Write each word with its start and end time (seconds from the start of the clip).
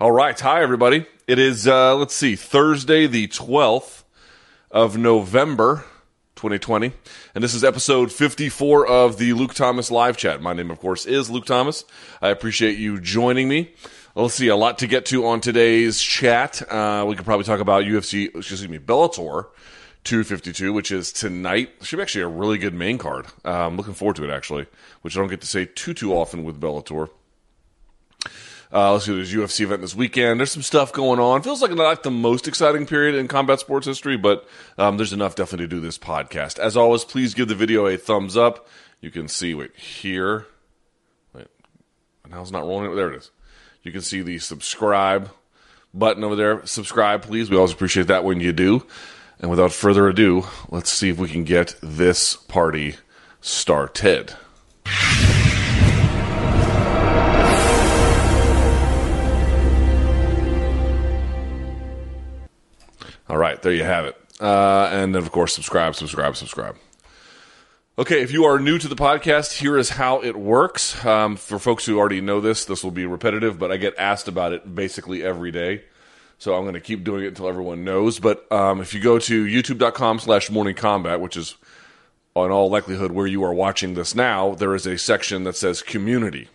All 0.00 0.12
right. 0.12 0.40
Hi, 0.40 0.62
everybody. 0.62 1.04
It 1.26 1.38
is, 1.38 1.68
uh, 1.68 1.94
let's 1.94 2.14
see, 2.14 2.34
Thursday, 2.34 3.06
the 3.06 3.28
12th 3.28 4.04
of 4.70 4.96
November, 4.96 5.84
2020. 6.36 6.94
And 7.34 7.44
this 7.44 7.52
is 7.52 7.62
episode 7.62 8.10
54 8.10 8.86
of 8.86 9.18
the 9.18 9.34
Luke 9.34 9.52
Thomas 9.52 9.90
live 9.90 10.16
chat. 10.16 10.40
My 10.40 10.54
name, 10.54 10.70
of 10.70 10.80
course, 10.80 11.04
is 11.04 11.28
Luke 11.28 11.44
Thomas. 11.44 11.84
I 12.22 12.30
appreciate 12.30 12.78
you 12.78 12.98
joining 12.98 13.46
me. 13.46 13.74
Let's 14.14 14.32
see, 14.32 14.48
a 14.48 14.56
lot 14.56 14.78
to 14.78 14.86
get 14.86 15.04
to 15.06 15.26
on 15.26 15.42
today's 15.42 16.00
chat. 16.00 16.62
Uh, 16.72 17.04
we 17.06 17.14
could 17.14 17.26
probably 17.26 17.44
talk 17.44 17.60
about 17.60 17.84
UFC, 17.84 18.34
excuse 18.34 18.66
me, 18.66 18.78
Bellator 18.78 19.48
252, 20.04 20.72
which 20.72 20.90
is 20.90 21.12
tonight. 21.12 21.72
Should 21.82 21.98
be 21.98 22.02
actually 22.02 22.22
a 22.22 22.28
really 22.28 22.56
good 22.56 22.72
main 22.72 22.96
card. 22.96 23.26
Uh, 23.44 23.66
I'm 23.66 23.76
looking 23.76 23.92
forward 23.92 24.16
to 24.16 24.24
it, 24.24 24.30
actually, 24.30 24.64
which 25.02 25.14
I 25.14 25.20
don't 25.20 25.28
get 25.28 25.42
to 25.42 25.46
say 25.46 25.66
too, 25.66 25.92
too 25.92 26.14
often 26.14 26.42
with 26.42 26.58
Bellator. 26.58 27.10
Uh, 28.72 28.92
let's 28.92 29.04
see, 29.04 29.14
there's 29.14 29.32
UFC 29.32 29.62
event 29.62 29.80
this 29.80 29.96
weekend. 29.96 30.38
There's 30.38 30.52
some 30.52 30.62
stuff 30.62 30.92
going 30.92 31.18
on. 31.18 31.42
Feels 31.42 31.60
like 31.60 31.72
not 31.72 32.04
the 32.04 32.10
most 32.10 32.46
exciting 32.46 32.86
period 32.86 33.16
in 33.16 33.26
combat 33.26 33.58
sports 33.58 33.86
history, 33.86 34.16
but 34.16 34.46
um, 34.78 34.96
there's 34.96 35.12
enough 35.12 35.34
definitely 35.34 35.66
to 35.66 35.74
do 35.74 35.80
this 35.80 35.98
podcast. 35.98 36.58
As 36.60 36.76
always, 36.76 37.04
please 37.04 37.34
give 37.34 37.48
the 37.48 37.56
video 37.56 37.86
a 37.86 37.96
thumbs 37.96 38.36
up. 38.36 38.68
You 39.00 39.10
can 39.10 39.26
see, 39.26 39.54
wait, 39.54 39.74
here. 39.74 40.46
Wait, 41.34 41.48
now 42.28 42.42
it's 42.42 42.52
not 42.52 42.62
rolling. 42.62 42.94
There 42.94 43.12
it 43.12 43.16
is. 43.16 43.30
You 43.82 43.90
can 43.90 44.02
see 44.02 44.22
the 44.22 44.38
subscribe 44.38 45.30
button 45.92 46.22
over 46.22 46.36
there. 46.36 46.64
Subscribe, 46.66 47.22
please. 47.22 47.50
We 47.50 47.56
always 47.56 47.72
appreciate 47.72 48.06
that 48.06 48.24
when 48.24 48.40
you 48.40 48.52
do. 48.52 48.86
And 49.40 49.50
without 49.50 49.72
further 49.72 50.06
ado, 50.06 50.46
let's 50.68 50.90
see 50.90 51.08
if 51.08 51.18
we 51.18 51.28
can 51.28 51.44
get 51.44 51.74
this 51.82 52.36
party 52.36 52.96
started. 53.40 54.34
All 63.30 63.38
right, 63.38 63.62
there 63.62 63.72
you 63.72 63.84
have 63.84 64.06
it. 64.06 64.16
Uh, 64.40 64.88
and 64.90 65.14
then, 65.14 65.22
of 65.22 65.30
course, 65.30 65.54
subscribe, 65.54 65.94
subscribe, 65.94 66.34
subscribe. 66.34 66.76
Okay, 67.96 68.22
if 68.22 68.32
you 68.32 68.44
are 68.44 68.58
new 68.58 68.76
to 68.76 68.88
the 68.88 68.96
podcast, 68.96 69.58
here 69.58 69.78
is 69.78 69.90
how 69.90 70.20
it 70.20 70.34
works. 70.34 71.04
Um, 71.04 71.36
for 71.36 71.60
folks 71.60 71.86
who 71.86 71.96
already 71.96 72.20
know 72.20 72.40
this, 72.40 72.64
this 72.64 72.82
will 72.82 72.90
be 72.90 73.06
repetitive, 73.06 73.56
but 73.56 73.70
I 73.70 73.76
get 73.76 73.94
asked 73.96 74.26
about 74.26 74.52
it 74.52 74.74
basically 74.74 75.22
every 75.22 75.52
day. 75.52 75.84
So 76.38 76.56
I'm 76.56 76.62
going 76.62 76.74
to 76.74 76.80
keep 76.80 77.04
doing 77.04 77.22
it 77.22 77.28
until 77.28 77.46
everyone 77.46 77.84
knows. 77.84 78.18
But 78.18 78.50
um, 78.50 78.80
if 78.80 78.94
you 78.94 79.00
go 79.00 79.20
to 79.20 79.44
youtube.com 79.44 80.18
slash 80.18 80.50
Morning 80.50 80.74
Kombat, 80.74 81.20
which 81.20 81.36
is 81.36 81.54
in 82.34 82.50
all 82.50 82.68
likelihood 82.68 83.12
where 83.12 83.28
you 83.28 83.44
are 83.44 83.54
watching 83.54 83.94
this 83.94 84.12
now, 84.12 84.56
there 84.56 84.74
is 84.74 84.86
a 84.86 84.98
section 84.98 85.44
that 85.44 85.54
says 85.54 85.82
community. 85.82 86.48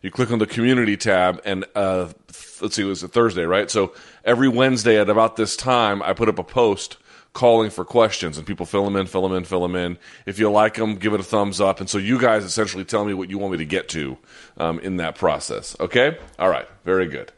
You 0.00 0.12
click 0.12 0.30
on 0.30 0.38
the 0.38 0.46
community 0.46 0.96
tab, 0.96 1.40
and 1.44 1.64
uh, 1.74 2.12
let's 2.60 2.76
see, 2.76 2.82
it 2.82 2.86
was 2.86 3.02
a 3.02 3.08
Thursday, 3.08 3.44
right? 3.44 3.68
So 3.68 3.94
every 4.24 4.48
Wednesday 4.48 5.00
at 5.00 5.08
about 5.10 5.36
this 5.36 5.56
time, 5.56 6.02
I 6.02 6.12
put 6.12 6.28
up 6.28 6.38
a 6.38 6.44
post 6.44 6.96
calling 7.32 7.70
for 7.70 7.84
questions, 7.84 8.36
and 8.36 8.46
people 8.46 8.66
fill 8.66 8.84
them 8.84 8.96
in, 8.96 9.06
fill 9.06 9.22
them 9.22 9.36
in, 9.36 9.44
fill 9.44 9.62
them 9.62 9.76
in. 9.76 9.98
If 10.26 10.38
you 10.38 10.50
like 10.50 10.74
them, 10.74 10.96
give 10.96 11.14
it 11.14 11.20
a 11.20 11.24
thumbs 11.24 11.60
up. 11.60 11.80
And 11.80 11.88
so 11.88 11.98
you 11.98 12.18
guys 12.18 12.44
essentially 12.44 12.84
tell 12.84 13.04
me 13.04 13.14
what 13.14 13.30
you 13.30 13.38
want 13.38 13.52
me 13.52 13.58
to 13.58 13.64
get 13.64 13.88
to 13.90 14.18
um, 14.56 14.80
in 14.80 14.96
that 14.96 15.14
process. 15.14 15.76
Okay? 15.78 16.18
All 16.38 16.48
right. 16.48 16.66
Very 16.84 17.06
good. 17.06 17.32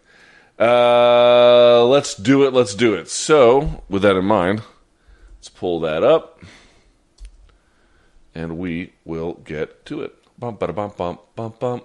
Uh, 0.58 1.84
let's 1.86 2.14
do 2.14 2.44
it. 2.44 2.52
Let's 2.52 2.74
do 2.74 2.94
it. 2.94 3.08
So, 3.08 3.82
with 3.88 4.02
that 4.02 4.16
in 4.16 4.24
mind, 4.24 4.62
let's 5.36 5.48
pull 5.48 5.80
that 5.80 6.02
up, 6.02 6.40
and 8.34 8.58
we 8.58 8.92
will 9.04 9.34
get 9.44 9.84
to 9.86 10.02
it. 10.02 10.14
Bump, 10.38 10.60
bada, 10.60 10.74
bump, 10.74 10.96
bump, 10.96 11.20
bump, 11.34 11.58
bump. 11.58 11.84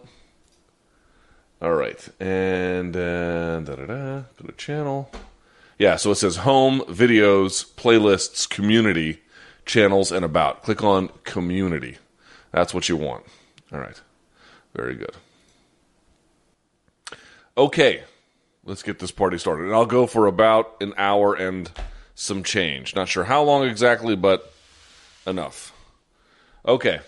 All 1.61 1.73
right, 1.73 2.07
and 2.19 2.95
uh, 2.95 3.59
da 3.61 3.75
da 3.75 3.85
da. 3.85 4.19
Go 4.37 4.45
to 4.45 4.51
channel. 4.57 5.09
Yeah, 5.79 5.95
so 5.95 6.11
it 6.11 6.15
says 6.15 6.37
home, 6.37 6.81
videos, 6.81 7.65
playlists, 7.75 8.47
community, 8.47 9.21
channels, 9.65 10.11
and 10.11 10.23
about. 10.23 10.63
Click 10.63 10.83
on 10.83 11.09
community. 11.23 11.97
That's 12.51 12.73
what 12.73 12.89
you 12.89 12.95
want. 12.95 13.25
All 13.73 13.79
right, 13.79 13.99
very 14.75 14.95
good. 14.95 15.15
Okay, 17.57 18.03
let's 18.63 18.83
get 18.83 18.99
this 18.99 19.11
party 19.11 19.39
started. 19.39 19.65
And 19.65 19.73
I'll 19.73 19.87
go 19.87 20.05
for 20.05 20.27
about 20.27 20.75
an 20.79 20.93
hour 20.95 21.33
and 21.33 21.71
some 22.13 22.43
change. 22.43 22.95
Not 22.95 23.07
sure 23.07 23.23
how 23.23 23.41
long 23.41 23.63
exactly, 23.63 24.15
but 24.15 24.53
enough. 25.25 25.73
Okay. 26.65 26.99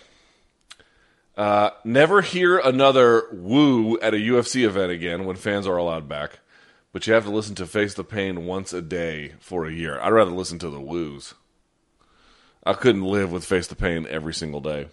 Uh, 1.40 1.70
never 1.84 2.20
hear 2.20 2.58
another 2.58 3.24
woo 3.32 3.98
at 4.00 4.12
a 4.12 4.18
UFC 4.18 4.62
event 4.66 4.92
again 4.92 5.24
when 5.24 5.36
fans 5.36 5.66
are 5.66 5.78
allowed 5.78 6.06
back, 6.06 6.40
but 6.92 7.06
you 7.06 7.14
have 7.14 7.24
to 7.24 7.30
listen 7.30 7.54
to 7.54 7.66
Face 7.66 7.94
the 7.94 8.04
Pain 8.04 8.44
once 8.44 8.74
a 8.74 8.82
day 8.82 9.32
for 9.40 9.64
a 9.64 9.72
year. 9.72 9.98
I'd 10.00 10.12
rather 10.12 10.32
listen 10.32 10.58
to 10.58 10.68
the 10.68 10.82
woos. 10.82 11.32
I 12.62 12.74
couldn't 12.74 13.06
live 13.06 13.32
with 13.32 13.46
Face 13.46 13.66
the 13.68 13.74
Pain 13.74 14.06
every 14.10 14.34
single 14.34 14.60
day. 14.60 14.88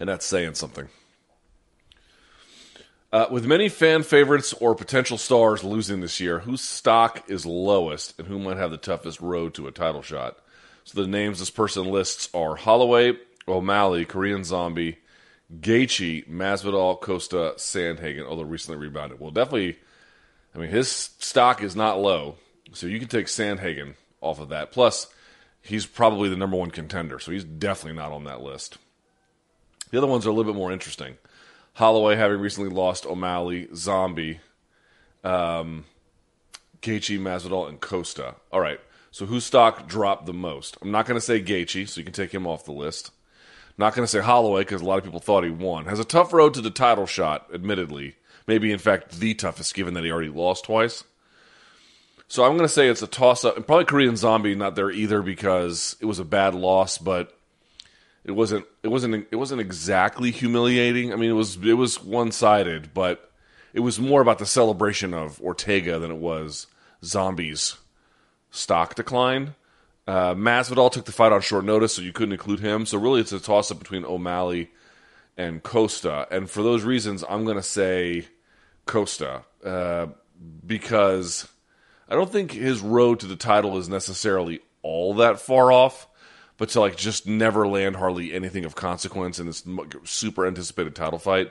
And 0.00 0.08
that's 0.08 0.26
saying 0.26 0.54
something. 0.54 0.88
Uh, 3.12 3.26
with 3.30 3.46
many 3.46 3.68
fan 3.68 4.02
favorites 4.02 4.52
or 4.54 4.74
potential 4.74 5.18
stars 5.18 5.62
losing 5.62 6.00
this 6.00 6.18
year, 6.18 6.40
whose 6.40 6.62
stock 6.62 7.30
is 7.30 7.46
lowest 7.46 8.18
and 8.18 8.26
who 8.26 8.40
might 8.40 8.56
have 8.56 8.72
the 8.72 8.76
toughest 8.76 9.20
road 9.20 9.54
to 9.54 9.68
a 9.68 9.70
title 9.70 10.02
shot? 10.02 10.38
So 10.88 11.02
the 11.02 11.06
names 11.06 11.38
this 11.38 11.50
person 11.50 11.90
lists 11.90 12.30
are 12.32 12.56
Holloway, 12.56 13.18
O'Malley, 13.46 14.06
Korean 14.06 14.42
Zombie, 14.42 14.96
Gaethje, 15.60 16.26
Masvidal, 16.26 16.98
Costa, 16.98 17.52
Sandhagen, 17.58 18.24
although 18.26 18.44
recently 18.44 18.80
rebounded. 18.80 19.20
Well, 19.20 19.30
definitely, 19.30 19.76
I 20.54 20.58
mean, 20.58 20.70
his 20.70 20.88
stock 20.90 21.62
is 21.62 21.76
not 21.76 22.00
low, 22.00 22.36
so 22.72 22.86
you 22.86 22.98
can 22.98 23.08
take 23.08 23.26
Sandhagen 23.26 23.96
off 24.22 24.40
of 24.40 24.48
that. 24.48 24.72
Plus, 24.72 25.08
he's 25.60 25.84
probably 25.84 26.30
the 26.30 26.38
number 26.38 26.56
one 26.56 26.70
contender, 26.70 27.18
so 27.18 27.32
he's 27.32 27.44
definitely 27.44 27.98
not 27.98 28.12
on 28.12 28.24
that 28.24 28.40
list. 28.40 28.78
The 29.90 29.98
other 29.98 30.06
ones 30.06 30.26
are 30.26 30.30
a 30.30 30.32
little 30.32 30.50
bit 30.50 30.58
more 30.58 30.72
interesting. 30.72 31.18
Holloway 31.74 32.16
having 32.16 32.40
recently 32.40 32.70
lost 32.70 33.04
O'Malley, 33.04 33.68
Zombie, 33.74 34.40
um, 35.22 35.84
Gaethje, 36.80 37.20
Masvidal, 37.20 37.68
and 37.68 37.78
Costa. 37.78 38.36
All 38.50 38.60
right, 38.60 38.80
so 39.10 39.26
whose 39.26 39.44
stock 39.44 39.88
dropped 39.88 40.26
the 40.26 40.32
most? 40.32 40.76
I'm 40.82 40.90
not 40.90 41.06
going 41.06 41.16
to 41.18 41.24
say 41.24 41.42
Gaethje, 41.42 41.88
so 41.88 42.00
you 42.00 42.04
can 42.04 42.12
take 42.12 42.32
him 42.32 42.46
off 42.46 42.64
the 42.64 42.72
list. 42.72 43.10
Not 43.76 43.94
going 43.94 44.04
to 44.04 44.10
say 44.10 44.20
Holloway 44.20 44.62
because 44.62 44.82
a 44.82 44.84
lot 44.84 44.98
of 44.98 45.04
people 45.04 45.20
thought 45.20 45.44
he 45.44 45.50
won. 45.50 45.86
Has 45.86 46.00
a 46.00 46.04
tough 46.04 46.32
road 46.32 46.54
to 46.54 46.60
the 46.60 46.70
title 46.70 47.06
shot, 47.06 47.46
admittedly. 47.54 48.16
Maybe, 48.46 48.72
in 48.72 48.78
fact, 48.78 49.20
the 49.20 49.34
toughest, 49.34 49.74
given 49.74 49.94
that 49.94 50.04
he 50.04 50.10
already 50.10 50.30
lost 50.30 50.64
twice. 50.64 51.04
So 52.26 52.44
I'm 52.44 52.56
going 52.56 52.62
to 52.62 52.68
say 52.68 52.88
it's 52.88 53.02
a 53.02 53.06
toss 53.06 53.44
up. 53.44 53.56
And 53.56 53.66
probably 53.66 53.84
Korean 53.84 54.16
Zombie 54.16 54.54
not 54.54 54.74
there 54.74 54.90
either 54.90 55.22
because 55.22 55.96
it 56.00 56.06
was 56.06 56.18
a 56.18 56.24
bad 56.24 56.54
loss, 56.54 56.98
but 56.98 57.38
it 58.24 58.32
wasn't 58.32 58.66
it 58.82 58.88
wasn't 58.88 59.26
it 59.30 59.36
wasn't 59.36 59.60
exactly 59.60 60.30
humiliating. 60.30 61.12
I 61.12 61.16
mean, 61.16 61.30
it 61.30 61.34
was 61.34 61.56
it 61.56 61.74
was 61.74 62.02
one 62.02 62.30
sided, 62.30 62.92
but 62.92 63.30
it 63.72 63.80
was 63.80 63.98
more 63.98 64.20
about 64.20 64.38
the 64.38 64.46
celebration 64.46 65.14
of 65.14 65.40
Ortega 65.40 65.98
than 65.98 66.10
it 66.10 66.18
was 66.18 66.66
Zombie's 67.02 67.76
stock 68.58 68.94
decline. 68.94 69.54
Uh, 70.06 70.34
Masvidal 70.34 70.90
took 70.90 71.04
the 71.04 71.12
fight 71.12 71.32
on 71.32 71.40
short 71.40 71.64
notice, 71.64 71.94
so 71.94 72.02
you 72.02 72.12
couldn't 72.12 72.32
include 72.32 72.60
him. 72.60 72.86
So 72.86 72.98
really, 72.98 73.20
it's 73.20 73.32
a 73.32 73.40
toss 73.40 73.70
up 73.70 73.78
between 73.78 74.04
O'Malley 74.04 74.70
and 75.36 75.62
Costa, 75.62 76.26
and 76.30 76.50
for 76.50 76.62
those 76.62 76.82
reasons, 76.82 77.22
I'm 77.28 77.44
going 77.44 77.56
to 77.56 77.62
say 77.62 78.26
Costa 78.86 79.42
uh, 79.64 80.06
because 80.66 81.46
I 82.08 82.14
don't 82.14 82.30
think 82.30 82.52
his 82.52 82.80
road 82.80 83.20
to 83.20 83.26
the 83.26 83.36
title 83.36 83.78
is 83.78 83.88
necessarily 83.88 84.60
all 84.82 85.14
that 85.14 85.40
far 85.40 85.70
off 85.70 86.08
but 86.58 86.68
to 86.70 86.80
like 86.80 86.96
just 86.96 87.26
never 87.26 87.66
land 87.66 87.96
hardly 87.96 88.34
anything 88.34 88.66
of 88.66 88.74
consequence 88.74 89.38
in 89.38 89.46
this 89.46 89.64
super 90.04 90.46
anticipated 90.46 90.94
title 90.94 91.18
fight. 91.18 91.50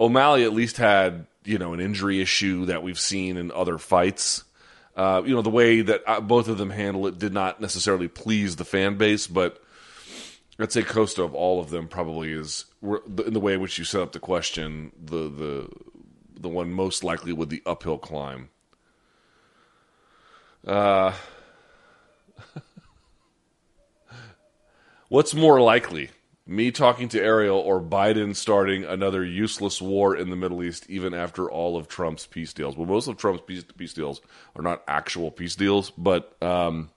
O'Malley 0.00 0.42
at 0.42 0.52
least 0.52 0.78
had 0.78 1.26
you 1.44 1.58
know 1.58 1.74
an 1.74 1.80
injury 1.80 2.20
issue 2.20 2.64
that 2.64 2.82
we've 2.82 2.98
seen 2.98 3.36
in 3.36 3.52
other 3.52 3.78
fights. 3.78 4.42
Uh, 4.98 5.22
you 5.24 5.32
know 5.32 5.42
the 5.42 5.48
way 5.48 5.80
that 5.80 6.02
uh, 6.08 6.20
both 6.20 6.48
of 6.48 6.58
them 6.58 6.70
handle 6.70 7.06
it 7.06 7.20
did 7.20 7.32
not 7.32 7.60
necessarily 7.60 8.08
please 8.08 8.56
the 8.56 8.64
fan 8.64 8.96
base, 8.96 9.28
but 9.28 9.62
I'd 10.58 10.72
say 10.72 10.82
Costa 10.82 11.22
of 11.22 11.36
all 11.36 11.60
of 11.60 11.70
them 11.70 11.86
probably 11.86 12.32
is 12.32 12.64
in 12.82 13.32
the 13.32 13.38
way 13.38 13.54
in 13.54 13.60
which 13.60 13.78
you 13.78 13.84
set 13.84 14.02
up 14.02 14.10
the 14.10 14.18
question 14.18 14.90
the 15.00 15.28
the 15.28 15.68
the 16.40 16.48
one 16.48 16.72
most 16.72 17.04
likely 17.04 17.32
with 17.32 17.48
the 17.48 17.62
uphill 17.64 17.96
climb. 17.96 18.48
Uh, 20.66 21.12
What's 25.08 25.32
more 25.32 25.60
likely? 25.60 26.10
Me 26.50 26.70
talking 26.70 27.08
to 27.10 27.20
Ariel 27.20 27.58
or 27.58 27.78
Biden 27.78 28.34
starting 28.34 28.82
another 28.82 29.22
useless 29.22 29.82
war 29.82 30.16
in 30.16 30.30
the 30.30 30.36
Middle 30.36 30.62
East, 30.62 30.88
even 30.88 31.12
after 31.12 31.50
all 31.50 31.76
of 31.76 31.88
Trump's 31.88 32.24
peace 32.24 32.54
deals? 32.54 32.74
Well, 32.74 32.86
most 32.86 33.06
of 33.06 33.18
Trump's 33.18 33.42
peace, 33.46 33.64
peace 33.76 33.92
deals 33.92 34.22
are 34.56 34.62
not 34.62 34.82
actual 34.88 35.30
peace 35.30 35.54
deals, 35.54 35.90
but 35.90 36.42
um, 36.42 36.88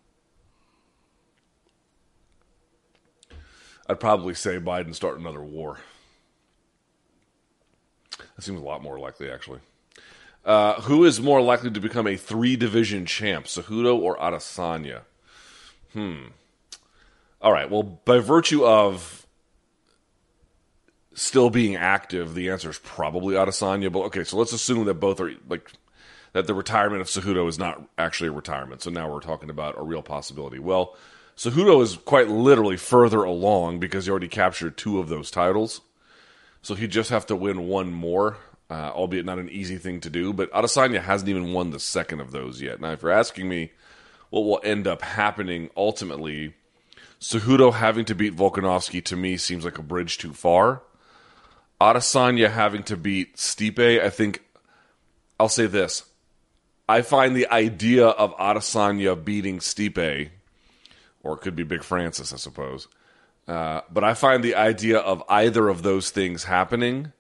I'd 3.90 4.00
probably 4.00 4.36
say 4.36 4.58
Biden 4.58 4.96
start 4.96 5.20
another 5.20 5.42
war. 5.42 5.80
That 8.18 8.42
seems 8.42 8.62
a 8.62 8.64
lot 8.64 8.82
more 8.82 8.98
likely, 9.00 9.30
actually. 9.30 9.60
Uh, 10.46 10.80
who 10.84 11.04
is 11.04 11.20
more 11.20 11.42
likely 11.42 11.72
to 11.72 11.82
become 11.82 12.08
a 12.08 12.16
three 12.16 12.56
division 12.56 13.06
champ, 13.06 13.48
Cejudo 13.48 14.00
or 14.00 14.16
Adesanya? 14.18 15.02
Hmm. 15.92 16.28
All 17.42 17.52
right. 17.52 17.70
Well, 17.70 17.84
by 17.84 18.20
virtue 18.20 18.66
of 18.66 19.21
still 21.14 21.50
being 21.50 21.76
active, 21.76 22.34
the 22.34 22.50
answer 22.50 22.70
is 22.70 22.80
probably 22.80 23.36
Adesanya. 23.36 23.92
But 23.92 24.02
okay, 24.06 24.24
so 24.24 24.38
let's 24.38 24.54
assume 24.54 24.86
that 24.86 24.96
both 24.96 25.20
are 25.20 25.32
like 25.48 25.72
that. 26.34 26.48
The 26.48 26.54
retirement 26.54 27.02
of 27.02 27.08
Cejudo 27.08 27.48
is 27.48 27.60
not 27.60 27.84
actually 27.98 28.30
a 28.30 28.34
retirement. 28.34 28.82
So 28.82 28.90
now 28.90 29.12
we're 29.12 29.20
talking 29.20 29.50
about 29.50 29.78
a 29.78 29.84
real 29.84 30.02
possibility. 30.02 30.60
Well, 30.60 30.96
Cejudo 31.38 31.82
is 31.82 31.98
quite 31.98 32.30
literally 32.30 32.78
further 32.78 33.24
along 33.24 33.80
because 33.80 34.06
he 34.06 34.12
already 34.12 34.28
captured 34.28 34.78
two 34.78 35.00
of 35.00 35.10
those 35.10 35.32
titles. 35.32 35.82
So 36.62 36.76
he'd 36.76 36.92
just 36.92 37.10
have 37.10 37.26
to 37.28 37.36
win 37.36 37.68
one 37.68 37.92
more, 37.92 38.38
uh, 38.70 38.92
albeit 38.92 39.26
not 39.26 39.40
an 39.40 39.50
easy 39.50 39.78
thing 39.78 40.00
to 40.02 40.10
do. 40.10 40.34
But 40.34 40.52
Adesanya 40.52 41.02
hasn't 41.02 41.30
even 41.30 41.54
won 41.54 41.72
the 41.72 41.80
second 41.80 42.22
of 42.22 42.32
those 42.32 42.62
yet. 42.62 42.80
Now, 42.80 42.92
if 42.92 43.02
you're 43.02 43.12
asking 43.12 43.50
me 43.50 43.72
what 44.30 44.42
will 44.42 44.62
end 44.64 44.88
up 44.88 45.02
happening 45.02 45.70
ultimately, 45.76 46.54
Cejudo 47.20 47.74
having 47.74 48.06
to 48.06 48.16
beat 48.16 48.36
Volkanovski 48.36 49.04
to 49.06 49.16
me 49.16 49.38
seems 49.38 49.66
like 49.66 49.78
a 49.78 49.84
bridge 49.84 50.18
too 50.18 50.34
far. 50.34 50.82
Adesanya 51.82 52.52
having 52.52 52.84
to 52.84 52.96
beat 52.96 53.38
Stipe, 53.38 54.00
I 54.00 54.12
think 54.12 54.44
I'll 55.40 55.50
say 55.50 55.66
this. 55.66 56.04
I 56.88 57.02
find 57.02 57.36
the 57.36 57.48
idea 57.48 58.06
of 58.06 58.38
Adesanya 58.38 59.16
beating 59.16 59.58
Stipe, 59.58 60.30
or 61.24 61.34
it 61.34 61.38
could 61.42 61.56
be 61.56 61.64
Big 61.64 61.84
Francis, 61.84 62.34
I 62.34 62.38
suppose. 62.38 62.88
Uh, 63.48 63.82
but 63.92 64.04
I 64.04 64.14
find 64.14 64.44
the 64.44 64.54
idea 64.54 65.00
of 65.00 65.24
either 65.28 65.70
of 65.70 65.82
those 65.82 66.12
things 66.12 66.44
happening 66.44 67.14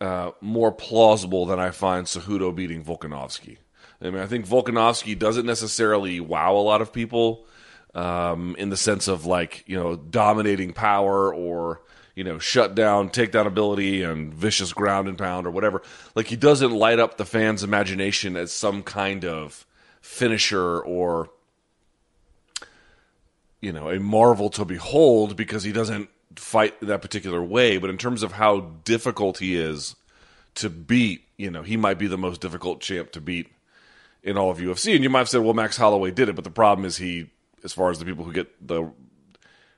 uh, 0.00 0.30
more 0.40 0.70
plausible 0.70 1.46
than 1.46 1.58
I 1.58 1.70
find 1.70 2.06
Cejudo 2.06 2.54
beating 2.54 2.84
Volkanovski. 2.84 3.56
I 4.00 4.10
mean, 4.10 4.22
I 4.22 4.26
think 4.26 4.46
Volkanovski 4.46 5.18
doesn't 5.18 5.46
necessarily 5.46 6.20
wow 6.20 6.54
a 6.54 6.62
lot 6.62 6.82
of 6.82 6.92
people 6.92 7.46
um, 7.94 8.54
in 8.58 8.70
the 8.70 8.76
sense 8.76 9.08
of 9.08 9.26
like 9.26 9.64
you 9.66 9.76
know 9.76 9.96
dominating 9.96 10.72
power 10.72 11.34
or 11.34 11.82
you 12.14 12.24
know 12.24 12.38
shut 12.38 12.74
down 12.74 13.10
takedown 13.10 13.46
ability 13.46 14.02
and 14.02 14.32
vicious 14.34 14.72
ground 14.72 15.08
and 15.08 15.18
pound 15.18 15.46
or 15.46 15.50
whatever. 15.50 15.82
Like 16.14 16.26
he 16.26 16.36
doesn't 16.36 16.72
light 16.72 16.98
up 16.98 17.16
the 17.16 17.24
fans' 17.24 17.62
imagination 17.62 18.36
as 18.36 18.52
some 18.52 18.82
kind 18.82 19.24
of 19.24 19.66
finisher 20.00 20.80
or 20.80 21.30
you 23.60 23.72
know 23.72 23.88
a 23.88 24.00
marvel 24.00 24.50
to 24.50 24.64
behold 24.64 25.36
because 25.36 25.62
he 25.62 25.72
doesn't 25.72 26.08
fight 26.36 26.74
that 26.80 27.02
particular 27.02 27.42
way. 27.42 27.78
But 27.78 27.90
in 27.90 27.98
terms 27.98 28.22
of 28.22 28.32
how 28.32 28.60
difficult 28.84 29.38
he 29.38 29.56
is 29.56 29.96
to 30.54 30.68
beat, 30.70 31.24
you 31.36 31.50
know, 31.50 31.62
he 31.62 31.76
might 31.76 31.98
be 31.98 32.06
the 32.06 32.18
most 32.18 32.40
difficult 32.40 32.80
champ 32.80 33.12
to 33.12 33.20
beat 33.20 33.50
in 34.22 34.36
all 34.36 34.50
of 34.50 34.58
UFC. 34.58 34.94
And 34.94 35.02
you 35.02 35.10
might 35.10 35.20
have 35.20 35.28
said, 35.28 35.40
well, 35.40 35.54
Max 35.54 35.76
Holloway 35.76 36.10
did 36.10 36.28
it, 36.28 36.36
but 36.36 36.44
the 36.44 36.50
problem 36.50 36.84
is 36.84 36.96
he 36.96 37.30
as 37.64 37.72
far 37.72 37.90
as 37.90 37.98
the 37.98 38.04
people 38.04 38.24
who 38.24 38.32
get 38.32 38.66
the 38.66 38.90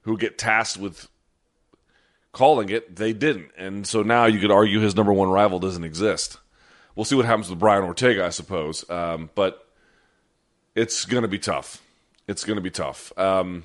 who 0.02 0.18
get 0.18 0.38
tasked 0.38 0.78
with 0.78 1.08
calling 2.34 2.68
it, 2.68 2.96
they 2.96 3.12
didn't. 3.12 3.50
And 3.56 3.86
so 3.86 4.02
now 4.02 4.26
you 4.26 4.38
could 4.38 4.50
argue 4.50 4.80
his 4.80 4.96
number 4.96 5.12
one 5.12 5.28
rival 5.28 5.58
doesn't 5.58 5.84
exist. 5.84 6.38
We'll 6.94 7.04
see 7.04 7.16
what 7.16 7.24
happens 7.24 7.50
with 7.50 7.58
Brian 7.58 7.84
Ortega, 7.84 8.24
I 8.24 8.30
suppose. 8.30 8.88
Um, 8.90 9.30
but 9.34 9.66
it's 10.74 11.04
going 11.04 11.22
to 11.22 11.28
be 11.28 11.38
tough. 11.38 11.82
It's 12.28 12.44
going 12.44 12.56
to 12.56 12.62
be 12.62 12.70
tough. 12.70 13.12
Um, 13.18 13.64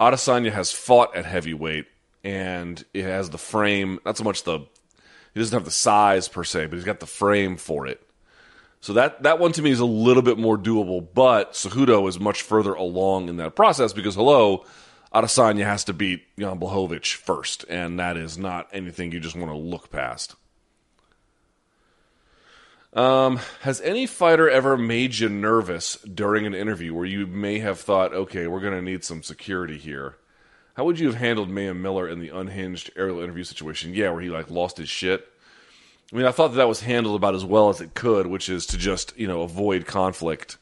Adesanya 0.00 0.52
has 0.52 0.72
fought 0.72 1.14
at 1.16 1.24
heavyweight, 1.24 1.86
and 2.22 2.84
it 2.94 3.04
has 3.04 3.30
the 3.30 3.38
frame. 3.38 3.98
Not 4.04 4.16
so 4.16 4.24
much 4.24 4.44
the 4.44 4.60
he 5.34 5.40
doesn't 5.40 5.56
have 5.56 5.64
the 5.64 5.70
size 5.70 6.28
per 6.28 6.44
se, 6.44 6.66
but 6.66 6.76
he's 6.76 6.84
got 6.84 7.00
the 7.00 7.06
frame 7.06 7.56
for 7.56 7.86
it. 7.86 8.02
So 8.80 8.92
that 8.94 9.22
that 9.24 9.38
one 9.38 9.52
to 9.52 9.62
me 9.62 9.70
is 9.70 9.80
a 9.80 9.84
little 9.84 10.22
bit 10.22 10.38
more 10.38 10.56
doable, 10.56 11.06
but 11.14 11.52
Cejudo 11.52 12.08
is 12.08 12.20
much 12.20 12.42
further 12.42 12.72
along 12.74 13.28
in 13.28 13.36
that 13.38 13.56
process 13.56 13.92
because 13.92 14.14
hello, 14.14 14.64
Adesanya 15.14 15.64
has 15.64 15.84
to 15.84 15.92
beat 15.92 16.22
Jan 16.38 16.58
Blachowicz 16.60 17.14
first, 17.14 17.64
and 17.68 17.98
that 17.98 18.16
is 18.16 18.36
not 18.36 18.68
anything 18.72 19.12
you 19.12 19.20
just 19.20 19.36
want 19.36 19.50
to 19.50 19.56
look 19.56 19.90
past. 19.90 20.34
Um, 22.92 23.40
has 23.60 23.80
any 23.82 24.06
fighter 24.06 24.48
ever 24.48 24.76
made 24.76 25.18
you 25.18 25.28
nervous 25.28 25.96
during 25.96 26.46
an 26.46 26.54
interview 26.54 26.94
where 26.94 27.04
you 27.04 27.26
may 27.26 27.58
have 27.58 27.80
thought, 27.80 28.12
okay, 28.12 28.46
we're 28.46 28.60
going 28.60 28.74
to 28.74 28.82
need 28.82 29.04
some 29.04 29.22
security 29.22 29.78
here? 29.78 30.16
How 30.74 30.84
would 30.84 30.98
you 30.98 31.06
have 31.08 31.16
handled 31.16 31.50
Mayhem 31.50 31.82
Miller 31.82 32.08
in 32.08 32.20
the 32.20 32.30
unhinged 32.30 32.90
Ariel 32.96 33.20
interview 33.20 33.44
situation? 33.44 33.94
Yeah, 33.94 34.10
where 34.10 34.22
he 34.22 34.30
like 34.30 34.50
lost 34.50 34.78
his 34.78 34.88
shit. 34.88 35.26
I 36.12 36.16
mean, 36.16 36.24
I 36.24 36.30
thought 36.30 36.48
that, 36.48 36.56
that 36.56 36.68
was 36.68 36.80
handled 36.80 37.16
about 37.16 37.34
as 37.34 37.44
well 37.44 37.68
as 37.68 37.80
it 37.80 37.94
could, 37.94 38.26
which 38.26 38.48
is 38.48 38.64
to 38.66 38.78
just 38.78 39.16
you 39.18 39.26
know 39.26 39.42
avoid 39.42 39.86
conflict, 39.86 40.56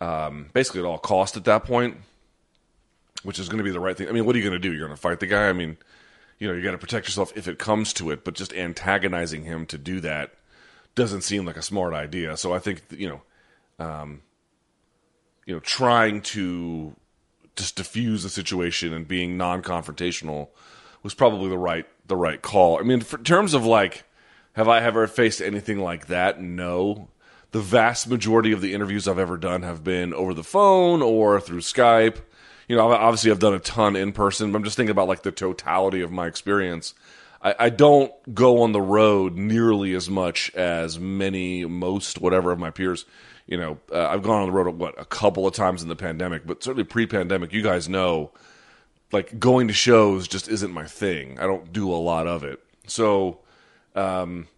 um, 0.00 0.46
basically 0.52 0.80
at 0.80 0.86
all 0.86 0.98
cost 0.98 1.36
at 1.36 1.44
that 1.44 1.64
point, 1.64 1.98
which 3.22 3.38
is 3.38 3.48
going 3.48 3.58
to 3.58 3.64
be 3.64 3.70
the 3.70 3.80
right 3.80 3.96
thing. 3.96 4.08
I 4.08 4.12
mean, 4.12 4.24
what 4.24 4.34
are 4.34 4.38
you 4.38 4.44
going 4.44 4.60
to 4.60 4.68
do? 4.68 4.72
You're 4.72 4.86
going 4.86 4.96
to 4.96 5.00
fight 5.00 5.20
the 5.20 5.26
guy? 5.26 5.48
I 5.48 5.52
mean, 5.52 5.76
you 6.38 6.46
know, 6.48 6.54
you 6.54 6.62
got 6.62 6.72
to 6.72 6.78
protect 6.78 7.06
yourself 7.06 7.32
if 7.36 7.48
it 7.48 7.58
comes 7.58 7.92
to 7.94 8.10
it, 8.10 8.24
but 8.24 8.34
just 8.34 8.52
antagonizing 8.52 9.44
him 9.44 9.66
to 9.66 9.78
do 9.78 10.00
that 10.00 10.34
doesn't 10.94 11.22
seem 11.22 11.44
like 11.44 11.56
a 11.56 11.62
smart 11.62 11.94
idea. 11.94 12.36
So 12.36 12.52
I 12.52 12.58
think 12.58 12.82
you 12.90 13.08
know, 13.08 13.84
um, 13.84 14.22
you 15.44 15.54
know, 15.54 15.60
trying 15.60 16.22
to 16.22 16.94
just 17.54 17.76
diffuse 17.76 18.22
the 18.22 18.28
situation 18.28 18.92
and 18.92 19.08
being 19.08 19.36
non-confrontational 19.36 20.48
was 21.02 21.14
probably 21.14 21.48
the 21.48 21.58
right 21.58 21.86
the 22.06 22.16
right 22.16 22.40
call. 22.42 22.78
I 22.78 22.82
mean, 22.82 23.00
for, 23.00 23.18
in 23.18 23.24
terms 23.24 23.54
of 23.54 23.64
like 23.64 24.04
have 24.56 24.68
I 24.68 24.80
ever 24.80 25.06
faced 25.06 25.42
anything 25.42 25.78
like 25.80 26.06
that? 26.06 26.40
No. 26.40 27.08
The 27.50 27.60
vast 27.60 28.08
majority 28.08 28.52
of 28.52 28.62
the 28.62 28.72
interviews 28.72 29.06
I've 29.06 29.18
ever 29.18 29.36
done 29.36 29.62
have 29.62 29.84
been 29.84 30.14
over 30.14 30.32
the 30.32 30.42
phone 30.42 31.02
or 31.02 31.38
through 31.40 31.60
Skype. 31.60 32.22
You 32.68 32.76
know, 32.76 32.90
obviously 32.90 33.30
I've 33.30 33.38
done 33.38 33.54
a 33.54 33.58
ton 33.58 33.96
in 33.96 34.12
person, 34.12 34.50
but 34.50 34.58
I'm 34.58 34.64
just 34.64 34.76
thinking 34.76 34.90
about 34.90 35.08
like 35.08 35.22
the 35.22 35.32
totality 35.32 36.00
of 36.00 36.10
my 36.10 36.26
experience. 36.26 36.94
I, 37.42 37.54
I 37.58 37.70
don't 37.70 38.12
go 38.34 38.62
on 38.62 38.72
the 38.72 38.80
road 38.80 39.36
nearly 39.36 39.94
as 39.94 40.10
much 40.10 40.52
as 40.54 40.98
many, 40.98 41.64
most, 41.64 42.20
whatever 42.20 42.50
of 42.50 42.58
my 42.58 42.70
peers. 42.70 43.04
You 43.46 43.56
know, 43.56 43.78
uh, 43.92 44.08
I've 44.08 44.22
gone 44.22 44.42
on 44.42 44.46
the 44.46 44.52
road 44.52 44.74
what 44.76 45.00
a 45.00 45.04
couple 45.04 45.46
of 45.46 45.54
times 45.54 45.82
in 45.82 45.88
the 45.88 45.96
pandemic, 45.96 46.46
but 46.46 46.64
certainly 46.64 46.84
pre-pandemic, 46.84 47.52
you 47.52 47.62
guys 47.62 47.88
know, 47.88 48.32
like 49.12 49.38
going 49.38 49.68
to 49.68 49.74
shows 49.74 50.26
just 50.26 50.48
isn't 50.48 50.72
my 50.72 50.86
thing. 50.86 51.38
I 51.38 51.44
don't 51.44 51.72
do 51.72 51.92
a 51.92 51.94
lot 51.94 52.26
of 52.26 52.42
it. 52.42 52.60
So 52.88 53.38
um, 53.94 54.48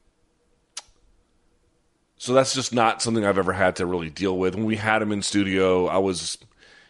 so 2.19 2.35
that's 2.35 2.53
just 2.53 2.75
not 2.75 3.01
something 3.01 3.25
I've 3.25 3.39
ever 3.39 3.53
had 3.53 3.77
to 3.77 3.87
really 3.87 4.11
deal 4.11 4.37
with. 4.37 4.57
When 4.57 4.65
we 4.65 4.77
had 4.77 5.01
him 5.01 5.13
in 5.13 5.23
studio, 5.23 5.87
I 5.87 5.99
was, 5.99 6.37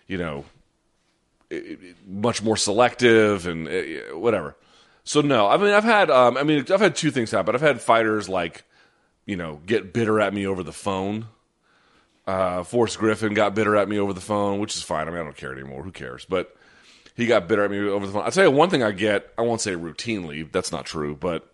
you 0.07 0.17
know, 0.17 0.45
much 2.07 2.43
more 2.43 2.57
selective 2.57 3.47
and 3.47 3.69
uh, 3.69 4.17
whatever. 4.19 4.57
So 5.05 5.21
no, 5.21 5.47
I 5.47 5.57
mean 5.57 5.73
I've 5.73 5.85
had 5.85 6.11
um, 6.11 6.37
I 6.37 6.43
mean 6.43 6.67
I've 6.71 6.81
had 6.81 6.95
two 6.95 7.11
things 7.11 7.31
happen. 7.31 7.55
I've 7.55 7.61
had 7.61 7.81
fighters 7.81 8.29
like, 8.29 8.65
you 9.25 9.37
know, 9.37 9.61
get 9.65 9.93
bitter 9.93 10.21
at 10.21 10.35
me 10.35 10.47
over 10.47 10.63
the 10.63 10.73
phone. 10.73 11.29
Uh, 12.27 12.63
Forrest 12.63 12.99
Griffin 12.99 13.33
got 13.33 13.55
bitter 13.55 13.75
at 13.77 13.89
me 13.89 13.99
over 13.99 14.13
the 14.13 14.21
phone, 14.21 14.59
which 14.61 14.77
is 14.77 14.83
fine. 14.83 15.09
I 15.09 15.11
mean 15.11 15.21
I 15.21 15.25
don't 15.25 15.37
care 15.37 15.53
anymore. 15.53 15.83
Who 15.83 15.93
cares? 15.93 16.27
But 16.27 16.55
he 17.15 17.27
got 17.27 17.49
bitter 17.49 17.65
at 17.65 17.71
me 17.71 17.79
over 17.79 18.07
the 18.07 18.13
phone. 18.13 18.23
I'll 18.25 18.31
tell 18.31 18.45
you 18.45 18.51
one 18.51 18.69
thing 18.71 18.83
I 18.83 18.93
get. 18.93 19.33
I 19.39 19.43
won't 19.43 19.63
say 19.63 19.73
routinely. 19.73 20.51
That's 20.51 20.73
not 20.73 20.85
true, 20.85 21.17
but 21.17 21.51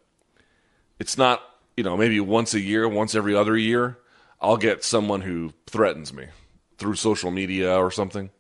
it's 0.98 1.16
not 1.16 1.40
you 1.76 1.84
know 1.84 1.96
maybe 1.96 2.18
once 2.18 2.54
a 2.54 2.60
year, 2.60 2.88
once 2.88 3.14
every 3.14 3.36
other 3.36 3.56
year, 3.56 3.98
I'll 4.40 4.56
get 4.56 4.82
someone 4.82 5.20
who 5.20 5.52
threatens 5.66 6.12
me 6.12 6.26
through 6.78 6.96
social 6.96 7.30
media 7.30 7.76
or 7.76 7.90
something. 7.92 8.30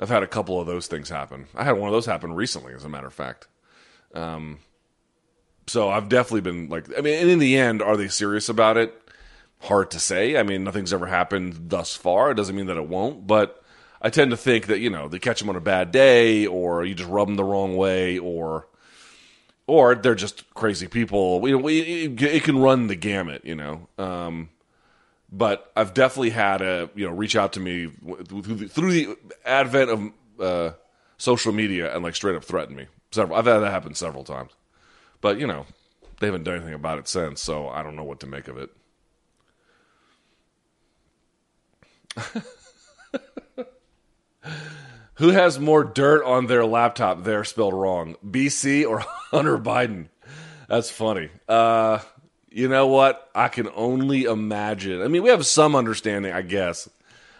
I've 0.00 0.08
had 0.08 0.22
a 0.22 0.28
couple 0.28 0.60
of 0.60 0.66
those 0.66 0.86
things 0.86 1.08
happen. 1.08 1.46
I 1.54 1.64
had 1.64 1.72
one 1.72 1.88
of 1.88 1.92
those 1.92 2.06
happen 2.06 2.32
recently, 2.32 2.72
as 2.72 2.84
a 2.84 2.88
matter 2.88 3.06
of 3.06 3.14
fact. 3.14 3.48
Um, 4.14 4.60
so 5.66 5.90
I've 5.90 6.08
definitely 6.08 6.42
been 6.42 6.68
like, 6.68 6.86
I 6.96 7.00
mean, 7.00 7.14
and 7.14 7.30
in 7.30 7.38
the 7.38 7.56
end, 7.56 7.82
are 7.82 7.96
they 7.96 8.08
serious 8.08 8.48
about 8.48 8.76
it? 8.76 8.94
Hard 9.60 9.90
to 9.90 9.98
say. 9.98 10.36
I 10.36 10.42
mean, 10.44 10.64
nothing's 10.64 10.92
ever 10.92 11.06
happened 11.06 11.68
thus 11.68 11.96
far. 11.96 12.30
It 12.30 12.36
doesn't 12.36 12.54
mean 12.54 12.66
that 12.66 12.76
it 12.76 12.88
won't, 12.88 13.26
but 13.26 13.62
I 14.00 14.10
tend 14.10 14.30
to 14.30 14.36
think 14.36 14.66
that 14.66 14.78
you 14.78 14.90
know 14.90 15.08
they 15.08 15.18
catch 15.18 15.40
them 15.40 15.48
on 15.48 15.56
a 15.56 15.60
bad 15.60 15.90
day, 15.90 16.46
or 16.46 16.84
you 16.84 16.94
just 16.94 17.10
rub 17.10 17.26
them 17.26 17.36
the 17.36 17.44
wrong 17.44 17.76
way, 17.76 18.18
or 18.18 18.68
or 19.66 19.96
they're 19.96 20.14
just 20.14 20.48
crazy 20.54 20.86
people. 20.86 21.40
We, 21.40 21.54
we 21.54 21.80
it, 22.04 22.22
it 22.22 22.44
can 22.44 22.58
run 22.58 22.86
the 22.86 22.94
gamut, 22.94 23.44
you 23.44 23.56
know. 23.56 23.88
Um, 23.98 24.50
but 25.30 25.70
I've 25.76 25.94
definitely 25.94 26.30
had 26.30 26.62
a 26.62 26.90
you 26.94 27.06
know 27.06 27.14
reach 27.14 27.36
out 27.36 27.52
to 27.54 27.60
me 27.60 27.90
through 28.26 28.42
the, 28.42 28.68
through 28.68 28.92
the 28.92 29.16
advent 29.44 29.90
of 29.90 30.12
uh, 30.40 30.74
social 31.16 31.52
media 31.52 31.94
and 31.94 32.02
like 32.02 32.14
straight 32.14 32.36
up 32.36 32.44
threaten 32.44 32.76
me. 32.76 32.86
Several 33.10 33.38
I've 33.38 33.46
had 33.46 33.58
that 33.58 33.70
happen 33.70 33.94
several 33.94 34.24
times, 34.24 34.52
but 35.20 35.38
you 35.38 35.46
know 35.46 35.66
they 36.20 36.26
haven't 36.26 36.44
done 36.44 36.56
anything 36.56 36.74
about 36.74 36.98
it 36.98 37.08
since, 37.08 37.40
so 37.40 37.68
I 37.68 37.82
don't 37.82 37.96
know 37.96 38.04
what 38.04 38.20
to 38.20 38.26
make 38.26 38.48
of 38.48 38.58
it. 38.58 38.70
Who 45.14 45.30
has 45.30 45.58
more 45.58 45.82
dirt 45.82 46.24
on 46.24 46.46
their 46.46 46.64
laptop 46.64 47.24
there 47.24 47.42
spelled 47.44 47.74
wrong? 47.74 48.14
BC 48.24 48.88
or 48.88 49.00
Hunter 49.30 49.58
Biden? 49.58 50.08
That's 50.68 50.90
funny. 50.90 51.30
Uh, 51.48 51.98
You 52.50 52.68
know 52.68 52.86
what? 52.86 53.30
I 53.34 53.48
can 53.48 53.68
only 53.74 54.24
imagine. 54.24 55.02
I 55.02 55.08
mean, 55.08 55.22
we 55.22 55.30
have 55.30 55.44
some 55.44 55.76
understanding, 55.76 56.32
I 56.32 56.42
guess, 56.42 56.88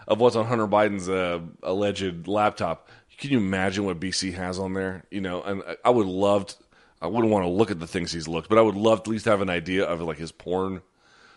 of 0.06 0.20
what's 0.20 0.36
on 0.36 0.46
Hunter 0.46 0.66
Biden's 0.66 1.08
uh, 1.08 1.40
alleged 1.62 2.28
laptop. 2.28 2.88
Can 3.18 3.30
you 3.30 3.38
imagine 3.38 3.84
what 3.84 3.98
BC 3.98 4.34
has 4.34 4.58
on 4.58 4.74
there? 4.74 5.04
You 5.10 5.20
know, 5.20 5.42
and 5.42 5.62
I 5.84 5.90
would 5.90 6.06
love. 6.06 6.46
To, 6.46 6.54
I 7.00 7.06
wouldn't 7.06 7.32
want 7.32 7.44
to 7.44 7.50
look 7.50 7.70
at 7.70 7.80
the 7.80 7.86
things 7.86 8.12
he's 8.12 8.28
looked, 8.28 8.48
but 8.48 8.58
I 8.58 8.62
would 8.62 8.76
love 8.76 9.02
to 9.02 9.10
at 9.10 9.12
least 9.12 9.24
have 9.24 9.40
an 9.40 9.50
idea 9.50 9.84
of 9.84 10.00
like 10.00 10.18
his 10.18 10.32
porn 10.32 10.82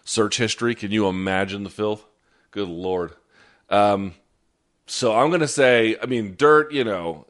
search 0.04 0.38
history. 0.38 0.75
Can 0.75 0.92
you 0.92 1.08
imagine 1.08 1.63
the 1.63 1.70
filth? 1.70 2.06
Good 2.51 2.68
lord. 2.68 3.13
Um, 3.70 4.13
so 4.86 5.16
I'm 5.16 5.32
to 5.40 5.48
say, 5.48 5.98
I 6.01 6.06
mean, 6.06 6.36
dirt. 6.38 6.72
You 6.72 6.84
know, 6.84 7.25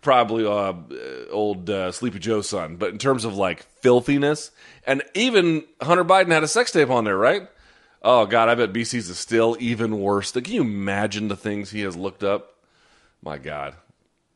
probably 0.00 0.46
uh, 0.46 0.72
old 1.30 1.68
uh, 1.68 1.92
Sleepy 1.92 2.18
Joe's 2.18 2.48
son, 2.48 2.76
but 2.76 2.90
in 2.90 2.98
terms 2.98 3.24
of 3.24 3.36
like 3.36 3.62
filthiness, 3.80 4.50
and 4.86 5.02
even 5.14 5.64
Hunter 5.80 6.04
Biden 6.04 6.30
had 6.30 6.42
a 6.42 6.48
sex 6.48 6.72
tape 6.72 6.90
on 6.90 7.04
there, 7.04 7.16
right? 7.16 7.48
Oh 8.02 8.26
God, 8.26 8.48
I 8.48 8.54
bet 8.54 8.72
BC's 8.72 9.10
is 9.10 9.18
still 9.18 9.56
even 9.60 10.00
worse. 10.00 10.32
Can 10.32 10.44
you 10.44 10.62
imagine 10.62 11.28
the 11.28 11.36
things 11.36 11.70
he 11.70 11.82
has 11.82 11.96
looked 11.96 12.24
up? 12.24 12.56
My 13.22 13.36
God, 13.36 13.74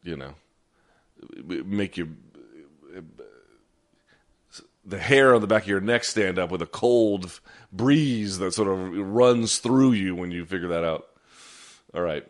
you 0.02 0.16
know, 0.16 0.34
make 1.44 1.96
you 1.96 2.16
the 4.84 4.98
hair 4.98 5.34
on 5.34 5.40
the 5.40 5.46
back 5.46 5.62
of 5.62 5.68
your 5.68 5.80
neck 5.80 6.04
stand 6.04 6.38
up 6.38 6.50
with 6.50 6.60
a 6.60 6.66
cold 6.66 7.40
breeze 7.72 8.38
that 8.38 8.52
sort 8.52 8.68
of 8.68 8.96
runs 8.98 9.58
through 9.58 9.92
you 9.92 10.14
when 10.14 10.30
you 10.30 10.44
figure 10.44 10.68
that 10.68 10.84
out. 10.84 11.06
All 11.94 12.02
right. 12.02 12.26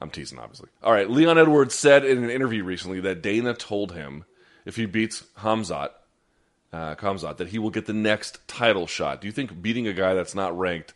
I'm 0.00 0.10
teasing, 0.10 0.38
obviously. 0.38 0.68
All 0.82 0.92
right. 0.92 1.10
Leon 1.10 1.38
Edwards 1.38 1.74
said 1.74 2.04
in 2.04 2.24
an 2.24 2.30
interview 2.30 2.64
recently 2.64 3.00
that 3.00 3.22
Dana 3.22 3.54
told 3.54 3.92
him 3.92 4.24
if 4.64 4.76
he 4.76 4.86
beats 4.86 5.24
Hamzat, 5.38 5.90
uh, 6.72 6.94
Khamzat, 6.94 7.36
that 7.36 7.48
he 7.48 7.58
will 7.58 7.70
get 7.70 7.86
the 7.86 7.92
next 7.92 8.46
title 8.48 8.86
shot. 8.86 9.20
Do 9.20 9.26
you 9.26 9.32
think 9.32 9.60
beating 9.60 9.86
a 9.86 9.92
guy 9.92 10.14
that's 10.14 10.34
not 10.34 10.58
ranked 10.58 10.94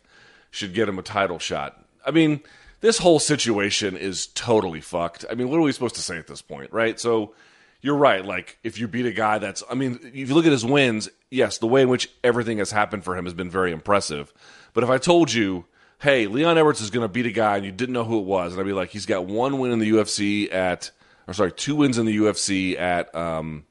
should 0.49 0.73
get 0.73 0.89
him 0.89 0.97
a 0.97 1.03
title 1.03 1.39
shot? 1.39 1.85
I 2.05 2.11
mean, 2.11 2.41
this 2.81 2.97
whole 2.97 3.19
situation 3.19 3.97
is 3.97 4.27
totally 4.27 4.81
fucked. 4.81 5.25
I 5.29 5.35
mean, 5.35 5.49
what 5.49 5.57
are 5.57 5.63
we 5.63 5.71
supposed 5.71 5.95
to 5.95 6.01
say 6.01 6.17
at 6.17 6.27
this 6.27 6.41
point, 6.41 6.71
right? 6.71 6.99
So 6.99 7.33
you're 7.81 7.95
right. 7.97 8.25
Like, 8.25 8.57
if 8.63 8.79
you 8.79 8.87
beat 8.87 9.05
a 9.05 9.11
guy 9.11 9.37
that's, 9.37 9.63
I 9.69 9.75
mean, 9.75 9.99
if 10.03 10.29
you 10.29 10.33
look 10.33 10.45
at 10.45 10.51
his 10.51 10.65
wins, 10.65 11.09
yes, 11.29 11.59
the 11.59 11.67
way 11.67 11.83
in 11.83 11.89
which 11.89 12.09
everything 12.23 12.57
has 12.57 12.71
happened 12.71 13.03
for 13.03 13.15
him 13.15 13.25
has 13.25 13.33
been 13.33 13.49
very 13.49 13.71
impressive. 13.71 14.33
But 14.73 14.83
if 14.83 14.89
I 14.89 14.97
told 14.97 15.31
you 15.31 15.65
hey, 15.99 16.27
Leon 16.27 16.57
Edwards 16.57 16.81
is 16.81 16.89
going 16.89 17.03
to 17.03 17.11
beat 17.11 17.25
a 17.25 17.31
guy, 17.31 17.57
and 17.57 17.65
you 17.65 17.71
didn't 17.71 17.93
know 17.93 18.03
who 18.03 18.19
it 18.19 18.25
was, 18.25 18.51
and 18.51 18.61
I'd 18.61 18.65
be 18.65 18.73
like, 18.73 18.89
he's 18.89 19.05
got 19.05 19.25
one 19.25 19.59
win 19.59 19.71
in 19.71 19.79
the 19.79 19.89
UFC 19.89 20.53
at, 20.53 20.91
or 21.27 21.33
sorry, 21.33 21.51
two 21.51 21.75
wins 21.75 21.97
in 21.97 22.05
the 22.05 22.15
UFC 22.17 22.79
at 22.79 23.13
um, 23.15 23.65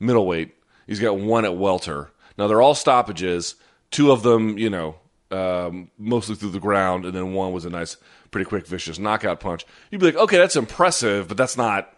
middleweight. 0.00 0.54
He's 0.86 1.00
got 1.00 1.18
one 1.18 1.44
at 1.44 1.56
welter. 1.56 2.10
Now 2.36 2.46
they're 2.46 2.62
all 2.62 2.74
stoppages. 2.74 3.56
Two 3.90 4.12
of 4.12 4.22
them, 4.22 4.58
you 4.58 4.70
know, 4.70 4.96
um, 5.30 5.90
mostly 5.98 6.34
through 6.34 6.50
the 6.50 6.60
ground, 6.60 7.04
and 7.04 7.14
then 7.14 7.32
one 7.32 7.52
was 7.52 7.64
a 7.64 7.70
nice, 7.70 7.96
pretty 8.30 8.48
quick, 8.48 8.66
vicious 8.66 8.98
knockout 8.98 9.40
punch. 9.40 9.66
You'd 9.90 10.00
be 10.00 10.06
like, 10.06 10.16
okay, 10.16 10.38
that's 10.38 10.56
impressive, 10.56 11.28
but 11.28 11.36
that's 11.36 11.56
not. 11.56 11.92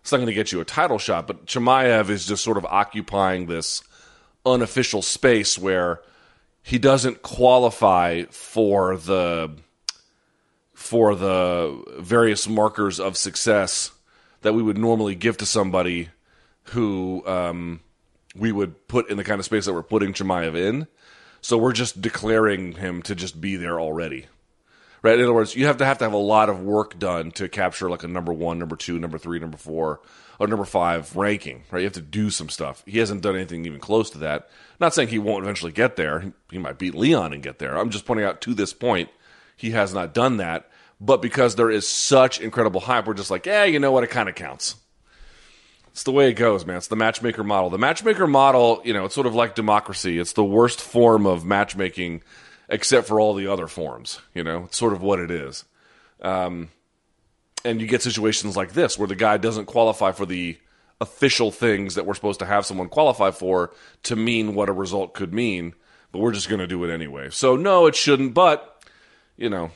It's 0.00 0.12
not 0.12 0.18
going 0.18 0.28
to 0.28 0.34
get 0.34 0.52
you 0.52 0.60
a 0.60 0.64
title 0.64 0.98
shot. 0.98 1.26
But 1.26 1.46
Chimaev 1.46 2.10
is 2.10 2.26
just 2.26 2.44
sort 2.44 2.58
of 2.58 2.64
occupying 2.64 3.46
this 3.46 3.82
unofficial 4.44 5.02
space 5.02 5.58
where 5.58 6.00
he 6.66 6.78
doesn't 6.78 7.22
qualify 7.22 8.24
for 8.24 8.96
the 8.96 9.52
for 10.74 11.14
the 11.14 11.80
various 12.00 12.48
markers 12.48 12.98
of 12.98 13.16
success 13.16 13.92
that 14.42 14.52
we 14.52 14.64
would 14.64 14.76
normally 14.76 15.14
give 15.14 15.36
to 15.36 15.46
somebody 15.46 16.08
who 16.70 17.24
um, 17.24 17.78
we 18.34 18.50
would 18.50 18.88
put 18.88 19.08
in 19.08 19.16
the 19.16 19.22
kind 19.22 19.38
of 19.38 19.44
space 19.44 19.66
that 19.66 19.74
we're 19.74 19.82
putting 19.84 20.12
Chimaev 20.12 20.56
in. 20.56 20.88
So 21.40 21.56
we're 21.56 21.72
just 21.72 22.02
declaring 22.02 22.72
him 22.72 23.00
to 23.02 23.14
just 23.14 23.40
be 23.40 23.54
there 23.54 23.78
already. 23.78 24.26
Right? 25.02 25.16
In 25.16 25.24
other 25.24 25.34
words, 25.34 25.54
you 25.54 25.66
have 25.66 25.76
to 25.76 25.84
have 25.84 25.98
to 25.98 26.04
have 26.04 26.12
a 26.12 26.16
lot 26.16 26.48
of 26.48 26.60
work 26.60 26.98
done 26.98 27.30
to 27.32 27.48
capture 27.48 27.88
like 27.88 28.02
a 28.02 28.08
number 28.08 28.32
one, 28.32 28.58
number 28.58 28.74
two, 28.74 28.98
number 28.98 29.18
three, 29.18 29.38
number 29.38 29.56
four, 29.56 30.00
or 30.38 30.46
number 30.46 30.64
five 30.64 31.14
ranking. 31.16 31.64
Right? 31.70 31.80
You 31.80 31.86
have 31.86 31.92
to 31.94 32.00
do 32.00 32.30
some 32.30 32.48
stuff. 32.48 32.82
He 32.86 32.98
hasn't 32.98 33.22
done 33.22 33.36
anything 33.36 33.64
even 33.66 33.80
close 33.80 34.10
to 34.10 34.18
that. 34.18 34.48
Not 34.80 34.94
saying 34.94 35.08
he 35.08 35.18
won't 35.18 35.44
eventually 35.44 35.72
get 35.72 35.96
there. 35.96 36.32
He 36.50 36.58
might 36.58 36.78
beat 36.78 36.94
Leon 36.94 37.32
and 37.32 37.42
get 37.42 37.58
there. 37.58 37.76
I'm 37.76 37.90
just 37.90 38.06
pointing 38.06 38.26
out 38.26 38.40
to 38.42 38.54
this 38.54 38.72
point, 38.72 39.08
he 39.56 39.70
has 39.70 39.94
not 39.94 40.14
done 40.14 40.36
that. 40.36 40.68
But 41.00 41.20
because 41.20 41.56
there 41.56 41.70
is 41.70 41.86
such 41.88 42.40
incredible 42.40 42.80
hype, 42.80 43.06
we're 43.06 43.14
just 43.14 43.30
like, 43.30 43.46
yeah, 43.46 43.64
you 43.64 43.78
know 43.78 43.92
what? 43.92 44.04
It 44.04 44.10
kind 44.10 44.28
of 44.28 44.34
counts. 44.34 44.76
It's 45.88 46.02
the 46.02 46.12
way 46.12 46.28
it 46.28 46.34
goes, 46.34 46.66
man. 46.66 46.76
It's 46.76 46.88
the 46.88 46.96
matchmaker 46.96 47.42
model. 47.42 47.70
The 47.70 47.78
matchmaker 47.78 48.26
model, 48.26 48.82
you 48.84 48.92
know, 48.92 49.06
it's 49.06 49.14
sort 49.14 49.26
of 49.26 49.34
like 49.34 49.54
democracy. 49.54 50.18
It's 50.18 50.34
the 50.34 50.44
worst 50.44 50.80
form 50.80 51.26
of 51.26 51.44
matchmaking, 51.44 52.22
except 52.68 53.08
for 53.08 53.18
all 53.18 53.34
the 53.34 53.46
other 53.46 53.66
forms. 53.66 54.20
You 54.34 54.44
know, 54.44 54.64
it's 54.64 54.76
sort 54.76 54.92
of 54.92 55.00
what 55.00 55.20
it 55.20 55.30
is. 55.30 55.64
Um, 56.20 56.68
and 57.66 57.80
you 57.80 57.86
get 57.86 58.02
situations 58.02 58.56
like 58.56 58.72
this 58.72 58.98
where 58.98 59.08
the 59.08 59.14
guy 59.16 59.36
doesn't 59.36 59.66
qualify 59.66 60.12
for 60.12 60.24
the 60.24 60.56
official 61.00 61.50
things 61.50 61.94
that 61.96 62.06
we're 62.06 62.14
supposed 62.14 62.40
to 62.40 62.46
have 62.46 62.64
someone 62.64 62.88
qualify 62.88 63.30
for 63.30 63.72
to 64.04 64.16
mean 64.16 64.54
what 64.54 64.68
a 64.68 64.72
result 64.72 65.12
could 65.12 65.34
mean, 65.34 65.74
but 66.12 66.20
we're 66.20 66.32
just 66.32 66.48
going 66.48 66.60
to 66.60 66.66
do 66.66 66.82
it 66.84 66.92
anyway. 66.92 67.28
So, 67.30 67.56
no, 67.56 67.86
it 67.86 67.94
shouldn't, 67.94 68.32
but, 68.32 68.82
you 69.36 69.50
know, 69.50 69.70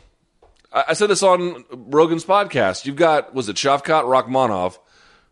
I, 0.72 0.84
I 0.88 0.92
said 0.94 1.10
this 1.10 1.22
on 1.22 1.64
Rogan's 1.70 2.24
podcast. 2.24 2.86
You've 2.86 2.96
got, 2.96 3.34
was 3.34 3.48
it 3.48 3.56
Shavkat 3.56 4.04
Rakhmonov, 4.04 4.78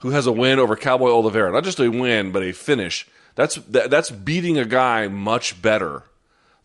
who 0.01 0.11
has 0.11 0.27
a 0.27 0.33
win 0.33 0.59
over 0.59 0.77
Cowboy 0.77 1.11
Oliveira. 1.11 1.53
Not 1.53 1.65
just 1.65 1.81
a 1.81 1.89
win, 1.89 2.33
but 2.33 2.43
a 2.43 2.53
finish. 2.53 3.07
That's, 3.35 3.57
that, 3.57 3.91
that's 3.91 4.11
beating 4.11 4.59
a 4.59 4.65
guy 4.65 5.09
much 5.09 5.61
better 5.63 6.03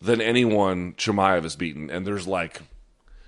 than 0.00 0.20
anyone 0.20 0.92
Chimaev 0.94 1.44
has 1.44 1.56
beaten. 1.56 1.90
And 1.90 2.06
there's 2.06 2.26
like, 2.26 2.60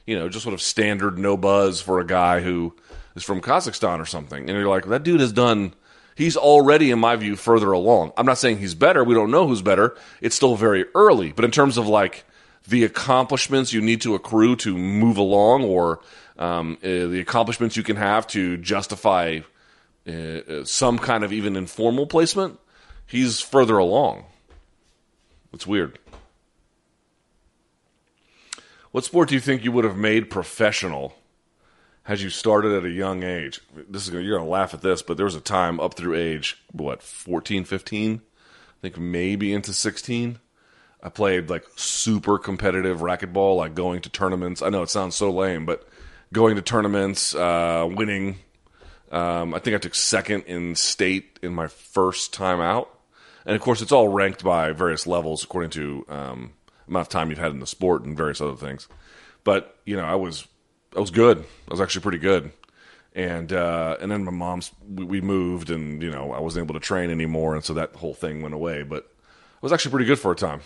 you 0.06 0.18
know, 0.18 0.28
just 0.28 0.44
sort 0.44 0.54
of 0.54 0.62
standard 0.62 1.18
no 1.18 1.36
buzz 1.36 1.80
for 1.80 2.00
a 2.00 2.06
guy 2.06 2.40
who 2.40 2.74
is 3.14 3.24
from 3.24 3.40
Kazakhstan 3.40 4.00
or 4.00 4.06
something. 4.06 4.48
And 4.48 4.58
you're 4.58 4.68
like, 4.68 4.86
that 4.86 5.02
dude 5.02 5.20
has 5.20 5.32
done 5.32 5.74
he's 6.16 6.36
already, 6.36 6.90
in 6.90 6.98
my 6.98 7.14
view, 7.14 7.36
further 7.36 7.70
along. 7.70 8.12
I'm 8.16 8.26
not 8.26 8.38
saying 8.38 8.58
he's 8.58 8.74
better. 8.74 9.04
We 9.04 9.14
don't 9.14 9.30
know 9.30 9.46
who's 9.46 9.62
better. 9.62 9.96
It's 10.20 10.34
still 10.34 10.56
very 10.56 10.86
early. 10.96 11.30
But 11.30 11.44
in 11.44 11.52
terms 11.52 11.76
of 11.76 11.86
like 11.86 12.24
the 12.66 12.82
accomplishments 12.82 13.72
you 13.72 13.80
need 13.80 14.00
to 14.00 14.16
accrue 14.16 14.56
to 14.56 14.76
move 14.76 15.18
along, 15.18 15.62
or 15.62 16.00
um, 16.38 16.78
uh, 16.82 16.86
the 16.86 17.20
accomplishments 17.20 17.76
you 17.76 17.84
can 17.84 17.96
have 17.96 18.26
to 18.28 18.56
justify 18.56 19.40
uh, 20.08 20.64
some 20.64 20.98
kind 20.98 21.22
of 21.22 21.32
even 21.32 21.54
informal 21.54 22.06
placement, 22.06 22.58
he's 23.06 23.40
further 23.40 23.78
along. 23.78 24.24
It's 25.52 25.66
weird. 25.66 25.98
What 28.96 29.04
sport 29.04 29.28
do 29.28 29.34
you 29.34 29.42
think 29.42 29.62
you 29.62 29.72
would 29.72 29.84
have 29.84 29.98
made 29.98 30.30
professional 30.30 31.16
had 32.04 32.20
you 32.20 32.30
started 32.30 32.72
at 32.72 32.86
a 32.86 32.90
young 32.90 33.24
age, 33.24 33.60
this 33.90 34.08
is 34.08 34.14
you're 34.14 34.38
going 34.38 34.42
to 34.42 34.50
laugh 34.50 34.72
at 34.72 34.80
this, 34.80 35.02
but 35.02 35.18
there 35.18 35.26
was 35.26 35.34
a 35.34 35.40
time 35.42 35.78
up 35.80 35.92
through 35.92 36.14
age 36.14 36.64
what 36.72 37.02
14, 37.02 37.64
15, 37.64 38.22
I 38.24 38.80
think 38.80 38.96
maybe 38.96 39.52
into 39.52 39.74
16. 39.74 40.38
I 41.02 41.08
played 41.10 41.50
like 41.50 41.66
super 41.76 42.38
competitive 42.38 43.00
racquetball, 43.00 43.58
like 43.58 43.74
going 43.74 44.00
to 44.00 44.08
tournaments. 44.08 44.62
I 44.62 44.70
know 44.70 44.82
it 44.82 44.88
sounds 44.88 45.14
so 45.14 45.30
lame, 45.30 45.66
but 45.66 45.86
going 46.32 46.56
to 46.56 46.62
tournaments, 46.62 47.34
uh, 47.34 47.86
winning. 47.86 48.38
Um, 49.12 49.52
I 49.52 49.58
think 49.58 49.76
I 49.76 49.78
took 49.78 49.94
second 49.94 50.44
in 50.44 50.74
state 50.74 51.38
in 51.42 51.52
my 51.52 51.66
first 51.66 52.32
time 52.32 52.62
out, 52.62 52.88
and 53.44 53.54
of 53.54 53.60
course, 53.60 53.82
it's 53.82 53.92
all 53.92 54.08
ranked 54.08 54.42
by 54.42 54.72
various 54.72 55.06
levels 55.06 55.44
according 55.44 55.72
to 55.72 56.06
um, 56.08 56.52
amount 56.88 57.06
of 57.06 57.08
time 57.08 57.30
you've 57.30 57.38
had 57.38 57.52
in 57.52 57.60
the 57.60 57.66
sport 57.66 58.04
and 58.04 58.16
various 58.16 58.40
other 58.40 58.56
things. 58.56 58.88
But 59.44 59.76
you 59.84 59.96
know, 59.96 60.04
I 60.04 60.14
was 60.14 60.46
I 60.96 61.00
was 61.00 61.10
good. 61.10 61.38
I 61.38 61.70
was 61.70 61.80
actually 61.80 62.02
pretty 62.02 62.18
good. 62.18 62.52
And 63.14 63.52
uh, 63.52 63.96
and 64.00 64.10
then 64.10 64.24
my 64.24 64.32
mom's 64.32 64.72
we, 64.86 65.04
we, 65.04 65.20
moved, 65.20 65.70
and 65.70 66.02
you 66.02 66.10
know 66.10 66.32
I 66.32 66.40
wasn't 66.40 66.64
able 66.64 66.74
to 66.74 66.84
train 66.84 67.10
anymore, 67.10 67.54
and 67.54 67.64
so 67.64 67.72
that 67.74 67.94
whole 67.96 68.12
thing 68.12 68.42
went 68.42 68.54
away. 68.54 68.82
But 68.82 69.10
I 69.14 69.58
was 69.62 69.72
actually 69.72 69.92
pretty 69.92 70.06
good 70.06 70.18
for 70.18 70.32
a 70.32 70.36
time. 70.36 70.60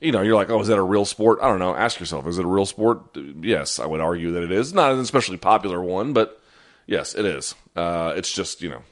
You 0.00 0.12
know, 0.12 0.20
you're 0.20 0.34
like, 0.34 0.50
oh, 0.50 0.60
is 0.60 0.68
that 0.68 0.78
a 0.78 0.82
real 0.82 1.04
sport? 1.04 1.38
I 1.40 1.48
don't 1.48 1.60
know. 1.60 1.74
Ask 1.74 2.00
yourself, 2.00 2.26
is 2.26 2.36
it 2.36 2.44
a 2.44 2.48
real 2.48 2.66
sport? 2.66 3.16
Yes, 3.40 3.78
I 3.78 3.86
would 3.86 4.00
argue 4.00 4.32
that 4.32 4.42
it 4.42 4.50
is. 4.50 4.74
Not 4.74 4.92
an 4.92 4.98
especially 4.98 5.36
popular 5.36 5.80
one, 5.80 6.12
but 6.12 6.42
yes, 6.86 7.14
it 7.14 7.24
is. 7.24 7.54
Uh, 7.74 8.12
it's 8.16 8.30
just 8.30 8.60
you 8.60 8.68
know, 8.68 8.82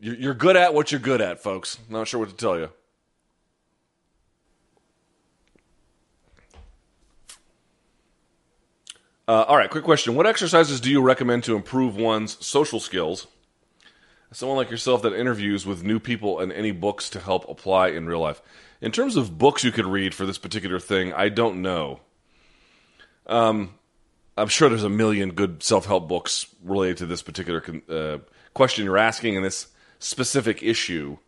you're 0.00 0.34
good 0.34 0.56
at 0.56 0.74
what 0.74 0.90
you're 0.90 1.00
good 1.00 1.20
at, 1.20 1.42
folks. 1.42 1.78
Not 1.88 2.08
sure 2.08 2.18
what 2.18 2.30
to 2.30 2.34
tell 2.34 2.58
you. 2.58 2.70
Uh, 9.28 9.44
all 9.46 9.58
right, 9.58 9.68
quick 9.68 9.84
question. 9.84 10.14
What 10.14 10.26
exercises 10.26 10.80
do 10.80 10.90
you 10.90 11.02
recommend 11.02 11.44
to 11.44 11.54
improve 11.54 11.94
one's 11.96 12.42
social 12.44 12.80
skills? 12.80 13.26
Someone 14.32 14.56
like 14.56 14.70
yourself 14.70 15.02
that 15.02 15.12
interviews 15.12 15.66
with 15.66 15.84
new 15.84 16.00
people 16.00 16.40
and 16.40 16.50
any 16.50 16.70
books 16.70 17.10
to 17.10 17.20
help 17.20 17.46
apply 17.46 17.88
in 17.88 18.06
real 18.06 18.20
life. 18.20 18.40
In 18.80 18.90
terms 18.90 19.16
of 19.16 19.36
books 19.36 19.62
you 19.62 19.70
could 19.70 19.84
read 19.84 20.14
for 20.14 20.24
this 20.24 20.38
particular 20.38 20.80
thing, 20.80 21.12
I 21.12 21.28
don't 21.28 21.60
know. 21.60 22.00
Um, 23.26 23.74
I'm 24.38 24.48
sure 24.48 24.70
there's 24.70 24.82
a 24.82 24.88
million 24.88 25.32
good 25.32 25.62
self 25.62 25.84
help 25.84 26.08
books 26.08 26.46
related 26.64 26.96
to 26.98 27.06
this 27.06 27.20
particular 27.20 27.62
uh, 27.90 28.18
question 28.54 28.86
you're 28.86 28.96
asking, 28.96 29.36
and 29.36 29.44
this 29.44 29.68
specific 29.98 30.62
issue. 30.62 31.18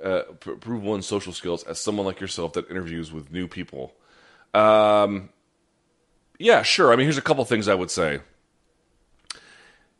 Uh, 0.00 0.22
prove 0.60 0.82
one's 0.84 1.06
social 1.06 1.32
skills 1.32 1.64
as 1.64 1.80
someone 1.80 2.06
like 2.06 2.20
yourself 2.20 2.52
that 2.52 2.70
interviews 2.70 3.12
with 3.12 3.32
new 3.32 3.48
people. 3.48 3.94
Um, 4.54 5.30
yeah, 6.38 6.62
sure. 6.62 6.92
I 6.92 6.96
mean, 6.96 7.04
here's 7.04 7.18
a 7.18 7.22
couple 7.22 7.44
things 7.44 7.68
I 7.68 7.74
would 7.74 7.90
say. 7.90 8.20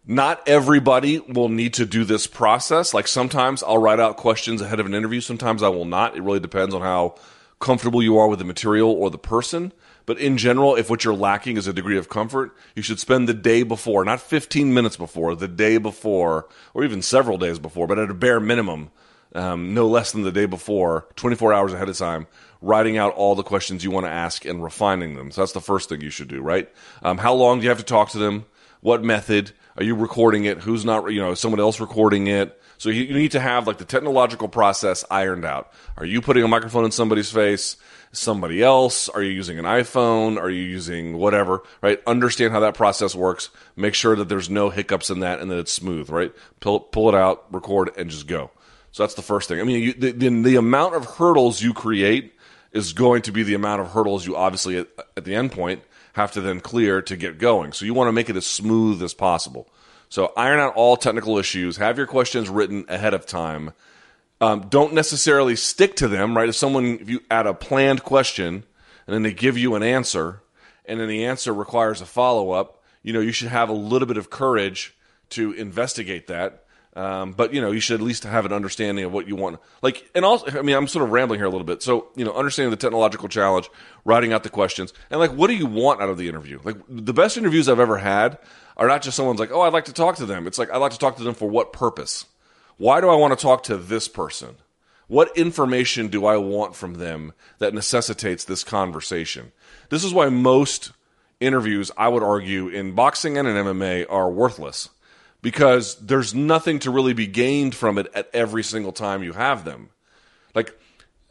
Not 0.09 0.47
everybody 0.49 1.19
will 1.19 1.49
need 1.49 1.75
to 1.75 1.85
do 1.85 2.05
this 2.05 2.29
process. 2.29 2.95
Like 2.95 3.09
sometimes 3.09 3.63
I'll 3.63 3.79
write 3.79 3.99
out 3.99 4.17
questions 4.17 4.61
ahead 4.61 4.79
of 4.79 4.87
an 4.87 4.95
interview. 4.95 5.21
Sometimes 5.21 5.63
I 5.63 5.69
will 5.69 5.85
not. 5.85 6.17
It 6.17 6.23
really 6.23 6.39
depends 6.39 6.75
on 6.75 6.81
how 6.81 7.17
comfortable 7.59 8.03
you 8.03 8.17
are 8.19 8.29
with 8.29 8.39
the 8.39 8.45
material 8.45 8.91
or 8.91 9.11
the 9.11 9.19
person. 9.19 9.73
But 10.05 10.19
in 10.19 10.39
general, 10.39 10.77
if 10.77 10.89
what 10.89 11.03
you're 11.03 11.15
lacking 11.15 11.57
is 11.57 11.67
a 11.67 11.73
degree 11.73 11.99
of 11.99 12.09
comfort, 12.09 12.55
you 12.77 12.83
should 12.83 13.01
spend 13.01 13.29
the 13.29 13.35
day 13.35 13.65
before, 13.65 14.05
not 14.05 14.21
15 14.21 14.73
minutes 14.73 14.97
before, 14.97 15.35
the 15.35 15.49
day 15.49 15.79
before, 15.79 16.47
or 16.73 16.85
even 16.85 17.03
several 17.03 17.39
days 17.39 17.59
before, 17.59 17.89
but 17.89 17.99
at 17.99 18.11
a 18.11 18.15
bare 18.15 18.39
minimum, 18.39 18.93
um, 19.37 19.75
no 19.75 19.87
less 19.87 20.13
than 20.13 20.23
the 20.23 20.33
day 20.33 20.47
before, 20.47 21.07
24 21.17 21.53
hours 21.53 21.73
ahead 21.73 21.89
of 21.89 21.97
time, 21.97 22.27
writing 22.61 22.97
out 22.97 23.15
all 23.15 23.35
the 23.35 23.43
questions 23.43 23.85
you 23.85 23.91
want 23.91 24.07
to 24.07 24.11
ask 24.11 24.45
and 24.45 24.63
refining 24.63 25.15
them. 25.15 25.31
So 25.31 25.43
that's 25.43 25.53
the 25.53 25.61
first 25.61 25.89
thing 25.89 26.01
you 26.01 26.11
should 26.11 26.29
do, 26.29 26.41
right? 26.41 26.69
Um, 27.03 27.19
how 27.19 27.35
long 27.35 27.59
do 27.59 27.65
you 27.65 27.69
have 27.69 27.79
to 27.79 27.85
talk 27.85 28.11
to 28.11 28.19
them? 28.19 28.47
What 28.81 29.05
method? 29.05 29.53
Are 29.77 29.85
you 29.85 29.95
recording 29.95 30.45
it? 30.45 30.59
Who's 30.59 30.85
not, 30.85 31.11
you 31.13 31.21
know, 31.21 31.35
someone 31.35 31.61
else 31.61 31.81
recording 31.81 32.29
it? 32.29 32.61
So 32.79 32.89
you, 32.89 33.03
you 33.05 33.15
need 33.15 33.33
to 33.33 33.41
have 33.41 33.67
like 33.67 33.79
the 33.79 33.85
technological 33.85 34.49
process 34.49 35.05
ironed 35.11 35.45
out. 35.45 35.73
Are 35.97 36.07
you 36.07 36.21
putting 36.21 36.45
a 36.45 36.49
microphone 36.49 36.85
in 36.85 36.91
somebody's 36.91 37.31
face? 37.31 37.77
Somebody 38.13 38.63
else? 38.63 39.09
Are 39.11 39.23
you 39.23 39.33
using 39.33 39.59
an 39.59 39.65
iPhone? 39.65 40.39
Are 40.41 40.49
you 40.49 40.63
using 40.63 41.19
whatever? 41.19 41.63
Right? 41.83 42.01
Understand 42.07 42.53
how 42.53 42.61
that 42.61 42.75
process 42.75 43.15
works. 43.15 43.51
Make 43.75 43.95
sure 43.95 44.17
that 44.17 44.29
there's 44.29 44.49
no 44.49 44.71
hiccups 44.71 45.11
in 45.11 45.21
that 45.21 45.41
and 45.41 45.51
that 45.51 45.59
it's 45.59 45.73
smooth. 45.73 46.09
Right? 46.09 46.33
Pull 46.61 46.81
pull 46.81 47.09
it 47.11 47.15
out, 47.15 47.53
record, 47.53 47.91
and 47.97 48.09
just 48.09 48.27
go. 48.27 48.51
So 48.97 49.03
that's 49.03 49.13
the 49.13 49.21
first 49.21 49.47
thing. 49.51 49.61
I 49.61 49.65
mean, 49.65 49.83
you, 49.83 49.93
the, 49.93 50.13
the, 50.13 50.31
the 50.31 50.57
amount 50.57 50.95
of 50.95 51.05
hurdles 51.05 51.61
you 51.61 51.75
create 51.75 52.33
is 52.73 52.95
going 52.95 53.21
to 53.21 53.31
be 53.31 53.43
the 53.43 53.53
amount 53.53 53.83
of 53.83 53.89
hurdles 53.89 54.27
you 54.27 54.37
obviously 54.37 54.79
at, 54.79 54.89
at 55.19 55.27
the 55.27 55.35
end 55.35 55.53
point 55.53 55.83
have 56.15 56.33
to 56.33 56.41
then 56.41 56.61
clear 56.61 57.03
to 57.03 57.15
get 57.15 57.37
going. 57.37 57.75
So 57.75 57.85
you 57.85 57.93
want 57.93 58.09
to 58.09 58.13
make 58.13 58.31
it 58.31 58.37
as 58.37 58.47
smooth 58.47 59.03
as 59.03 59.13
possible. 59.13 59.69
So 60.09 60.33
iron 60.35 60.61
out 60.61 60.77
all 60.77 60.97
technical 60.97 61.37
issues. 61.37 61.77
Have 61.77 61.99
your 61.99 62.07
questions 62.07 62.49
written 62.49 62.87
ahead 62.89 63.13
of 63.13 63.27
time. 63.27 63.75
Um, 64.41 64.69
don't 64.71 64.95
necessarily 64.95 65.57
stick 65.57 65.97
to 65.97 66.09
them, 66.09 66.35
right? 66.35 66.49
If 66.49 66.57
someone, 66.57 66.99
if 66.99 67.11
you 67.11 67.21
add 67.31 67.47
a 67.47 67.53
planned 67.53 68.03
question 68.03 68.65
and 69.07 69.15
then 69.15 69.21
they 69.21 69.35
give 69.35 69.59
you 69.59 69.75
an 69.75 69.83
answer 69.83 70.41
and 70.87 70.99
then 70.99 71.09
the 71.09 71.27
answer 71.27 71.53
requires 71.53 72.01
a 72.01 72.07
follow 72.07 72.53
up, 72.53 72.83
you 73.03 73.13
know, 73.13 73.21
you 73.21 73.33
should 73.33 73.49
have 73.49 73.69
a 73.69 73.75
little 73.75 74.09
bit 74.09 74.17
of 74.17 74.31
courage 74.31 74.97
to 75.29 75.53
investigate 75.53 76.29
that. 76.29 76.63
Um, 76.97 77.33
but 77.33 77.53
you 77.53 77.61
know, 77.61 77.73
you 77.73 77.81
should 77.81 78.01
at 78.01 78.07
least 78.07 78.25
have 78.25 78.47
an 78.47 78.55
understanding 78.55 79.05
of 79.05 79.13
what 79.13 79.29
you 79.29 79.37
want. 79.37 79.61
Like, 79.83 80.11
and 80.15 80.25
also, 80.25 80.59
I 80.59 80.63
mean, 80.63 80.75
I'm 80.75 80.89
sort 80.89 81.05
of 81.05 81.13
rambling 81.13 81.39
here 81.39 81.47
a 81.47 81.51
little 81.51 81.67
bit. 81.67 81.83
So, 81.83 82.09
you 82.17 82.25
know, 82.25 82.33
understanding 82.33 82.71
the 82.71 82.77
technological 82.79 83.29
challenge, 83.29 83.69
writing 84.07 84.33
out 84.33 84.45
the 84.45 84.49
questions, 84.49 84.95
and 85.11 85.21
like, 85.21 85.33
what 85.33 85.49
do 85.49 85.55
you 85.55 85.67
want 85.67 86.01
out 86.01 86.09
of 86.09 86.17
the 86.17 86.27
interview? 86.27 86.59
Like, 86.65 86.79
the 86.89 87.13
best 87.13 87.37
interviews 87.37 87.69
I've 87.69 87.79
ever 87.79 87.99
had 87.99 88.39
are 88.79 88.89
not 88.89 89.03
just 89.03 89.15
someone's 89.15 89.39
like, 89.39 89.53
oh, 89.53 89.61
I'd 89.61 89.75
like 89.75 89.85
to 89.85 89.93
talk 89.93 90.17
to 90.17 90.27
them. 90.27 90.47
It's 90.47 90.59
like, 90.59 90.71
I'd 90.71 90.79
like 90.79 90.93
to 90.93 90.99
talk 90.99 91.19
to 91.19 91.23
them 91.23 91.35
for 91.35 91.51
what 91.51 91.71
purpose? 91.71 92.25
Why 92.79 93.03
do 93.03 93.11
I 93.11 93.15
want 93.15 93.39
to 93.39 93.43
talk 93.43 93.63
to 93.65 93.77
this 93.77 94.09
person? 94.09 94.57
What 95.07 95.37
information 95.37 96.09
do 96.09 96.25
I 96.25 96.39
want 96.39 96.75
from 96.75 96.95
them 96.95 97.35
that 97.59 97.75
necessitates 97.75 98.45
this 98.45 98.65
conversation? 98.65 99.53
This 99.91 100.03
is 100.03 100.15
why 100.15 100.31
most 100.31 100.93
interviews, 101.41 101.91
I 101.97 102.09
would 102.09 102.23
argue, 102.23 102.69
in 102.69 102.93
boxing 102.93 103.37
and 103.37 103.47
in 103.47 103.55
MMA 103.55 104.07
are 104.09 104.31
worthless 104.31 104.89
because 105.43 105.97
there's 105.97 106.35
nothing 106.35 106.79
to 106.81 106.91
really 106.91 107.13
be 107.13 107.27
gained 107.27 107.75
from 107.75 107.99
it 107.99 108.09
at 108.15 108.29
every 108.33 108.63
single 108.63 108.93
time 108.93 109.23
you 109.23 109.33
have 109.33 109.65
them. 109.65 109.91
Like, 110.55 110.77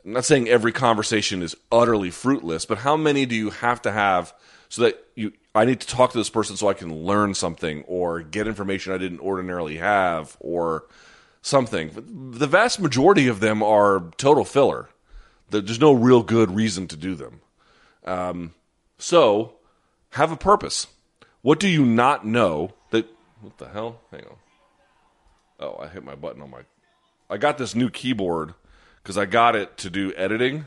I'm 0.06 0.14
not 0.14 0.26
saying 0.26 0.48
every 0.48 0.72
conversation 0.72 1.42
is 1.42 1.56
utterly 1.72 2.12
fruitless, 2.12 2.66
but 2.66 2.80
how 2.80 2.96
many 2.96 3.26
do 3.26 3.36
you 3.36 3.50
have 3.50 3.82
to 3.84 3.92
have 3.92 4.34
so 4.70 4.84
that 4.84 5.04
you 5.16 5.34
I 5.56 5.64
need 5.64 5.80
to 5.80 5.88
talk 5.88 6.12
to 6.12 6.18
this 6.18 6.30
person 6.30 6.58
so 6.58 6.68
I 6.68 6.74
can 6.74 6.94
learn 7.06 7.34
something 7.34 7.84
or 7.88 8.22
get 8.22 8.46
information 8.46 8.92
I 8.92 8.98
didn't 8.98 9.22
ordinarily 9.22 9.78
have 9.78 10.36
or 10.42 10.84
something. 11.42 11.92
The 12.38 12.46
vast 12.46 12.82
majority 12.82 13.28
of 13.30 13.40
them 13.40 13.64
are 13.64 14.12
total 14.18 14.44
filler. 14.44 14.90
There's 15.50 15.80
no 15.80 15.94
real 15.94 16.24
good 16.24 16.54
reason 16.54 16.88
to 16.90 16.98
do 16.98 17.16
them. 17.16 17.40
Um, 18.04 18.54
so, 18.98 19.56
have 20.12 20.32
a 20.32 20.38
purpose. 20.38 20.88
What 21.42 21.60
do 21.60 21.70
you 21.70 21.86
not 21.86 22.26
know? 22.26 22.74
What 23.46 23.60
the 23.60 23.68
hell? 23.68 24.02
Hang 24.10 24.24
on. 24.24 24.38
Oh, 25.60 25.78
I 25.80 25.88
hit 25.88 26.04
my 26.04 26.16
button 26.16 26.42
on 26.42 26.50
my. 26.50 26.62
I 27.30 27.38
got 27.38 27.60
this 27.60 27.76
new 27.76 27.92
keyboard 27.92 28.56
because 29.04 29.20
I 29.20 29.26
got 29.26 29.56
it 29.56 29.78
to 29.78 29.92
do 29.92 30.12
editing. 30.16 30.66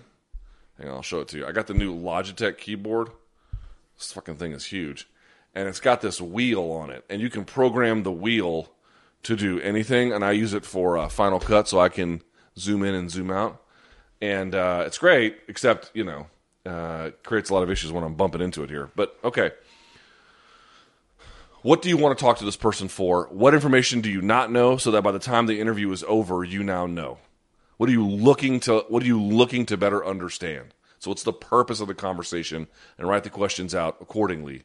Hang 0.79 0.89
on, 0.89 0.95
I'll 0.95 1.03
show 1.03 1.19
it 1.19 1.27
to 1.29 1.39
you. 1.39 1.47
I 1.47 1.51
got 1.51 1.67
the 1.67 1.75
new 1.75 1.93
Logitech 1.93 2.57
keyboard. 2.57 3.09
This 3.99 4.13
fucking 4.13 4.37
thing 4.37 4.53
is 4.53 4.67
huge. 4.67 5.09
And 5.57 5.69
it's 5.69 5.81
got 5.81 6.03
this 6.03 6.21
wheel 6.21 6.71
on 6.71 6.91
it. 6.91 7.05
And 7.11 7.21
you 7.21 7.29
can 7.31 7.45
program 7.45 8.05
the 8.05 8.13
wheel 8.13 8.71
to 9.25 9.35
do 9.35 9.59
anything. 9.61 10.13
And 10.13 10.25
I 10.25 10.31
use 10.31 10.55
it 10.55 10.65
for 10.65 10.97
uh, 10.97 11.09
Final 11.09 11.41
Cut 11.41 11.67
so 11.67 11.81
I 11.81 11.89
can 11.89 12.23
zoom 12.57 12.85
in 12.85 12.95
and 12.95 13.11
zoom 13.11 13.33
out. 13.33 13.61
And 14.23 14.55
uh, 14.55 14.85
it's 14.87 14.99
great, 14.99 15.39
except, 15.49 15.91
you 15.95 16.05
know, 16.05 16.29
uh, 16.65 17.07
it 17.09 17.25
creates 17.25 17.51
a 17.51 17.55
lot 17.55 17.65
of 17.65 17.73
issues 17.73 17.91
when 17.91 18.05
I'm 18.05 18.15
bumping 18.15 18.41
into 18.41 18.63
it 18.63 18.71
here. 18.71 18.89
But 18.95 19.19
okay. 19.25 19.51
What 21.69 21.83
do 21.83 21.91
you 21.91 21.99
want 21.99 22.17
to 22.17 22.25
talk 22.25 22.39
to 22.39 22.47
this 22.47 22.57
person 22.57 22.89
for? 22.89 23.29
What 23.31 23.53
information 23.53 24.01
do 24.01 24.09
you 24.09 24.23
not 24.23 24.51
know 24.51 24.79
so 24.79 24.91
that 24.93 25.03
by 25.03 25.13
the 25.13 25.19
time 25.19 25.45
the 25.45 25.61
interview 25.61 25.93
is 25.93 26.03
over, 26.05 26.43
you 26.43 26.63
now 26.63 26.87
know? 26.87 27.19
What 27.77 27.91
are 27.91 27.93
you 27.93 28.09
looking 28.09 28.59
to 28.61 28.87
what 28.89 29.03
are 29.03 29.07
you 29.07 29.23
looking 29.23 29.67
to 29.67 29.77
better 29.77 30.03
understand? 30.03 30.73
So 30.99 31.11
what's 31.11 31.25
the 31.25 31.33
purpose 31.35 31.81
of 31.81 31.89
the 31.89 31.95
conversation 31.95 32.69
and 32.97 33.07
write 33.07 33.25
the 33.25 33.29
questions 33.29 33.75
out 33.75 33.99
accordingly. 34.01 34.63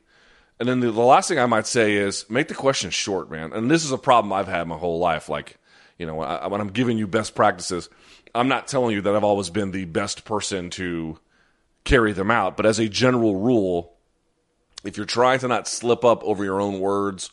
And 0.61 0.69
then 0.69 0.79
the, 0.79 0.91
the 0.93 1.01
last 1.01 1.27
thing 1.27 1.39
I 1.39 1.45
might 1.45 1.67
say 1.67 1.95
is 1.95 2.29
make 2.29 2.47
the 2.47 2.55
questions 2.55 2.93
short, 2.93 3.29
man. 3.29 3.51
And 3.51 3.69
this 3.69 3.83
is 3.83 3.91
a 3.91 3.97
problem 3.97 4.31
I've 4.31 4.47
had 4.47 4.69
my 4.69 4.77
whole 4.77 4.99
life. 4.99 5.27
Like, 5.27 5.57
you 5.97 6.05
know, 6.05 6.21
I, 6.21 6.47
when 6.47 6.61
I'm 6.61 6.71
giving 6.71 6.97
you 6.97 7.05
best 7.05 7.35
practices, 7.35 7.89
I'm 8.33 8.47
not 8.47 8.69
telling 8.69 8.95
you 8.95 9.01
that 9.01 9.13
I've 9.13 9.25
always 9.25 9.49
been 9.49 9.71
the 9.71 9.83
best 9.83 10.23
person 10.23 10.69
to 10.69 11.19
carry 11.83 12.13
them 12.13 12.31
out. 12.31 12.55
But 12.55 12.65
as 12.65 12.79
a 12.79 12.87
general 12.87 13.35
rule, 13.35 13.92
if 14.83 14.97
you're 14.97 15.05
trying 15.05 15.39
to 15.39 15.47
not 15.47 15.67
slip 15.67 16.03
up 16.03 16.23
over 16.23 16.43
your 16.43 16.61
own 16.61 16.79
words 16.79 17.29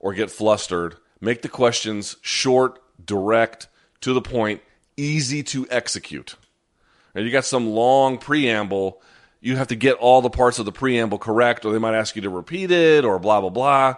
or 0.00 0.14
get 0.14 0.30
flustered, 0.30 0.96
make 1.20 1.42
the 1.42 1.48
questions 1.48 2.16
short, 2.22 2.80
direct, 3.04 3.68
to 4.00 4.12
the 4.12 4.22
point, 4.22 4.60
easy 4.96 5.42
to 5.42 5.66
execute 5.70 6.36
and 7.14 7.26
you 7.26 7.32
got 7.32 7.44
some 7.44 7.68
long 7.68 8.18
preamble, 8.18 9.00
you 9.40 9.56
have 9.56 9.68
to 9.68 9.76
get 9.76 9.96
all 9.96 10.22
the 10.22 10.30
parts 10.30 10.58
of 10.58 10.64
the 10.64 10.72
preamble 10.72 11.18
correct, 11.18 11.64
or 11.64 11.72
they 11.72 11.78
might 11.78 11.94
ask 11.94 12.16
you 12.16 12.22
to 12.22 12.30
repeat 12.30 12.70
it, 12.70 13.04
or 13.04 13.18
blah, 13.18 13.40
blah, 13.40 13.50
blah. 13.50 13.96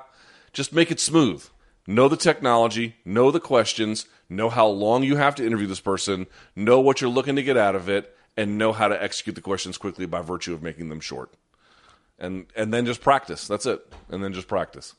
Just 0.52 0.72
make 0.72 0.90
it 0.90 1.00
smooth. 1.00 1.46
Know 1.86 2.08
the 2.08 2.16
technology, 2.16 2.96
know 3.04 3.30
the 3.30 3.40
questions, 3.40 4.06
know 4.28 4.48
how 4.48 4.66
long 4.66 5.02
you 5.02 5.16
have 5.16 5.34
to 5.34 5.46
interview 5.46 5.66
this 5.66 5.80
person, 5.80 6.26
know 6.56 6.80
what 6.80 7.00
you're 7.00 7.10
looking 7.10 7.36
to 7.36 7.42
get 7.42 7.58
out 7.58 7.74
of 7.74 7.88
it, 7.88 8.16
and 8.36 8.58
know 8.58 8.72
how 8.72 8.88
to 8.88 9.00
execute 9.00 9.34
the 9.34 9.42
questions 9.42 9.76
quickly 9.76 10.06
by 10.06 10.22
virtue 10.22 10.54
of 10.54 10.62
making 10.62 10.88
them 10.88 11.00
short. 11.00 11.30
And 12.18 12.46
and 12.56 12.72
then 12.72 12.86
just 12.86 13.00
practice. 13.00 13.46
That's 13.48 13.66
it. 13.66 13.80
And 14.08 14.22
then 14.22 14.32
just 14.32 14.48
practice. 14.48 14.94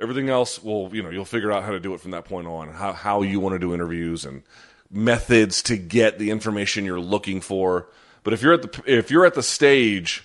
Everything 0.00 0.28
else 0.28 0.62
will, 0.62 0.94
you 0.94 1.02
know, 1.02 1.10
you'll 1.10 1.24
figure 1.24 1.50
out 1.50 1.64
how 1.64 1.70
to 1.70 1.80
do 1.80 1.94
it 1.94 2.00
from 2.00 2.10
that 2.10 2.24
point 2.24 2.46
on, 2.46 2.68
how 2.68 2.92
how 2.92 3.22
you 3.22 3.40
want 3.40 3.54
to 3.54 3.58
do 3.58 3.74
interviews 3.74 4.24
and 4.24 4.42
methods 4.90 5.62
to 5.62 5.76
get 5.76 6.18
the 6.18 6.30
information 6.30 6.84
you're 6.84 7.00
looking 7.00 7.40
for. 7.40 7.88
But 8.22 8.32
if 8.32 8.42
you're 8.42 8.52
at 8.52 8.62
the 8.62 8.82
if 8.86 9.10
you're 9.10 9.26
at 9.26 9.34
the 9.34 9.42
stage 9.42 10.24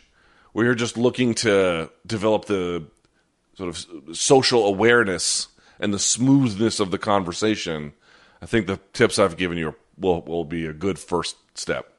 where 0.54 0.66
you're 0.66 0.76
just 0.76 0.98
looking 0.98 1.34
to 1.36 1.90
develop 2.06 2.46
the 2.46 2.86
sort 3.56 3.70
of 3.70 4.16
social 4.18 4.66
awareness 4.66 5.48
and 5.80 5.94
the 5.94 6.00
smoothness 6.00 6.80
of 6.80 6.92
the 6.92 6.98
conversation, 6.98 7.94
I 8.42 8.46
think 8.46 8.68
the 8.68 8.80
tips 8.94 9.18
I've 9.18 9.38
given 9.38 9.58
you 9.58 9.76
will 9.98 10.22
will 10.22 10.46
be 10.46 10.66
a 10.66 10.74
good 10.74 11.00
first 11.00 11.38
step. 11.58 11.91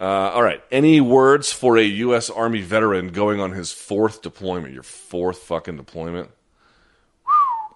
Uh, 0.00 0.30
all 0.32 0.42
right. 0.42 0.62
Any 0.70 1.00
words 1.00 1.50
for 1.52 1.76
a 1.76 1.82
U.S. 1.82 2.30
Army 2.30 2.60
veteran 2.60 3.08
going 3.08 3.40
on 3.40 3.52
his 3.52 3.72
fourth 3.72 4.22
deployment? 4.22 4.72
Your 4.72 4.84
fourth 4.84 5.38
fucking 5.38 5.76
deployment? 5.76 6.30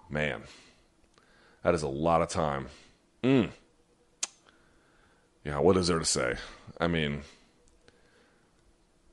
Man, 0.09 0.43
that 1.63 1.73
is 1.73 1.81
a 1.81 1.87
lot 1.87 2.21
of 2.21 2.29
time. 2.29 2.67
Mm. 3.23 3.49
Yeah, 5.43 5.59
what 5.59 5.75
is 5.75 5.87
there 5.87 5.99
to 5.99 6.05
say? 6.05 6.35
I 6.79 6.87
mean, 6.87 7.23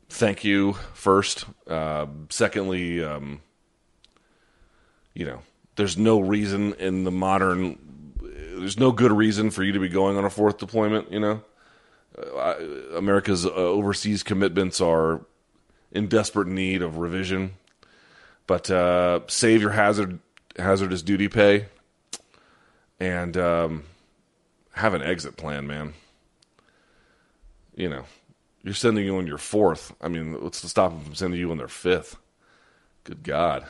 thank 0.09 0.45
you 0.45 0.75
first. 0.95 1.47
Uh, 1.67 2.07
secondly, 2.29 3.03
um, 3.03 3.41
you 5.15 5.25
know, 5.25 5.43
there's 5.77 5.97
no 5.97 6.21
reason 6.21 6.75
in 6.75 7.05
the 7.05 7.11
modern, 7.11 7.79
there's 8.21 8.79
no 8.79 8.93
good 8.93 9.13
reason 9.13 9.51
for 9.51 9.65
you 9.65 9.73
to 9.73 9.81
be 9.81 9.89
going 9.89 10.17
on 10.17 10.25
a 10.25 10.31
fourth 10.31 10.59
deployment. 10.59 11.11
You 11.11 11.21
know, 11.21 11.43
America's 12.95 13.47
uh, 13.47 13.51
overseas 13.51 14.23
commitments 14.23 14.81
are 14.81 15.21
in 15.93 16.09
desperate 16.09 16.49
need 16.49 16.83
of 16.83 16.99
revision. 16.99 17.55
But 18.47 18.71
uh, 18.71 19.21
save 19.29 19.61
your 19.63 19.71
hazard 19.71 20.19
hazardous 20.59 21.03
duty 21.03 21.29
pay 21.29 21.67
and 22.99 23.37
um, 23.37 23.85
have 24.73 24.95
an 24.95 25.03
exit 25.03 25.37
plan, 25.37 25.67
man. 25.67 25.95
You 27.75 27.89
know, 27.89 28.05
you're 28.63 28.75
sending 28.75 29.05
you 29.05 29.17
on 29.17 29.27
your 29.27 29.39
fourth. 29.39 29.95
I 30.01 30.09
mean, 30.09 30.43
what's 30.43 30.61
to 30.63 30.69
stop 30.69 30.93
them 30.93 31.03
from 31.03 31.15
sending 31.15 31.41
you 31.41 31.51
on 31.51 31.59
their 31.59 31.69
fifth? 31.69 32.17
Good 33.05 33.23
God. 33.23 33.67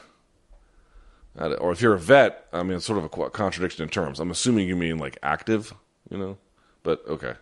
Or 1.36 1.70
if 1.70 1.80
you're 1.80 1.94
a 1.94 1.98
vet, 1.98 2.46
I 2.52 2.62
mean, 2.62 2.76
it's 2.76 2.86
sort 2.86 2.98
of 2.98 3.04
a 3.04 3.30
contradiction 3.30 3.82
in 3.84 3.88
terms. 3.88 4.18
I'm 4.18 4.32
assuming 4.32 4.66
you 4.66 4.76
mean 4.76 4.98
like 4.98 5.16
active, 5.22 5.72
you 6.10 6.18
know? 6.18 6.38
But 6.82 7.06
okay. 7.06 7.34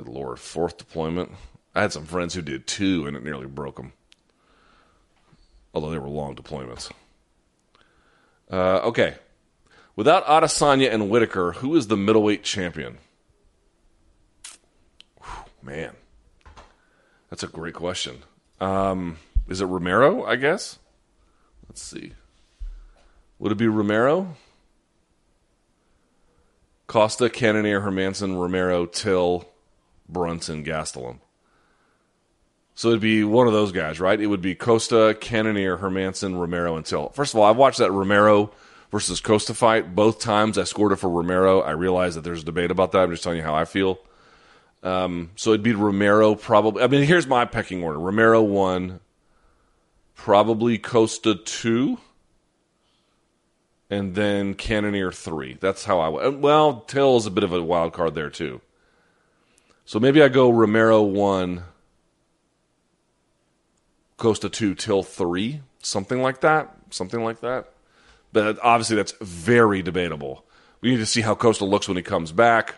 Good 0.00 0.08
Lord. 0.08 0.38
Fourth 0.38 0.78
deployment. 0.78 1.30
I 1.74 1.82
had 1.82 1.92
some 1.92 2.06
friends 2.06 2.32
who 2.32 2.40
did 2.40 2.66
two 2.66 3.06
and 3.06 3.14
it 3.14 3.22
nearly 3.22 3.44
broke 3.44 3.76
them. 3.76 3.92
Although 5.74 5.90
they 5.90 5.98
were 5.98 6.08
long 6.08 6.34
deployments. 6.34 6.90
Uh, 8.50 8.78
okay. 8.78 9.16
Without 9.96 10.24
Adesanya 10.24 10.90
and 10.90 11.10
Whittaker, 11.10 11.52
who 11.52 11.76
is 11.76 11.88
the 11.88 11.98
middleweight 11.98 12.42
champion? 12.44 12.96
Whew, 15.18 15.44
man. 15.62 15.92
That's 17.28 17.42
a 17.42 17.48
great 17.48 17.74
question. 17.74 18.22
Um, 18.58 19.18
is 19.50 19.60
it 19.60 19.66
Romero, 19.66 20.24
I 20.24 20.36
guess? 20.36 20.78
Let's 21.68 21.82
see. 21.82 22.14
Would 23.38 23.52
it 23.52 23.58
be 23.58 23.68
Romero? 23.68 24.34
Costa, 26.86 27.28
Cannonier, 27.28 27.82
Hermansson, 27.82 28.40
Romero, 28.40 28.86
Till, 28.86 29.46
Brunson, 30.12 30.64
Gastelum. 30.64 31.20
So 32.74 32.88
it'd 32.88 33.00
be 33.00 33.24
one 33.24 33.46
of 33.46 33.52
those 33.52 33.72
guys, 33.72 34.00
right? 34.00 34.18
It 34.18 34.28
would 34.28 34.40
be 34.40 34.54
Costa, 34.54 35.16
Cannonier, 35.20 35.78
Hermansson, 35.78 36.38
Romero, 36.38 36.76
and 36.76 36.86
Till. 36.86 37.10
First 37.10 37.34
of 37.34 37.40
all, 37.40 37.44
I've 37.44 37.56
watched 37.56 37.78
that 37.78 37.92
Romero 37.92 38.52
versus 38.90 39.20
Costa 39.20 39.52
fight. 39.54 39.94
Both 39.94 40.20
times 40.20 40.56
I 40.56 40.64
scored 40.64 40.92
it 40.92 40.96
for 40.96 41.10
Romero. 41.10 41.60
I 41.60 41.72
realize 41.72 42.14
that 42.14 42.24
there's 42.24 42.42
a 42.42 42.46
debate 42.46 42.70
about 42.70 42.92
that. 42.92 43.02
I'm 43.02 43.10
just 43.10 43.22
telling 43.22 43.38
you 43.38 43.44
how 43.44 43.54
I 43.54 43.66
feel. 43.66 43.98
Um, 44.82 45.30
so 45.36 45.50
it'd 45.50 45.62
be 45.62 45.74
Romero 45.74 46.34
probably. 46.34 46.82
I 46.82 46.86
mean, 46.86 47.02
here's 47.02 47.26
my 47.26 47.44
pecking 47.44 47.84
order 47.84 47.98
Romero 47.98 48.40
one, 48.42 49.00
probably 50.14 50.78
Costa 50.78 51.34
two, 51.34 51.98
and 53.90 54.14
then 54.14 54.54
Cannonier 54.54 55.12
three. 55.12 55.58
That's 55.60 55.84
how 55.84 56.00
I. 56.00 56.28
Well, 56.28 56.80
Till 56.86 57.18
is 57.18 57.26
a 57.26 57.30
bit 57.30 57.44
of 57.44 57.52
a 57.52 57.62
wild 57.62 57.92
card 57.92 58.14
there 58.14 58.30
too. 58.30 58.62
So 59.90 59.98
maybe 59.98 60.22
I 60.22 60.28
go 60.28 60.50
Romero 60.50 61.02
one, 61.02 61.64
Costa 64.18 64.48
two, 64.48 64.76
Till 64.76 65.02
three, 65.02 65.62
something 65.82 66.22
like 66.22 66.42
that, 66.42 66.72
something 66.90 67.24
like 67.24 67.40
that. 67.40 67.72
But 68.32 68.60
obviously, 68.62 68.94
that's 68.94 69.14
very 69.20 69.82
debatable. 69.82 70.44
We 70.80 70.90
need 70.90 70.98
to 70.98 71.06
see 71.06 71.22
how 71.22 71.34
Costa 71.34 71.64
looks 71.64 71.88
when 71.88 71.96
he 71.96 72.04
comes 72.04 72.30
back. 72.30 72.76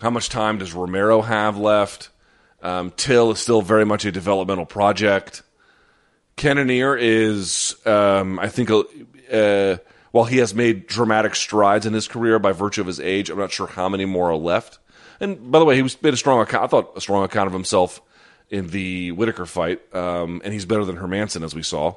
How 0.00 0.08
much 0.08 0.30
time 0.30 0.56
does 0.56 0.72
Romero 0.72 1.20
have 1.20 1.58
left? 1.58 2.08
Um, 2.62 2.94
Till 2.96 3.32
is 3.32 3.38
still 3.38 3.60
very 3.60 3.84
much 3.84 4.06
a 4.06 4.10
developmental 4.10 4.64
project. 4.64 5.42
Cannonier 6.36 6.96
is, 6.96 7.76
um, 7.84 8.38
I 8.38 8.48
think, 8.48 8.70
uh, 8.70 9.76
while 10.12 10.24
he 10.24 10.38
has 10.38 10.54
made 10.54 10.86
dramatic 10.86 11.34
strides 11.34 11.84
in 11.84 11.92
his 11.92 12.08
career 12.08 12.38
by 12.38 12.52
virtue 12.52 12.80
of 12.80 12.86
his 12.86 13.00
age, 13.00 13.28
I'm 13.28 13.38
not 13.38 13.52
sure 13.52 13.66
how 13.66 13.90
many 13.90 14.06
more 14.06 14.30
are 14.30 14.36
left. 14.36 14.78
And 15.22 15.52
by 15.52 15.60
the 15.60 15.64
way, 15.64 15.76
he 15.76 15.82
was 15.82 16.02
made 16.02 16.12
a 16.12 16.16
strong 16.16 16.40
account. 16.40 16.64
I 16.64 16.66
thought 16.66 16.96
a 16.96 17.00
strong 17.00 17.22
account 17.22 17.46
of 17.46 17.52
himself 17.52 18.02
in 18.50 18.66
the 18.66 19.12
Whittaker 19.12 19.46
fight, 19.46 19.80
um, 19.94 20.42
and 20.44 20.52
he's 20.52 20.64
better 20.64 20.84
than 20.84 20.96
Hermansson, 20.96 21.44
as 21.44 21.54
we 21.54 21.62
saw. 21.62 21.94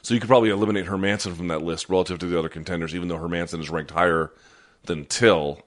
So 0.00 0.14
you 0.14 0.20
could 0.20 0.28
probably 0.28 0.48
eliminate 0.48 0.86
Hermansson 0.86 1.36
from 1.36 1.48
that 1.48 1.62
list 1.62 1.90
relative 1.90 2.18
to 2.20 2.26
the 2.26 2.38
other 2.38 2.48
contenders, 2.48 2.94
even 2.94 3.08
though 3.08 3.18
Hermansson 3.18 3.60
is 3.60 3.68
ranked 3.68 3.90
higher 3.90 4.32
than 4.84 5.04
Till. 5.04 5.60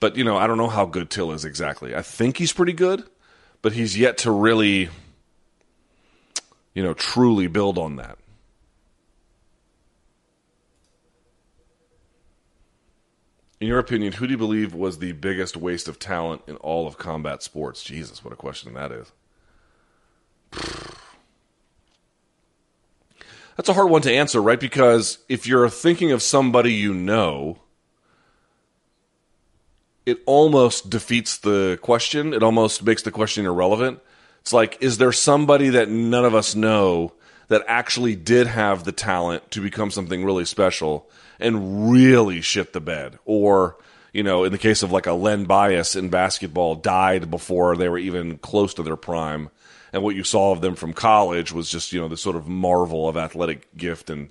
But 0.00 0.16
you 0.16 0.24
know, 0.24 0.38
I 0.38 0.46
don't 0.46 0.56
know 0.56 0.68
how 0.68 0.86
good 0.86 1.10
Till 1.10 1.30
is 1.30 1.44
exactly. 1.44 1.94
I 1.94 2.00
think 2.00 2.38
he's 2.38 2.54
pretty 2.54 2.72
good, 2.72 3.04
but 3.60 3.72
he's 3.72 3.98
yet 3.98 4.16
to 4.18 4.30
really, 4.30 4.88
you 6.72 6.82
know, 6.82 6.94
truly 6.94 7.48
build 7.48 7.76
on 7.76 7.96
that. 7.96 8.16
In 13.60 13.68
your 13.68 13.78
opinion, 13.78 14.14
who 14.14 14.26
do 14.26 14.32
you 14.32 14.38
believe 14.38 14.74
was 14.74 14.98
the 14.98 15.12
biggest 15.12 15.54
waste 15.56 15.86
of 15.86 15.98
talent 15.98 16.40
in 16.46 16.56
all 16.56 16.86
of 16.86 16.96
combat 16.96 17.42
sports? 17.42 17.82
Jesus, 17.82 18.24
what 18.24 18.32
a 18.32 18.36
question 18.36 18.72
that 18.72 18.90
is. 18.90 19.12
That's 23.56 23.68
a 23.68 23.74
hard 23.74 23.90
one 23.90 24.00
to 24.02 24.12
answer, 24.12 24.40
right? 24.40 24.58
Because 24.58 25.18
if 25.28 25.46
you're 25.46 25.68
thinking 25.68 26.10
of 26.10 26.22
somebody 26.22 26.72
you 26.72 26.94
know, 26.94 27.58
it 30.06 30.22
almost 30.24 30.88
defeats 30.88 31.36
the 31.36 31.78
question. 31.82 32.32
It 32.32 32.42
almost 32.42 32.82
makes 32.82 33.02
the 33.02 33.10
question 33.10 33.44
irrelevant. 33.44 34.00
It's 34.40 34.54
like, 34.54 34.78
is 34.80 34.96
there 34.96 35.12
somebody 35.12 35.68
that 35.68 35.90
none 35.90 36.24
of 36.24 36.34
us 36.34 36.54
know 36.54 37.12
that 37.48 37.62
actually 37.68 38.16
did 38.16 38.46
have 38.46 38.84
the 38.84 38.92
talent 38.92 39.50
to 39.50 39.60
become 39.60 39.90
something 39.90 40.24
really 40.24 40.46
special 40.46 41.10
and 41.40 41.90
really 41.90 42.40
shit 42.40 42.72
the 42.72 42.80
bed? 42.80 43.18
Or, 43.24 43.76
you 44.12 44.22
know, 44.22 44.44
in 44.44 44.52
the 44.52 44.58
case 44.58 44.82
of 44.82 44.92
like 44.92 45.06
a 45.06 45.12
Len 45.12 45.44
Bias 45.44 45.96
in 45.96 46.08
basketball, 46.08 46.74
died 46.74 47.30
before 47.30 47.76
they 47.76 47.88
were 47.88 47.98
even 47.98 48.38
close 48.38 48.74
to 48.74 48.82
their 48.82 48.96
prime 48.96 49.50
and 49.92 50.02
what 50.02 50.14
you 50.14 50.24
saw 50.24 50.52
of 50.52 50.60
them 50.60 50.74
from 50.74 50.92
college 50.92 51.52
was 51.52 51.70
just 51.70 51.92
you 51.92 52.00
know 52.00 52.08
the 52.08 52.16
sort 52.16 52.36
of 52.36 52.48
marvel 52.48 53.08
of 53.08 53.16
athletic 53.16 53.76
gift 53.76 54.10
and 54.10 54.30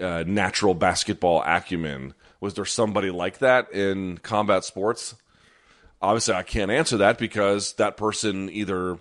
uh, 0.00 0.24
natural 0.26 0.74
basketball 0.74 1.42
acumen. 1.44 2.14
Was 2.40 2.54
there 2.54 2.64
somebody 2.64 3.10
like 3.10 3.38
that 3.38 3.72
in 3.72 4.18
combat 4.18 4.64
sports? 4.64 5.16
Obviously, 6.00 6.34
I 6.34 6.44
can't 6.44 6.70
answer 6.70 6.98
that 6.98 7.18
because 7.18 7.72
that 7.74 7.96
person 7.96 8.48
either 8.50 8.98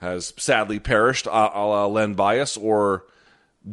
has 0.00 0.34
sadly 0.36 0.78
perished, 0.78 1.26
a, 1.26 1.30
la 1.30 1.86
Len 1.86 2.12
Bias, 2.12 2.58
or 2.58 3.04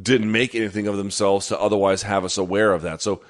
didn't 0.02 0.32
make 0.32 0.56
anything 0.56 0.88
of 0.88 0.98
themselves 0.98 1.48
to 1.48 1.60
otherwise 1.60 2.04
have 2.04 2.26
us 2.26 2.38
aware 2.38 2.74
of 2.74 2.82
that. 2.82 3.02
So 3.02 3.22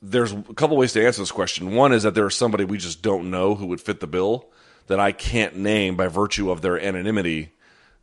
there's 0.00 0.32
a 0.32 0.42
couple 0.54 0.76
ways 0.76 0.92
to 0.92 1.04
answer 1.04 1.22
this 1.22 1.32
question. 1.32 1.74
One 1.74 1.92
is 1.92 2.02
that 2.02 2.14
there's 2.14 2.36
somebody 2.36 2.64
we 2.64 2.78
just 2.78 3.02
don't 3.02 3.30
know 3.30 3.54
who 3.54 3.66
would 3.66 3.80
fit 3.80 4.00
the 4.00 4.06
bill 4.06 4.48
that 4.86 5.00
I 5.00 5.12
can't 5.12 5.56
name 5.56 5.96
by 5.96 6.08
virtue 6.08 6.50
of 6.50 6.60
their 6.60 6.80
anonymity 6.80 7.52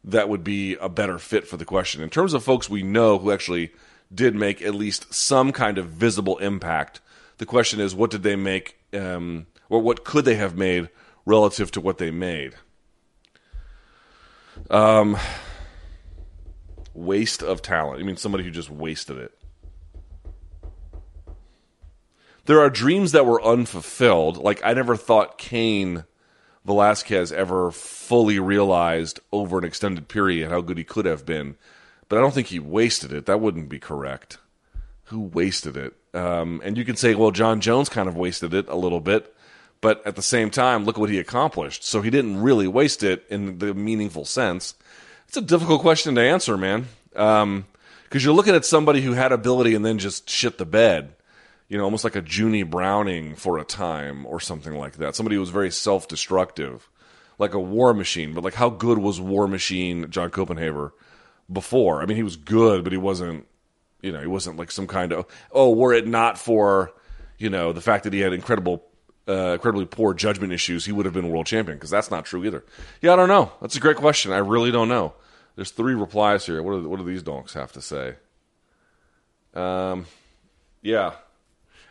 that 0.03 0.29
would 0.29 0.43
be 0.43 0.75
a 0.75 0.89
better 0.89 1.19
fit 1.19 1.47
for 1.47 1.57
the 1.57 1.65
question. 1.65 2.01
In 2.01 2.09
terms 2.09 2.33
of 2.33 2.43
folks 2.43 2.69
we 2.69 2.81
know 2.81 3.19
who 3.19 3.31
actually 3.31 3.71
did 4.13 4.35
make 4.35 4.61
at 4.61 4.75
least 4.75 5.13
some 5.13 5.51
kind 5.51 5.77
of 5.77 5.89
visible 5.89 6.37
impact, 6.39 7.01
the 7.37 7.45
question 7.45 7.79
is 7.79 7.95
what 7.95 8.11
did 8.11 8.23
they 8.23 8.35
make, 8.35 8.77
um, 8.93 9.45
or 9.69 9.79
what 9.79 10.03
could 10.03 10.25
they 10.25 10.35
have 10.35 10.57
made 10.57 10.89
relative 11.25 11.71
to 11.71 11.81
what 11.81 11.97
they 11.97 12.11
made? 12.11 12.55
Um, 14.69 15.17
waste 16.93 17.41
of 17.41 17.61
talent. 17.61 17.99
I 17.99 18.03
mean, 18.03 18.17
somebody 18.17 18.43
who 18.43 18.51
just 18.51 18.69
wasted 18.69 19.17
it. 19.17 19.37
There 22.45 22.59
are 22.59 22.69
dreams 22.69 23.11
that 23.11 23.25
were 23.25 23.43
unfulfilled. 23.43 24.37
Like, 24.37 24.61
I 24.63 24.73
never 24.73 24.95
thought 24.95 25.37
Cain 25.37 26.05
Velasquez 26.65 27.31
ever 27.31 27.71
fully 27.71 28.39
realized 28.39 29.19
over 29.31 29.57
an 29.57 29.63
extended 29.63 30.07
period 30.07 30.49
how 30.49 30.61
good 30.61 30.77
he 30.77 30.83
could 30.83 31.05
have 31.05 31.25
been. 31.25 31.55
But 32.09 32.17
I 32.17 32.21
don't 32.21 32.33
think 32.33 32.47
he 32.47 32.59
wasted 32.59 33.13
it. 33.13 33.25
That 33.25 33.39
wouldn't 33.39 33.69
be 33.69 33.79
correct. 33.79 34.37
Who 35.05 35.21
wasted 35.21 35.77
it? 35.77 35.93
Um, 36.13 36.61
and 36.63 36.77
you 36.77 36.83
can 36.83 36.95
say, 36.95 37.15
well, 37.15 37.31
Jon 37.31 37.61
Jones 37.61 37.89
kind 37.89 38.09
of 38.09 38.17
wasted 38.17 38.53
it 38.53 38.67
a 38.67 38.75
little 38.75 38.99
bit. 38.99 39.33
But 39.79 40.05
at 40.05 40.15
the 40.15 40.21
same 40.21 40.51
time, 40.51 40.85
look 40.85 40.97
what 40.97 41.09
he 41.09 41.19
accomplished. 41.19 41.83
So 41.83 42.01
he 42.01 42.09
didn't 42.09 42.41
really 42.41 42.67
waste 42.67 43.01
it 43.01 43.25
in 43.29 43.57
the 43.57 43.73
meaningful 43.73 44.25
sense. 44.25 44.75
It's 45.31 45.37
a 45.37 45.41
difficult 45.41 45.79
question 45.79 46.15
to 46.15 46.21
answer, 46.21 46.57
man. 46.57 46.89
Because 47.13 47.43
um, 47.43 47.65
you're 48.11 48.33
looking 48.33 48.53
at 48.53 48.65
somebody 48.65 48.99
who 48.99 49.13
had 49.13 49.31
ability 49.31 49.75
and 49.75 49.85
then 49.85 49.97
just 49.97 50.29
shit 50.29 50.57
the 50.57 50.65
bed 50.65 51.13
you 51.69 51.77
know, 51.77 51.85
almost 51.85 52.03
like 52.03 52.17
a 52.17 52.21
Junie 52.27 52.63
Browning 52.63 53.35
for 53.35 53.57
a 53.57 53.63
time 53.63 54.25
or 54.25 54.41
something 54.41 54.77
like 54.77 54.97
that. 54.97 55.15
Somebody 55.15 55.35
who 55.35 55.39
was 55.39 55.51
very 55.51 55.71
self 55.71 56.05
destructive, 56.05 56.89
like 57.39 57.53
a 57.53 57.61
war 57.61 57.93
machine. 57.93 58.33
But 58.33 58.43
like, 58.43 58.55
how 58.55 58.69
good 58.69 58.97
was 58.97 59.21
War 59.21 59.47
Machine 59.47 60.11
John 60.11 60.31
Koppenhaver 60.31 60.91
before? 61.49 62.01
I 62.01 62.05
mean, 62.07 62.17
he 62.17 62.23
was 62.23 62.35
good, 62.35 62.83
but 62.83 62.91
he 62.91 62.97
wasn't, 62.97 63.47
you 64.01 64.11
know, 64.11 64.19
he 64.19 64.27
wasn't 64.27 64.57
like 64.57 64.69
some 64.69 64.85
kind 64.85 65.13
of, 65.13 65.25
oh, 65.53 65.71
were 65.71 65.93
it 65.93 66.05
not 66.05 66.37
for, 66.37 66.91
you 67.37 67.49
know, 67.49 67.71
the 67.71 67.79
fact 67.79 68.03
that 68.03 68.11
he 68.11 68.19
had 68.19 68.33
incredible 68.33 68.83
uh, 69.29 69.53
incredibly 69.53 69.85
poor 69.85 70.13
judgment 70.13 70.51
issues, 70.51 70.83
he 70.83 70.91
would 70.91 71.05
have 71.05 71.13
been 71.13 71.29
world 71.29 71.45
champion 71.45 71.77
because 71.77 71.89
that's 71.89 72.11
not 72.11 72.25
true 72.25 72.43
either. 72.43 72.65
Yeah, 73.01 73.13
I 73.13 73.15
don't 73.15 73.29
know. 73.29 73.51
That's 73.61 73.77
a 73.77 73.79
great 73.79 73.95
question. 73.95 74.33
I 74.33 74.39
really 74.39 74.71
don't 74.71 74.89
know. 74.89 75.13
There's 75.61 75.69
three 75.69 75.93
replies 75.93 76.43
here. 76.43 76.63
What 76.63 76.81
do, 76.81 76.89
what 76.89 76.97
do 76.97 77.05
these 77.05 77.21
donks 77.21 77.53
have 77.53 77.71
to 77.73 77.81
say? 77.83 78.15
Um, 79.53 80.07
yeah. 80.81 81.11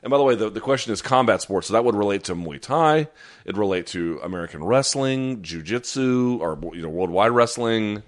And 0.02 0.11
by 0.11 0.18
the 0.18 0.24
way, 0.24 0.35
the, 0.35 0.50
the 0.50 0.61
question 0.61 0.92
is 0.92 1.00
combat 1.00 1.40
sports, 1.40 1.68
so 1.68 1.74
that 1.74 1.85
would 1.85 1.94
relate 1.94 2.24
to 2.24 2.35
Muay 2.35 2.61
Thai. 2.61 3.06
It'd 3.44 3.56
relate 3.56 3.87
to 3.87 4.18
American 4.24 4.64
wrestling, 4.64 5.42
Jiu 5.42 5.62
Jitsu, 5.62 6.38
or 6.40 6.59
you 6.74 6.83
know, 6.83 6.88
worldwide 6.88 7.30
wrestling. 7.30 8.02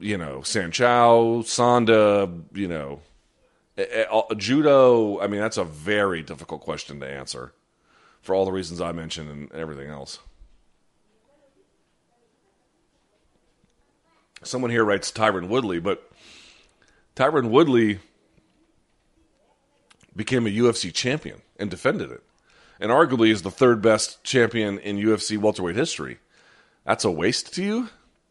You 0.00 0.18
know, 0.18 0.40
Sanshou, 0.40 1.44
Sanda. 1.44 2.42
You 2.52 2.66
know, 2.66 3.00
Judo, 4.36 5.20
I 5.20 5.28
mean, 5.28 5.40
that's 5.40 5.56
a 5.56 5.62
very 5.62 6.24
difficult 6.24 6.62
question 6.62 6.98
to 6.98 7.08
answer 7.08 7.52
for 8.22 8.34
all 8.34 8.44
the 8.44 8.50
reasons 8.50 8.80
I 8.80 8.90
mentioned 8.90 9.30
and 9.30 9.52
everything 9.52 9.88
else. 9.88 10.18
Someone 14.42 14.70
here 14.70 14.84
writes 14.84 15.12
Tyron 15.12 15.48
Woodley, 15.48 15.80
but 15.80 16.10
Tyron 17.14 17.50
Woodley 17.50 17.98
became 20.16 20.46
a 20.46 20.50
UFC 20.50 20.92
champion 20.92 21.42
and 21.58 21.70
defended 21.70 22.10
it, 22.10 22.22
and 22.80 22.90
arguably 22.90 23.30
is 23.30 23.42
the 23.42 23.50
third 23.50 23.82
best 23.82 24.24
champion 24.24 24.78
in 24.78 24.96
UFC 24.96 25.36
welterweight 25.36 25.76
history. 25.76 26.18
That's 26.84 27.04
a 27.04 27.10
waste 27.10 27.54
to 27.54 27.62
you. 27.62 27.88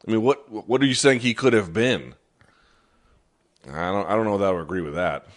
I 0.07 0.11
mean, 0.11 0.23
what 0.23 0.49
what 0.67 0.81
are 0.81 0.85
you 0.85 0.95
saying 0.95 1.19
he 1.19 1.33
could 1.33 1.53
have 1.53 1.73
been? 1.73 2.15
I 3.67 3.91
don't 3.91 4.07
I 4.07 4.15
don't 4.15 4.25
know 4.25 4.37
that 4.39 4.49
I 4.49 4.51
would 4.51 4.61
agree 4.61 4.81
with 4.81 4.95
that. 4.95 5.27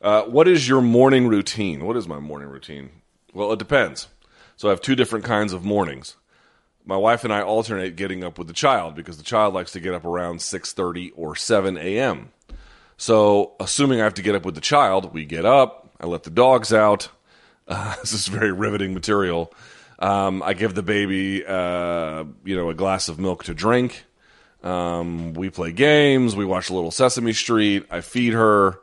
Uh, 0.00 0.22
what 0.22 0.48
is 0.48 0.68
your 0.68 0.80
morning 0.80 1.28
routine? 1.28 1.84
What 1.84 1.96
is 1.96 2.08
my 2.08 2.18
morning 2.18 2.48
routine? 2.48 2.90
Well, 3.32 3.52
it 3.52 3.58
depends. 3.58 4.08
So 4.56 4.68
I 4.68 4.70
have 4.70 4.80
two 4.80 4.96
different 4.96 5.24
kinds 5.24 5.52
of 5.52 5.64
mornings. 5.64 6.16
My 6.84 6.96
wife 6.96 7.24
and 7.24 7.32
I 7.32 7.42
alternate 7.42 7.96
getting 7.96 8.24
up 8.24 8.38
with 8.38 8.48
the 8.48 8.52
child 8.52 8.94
because 8.94 9.16
the 9.16 9.22
child 9.22 9.54
likes 9.54 9.72
to 9.72 9.80
get 9.80 9.94
up 9.94 10.04
around 10.04 10.40
6:30 10.40 11.12
or 11.14 11.36
7 11.36 11.76
a.m. 11.76 12.32
So, 12.96 13.54
assuming 13.60 14.00
I 14.00 14.04
have 14.04 14.14
to 14.14 14.22
get 14.22 14.34
up 14.34 14.44
with 14.44 14.54
the 14.54 14.60
child, 14.60 15.12
we 15.12 15.24
get 15.24 15.44
up. 15.44 15.90
I 16.00 16.06
let 16.06 16.24
the 16.24 16.30
dogs 16.30 16.72
out. 16.72 17.08
Uh, 17.66 17.96
this 18.00 18.12
is 18.12 18.28
very 18.28 18.52
riveting 18.52 18.94
material. 18.94 19.52
Um, 19.98 20.42
I 20.42 20.54
give 20.54 20.74
the 20.74 20.82
baby, 20.82 21.44
uh, 21.46 22.24
you 22.44 22.56
know, 22.56 22.70
a 22.70 22.74
glass 22.74 23.08
of 23.08 23.20
milk 23.20 23.44
to 23.44 23.54
drink. 23.54 24.04
Um, 24.62 25.34
we 25.34 25.50
play 25.50 25.72
games. 25.72 26.36
We 26.36 26.44
watch 26.44 26.70
a 26.70 26.74
little 26.74 26.90
Sesame 26.90 27.32
Street. 27.32 27.86
I 27.90 28.00
feed 28.00 28.32
her, 28.32 28.80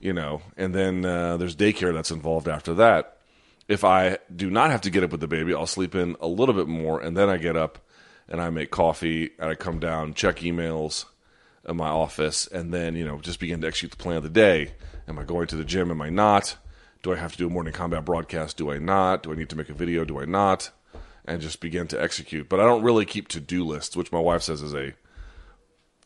you 0.00 0.12
know, 0.12 0.42
and 0.56 0.74
then 0.74 1.04
uh, 1.04 1.36
there's 1.36 1.56
daycare 1.56 1.94
that's 1.94 2.10
involved 2.10 2.48
after 2.48 2.74
that. 2.74 3.16
If 3.70 3.84
I 3.84 4.18
do 4.34 4.50
not 4.50 4.72
have 4.72 4.80
to 4.80 4.90
get 4.90 5.04
up 5.04 5.12
with 5.12 5.20
the 5.20 5.28
baby, 5.28 5.54
I'll 5.54 5.64
sleep 5.64 5.94
in 5.94 6.16
a 6.20 6.26
little 6.26 6.56
bit 6.56 6.66
more, 6.66 7.00
and 7.00 7.16
then 7.16 7.30
I 7.30 7.36
get 7.36 7.56
up 7.56 7.78
and 8.28 8.40
I 8.40 8.50
make 8.50 8.72
coffee 8.72 9.30
and 9.38 9.48
I 9.48 9.54
come 9.54 9.78
down, 9.78 10.14
check 10.14 10.38
emails 10.38 11.04
in 11.68 11.76
my 11.76 11.86
office, 11.88 12.48
and 12.48 12.74
then 12.74 12.96
you 12.96 13.04
know 13.04 13.20
just 13.20 13.38
begin 13.38 13.60
to 13.60 13.68
execute 13.68 13.92
the 13.92 13.96
plan 13.96 14.16
of 14.16 14.24
the 14.24 14.28
day. 14.28 14.72
Am 15.06 15.20
I 15.20 15.22
going 15.22 15.46
to 15.46 15.56
the 15.56 15.64
gym? 15.64 15.92
Am 15.92 16.02
I 16.02 16.10
not? 16.10 16.56
Do 17.04 17.12
I 17.12 17.16
have 17.16 17.30
to 17.30 17.38
do 17.38 17.46
a 17.46 17.50
Morning 17.50 17.72
Kombat 17.72 18.04
broadcast? 18.04 18.56
Do 18.56 18.72
I 18.72 18.78
not? 18.78 19.22
Do 19.22 19.32
I 19.32 19.36
need 19.36 19.50
to 19.50 19.56
make 19.56 19.70
a 19.70 19.74
video? 19.74 20.04
Do 20.04 20.20
I 20.20 20.24
not? 20.24 20.72
And 21.24 21.40
just 21.40 21.60
begin 21.60 21.86
to 21.88 22.02
execute. 22.02 22.48
But 22.48 22.58
I 22.58 22.64
don't 22.64 22.82
really 22.82 23.04
keep 23.04 23.28
to 23.28 23.40
do 23.40 23.64
lists, 23.64 23.96
which 23.96 24.10
my 24.10 24.18
wife 24.18 24.42
says 24.42 24.62
is 24.62 24.74
a 24.74 24.94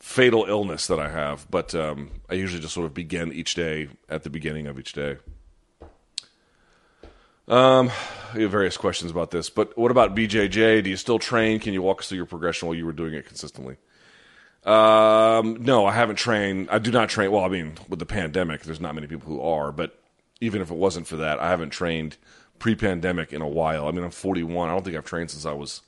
fatal 0.01 0.45
illness 0.47 0.87
that 0.89 1.01
I 1.01 1.09
have, 1.09 1.51
but 1.51 1.75
um, 1.75 2.11
I 2.29 2.35
usually 2.35 2.61
just 2.61 2.75
sort 2.75 2.85
of 2.85 2.93
begin 2.93 3.33
each 3.33 3.55
day 3.55 3.89
at 4.07 4.23
the 4.23 4.29
beginning 4.29 4.67
of 4.67 4.79
each 4.79 4.93
day. 4.93 5.17
Um, 7.47 7.91
various 8.33 8.77
questions 8.77 9.11
about 9.11 9.31
this, 9.31 9.51
but 9.51 9.77
what 9.77 9.91
about 9.91 10.15
BJJ? 10.15 10.83
Do 10.83 10.91
you 10.91 10.97
still 10.97 11.19
train? 11.19 11.61
Can 11.61 11.75
you 11.75 11.83
walk 11.83 12.01
us 12.01 12.09
through 12.09 12.17
your 12.17 12.27
progression 12.27 12.69
while 12.69 12.77
you 12.77 12.87
were 12.87 12.93
doing 12.93 13.15
it 13.15 13.27
consistently? 13.27 13.77
Um, 14.65 15.59
no, 15.61 15.85
I 15.85 15.93
haven't 15.93 16.17
trained. 16.17 16.69
I 16.71 16.79
do 16.79 16.91
not 16.91 17.11
train. 17.11 17.31
Well, 17.31 17.45
I 17.45 17.49
mean, 17.49 17.75
with 17.89 17.99
the 17.99 18.07
pandemic, 18.07 18.63
there's 18.63 18.81
not 18.81 18.95
many 18.95 19.07
people 19.07 19.29
who 19.29 19.43
are, 19.43 19.73
but 19.73 19.99
even 20.41 20.63
if 20.63 20.71
it 20.71 20.77
wasn't 20.77 21.07
for 21.07 21.17
that, 21.17 21.39
I 21.39 21.51
haven't 21.51 21.71
trained 21.71 22.17
pre-pandemic 22.59 23.33
in 23.33 23.43
a 23.43 23.49
while. 23.49 23.87
I 23.87 23.91
mean, 23.91 24.05
I'm 24.05 24.11
41. 24.11 24.69
I 24.69 24.73
don't 24.73 24.83
think 24.83 24.97
I've 24.97 25.05
trained 25.05 25.31
since 25.31 25.45
I 25.45 25.53
was 25.53 25.83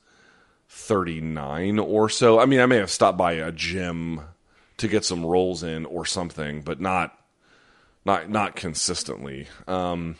39 0.68 1.78
or 1.78 2.10
so. 2.10 2.38
I 2.38 2.44
mean, 2.44 2.60
I 2.60 2.66
may 2.66 2.76
have 2.76 2.90
stopped 2.90 3.16
by 3.16 3.32
a 3.32 3.50
gym 3.50 4.20
to 4.76 4.88
get 4.88 5.04
some 5.04 5.24
rolls 5.24 5.62
in 5.62 5.86
or 5.86 6.04
something, 6.04 6.60
but 6.60 6.80
not 6.80 7.18
not 8.04 8.28
not 8.28 8.56
consistently. 8.56 9.48
Um, 9.66 10.16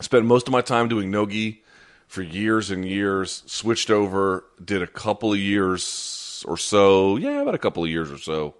spent 0.00 0.24
most 0.24 0.48
of 0.48 0.52
my 0.52 0.60
time 0.60 0.88
doing 0.88 1.10
nogi 1.10 1.62
for 2.06 2.22
years 2.22 2.70
and 2.70 2.84
years. 2.84 3.42
Switched 3.46 3.90
over, 3.90 4.44
did 4.64 4.82
a 4.82 4.86
couple 4.86 5.32
of 5.32 5.38
years 5.38 6.44
or 6.46 6.56
so. 6.56 7.16
Yeah, 7.16 7.42
about 7.42 7.54
a 7.54 7.58
couple 7.58 7.84
of 7.84 7.90
years 7.90 8.10
or 8.10 8.18
so. 8.18 8.54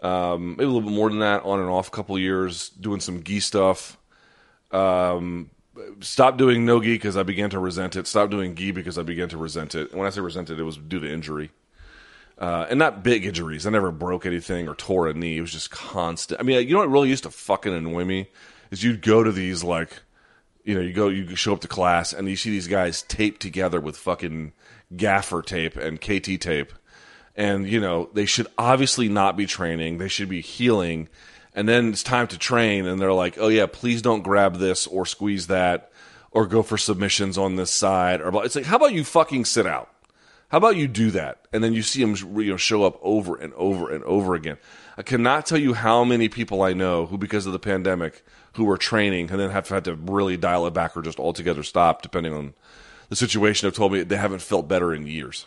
Um, 0.00 0.50
maybe 0.50 0.64
a 0.64 0.66
little 0.66 0.82
bit 0.82 0.92
more 0.92 1.08
than 1.08 1.20
that, 1.20 1.44
on 1.44 1.60
and 1.60 1.70
off, 1.70 1.88
a 1.88 1.90
couple 1.90 2.14
of 2.14 2.20
years 2.20 2.68
doing 2.70 3.00
some 3.00 3.22
gi 3.22 3.40
stuff. 3.40 3.96
Um, 4.70 5.50
stopped 6.00 6.36
doing 6.36 6.66
no 6.66 6.82
gi 6.82 6.94
because 6.94 7.16
I 7.16 7.22
began 7.22 7.50
to 7.50 7.58
resent 7.58 7.96
it. 7.96 8.06
Stopped 8.06 8.30
doing 8.30 8.54
gi 8.54 8.72
because 8.72 8.98
I 8.98 9.02
began 9.02 9.28
to 9.30 9.38
resent 9.38 9.74
it. 9.74 9.94
When 9.94 10.06
I 10.06 10.10
say 10.10 10.20
resent 10.20 10.50
it, 10.50 10.58
it 10.58 10.62
was 10.62 10.76
due 10.76 11.00
to 11.00 11.10
injury. 11.10 11.50
Uh, 12.36 12.66
and 12.68 12.78
not 12.78 13.04
big 13.04 13.24
injuries. 13.24 13.66
I 13.66 13.70
never 13.70 13.92
broke 13.92 14.26
anything 14.26 14.68
or 14.68 14.74
tore 14.74 15.06
a 15.06 15.14
knee. 15.14 15.38
It 15.38 15.40
was 15.40 15.52
just 15.52 15.70
constant. 15.70 16.40
I 16.40 16.42
mean, 16.42 16.66
you 16.66 16.74
know 16.74 16.80
what 16.80 16.90
really 16.90 17.08
used 17.08 17.22
to 17.22 17.30
fucking 17.30 17.72
annoy 17.72 18.04
me 18.04 18.28
is 18.70 18.82
you'd 18.82 19.02
go 19.02 19.22
to 19.22 19.30
these 19.30 19.62
like, 19.62 20.02
you 20.64 20.74
know, 20.74 20.80
you 20.80 20.92
go, 20.92 21.08
you 21.08 21.36
show 21.36 21.52
up 21.52 21.60
to 21.60 21.68
class 21.68 22.12
and 22.12 22.28
you 22.28 22.36
see 22.36 22.50
these 22.50 22.68
guys 22.68 23.02
taped 23.02 23.40
together 23.40 23.80
with 23.80 23.96
fucking 23.96 24.52
gaffer 24.96 25.42
tape 25.42 25.76
and 25.76 26.00
KT 26.00 26.40
tape, 26.40 26.72
and 27.36 27.68
you 27.68 27.80
know 27.80 28.08
they 28.14 28.26
should 28.26 28.46
obviously 28.56 29.08
not 29.08 29.36
be 29.36 29.46
training. 29.46 29.98
They 29.98 30.08
should 30.08 30.28
be 30.28 30.40
healing. 30.40 31.08
And 31.56 31.68
then 31.68 31.90
it's 31.90 32.02
time 32.02 32.26
to 32.28 32.38
train 32.38 32.84
and 32.84 33.00
they're 33.00 33.12
like 33.12 33.38
oh 33.38 33.46
yeah 33.46 33.66
please 33.66 34.02
don't 34.02 34.22
grab 34.22 34.56
this 34.56 34.88
or 34.88 35.06
squeeze 35.06 35.46
that 35.46 35.92
or 36.32 36.46
go 36.46 36.64
for 36.64 36.76
submissions 36.76 37.38
on 37.38 37.54
this 37.54 37.70
side 37.70 38.20
or 38.20 38.44
it's 38.44 38.56
like 38.56 38.64
how 38.64 38.74
about 38.74 38.92
you 38.92 39.04
fucking 39.04 39.44
sit 39.44 39.64
out 39.64 39.93
how 40.54 40.58
about 40.58 40.76
you 40.76 40.86
do 40.86 41.10
that 41.10 41.48
and 41.52 41.64
then 41.64 41.72
you 41.72 41.82
see 41.82 42.00
them 42.00 42.14
you 42.40 42.52
know 42.52 42.56
show 42.56 42.84
up 42.84 42.96
over 43.02 43.34
and 43.34 43.52
over 43.54 43.90
and 43.90 44.04
over 44.04 44.36
again 44.36 44.56
i 44.96 45.02
cannot 45.02 45.44
tell 45.44 45.58
you 45.58 45.74
how 45.74 46.04
many 46.04 46.28
people 46.28 46.62
i 46.62 46.72
know 46.72 47.06
who 47.06 47.18
because 47.18 47.44
of 47.44 47.52
the 47.52 47.58
pandemic 47.58 48.24
who 48.52 48.64
were 48.64 48.78
training 48.78 49.28
and 49.32 49.40
then 49.40 49.50
have 49.50 49.68
had 49.68 49.84
to 49.84 49.96
really 49.96 50.36
dial 50.36 50.64
it 50.64 50.72
back 50.72 50.96
or 50.96 51.02
just 51.02 51.18
altogether 51.18 51.64
stop 51.64 52.02
depending 52.02 52.32
on 52.32 52.54
the 53.08 53.16
situation 53.16 53.66
have 53.66 53.74
told 53.74 53.90
me 53.90 54.04
they 54.04 54.16
haven't 54.16 54.42
felt 54.42 54.68
better 54.68 54.94
in 54.94 55.08
years 55.08 55.46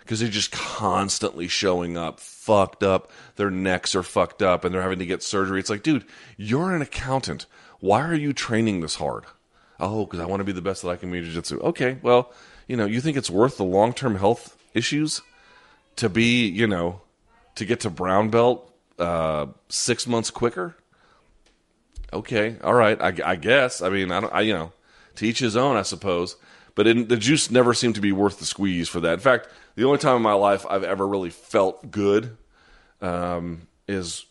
because 0.00 0.20
they're 0.20 0.30
just 0.30 0.52
constantly 0.52 1.46
showing 1.48 1.98
up 1.98 2.18
fucked 2.18 2.82
up. 2.82 3.10
Their 3.36 3.50
necks 3.50 3.94
are 3.94 4.02
fucked 4.02 4.40
up 4.40 4.64
and 4.64 4.74
they're 4.74 4.80
having 4.80 5.00
to 5.00 5.06
get 5.06 5.22
surgery. 5.22 5.60
It's 5.60 5.68
like, 5.68 5.82
dude, 5.82 6.06
you're 6.38 6.74
an 6.74 6.80
accountant. 6.80 7.44
Why 7.80 8.00
are 8.00 8.14
you 8.14 8.32
training 8.32 8.80
this 8.80 8.94
hard? 8.94 9.26
Oh, 9.78 10.06
because 10.06 10.18
I 10.18 10.24
want 10.24 10.40
to 10.40 10.44
be 10.44 10.52
the 10.52 10.62
best 10.62 10.80
that 10.80 10.88
I 10.88 10.96
can 10.96 11.12
be 11.12 11.20
jiu-jitsu. 11.20 11.60
Okay, 11.60 11.98
well, 12.00 12.32
you 12.68 12.76
know, 12.76 12.86
you 12.86 13.00
think 13.00 13.16
it's 13.16 13.30
worth 13.30 13.56
the 13.56 13.64
long-term 13.64 14.16
health 14.16 14.56
issues 14.74 15.22
to 15.96 16.08
be, 16.08 16.46
you 16.46 16.68
know, 16.68 17.00
to 17.56 17.64
get 17.64 17.80
to 17.80 17.90
brown 17.90 18.30
belt 18.30 18.72
uh, 18.98 19.46
six 19.68 20.06
months 20.06 20.30
quicker? 20.30 20.76
Okay, 22.12 22.56
all 22.62 22.74
right, 22.74 23.00
I, 23.00 23.12
I 23.24 23.36
guess. 23.36 23.82
I 23.82 23.88
mean, 23.88 24.12
I 24.12 24.20
don't, 24.20 24.32
I, 24.32 24.40
you 24.42 24.54
know, 24.54 24.72
to 25.16 25.26
each 25.26 25.40
his 25.40 25.56
own, 25.56 25.76
I 25.76 25.82
suppose. 25.82 26.36
But 26.74 26.86
it, 26.86 27.08
the 27.08 27.16
juice 27.16 27.50
never 27.50 27.74
seemed 27.74 27.96
to 27.96 28.00
be 28.00 28.12
worth 28.12 28.38
the 28.38 28.44
squeeze 28.44 28.88
for 28.88 29.00
that. 29.00 29.14
In 29.14 29.18
fact, 29.18 29.48
the 29.74 29.84
only 29.84 29.98
time 29.98 30.16
in 30.16 30.22
my 30.22 30.34
life 30.34 30.64
I've 30.68 30.84
ever 30.84 31.06
really 31.06 31.30
felt 31.30 31.90
good 31.90 32.36
um, 33.00 33.66
is 33.88 34.24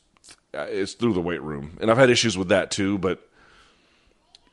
is 0.54 0.94
through 0.94 1.14
the 1.14 1.22
weight 1.22 1.42
room, 1.42 1.78
and 1.82 1.92
I've 1.92 1.98
had 1.98 2.10
issues 2.10 2.38
with 2.38 2.50
that 2.50 2.72
too. 2.72 2.98
But 2.98 3.27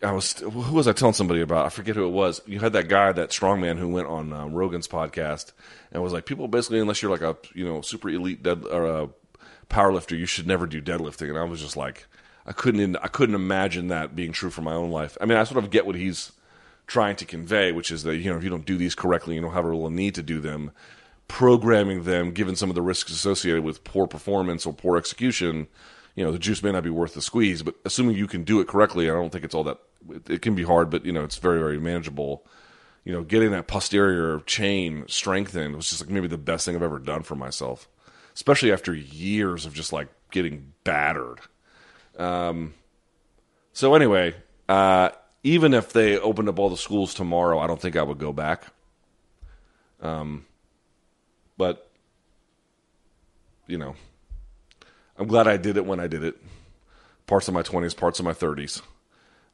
I 0.05 0.13
was 0.13 0.33
who 0.39 0.51
was 0.51 0.87
I 0.87 0.93
telling 0.93 1.15
somebody 1.15 1.41
about? 1.41 1.67
I 1.67 1.69
forget 1.71 1.97
who 1.97 2.07
it 2.07 2.13
was. 2.13 2.41
You 2.47 2.61
had 2.61 2.75
that 2.75 2.89
guy, 2.89 3.13
that 3.13 3.31
strongman, 3.31 3.79
who 3.79 3.89
went 3.89 4.07
on 4.07 4.33
um, 4.33 4.53
Rogan's 4.53 4.89
podcast 4.89 5.53
and 5.93 6.03
was 6.03 6.13
like, 6.13 6.27
people 6.27 6.49
basically, 6.49 6.81
unless 6.81 7.03
you're 7.03 7.11
like 7.11 7.23
a 7.23 7.37
you 7.55 7.65
know 7.65 7.81
super 7.81 8.09
elite 8.09 8.43
dead 8.43 8.65
or 8.65 8.85
a 8.85 9.09
power 9.69 9.93
lifter, 9.93 10.15
you 10.15 10.27
should 10.27 10.47
never 10.47 10.67
do 10.67 10.83
deadlifting. 10.83 11.31
And 11.31 11.39
I 11.39 11.45
was 11.45 11.61
just 11.61 11.77
like, 11.77 12.07
I 12.47 12.53
couldn't 12.53 12.97
I 12.97 13.09
couldn't 13.09 13.35
imagine 13.35 13.89
that 13.89 14.15
being 14.15 14.33
true 14.33 14.51
for 14.51 14.63
my 14.63 14.75
own 14.75 14.91
life. 14.91 15.17
I 15.21 15.27
mean, 15.27 15.39
I 15.39 15.45
sort 15.45 15.63
of 15.63 15.71
get 15.71 15.87
what 15.87 15.97
he's 15.97 16.33
trying 16.87 17.17
to 17.17 17.25
convey, 17.25 17.73
which 17.73 17.91
is 17.91 18.03
that 18.03 18.17
you 18.17 18.31
know 18.31 18.37
if 18.37 18.45
you 18.45 18.51
don't 18.51 18.67
do 18.67 18.77
these 18.77 18.95
correctly, 18.95 19.35
you 19.35 19.41
don't 19.41 19.53
have 19.53 19.65
a 19.65 19.71
real 19.71 19.91
need 19.91 20.15
to 20.17 20.23
do 20.23 20.41
them. 20.41 20.71
Programming 21.27 22.05
them, 22.05 22.33
given 22.33 22.55
some 22.55 22.69
of 22.69 22.75
the 22.75 22.83
risks 22.83 23.11
associated 23.11 23.65
with 23.65 23.83
poor 23.83 24.07
performance 24.07 24.67
or 24.67 24.75
poor 24.75 24.99
execution, 24.99 25.69
you 26.15 26.25
know 26.25 26.33
the 26.33 26.39
juice 26.39 26.63
may 26.63 26.73
not 26.73 26.85
be 26.85 26.91
worth 26.91 27.15
the 27.15 27.23
squeeze. 27.23 27.63
But 27.63 27.77
assuming 27.85 28.17
you 28.17 28.27
can 28.27 28.45
do 28.45 28.61
it 28.61 28.69
correctly, 28.69 29.09
I 29.09 29.15
don't 29.15 29.31
think 29.31 29.45
it's 29.45 29.55
all 29.55 29.65
that. 29.65 29.79
It 30.29 30.43
can 30.43 30.55
be 30.55 30.65
hard, 30.65 30.91
but 30.91 31.05
you 31.05 31.13
know 31.13 31.25
it's 31.25 31.37
very 31.37 31.59
very 31.59 31.79
manageable. 31.79 32.45
You 33.05 33.13
know, 33.13 33.23
getting 33.23 33.51
that 33.51 33.67
posterior 33.67 34.41
chain 34.41 35.05
strengthened 35.09 35.77
was 35.77 35.91
just 35.91 36.01
like 36.03 36.11
maybe 36.11 36.27
the 36.27 36.39
best 36.39 36.65
thing 36.65 36.75
I've 36.75 36.83
ever 36.83 36.99
done 36.99 37.23
for 37.23 37.35
myself, 37.35 37.89
especially 38.35 38.73
after 38.73 38.95
years 38.95 39.67
of 39.67 39.75
just 39.75 39.93
like 39.93 40.09
getting 40.31 40.73
battered. 40.85 41.41
Um, 42.19 42.75
so 43.75 43.95
anyway, 43.95 44.35
uh, 44.69 45.11
even 45.43 45.75
if 45.75 45.93
they 45.93 46.19
opened 46.19 46.49
up 46.49 46.59
all 46.59 46.71
the 46.71 46.77
schools 46.77 47.13
tomorrow, 47.13 47.59
I 47.59 47.67
don't 47.67 47.81
think 47.81 47.97
I 47.97 48.03
would 48.03 48.19
go 48.19 48.33
back. 48.33 48.65
Um, 50.01 50.47
but 51.59 51.91
you 53.67 53.79
know, 53.79 53.95
I'm 55.19 55.27
glad 55.27 55.47
I 55.47 55.57
did 55.57 55.77
it 55.77 55.87
when 55.87 56.01
I 56.01 56.07
did 56.07 56.25
it. 56.25 56.37
Parts 57.27 57.49
of 57.49 57.55
my 57.55 57.63
20s, 57.63 57.97
parts 57.97 58.19
of 58.19 58.25
my 58.25 58.33
30s, 58.33 58.83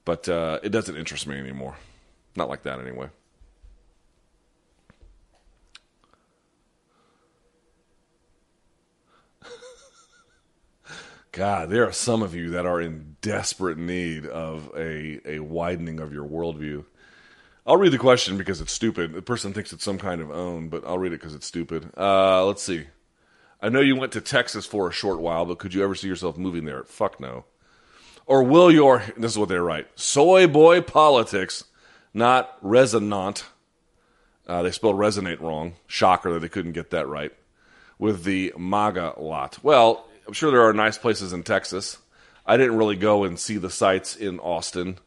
but 0.05 0.29
uh, 0.29 0.61
it 0.63 0.71
doesn't 0.71 0.97
interest 0.97 1.27
me 1.27 1.39
anymore. 1.39 1.77
Not 2.37 2.49
like 2.49 2.63
that 2.63 2.81
anyway. 2.81 3.09
God, 11.33 11.71
there 11.71 11.87
are 11.87 11.93
some 11.93 12.23
of 12.23 12.35
you 12.35 12.51
that 12.51 12.67
are 12.67 12.81
in 12.81 13.17
desperate 13.21 13.79
need 13.79 14.27
of 14.27 14.71
a, 14.77 15.21
a 15.25 15.41
widening 15.41 16.01
of 16.01 16.13
your 16.13 16.27
worldview. 16.27 16.85
I'll 17.67 17.77
read 17.77 17.93
the 17.93 17.99
question 17.99 18.39
because 18.39 18.61
it's 18.61 18.73
stupid. 18.73 19.13
The 19.13 19.23
person 19.23 19.53
thinks 19.53 19.73
it's 19.73 19.85
some 19.85 19.99
kind 19.99 20.21
of 20.21 20.31
own, 20.31 20.69
but 20.69 20.85
I'll 20.87 20.99
read 20.99 21.13
it 21.13 21.21
because 21.21 21.35
it's 21.35 21.47
stupid. 21.47 21.91
Uh, 21.97 22.45
let's 22.47 22.63
see. 22.63 22.87
I 23.63 23.69
know 23.69 23.81
you 23.81 23.97
went 23.97 24.13
to 24.13 24.21
Texas 24.23 24.65
for 24.65 24.89
a 24.89 24.93
short 24.93 25.21
while, 25.21 25.45
but 25.45 25.59
could 25.59 25.75
you 25.75 25.85
ever 25.85 25.95
see 25.95 26.09
yourself 26.09 26.39
moving 26.39 26.65
there? 26.65 26.83
Fuck 26.85 27.21
no. 27.21 27.45
Or 28.31 28.45
will 28.45 28.71
your, 28.71 29.03
this 29.17 29.33
is 29.33 29.39
what 29.39 29.49
they 29.49 29.57
write, 29.57 29.89
soy 29.97 30.47
boy 30.47 30.83
politics, 30.83 31.65
not 32.15 32.57
resonant. 32.63 33.45
Uh, 34.47 34.63
they 34.63 34.71
spelled 34.71 34.95
resonate 34.95 35.41
wrong. 35.41 35.75
Shocker 35.89 36.33
that 36.35 36.39
they 36.39 36.49
couldn't 36.49 36.71
get 36.71 36.91
that 36.91 37.09
right. 37.09 37.33
With 37.99 38.23
the 38.23 38.55
MAGA 38.57 39.15
lot. 39.19 39.59
Well, 39.65 40.07
I'm 40.29 40.33
sure 40.33 40.53
there 40.53 40.63
are 40.69 40.73
nice 40.73 40.97
places 40.97 41.33
in 41.33 41.43
Texas. 41.43 41.99
I 42.47 42.57
didn't 42.57 42.77
really 42.77 42.95
go 42.95 43.25
and 43.25 43.37
see 43.37 43.57
the 43.57 43.69
sights 43.69 44.15
in 44.15 44.39
Austin. 44.39 44.99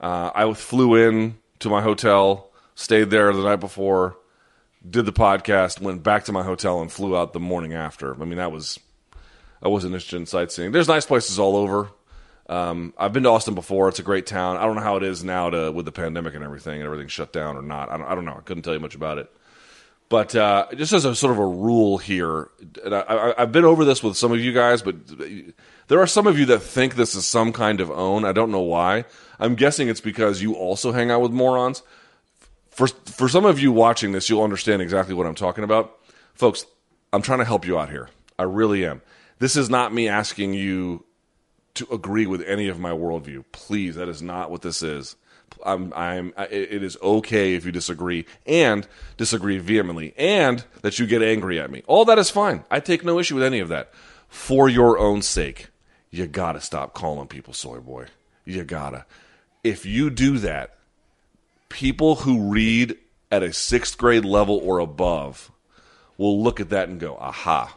Uh, 0.00 0.32
I 0.34 0.52
flew 0.54 0.96
in 0.96 1.36
to 1.60 1.68
my 1.68 1.80
hotel, 1.80 2.50
stayed 2.74 3.08
there 3.08 3.32
the 3.32 3.44
night 3.44 3.60
before, 3.60 4.16
did 4.88 5.06
the 5.06 5.12
podcast, 5.12 5.80
went 5.80 6.02
back 6.02 6.24
to 6.24 6.32
my 6.32 6.42
hotel, 6.42 6.80
and 6.80 6.90
flew 6.90 7.16
out 7.16 7.34
the 7.34 7.40
morning 7.40 7.72
after. 7.72 8.20
I 8.20 8.24
mean, 8.24 8.38
that 8.38 8.50
was 8.50 8.80
I 9.62 9.68
wasn't 9.68 9.94
interested 9.94 10.16
in 10.16 10.26
sightseeing. 10.26 10.72
There's 10.72 10.88
nice 10.88 11.06
places 11.06 11.38
all 11.38 11.54
over. 11.56 11.90
Um, 12.48 12.92
I've 12.98 13.12
been 13.12 13.22
to 13.22 13.30
Austin 13.30 13.54
before. 13.54 13.88
It's 13.88 13.98
a 13.98 14.02
great 14.02 14.26
town. 14.26 14.56
I 14.56 14.62
don't 14.64 14.76
know 14.76 14.82
how 14.82 14.96
it 14.96 15.02
is 15.02 15.24
now 15.24 15.50
to 15.50 15.72
with 15.72 15.86
the 15.86 15.92
pandemic 15.92 16.34
and 16.34 16.44
everything, 16.44 16.74
and 16.74 16.84
everything 16.84 17.08
shut 17.08 17.32
down 17.32 17.56
or 17.56 17.62
not. 17.62 17.90
I 17.90 17.96
don't, 17.96 18.06
I 18.06 18.14
don't 18.14 18.24
know. 18.24 18.36
I 18.36 18.40
couldn't 18.40 18.62
tell 18.62 18.74
you 18.74 18.80
much 18.80 18.94
about 18.94 19.18
it. 19.18 19.30
But 20.10 20.36
uh, 20.36 20.66
just 20.76 20.92
as 20.92 21.06
a 21.06 21.14
sort 21.14 21.32
of 21.32 21.38
a 21.38 21.46
rule 21.46 21.96
here, 21.96 22.50
and 22.84 22.94
I, 22.94 23.34
have 23.38 23.52
been 23.52 23.64
over 23.64 23.84
this 23.84 24.02
with 24.02 24.16
some 24.16 24.32
of 24.32 24.40
you 24.40 24.52
guys, 24.52 24.82
but 24.82 24.96
there 25.88 25.98
are 26.00 26.06
some 26.06 26.26
of 26.26 26.38
you 26.38 26.44
that 26.46 26.60
think 26.60 26.94
this 26.94 27.14
is 27.14 27.26
some 27.26 27.52
kind 27.52 27.80
of 27.80 27.90
own. 27.90 28.24
I 28.24 28.32
don't 28.32 28.50
know 28.50 28.60
why. 28.60 29.06
I'm 29.40 29.54
guessing 29.54 29.88
it's 29.88 30.02
because 30.02 30.42
you 30.42 30.54
also 30.54 30.92
hang 30.92 31.10
out 31.10 31.22
with 31.22 31.32
morons. 31.32 31.82
For 32.70 32.86
for 32.88 33.28
some 33.28 33.46
of 33.46 33.58
you 33.58 33.72
watching 33.72 34.12
this, 34.12 34.28
you'll 34.28 34.42
understand 34.42 34.82
exactly 34.82 35.14
what 35.14 35.26
I'm 35.26 35.34
talking 35.34 35.64
about, 35.64 35.98
folks. 36.34 36.66
I'm 37.12 37.22
trying 37.22 37.38
to 37.38 37.44
help 37.44 37.66
you 37.66 37.78
out 37.78 37.88
here. 37.88 38.10
I 38.38 38.42
really 38.42 38.84
am. 38.84 39.00
This 39.38 39.56
is 39.56 39.70
not 39.70 39.94
me 39.94 40.08
asking 40.08 40.54
you 40.54 41.04
to 41.74 41.86
agree 41.92 42.26
with 42.26 42.42
any 42.42 42.68
of 42.68 42.78
my 42.78 42.90
worldview. 42.90 43.44
Please, 43.52 43.96
that 43.96 44.08
is 44.08 44.22
not 44.22 44.50
what 44.50 44.62
this 44.62 44.82
is. 44.82 45.16
I'm, 45.64 45.92
I'm, 45.94 46.34
it 46.36 46.82
is 46.82 46.96
okay 47.02 47.54
if 47.54 47.64
you 47.64 47.72
disagree 47.72 48.26
and 48.46 48.86
disagree 49.16 49.58
vehemently 49.58 50.14
and 50.16 50.64
that 50.82 50.98
you 50.98 51.06
get 51.06 51.22
angry 51.22 51.60
at 51.60 51.70
me. 51.70 51.82
All 51.86 52.04
that 52.06 52.18
is 52.18 52.30
fine. 52.30 52.64
I 52.70 52.80
take 52.80 53.04
no 53.04 53.18
issue 53.18 53.36
with 53.36 53.44
any 53.44 53.60
of 53.60 53.68
that. 53.68 53.92
For 54.28 54.68
your 54.68 54.98
own 54.98 55.22
sake, 55.22 55.68
you 56.10 56.26
gotta 56.26 56.60
stop 56.60 56.92
calling 56.92 57.28
people 57.28 57.54
soy 57.54 57.78
boy. 57.78 58.06
You 58.44 58.64
gotta. 58.64 59.06
If 59.62 59.86
you 59.86 60.10
do 60.10 60.38
that, 60.38 60.76
people 61.68 62.16
who 62.16 62.52
read 62.52 62.96
at 63.30 63.42
a 63.42 63.52
sixth 63.52 63.96
grade 63.96 64.24
level 64.24 64.60
or 64.62 64.78
above 64.78 65.50
will 66.18 66.42
look 66.42 66.60
at 66.60 66.70
that 66.70 66.88
and 66.88 67.00
go, 67.00 67.16
aha, 67.16 67.76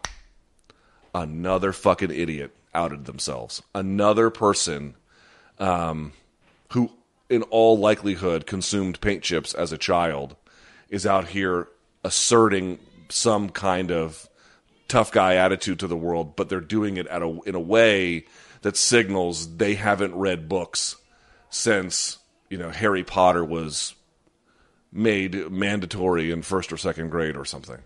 another 1.13 1.71
fucking 1.71 2.11
idiot 2.11 2.51
outed 2.77 3.05
themselves. 3.05 3.61
Another 3.73 4.29
person 4.29 4.95
um, 5.57 6.13
who 6.71 6.91
in 7.29 7.41
all 7.43 7.77
likelihood 7.77 8.45
consumed 8.45 9.01
paint 9.01 9.23
chips 9.23 9.53
as 9.53 9.71
a 9.71 9.77
child 9.77 10.35
is 10.89 11.05
out 11.05 11.29
here 11.29 11.67
asserting 12.03 12.79
some 13.09 13.49
kind 13.49 13.91
of 13.91 14.29
tough 14.87 15.11
guy 15.11 15.35
attitude 15.35 15.79
to 15.79 15.87
the 15.87 15.97
world, 15.97 16.35
but 16.35 16.47
they're 16.47 16.61
doing 16.61 16.97
it 16.97 17.07
at 17.07 17.21
a, 17.21 17.39
in 17.45 17.55
a 17.55 17.59
way 17.59 18.25
that 18.61 18.77
signals 18.77 19.57
they 19.57 19.75
haven't 19.75 20.15
read 20.15 20.47
books 20.47 20.95
since 21.49 22.17
you 22.49 22.57
know 22.57 22.69
Harry 22.69 23.03
Potter 23.03 23.43
was 23.43 23.95
made 24.91 25.51
mandatory 25.51 26.31
in 26.31 26.41
first 26.41 26.71
or 26.71 26.77
second 26.77 27.09
grade 27.09 27.35
or 27.35 27.45
something. 27.45 27.79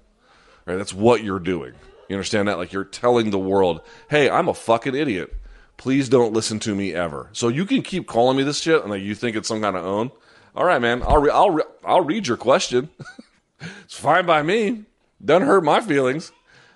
Right? 0.65 0.75
That's 0.75 0.93
what 0.93 1.23
you're 1.23 1.39
doing. 1.39 1.73
You 2.11 2.17
understand 2.17 2.49
that? 2.49 2.57
Like 2.57 2.73
you're 2.73 2.83
telling 2.83 3.29
the 3.29 3.39
world, 3.39 3.79
"Hey, 4.09 4.29
I'm 4.29 4.49
a 4.49 4.53
fucking 4.53 4.95
idiot. 4.95 5.33
Please 5.77 6.09
don't 6.09 6.33
listen 6.33 6.59
to 6.59 6.75
me 6.75 6.93
ever. 6.93 7.29
So 7.31 7.47
you 7.47 7.65
can 7.65 7.83
keep 7.83 8.05
calling 8.05 8.35
me 8.35 8.43
this 8.43 8.59
shit, 8.59 8.81
and 8.81 8.91
like 8.91 9.01
you 9.01 9.15
think 9.15 9.37
it's 9.37 9.47
some 9.47 9.61
kind 9.61 9.77
of 9.77 9.85
own. 9.85 10.11
All 10.53 10.65
right, 10.65 10.81
man. 10.81 11.03
I'll 11.03 11.21
re- 11.21 11.31
I'll 11.31 11.51
re- 11.51 11.63
I'll 11.85 12.03
read 12.03 12.27
your 12.27 12.35
question. 12.35 12.89
it's 13.61 13.95
fine 13.95 14.25
by 14.25 14.43
me. 14.43 14.83
Doesn't 15.23 15.47
hurt 15.47 15.63
my 15.63 15.79
feelings. 15.79 16.33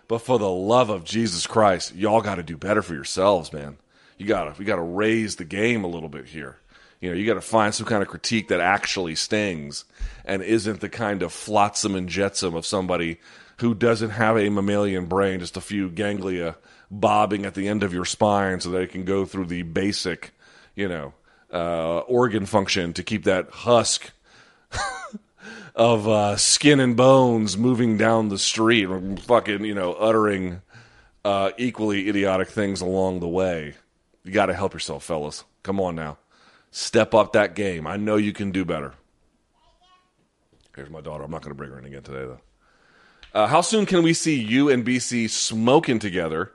But 0.08 0.20
for 0.20 0.40
the 0.40 0.50
love 0.50 0.90
of 0.90 1.04
Jesus 1.04 1.46
Christ, 1.46 1.96
y'all 1.96 2.22
got 2.22 2.36
to 2.36 2.44
do 2.44 2.56
better 2.56 2.82
for 2.82 2.94
yourselves, 2.94 3.52
man. 3.52 3.76
You 4.18 4.28
gotta 4.28 4.56
we 4.58 4.64
gotta 4.64 4.82
raise 4.82 5.36
the 5.36 5.44
game 5.44 5.84
a 5.84 5.88
little 5.88 6.08
bit 6.08 6.28
here. 6.28 6.60
You 7.02 7.10
know, 7.10 7.18
you 7.18 7.26
got 7.26 7.34
to 7.34 7.42
find 7.42 7.76
some 7.76 7.86
kind 7.86 8.02
of 8.02 8.08
critique 8.08 8.48
that 8.48 8.62
actually 8.62 9.16
stings 9.16 9.84
and 10.24 10.42
isn't 10.42 10.80
the 10.80 10.88
kind 10.88 11.22
of 11.24 11.34
flotsam 11.34 11.94
and 11.94 12.08
jetsam 12.08 12.56
of 12.56 12.66
somebody 12.66 13.20
who 13.58 13.74
doesn't 13.74 14.12
have 14.12 14.38
a 14.38 14.50
mammalian 14.50 15.06
brain, 15.06 15.40
just 15.40 15.58
a 15.58 15.62
few 15.62 15.90
ganglia 15.90 16.56
bobbing 16.92 17.46
at 17.46 17.54
the 17.56 17.68
end 17.68 17.84
of 17.84 17.94
your 17.94 18.06
spine 18.06 18.60
so 18.60 18.70
that 18.72 18.82
it 18.82 18.92
can 18.92 19.06
go 19.06 19.26
through 19.26 19.46
the 19.46 19.64
basic, 19.64 20.34
you 20.76 20.88
know, 20.88 21.14
uh, 21.54 22.00
organ 22.00 22.46
function 22.46 22.94
to 22.94 23.04
keep 23.04 23.24
that 23.24 23.50
husk 23.50 24.12
of 25.76 26.08
uh, 26.08 26.36
skin 26.38 26.80
and 26.80 26.98
bones 26.98 27.58
moving 27.58 27.98
down 27.98 28.30
the 28.30 28.38
street, 28.38 28.88
fucking, 29.22 29.64
you 29.64 29.74
know, 29.74 29.94
uttering 29.94 30.62
uh, 31.24 31.52
equally 31.58 32.08
idiotic 32.10 32.50
things 32.50 32.82
along 32.82 33.20
the 33.20 33.28
way. 33.28 33.74
You 34.24 34.32
got 34.32 34.48
to 34.48 34.54
help 34.54 34.74
yourself, 34.74 35.04
fellas. 35.04 35.44
Come 35.64 35.80
on 35.80 35.96
now. 35.96 36.18
Step 36.72 37.14
up 37.14 37.34
that 37.34 37.56
game. 37.56 37.88
I 37.88 37.96
know 37.96 38.18
you 38.18 38.34
can 38.34 38.52
do 38.52 38.66
better. 38.66 38.94
Here's 40.76 40.90
my 40.90 41.02
daughter. 41.02 41.24
I'm 41.24 41.32
not 41.32 41.42
going 41.42 41.52
to 41.52 41.56
bring 41.56 41.72
her 41.72 41.80
in 41.80 41.86
again 41.86 42.04
today, 42.04 42.26
though. 42.26 42.42
Uh, 43.36 43.46
how 43.48 43.62
soon 43.62 43.86
can 43.86 44.02
we 44.02 44.14
see 44.14 44.42
you 44.42 44.70
and 44.70 44.86
BC 44.86 45.30
smoking 45.30 46.00
together 46.00 46.54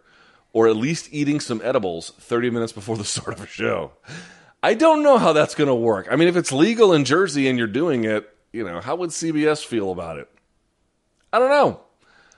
or 0.52 0.66
at 0.66 0.76
least 0.76 1.08
eating 1.12 1.38
some 1.38 1.60
edibles 1.62 2.10
30 2.18 2.50
minutes 2.50 2.72
before 2.72 2.96
the 2.96 3.04
start 3.16 3.34
of 3.34 3.42
a 3.42 3.46
show. 3.46 3.92
I 4.62 4.74
don't 4.74 5.02
know 5.02 5.18
how 5.18 5.32
that's 5.32 5.54
going 5.54 5.68
to 5.68 5.74
work. 5.74 6.08
I 6.10 6.16
mean, 6.16 6.28
if 6.28 6.36
it's 6.36 6.52
legal 6.52 6.92
in 6.92 7.04
Jersey 7.04 7.48
and 7.48 7.58
you're 7.58 7.66
doing 7.66 8.04
it, 8.04 8.28
you 8.52 8.64
know, 8.64 8.80
how 8.80 8.96
would 8.96 9.10
CBS 9.10 9.64
feel 9.64 9.92
about 9.92 10.18
it? 10.18 10.28
I 11.32 11.38
don't 11.38 11.50
know. 11.50 11.80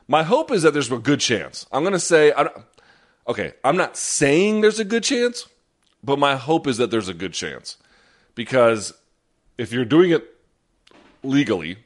My 0.06 0.22
hope 0.22 0.50
is 0.50 0.62
that 0.62 0.72
there's 0.72 0.90
a 0.92 0.98
good 0.98 1.20
chance. 1.20 1.66
I'm 1.72 1.82
going 1.82 1.94
to 1.94 2.00
say, 2.00 2.32
okay, 3.26 3.54
I'm 3.64 3.76
not 3.76 3.96
saying 3.96 4.60
there's 4.60 4.78
a 4.78 4.84
good 4.84 5.04
chance, 5.04 5.48
but 6.04 6.18
my 6.18 6.36
hope 6.36 6.66
is 6.66 6.76
that 6.76 6.90
there's 6.90 7.08
a 7.08 7.14
good 7.14 7.32
chance. 7.32 7.76
Because 8.34 8.92
if 9.56 9.72
you're 9.72 9.84
doing 9.84 10.10
it 10.10 10.24
legally, 11.22 11.78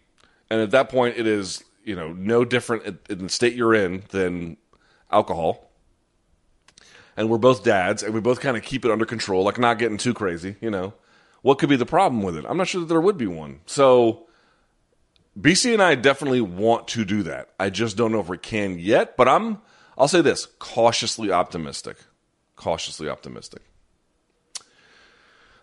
and 0.50 0.60
at 0.60 0.70
that 0.72 0.88
point 0.88 1.16
it 1.16 1.26
is, 1.26 1.62
you 1.86 1.96
know, 1.96 2.12
no 2.12 2.44
different 2.44 2.98
in 3.08 3.18
the 3.18 3.28
state 3.28 3.54
you're 3.54 3.74
in 3.74 4.02
than 4.10 4.58
alcohol, 5.10 5.70
and 7.16 7.30
we're 7.30 7.38
both 7.38 7.64
dads, 7.64 8.02
and 8.02 8.12
we 8.12 8.20
both 8.20 8.40
kind 8.40 8.56
of 8.56 8.62
keep 8.62 8.84
it 8.84 8.90
under 8.90 9.06
control, 9.06 9.44
like 9.44 9.58
not 9.58 9.78
getting 9.78 9.96
too 9.96 10.12
crazy, 10.12 10.56
you 10.60 10.68
know, 10.68 10.92
what 11.42 11.58
could 11.58 11.68
be 11.68 11.76
the 11.76 11.86
problem 11.86 12.22
with 12.22 12.36
it? 12.36 12.44
I'm 12.46 12.56
not 12.56 12.68
sure 12.68 12.80
that 12.80 12.88
there 12.88 13.00
would 13.00 13.16
be 13.16 13.28
one. 13.28 13.60
So, 13.66 14.26
BC 15.40 15.72
and 15.72 15.82
I 15.82 15.94
definitely 15.94 16.40
want 16.40 16.88
to 16.88 17.04
do 17.04 17.22
that. 17.22 17.50
I 17.60 17.70
just 17.70 17.96
don't 17.96 18.10
know 18.10 18.20
if 18.20 18.28
we 18.28 18.36
can 18.36 18.78
yet, 18.78 19.16
but 19.16 19.28
I'm, 19.28 19.58
I'll 19.96 20.08
say 20.08 20.22
this 20.22 20.46
cautiously 20.58 21.30
optimistic. 21.30 21.98
Cautiously 22.56 23.08
optimistic. 23.08 23.62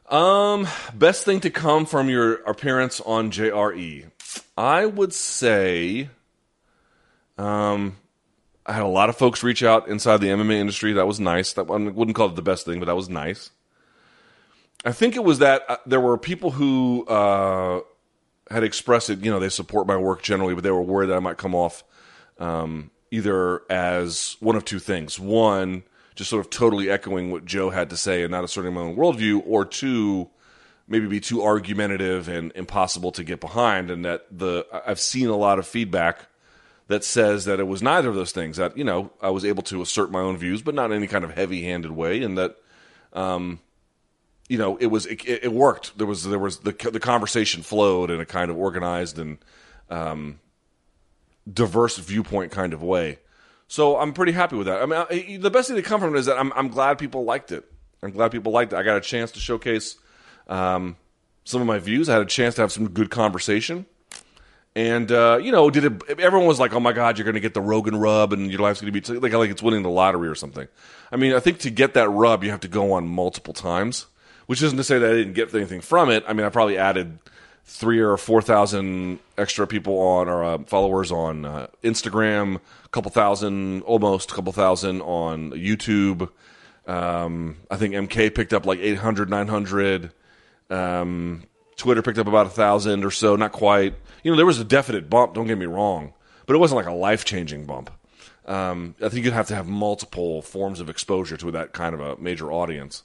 Um, 0.09 0.67
best 0.93 1.25
thing 1.25 1.39
to 1.41 1.49
come 1.49 1.85
from 1.85 2.09
your 2.09 2.35
appearance 2.43 3.01
on 3.01 3.31
JRE. 3.31 4.11
I 4.57 4.85
would 4.85 5.13
say, 5.13 6.09
um, 7.37 7.97
I 8.65 8.73
had 8.73 8.83
a 8.83 8.87
lot 8.87 9.09
of 9.09 9.17
folks 9.17 9.43
reach 9.43 9.63
out 9.63 9.87
inside 9.87 10.17
the 10.17 10.27
MMA 10.27 10.55
industry. 10.55 10.93
That 10.93 11.07
was 11.07 11.19
nice. 11.19 11.53
That 11.53 11.69
I 11.69 11.75
wouldn't 11.75 12.15
call 12.15 12.29
it 12.29 12.35
the 12.35 12.41
best 12.41 12.65
thing, 12.65 12.79
but 12.79 12.85
that 12.85 12.95
was 12.95 13.09
nice. 13.09 13.49
I 14.85 14.91
think 14.91 15.15
it 15.15 15.23
was 15.23 15.39
that 15.39 15.63
uh, 15.67 15.77
there 15.85 15.99
were 15.99 16.17
people 16.17 16.51
who 16.51 17.05
uh, 17.05 17.81
had 18.49 18.63
expressed 18.63 19.09
it. 19.09 19.19
You 19.19 19.31
know, 19.31 19.39
they 19.39 19.49
support 19.49 19.87
my 19.87 19.97
work 19.97 20.21
generally, 20.21 20.53
but 20.53 20.63
they 20.63 20.71
were 20.71 20.81
worried 20.81 21.07
that 21.07 21.15
I 21.15 21.19
might 21.19 21.37
come 21.37 21.55
off 21.55 21.83
um, 22.37 22.91
either 23.11 23.61
as 23.69 24.35
one 24.39 24.55
of 24.55 24.65
two 24.65 24.79
things: 24.79 25.19
one, 25.19 25.83
just 26.15 26.29
sort 26.29 26.45
of 26.45 26.51
totally 26.51 26.89
echoing 26.89 27.31
what 27.31 27.45
Joe 27.45 27.69
had 27.69 27.89
to 27.89 27.97
say 27.97 28.23
and 28.23 28.31
not 28.31 28.43
asserting 28.43 28.73
my 28.73 28.81
own 28.81 28.95
worldview, 28.95 29.41
or 29.45 29.65
two, 29.65 30.29
maybe 30.87 31.07
be 31.07 31.19
too 31.19 31.41
argumentative 31.41 32.27
and 32.27 32.51
impossible 32.55 33.11
to 33.13 33.23
get 33.23 33.39
behind. 33.39 33.89
And 33.89 34.05
that 34.05 34.25
the 34.31 34.65
I've 34.85 34.99
seen 34.99 35.29
a 35.29 35.35
lot 35.35 35.59
of 35.59 35.67
feedback 35.67 36.27
that 36.87 37.03
says 37.03 37.45
that 37.45 37.59
it 37.59 37.67
was 37.67 37.81
neither 37.81 38.09
of 38.09 38.15
those 38.15 38.31
things. 38.31 38.57
That 38.57 38.77
you 38.77 38.83
know 38.83 39.11
I 39.21 39.29
was 39.29 39.45
able 39.45 39.63
to 39.63 39.81
assert 39.81 40.11
my 40.11 40.19
own 40.19 40.37
views, 40.37 40.61
but 40.61 40.75
not 40.75 40.91
in 40.91 40.97
any 40.97 41.07
kind 41.07 41.23
of 41.23 41.31
heavy-handed 41.31 41.91
way, 41.91 42.23
and 42.23 42.37
that 42.37 42.57
um, 43.13 43.59
you 44.49 44.57
know 44.57 44.77
it 44.77 44.87
was 44.87 45.05
it, 45.05 45.23
it, 45.25 45.53
worked. 45.53 45.97
There 45.97 46.07
was 46.07 46.23
there 46.23 46.39
was 46.39 46.59
the 46.59 46.71
the 46.71 46.99
conversation 46.99 47.63
flowed 47.63 48.11
in 48.11 48.19
a 48.19 48.25
kind 48.25 48.51
of 48.51 48.57
organized 48.57 49.17
and 49.19 49.37
um, 49.89 50.39
diverse 51.51 51.97
viewpoint 51.97 52.51
kind 52.51 52.73
of 52.73 52.83
way. 52.83 53.19
So 53.67 53.97
I'm 53.97 54.13
pretty 54.13 54.33
happy 54.33 54.55
with 54.55 54.67
that. 54.67 54.81
I 54.81 54.85
mean, 54.85 55.05
I, 55.09 55.37
the 55.37 55.49
best 55.49 55.69
thing 55.69 55.77
to 55.77 55.81
come 55.81 55.99
from 55.99 56.15
it 56.15 56.19
is 56.19 56.27
that 56.27 56.37
I'm, 56.37 56.53
I'm 56.53 56.67
glad 56.67 56.99
people 56.99 57.23
liked 57.23 57.51
it. 57.51 57.63
I'm 58.03 58.11
glad 58.11 58.31
people 58.31 58.51
liked 58.51 58.73
it. 58.73 58.75
I 58.75 58.83
got 58.83 58.97
a 58.97 59.01
chance 59.01 59.31
to 59.31 59.39
showcase 59.39 59.95
um, 60.47 60.97
some 61.43 61.61
of 61.61 61.67
my 61.67 61.79
views. 61.79 62.09
I 62.09 62.13
had 62.13 62.21
a 62.21 62.25
chance 62.25 62.55
to 62.55 62.61
have 62.61 62.71
some 62.71 62.89
good 62.89 63.09
conversation. 63.09 63.85
And 64.75 65.11
uh, 65.11 65.39
you 65.41 65.51
know, 65.51 65.69
did 65.69 65.85
it? 65.85 66.19
Everyone 66.19 66.47
was 66.47 66.59
like, 66.59 66.73
"Oh 66.73 66.79
my 66.79 66.93
God, 66.93 67.17
you're 67.17 67.25
going 67.25 67.35
to 67.35 67.39
get 67.39 67.53
the 67.53 67.61
Rogan 67.61 67.95
rub, 67.95 68.33
and 68.33 68.49
your 68.49 68.59
life's 68.59 68.81
going 68.81 68.91
to 68.91 69.01
be 69.01 69.19
like 69.19 69.31
like 69.31 69.51
it's 69.51 69.61
winning 69.61 69.83
the 69.83 69.89
lottery 69.89 70.27
or 70.27 70.35
something." 70.35 70.67
I 71.11 71.15
mean, 71.15 71.33
I 71.33 71.39
think 71.39 71.59
to 71.59 71.69
get 71.69 71.93
that 71.93 72.09
rub, 72.09 72.43
you 72.43 72.49
have 72.49 72.61
to 72.61 72.67
go 72.67 72.93
on 72.93 73.07
multiple 73.07 73.53
times, 73.53 74.07
which 74.47 74.63
isn't 74.63 74.77
to 74.77 74.83
say 74.83 74.97
that 74.97 75.11
I 75.11 75.13
didn't 75.13 75.33
get 75.33 75.53
anything 75.53 75.81
from 75.81 76.09
it. 76.09 76.23
I 76.27 76.33
mean, 76.33 76.43
I 76.43 76.49
probably 76.49 76.79
added 76.79 77.19
three 77.65 77.99
or 77.99 78.17
four 78.17 78.41
thousand 78.41 79.19
extra 79.37 79.67
people 79.67 79.99
on 79.99 80.27
or 80.27 80.43
uh, 80.43 80.57
followers 80.65 81.11
on 81.11 81.45
uh, 81.45 81.67
Instagram, 81.83 82.59
a 82.83 82.89
couple 82.89 83.11
thousand, 83.11 83.83
almost 83.83 84.31
a 84.31 84.33
couple 84.33 84.51
thousand 84.53 85.01
on 85.01 85.51
YouTube. 85.51 86.29
Um, 86.87 87.57
I 87.69 87.77
think 87.77 87.93
MK 87.93 88.33
picked 88.33 88.53
up 88.53 88.65
like 88.65 88.79
800, 88.79 89.29
900. 89.29 90.11
Um, 90.69 91.43
Twitter 91.75 92.01
picked 92.01 92.17
up 92.17 92.27
about 92.27 92.45
a 92.45 92.51
thousand 92.51 93.03
or 93.03 93.11
so, 93.11 93.35
not 93.35 93.51
quite. 93.51 93.95
You 94.23 94.31
know, 94.31 94.37
there 94.37 94.45
was 94.45 94.59
a 94.59 94.63
definite 94.63 95.09
bump. 95.09 95.33
Don't 95.33 95.47
get 95.47 95.57
me 95.57 95.65
wrong, 95.65 96.13
but 96.45 96.55
it 96.55 96.59
wasn't 96.59 96.77
like 96.77 96.87
a 96.87 96.93
life 96.93 97.25
changing 97.25 97.65
bump. 97.65 97.91
Um, 98.45 98.95
I 99.01 99.09
think 99.09 99.25
you'd 99.25 99.33
have 99.33 99.47
to 99.47 99.55
have 99.55 99.67
multiple 99.67 100.41
forms 100.41 100.79
of 100.79 100.89
exposure 100.89 101.37
to 101.37 101.51
that 101.51 101.73
kind 101.73 101.93
of 101.93 102.01
a 102.01 102.17
major 102.17 102.51
audience. 102.51 103.03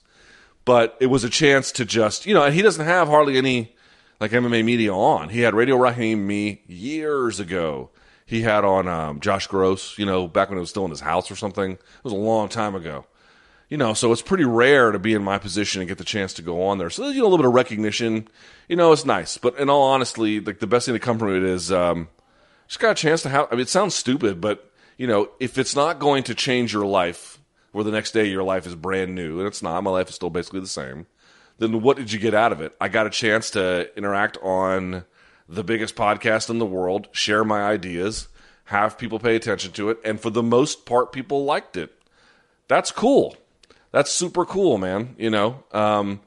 But 0.65 0.97
it 1.01 1.07
was 1.07 1.25
a 1.25 1.31
chance 1.31 1.73
to 1.73 1.85
just, 1.85 2.27
you 2.27 2.35
know, 2.35 2.45
and 2.45 2.55
he 2.55 2.63
doesn't 2.63 2.85
have 2.85 3.09
hardly 3.09 3.39
any 3.39 3.75
like 4.21 4.33
MMA 4.33 4.65
media 4.65 4.93
on. 4.93 5.29
He 5.29 5.41
had 5.41 5.55
Radio 5.55 5.77
Raheem 5.77 6.27
me 6.27 6.63
years 6.67 7.41
ago. 7.41 7.91
He 8.27 8.43
had 8.43 8.65
on 8.65 8.89
um, 8.89 9.21
Josh 9.21 9.47
Gross, 9.47 9.97
you 9.97 10.05
know, 10.05 10.29
back 10.29 10.51
when 10.51 10.59
it 10.59 10.61
was 10.61 10.71
still 10.71 10.85
in 10.85 10.91
his 10.91 11.01
house 11.01 11.31
or 11.31 11.37
something. 11.37 11.73
It 11.73 12.05
was 12.05 12.13
a 12.13 12.17
long 12.17 12.49
time 12.49 12.75
ago. 12.75 13.07
You 13.69 13.77
know, 13.77 13.93
so 13.93 14.13
it's 14.13 14.23
pretty 14.23 14.45
rare 14.45 14.93
to 14.93 14.99
be 14.99 15.13
in 15.13 15.23
my 15.23 15.37
position 15.37 15.83
and 15.83 15.89
get 15.89 15.99
the 15.99 16.05
chance 16.05 16.33
to 16.35 16.43
go 16.43 16.65
on 16.65 16.79
there. 16.79 16.89
So 16.89 17.09
you 17.09 17.19
know, 17.19 17.23
a 17.23 17.25
little 17.25 17.39
bit 17.39 17.47
of 17.47 17.53
recognition. 17.53 18.29
You 18.69 18.77
know, 18.77 18.93
it's 18.93 19.05
nice. 19.05 19.37
But 19.37 19.59
in 19.59 19.69
all 19.69 19.83
honesty, 19.83 20.41
like 20.41 20.59
the 20.59 20.67
best 20.67 20.87
thing 20.87 20.95
to 20.95 20.99
come 20.99 21.19
from 21.19 21.37
it 21.37 21.43
is 21.43 21.71
um, 21.71 22.09
just 22.67 22.81
got 22.81 22.93
a 22.93 22.95
chance 22.95 23.23
to 23.23 23.29
have. 23.29 23.49
I 23.51 23.57
mean, 23.57 23.61
it 23.61 23.69
sounds 23.69 23.95
stupid, 23.95 24.41
but 24.41 24.71
you 24.97 25.07
know, 25.07 25.31
if 25.39 25.59
it's 25.59 25.77
not 25.77 25.99
going 25.99 26.23
to 26.25 26.35
change 26.35 26.73
your 26.73 26.87
life, 26.87 27.39
where 27.73 27.85
the 27.85 27.91
next 27.91 28.13
day 28.13 28.25
your 28.25 28.43
life 28.43 28.67
is 28.67 28.75
brand 28.75 29.15
new, 29.15 29.39
and 29.39 29.47
it's 29.47 29.63
not, 29.63 29.83
my 29.85 29.91
life 29.91 30.09
is 30.09 30.15
still 30.15 30.31
basically 30.31 30.61
the 30.61 30.67
same 30.67 31.07
then 31.59 31.83
what 31.83 31.97
did 31.97 32.13
you 32.13 32.19
get 32.19 32.35
out 32.35 32.53
of 32.53 32.61
it? 32.61 32.75
I 32.81 32.89
got 32.89 33.07
a 33.07 33.11
chance 33.11 33.51
to 33.51 33.91
interact 33.97 34.39
on 34.43 35.05
the 35.49 35.65
biggest 35.65 35.97
podcast 35.97 36.51
in 36.51 36.59
the 36.59 36.67
world, 36.67 37.09
share 37.13 37.45
my 37.45 37.63
ideas, 37.63 38.29
have 38.67 38.99
people 38.99 39.19
pay 39.19 39.35
attention 39.37 39.73
to 39.73 39.91
it, 39.91 39.99
and 40.05 40.21
for 40.21 40.31
the 40.31 40.43
most 40.43 40.87
part, 40.87 41.13
people 41.13 41.45
liked 41.45 41.77
it. 41.77 41.93
That's 42.69 42.91
cool. 42.93 43.37
That's 43.93 44.11
super 44.11 44.45
cool, 44.45 44.79
man. 44.79 45.15
You 45.19 45.31
know, 45.31 45.65
um, 45.73 46.21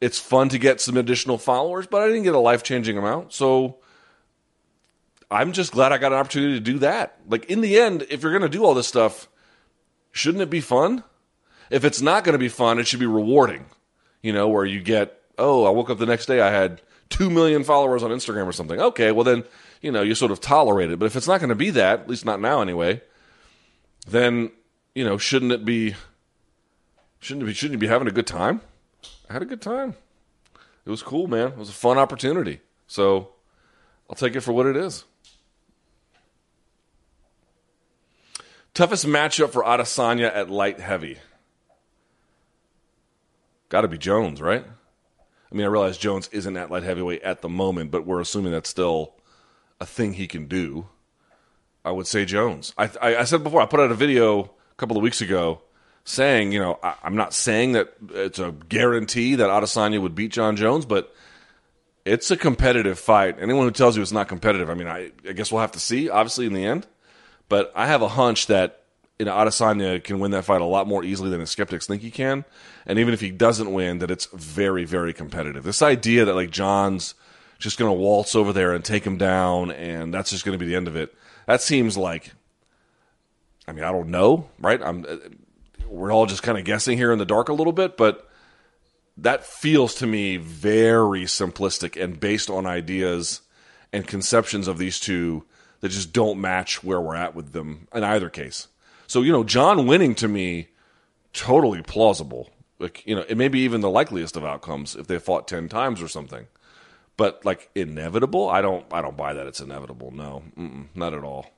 it's 0.00 0.18
fun 0.18 0.48
to 0.50 0.58
get 0.58 0.80
some 0.80 0.96
additional 0.96 1.38
followers, 1.38 1.86
but 1.86 2.02
I 2.02 2.06
didn't 2.06 2.22
get 2.22 2.34
a 2.34 2.38
life 2.38 2.62
changing 2.62 2.96
amount. 2.96 3.32
So 3.32 3.78
I'm 5.30 5.52
just 5.52 5.72
glad 5.72 5.92
I 5.92 5.98
got 5.98 6.12
an 6.12 6.18
opportunity 6.18 6.54
to 6.54 6.60
do 6.60 6.78
that. 6.80 7.18
Like, 7.28 7.46
in 7.46 7.60
the 7.60 7.78
end, 7.78 8.06
if 8.10 8.22
you're 8.22 8.32
going 8.32 8.42
to 8.42 8.48
do 8.48 8.64
all 8.64 8.74
this 8.74 8.86
stuff, 8.86 9.28
shouldn't 10.12 10.42
it 10.42 10.50
be 10.50 10.60
fun? 10.60 11.02
If 11.70 11.84
it's 11.84 12.00
not 12.00 12.24
going 12.24 12.34
to 12.34 12.38
be 12.38 12.48
fun, 12.48 12.78
it 12.78 12.86
should 12.86 13.00
be 13.00 13.06
rewarding 13.06 13.66
you 14.22 14.32
know, 14.32 14.48
where 14.48 14.64
you 14.64 14.80
get, 14.80 15.20
oh, 15.38 15.64
I 15.64 15.70
woke 15.70 15.90
up 15.90 15.98
the 15.98 16.06
next 16.06 16.26
day, 16.26 16.40
I 16.40 16.50
had 16.50 16.82
2 17.10 17.30
million 17.30 17.64
followers 17.64 18.02
on 18.02 18.10
Instagram 18.10 18.46
or 18.46 18.52
something. 18.52 18.80
Okay, 18.80 19.12
well, 19.12 19.24
then, 19.24 19.44
you 19.80 19.92
know, 19.92 20.02
you 20.02 20.14
sort 20.14 20.32
of 20.32 20.40
tolerate 20.40 20.90
it. 20.90 20.98
But 20.98 21.06
if 21.06 21.16
it's 21.16 21.28
not 21.28 21.40
going 21.40 21.50
to 21.50 21.54
be 21.54 21.70
that, 21.70 22.00
at 22.00 22.08
least 22.08 22.24
not 22.24 22.40
now 22.40 22.60
anyway, 22.60 23.00
then, 24.06 24.50
you 24.94 25.04
know, 25.04 25.18
shouldn't 25.18 25.52
it 25.52 25.64
be, 25.64 25.94
shouldn't 27.20 27.46
be, 27.46 27.54
shouldn't 27.54 27.74
you 27.74 27.78
be 27.78 27.86
having 27.88 28.08
a 28.08 28.12
good 28.12 28.26
time? 28.26 28.60
I 29.28 29.34
had 29.34 29.42
a 29.42 29.46
good 29.46 29.62
time. 29.62 29.94
It 30.84 30.90
was 30.90 31.02
cool, 31.02 31.26
man. 31.26 31.48
It 31.48 31.58
was 31.58 31.68
a 31.68 31.72
fun 31.72 31.98
opportunity. 31.98 32.60
So 32.86 33.30
I'll 34.08 34.16
take 34.16 34.34
it 34.34 34.40
for 34.40 34.52
what 34.52 34.66
it 34.66 34.76
is. 34.76 35.04
Toughest 38.72 39.06
matchup 39.06 39.50
for 39.50 39.62
Adesanya 39.64 40.34
at 40.34 40.50
light 40.50 40.80
heavy. 40.80 41.18
Got 43.68 43.82
to 43.82 43.88
be 43.88 43.98
Jones, 43.98 44.40
right? 44.40 44.64
I 45.50 45.54
mean, 45.54 45.64
I 45.64 45.68
realize 45.68 45.98
Jones 45.98 46.28
isn't 46.28 46.56
at 46.56 46.70
light 46.70 46.84
heavyweight 46.84 47.22
at 47.22 47.42
the 47.42 47.48
moment, 47.48 47.90
but 47.90 48.06
we're 48.06 48.20
assuming 48.20 48.52
that's 48.52 48.70
still 48.70 49.14
a 49.80 49.86
thing 49.86 50.14
he 50.14 50.26
can 50.26 50.46
do. 50.46 50.88
I 51.84 51.90
would 51.90 52.06
say 52.06 52.24
Jones. 52.24 52.72
I, 52.78 52.90
I, 53.00 53.16
I 53.16 53.24
said 53.24 53.42
before, 53.42 53.60
I 53.60 53.66
put 53.66 53.80
out 53.80 53.90
a 53.90 53.94
video 53.94 54.44
a 54.44 54.74
couple 54.76 54.96
of 54.96 55.02
weeks 55.02 55.20
ago 55.20 55.62
saying, 56.08 56.52
you 56.52 56.58
know, 56.58 56.78
I, 56.82 56.94
am 57.04 57.16
not 57.16 57.34
saying 57.34 57.72
that 57.72 57.92
it's 58.10 58.38
a 58.38 58.52
guarantee 58.68 59.34
that 59.36 59.50
Adesanya 59.50 60.00
would 60.00 60.14
beat 60.14 60.32
Jon 60.32 60.56
Jones, 60.56 60.86
but 60.86 61.14
it's 62.04 62.30
a 62.30 62.36
competitive 62.36 62.98
fight. 62.98 63.36
Anyone 63.38 63.66
who 63.66 63.70
tells 63.70 63.96
you 63.96 64.02
it's 64.02 64.12
not 64.12 64.28
competitive, 64.28 64.70
I 64.70 64.74
mean, 64.74 64.88
I, 64.88 65.12
I 65.28 65.32
guess 65.32 65.52
we'll 65.52 65.60
have 65.60 65.72
to 65.72 65.80
see, 65.80 66.08
obviously, 66.08 66.46
in 66.46 66.54
the 66.54 66.64
end. 66.64 66.86
But 67.48 67.72
I 67.74 67.86
have 67.86 68.02
a 68.02 68.08
hunch 68.08 68.46
that 68.46 68.82
you 69.18 69.26
know, 69.26 69.32
Adesanya 69.32 70.02
can 70.02 70.20
win 70.20 70.30
that 70.30 70.44
fight 70.44 70.60
a 70.60 70.64
lot 70.64 70.86
more 70.86 71.02
easily 71.02 71.28
than 71.28 71.40
the 71.40 71.46
skeptics 71.46 71.86
think 71.86 72.02
he 72.02 72.10
can. 72.10 72.44
And 72.86 72.98
even 72.98 73.12
if 73.12 73.20
he 73.20 73.30
doesn't 73.30 73.72
win, 73.72 73.98
that 73.98 74.10
it's 74.10 74.26
very, 74.26 74.84
very 74.84 75.12
competitive. 75.12 75.64
This 75.64 75.82
idea 75.82 76.24
that 76.24 76.34
like 76.34 76.50
Jon's 76.50 77.14
just 77.58 77.78
going 77.78 77.90
to 77.90 77.98
waltz 77.98 78.36
over 78.36 78.52
there 78.52 78.72
and 78.72 78.84
take 78.84 79.04
him 79.04 79.18
down, 79.18 79.72
and 79.72 80.14
that's 80.14 80.30
just 80.30 80.44
going 80.44 80.56
to 80.56 80.64
be 80.64 80.70
the 80.70 80.76
end 80.76 80.86
of 80.86 80.94
it. 80.94 81.12
That 81.46 81.60
seems 81.60 81.96
like, 81.96 82.32
I 83.66 83.72
mean, 83.72 83.82
I 83.82 83.90
don't 83.90 84.08
know, 84.08 84.48
right? 84.60 84.80
I'm, 84.80 85.04
we're 85.88 86.12
all 86.12 86.26
just 86.26 86.42
kind 86.42 86.58
of 86.58 86.64
guessing 86.64 86.96
here 86.98 87.12
in 87.12 87.18
the 87.18 87.24
dark 87.24 87.48
a 87.48 87.52
little 87.52 87.72
bit, 87.72 87.96
but 87.96 88.28
that 89.16 89.44
feels 89.44 89.94
to 89.96 90.06
me 90.06 90.36
very 90.36 91.22
simplistic 91.22 92.00
and 92.00 92.20
based 92.20 92.48
on 92.48 92.66
ideas 92.66 93.42
and 93.92 94.06
conceptions 94.06 94.68
of 94.68 94.78
these 94.78 95.00
two 95.00 95.44
that 95.80 95.90
just 95.90 96.12
don't 96.12 96.40
match 96.40 96.84
where 96.84 97.00
we're 97.00 97.16
at 97.16 97.34
with 97.34 97.52
them 97.52 97.88
in 97.94 98.04
either 98.04 98.28
case. 98.28 98.68
So, 99.06 99.22
you 99.22 99.32
know, 99.32 99.44
Jon 99.44 99.86
winning 99.86 100.14
to 100.16 100.28
me, 100.28 100.68
totally 101.32 101.82
plausible. 101.82 102.50
Like, 102.78 103.04
you 103.06 103.14
know, 103.14 103.24
it 103.28 103.36
may 103.36 103.48
be 103.48 103.60
even 103.60 103.80
the 103.80 103.90
likeliest 103.90 104.36
of 104.36 104.44
outcomes 104.44 104.94
if 104.94 105.06
they 105.06 105.18
fought 105.18 105.48
10 105.48 105.68
times 105.68 106.02
or 106.02 106.08
something. 106.08 106.46
But 107.16 107.44
like 107.44 107.70
inevitable, 107.74 108.48
I 108.48 108.60
don't, 108.60 108.86
I 108.92 109.02
don't 109.02 109.16
buy 109.16 109.32
that 109.32 109.46
it's 109.46 109.60
inevitable. 109.60 110.12
No, 110.12 110.44
not 110.94 111.14
at 111.14 111.24
all. 111.24 111.50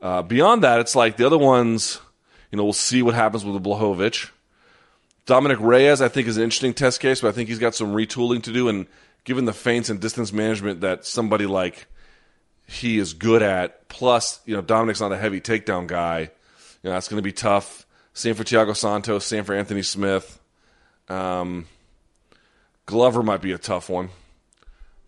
Uh, 0.00 0.22
beyond 0.22 0.62
that, 0.62 0.80
it's 0.80 0.94
like 0.94 1.16
the 1.16 1.26
other 1.26 1.38
ones. 1.38 2.00
You 2.54 2.58
know, 2.58 2.64
we'll 2.64 2.72
see 2.72 3.02
what 3.02 3.14
happens 3.14 3.44
with 3.44 3.60
the 3.60 3.68
Blachowicz. 3.68 4.30
Dominick 5.26 5.58
Reyes, 5.58 6.00
I 6.00 6.06
think, 6.06 6.28
is 6.28 6.36
an 6.36 6.44
interesting 6.44 6.72
test 6.72 7.00
case, 7.00 7.20
but 7.20 7.28
I 7.28 7.32
think 7.32 7.48
he's 7.48 7.58
got 7.58 7.74
some 7.74 7.92
retooling 7.92 8.44
to 8.44 8.52
do. 8.52 8.68
And 8.68 8.86
given 9.24 9.44
the 9.44 9.52
feints 9.52 9.90
and 9.90 10.00
distance 10.00 10.32
management 10.32 10.82
that 10.82 11.04
somebody 11.04 11.46
like 11.46 11.86
he 12.64 12.98
is 12.98 13.12
good 13.12 13.42
at, 13.42 13.88
plus, 13.88 14.40
you 14.46 14.54
know, 14.54 14.62
Dominick's 14.62 15.00
not 15.00 15.10
a 15.10 15.16
heavy 15.16 15.40
takedown 15.40 15.88
guy 15.88 16.30
you 16.84 16.90
know, 16.90 16.94
that's 16.94 17.08
going 17.08 17.18
to 17.18 17.22
be 17.22 17.32
tough. 17.32 17.86
Same 18.12 18.34
for 18.34 18.44
Thiago 18.44 18.76
Santos. 18.76 19.24
Same 19.24 19.42
for 19.42 19.54
Anthony 19.54 19.82
Smith. 19.82 20.38
Um, 21.08 21.66
Glover 22.86 23.22
might 23.22 23.40
be 23.40 23.52
a 23.52 23.58
tough 23.58 23.88
one 23.88 24.10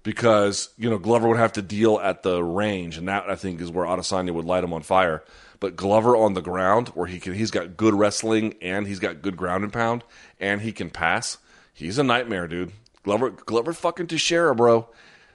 because 0.02 0.70
you 0.78 0.88
know 0.88 0.98
Glover 0.98 1.28
would 1.28 1.36
have 1.36 1.52
to 1.52 1.62
deal 1.62 1.98
at 1.98 2.22
the 2.22 2.42
range, 2.42 2.96
and 2.96 3.08
that 3.08 3.28
I 3.28 3.36
think 3.36 3.60
is 3.60 3.70
where 3.70 3.84
Adesanya 3.84 4.32
would 4.32 4.46
light 4.46 4.64
him 4.64 4.72
on 4.72 4.82
fire. 4.82 5.22
But 5.58 5.76
Glover 5.76 6.16
on 6.16 6.34
the 6.34 6.42
ground, 6.42 6.88
where 6.88 7.06
he 7.06 7.18
can, 7.18 7.34
he's 7.34 7.50
got 7.50 7.76
good 7.76 7.94
wrestling 7.94 8.54
and 8.60 8.86
he's 8.86 8.98
got 8.98 9.22
good 9.22 9.36
ground 9.36 9.64
and 9.64 9.72
pound, 9.72 10.04
and 10.38 10.60
he 10.60 10.72
can 10.72 10.90
pass. 10.90 11.38
He's 11.72 11.98
a 11.98 12.02
nightmare, 12.02 12.46
dude. 12.46 12.72
Glover, 13.02 13.30
Glover, 13.30 13.72
fucking 13.72 14.08
Teixeira, 14.08 14.54
bro. 14.54 14.88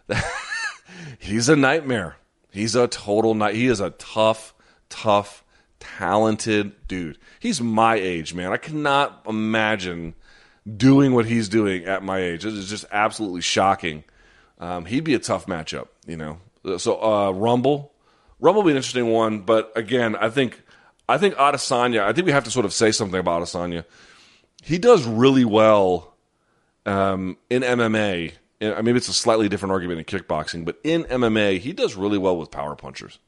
he's 1.19 1.49
a 1.49 1.55
nightmare. 1.55 2.17
He's 2.51 2.75
a 2.75 2.87
total 2.87 3.33
night. 3.33 3.55
He 3.55 3.67
is 3.67 3.79
a 3.79 3.91
tough, 3.91 4.53
tough 4.89 5.43
talented 5.81 6.87
dude. 6.87 7.17
He's 7.39 7.59
my 7.59 7.95
age, 7.95 8.33
man. 8.33 8.51
I 8.51 8.57
cannot 8.57 9.23
imagine 9.27 10.15
doing 10.77 11.13
what 11.13 11.25
he's 11.25 11.49
doing 11.49 11.85
at 11.85 12.03
my 12.03 12.19
age. 12.19 12.45
It 12.45 12.53
is 12.53 12.69
just 12.69 12.85
absolutely 12.91 13.41
shocking. 13.41 14.03
Um, 14.59 14.85
he'd 14.85 15.03
be 15.03 15.15
a 15.15 15.19
tough 15.19 15.47
matchup, 15.47 15.87
you 16.05 16.15
know. 16.15 16.37
So 16.77 17.01
uh, 17.01 17.31
Rumble, 17.31 17.90
Rumble 18.41 18.63
will 18.63 18.67
be 18.67 18.71
an 18.71 18.77
interesting 18.77 19.07
one, 19.07 19.41
but 19.41 19.71
again, 19.75 20.15
I 20.15 20.29
think 20.29 20.61
I 21.07 21.17
think 21.17 21.35
Adesanya. 21.35 22.01
I 22.01 22.11
think 22.11 22.25
we 22.25 22.31
have 22.31 22.43
to 22.45 22.51
sort 22.51 22.65
of 22.65 22.73
say 22.73 22.91
something 22.91 23.19
about 23.19 23.43
Adesanya. 23.43 23.85
He 24.63 24.79
does 24.79 25.05
really 25.05 25.45
well 25.45 26.15
um, 26.85 27.37
in 27.49 27.61
MMA. 27.61 28.33
I 28.61 28.81
mean, 28.81 28.95
it's 28.95 29.07
a 29.07 29.13
slightly 29.13 29.47
different 29.47 29.71
argument 29.71 29.99
in 29.99 30.05
kickboxing, 30.05 30.65
but 30.65 30.79
in 30.83 31.03
MMA, 31.05 31.59
he 31.59 31.73
does 31.73 31.95
really 31.95 32.17
well 32.17 32.37
with 32.37 32.51
power 32.51 32.75
punchers. 32.75 33.19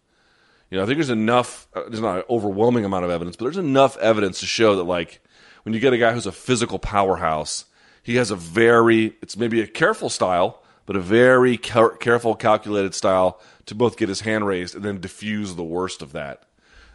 You 0.70 0.78
know, 0.78 0.84
I 0.84 0.88
think 0.88 0.97
there's 0.97 1.11
enough. 1.11 1.68
Uh, 1.76 1.84
there's 1.88 2.01
not 2.01 2.18
an 2.18 2.24
overwhelming 2.30 2.84
amount 2.84 3.05
of 3.05 3.11
evidence, 3.11 3.36
but 3.36 3.45
there's 3.45 3.57
enough 3.57 3.97
evidence 3.97 4.39
to 4.39 4.47
show 4.47 4.76
that, 4.78 4.84
like, 4.84 5.22
when 5.61 5.74
you 5.74 5.80
get 5.80 5.93
a 5.93 5.97
guy 5.99 6.14
who's 6.14 6.26
a 6.26 6.32
physical 6.32 6.80
powerhouse, 6.80 7.66
he 8.01 8.16
has 8.16 8.32
a 8.32 8.36
very. 8.36 9.16
It's 9.22 9.38
maybe 9.38 9.61
a 9.61 9.68
careful 9.68 10.09
style, 10.09 10.62
but 10.86 10.96
a 10.96 11.00
very 11.02 11.58
car- 11.58 11.96
careful, 11.98 12.36
calculated 12.36 12.94
style 12.94 13.40
to 13.66 13.76
both 13.76 13.98
get 13.98 14.10
his 14.10 14.22
hand 14.22 14.46
raised 14.46 14.76
and 14.76 14.84
then 14.84 15.00
diffuse 15.00 15.56
the 15.56 15.64
worst 15.64 16.02
of 16.02 16.12
that. 16.14 16.44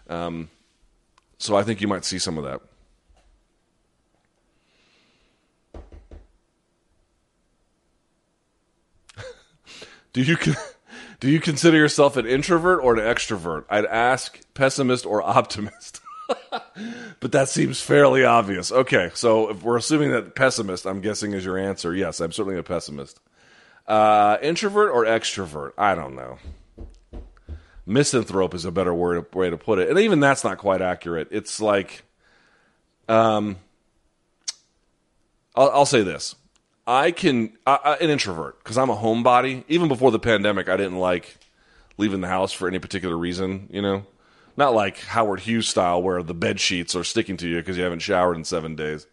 Um, 0.09 0.49
So 1.39 1.57
I 1.57 1.63
think 1.63 1.81
you 1.81 1.89
might 1.89 2.05
see 2.05 2.19
some 2.19 2.37
of 2.39 2.45
that. 2.45 2.61
do 10.13 10.23
you 10.23 10.37
do 11.21 11.31
you 11.31 11.41
consider 11.41 11.77
yourself 11.77 12.17
an 12.17 12.27
introvert 12.27 12.81
or 12.83 12.95
an 12.95 13.01
extrovert? 13.01 13.65
I'd 13.69 13.87
ask 13.87 14.39
pessimist 14.55 15.07
or 15.07 15.23
optimist. 15.23 16.01
but 17.21 17.33
that 17.33 17.49
seems 17.49 17.81
fairly 17.81 18.25
obvious. 18.25 18.71
Okay, 18.71 19.11
so 19.15 19.51
if 19.51 19.63
we're 19.63 19.77
assuming 19.79 20.11
that 20.11 20.35
pessimist, 20.35 20.87
I'm 20.87 21.01
guessing 21.01 21.33
is 21.33 21.45
your 21.45 21.57
answer. 21.59 21.95
Yes, 21.95 22.21
I'm 22.21 22.33
certainly 22.33 22.59
a 22.59 22.63
pessimist. 22.63 23.21
Uh, 23.89 24.37
introvert 24.43 24.93
or 24.93 25.07
extrovert? 25.07 25.73
I 25.79 25.95
don't 25.95 26.15
know. 26.15 26.39
Misanthrope 27.87 28.53
is 28.53 28.67
a 28.67 28.71
better 28.71 28.93
word 28.93 29.35
way 29.35 29.49
to 29.49 29.57
put 29.57 29.79
it, 29.79 29.89
and 29.89 29.99
even 29.99 30.21
that's 30.21 30.45
not 30.45 30.59
quite 30.59 30.83
accurate. 30.83 31.29
It's 31.31 31.59
like, 31.59 32.03
um, 33.09 33.57
I'll, 35.57 35.71
I'll 35.71 35.87
say 35.87 36.03
this: 36.03 36.35
I 36.87 37.13
can 37.13 37.57
I, 37.67 37.97
an 37.99 38.11
introvert 38.11 38.63
because 38.63 38.77
I'm 38.77 38.91
a 38.91 38.97
homebody. 38.97 39.65
Even 39.69 39.89
before 39.89 40.11
the 40.11 40.19
pandemic, 40.19 40.69
I 40.69 40.77
didn't 40.77 40.99
like 40.99 41.39
leaving 41.97 42.21
the 42.21 42.29
house 42.29 42.53
for 42.53 42.69
any 42.69 42.79
particular 42.79 43.17
reason. 43.17 43.69
You 43.73 43.81
know, 43.81 44.07
not 44.59 44.75
like 44.75 44.99
Howard 44.99 45.41
Hughes 45.41 45.67
style 45.67 46.03
where 46.03 46.23
the 46.23 46.35
bed 46.35 46.61
sheets 46.61 46.95
are 46.95 47.05
sticking 47.05 47.39
to 47.39 47.49
you 47.49 47.57
because 47.57 47.79
you 47.79 47.85
haven't 47.85 48.01
showered 48.01 48.37
in 48.37 48.45
seven 48.45 48.77
days. 48.77 49.07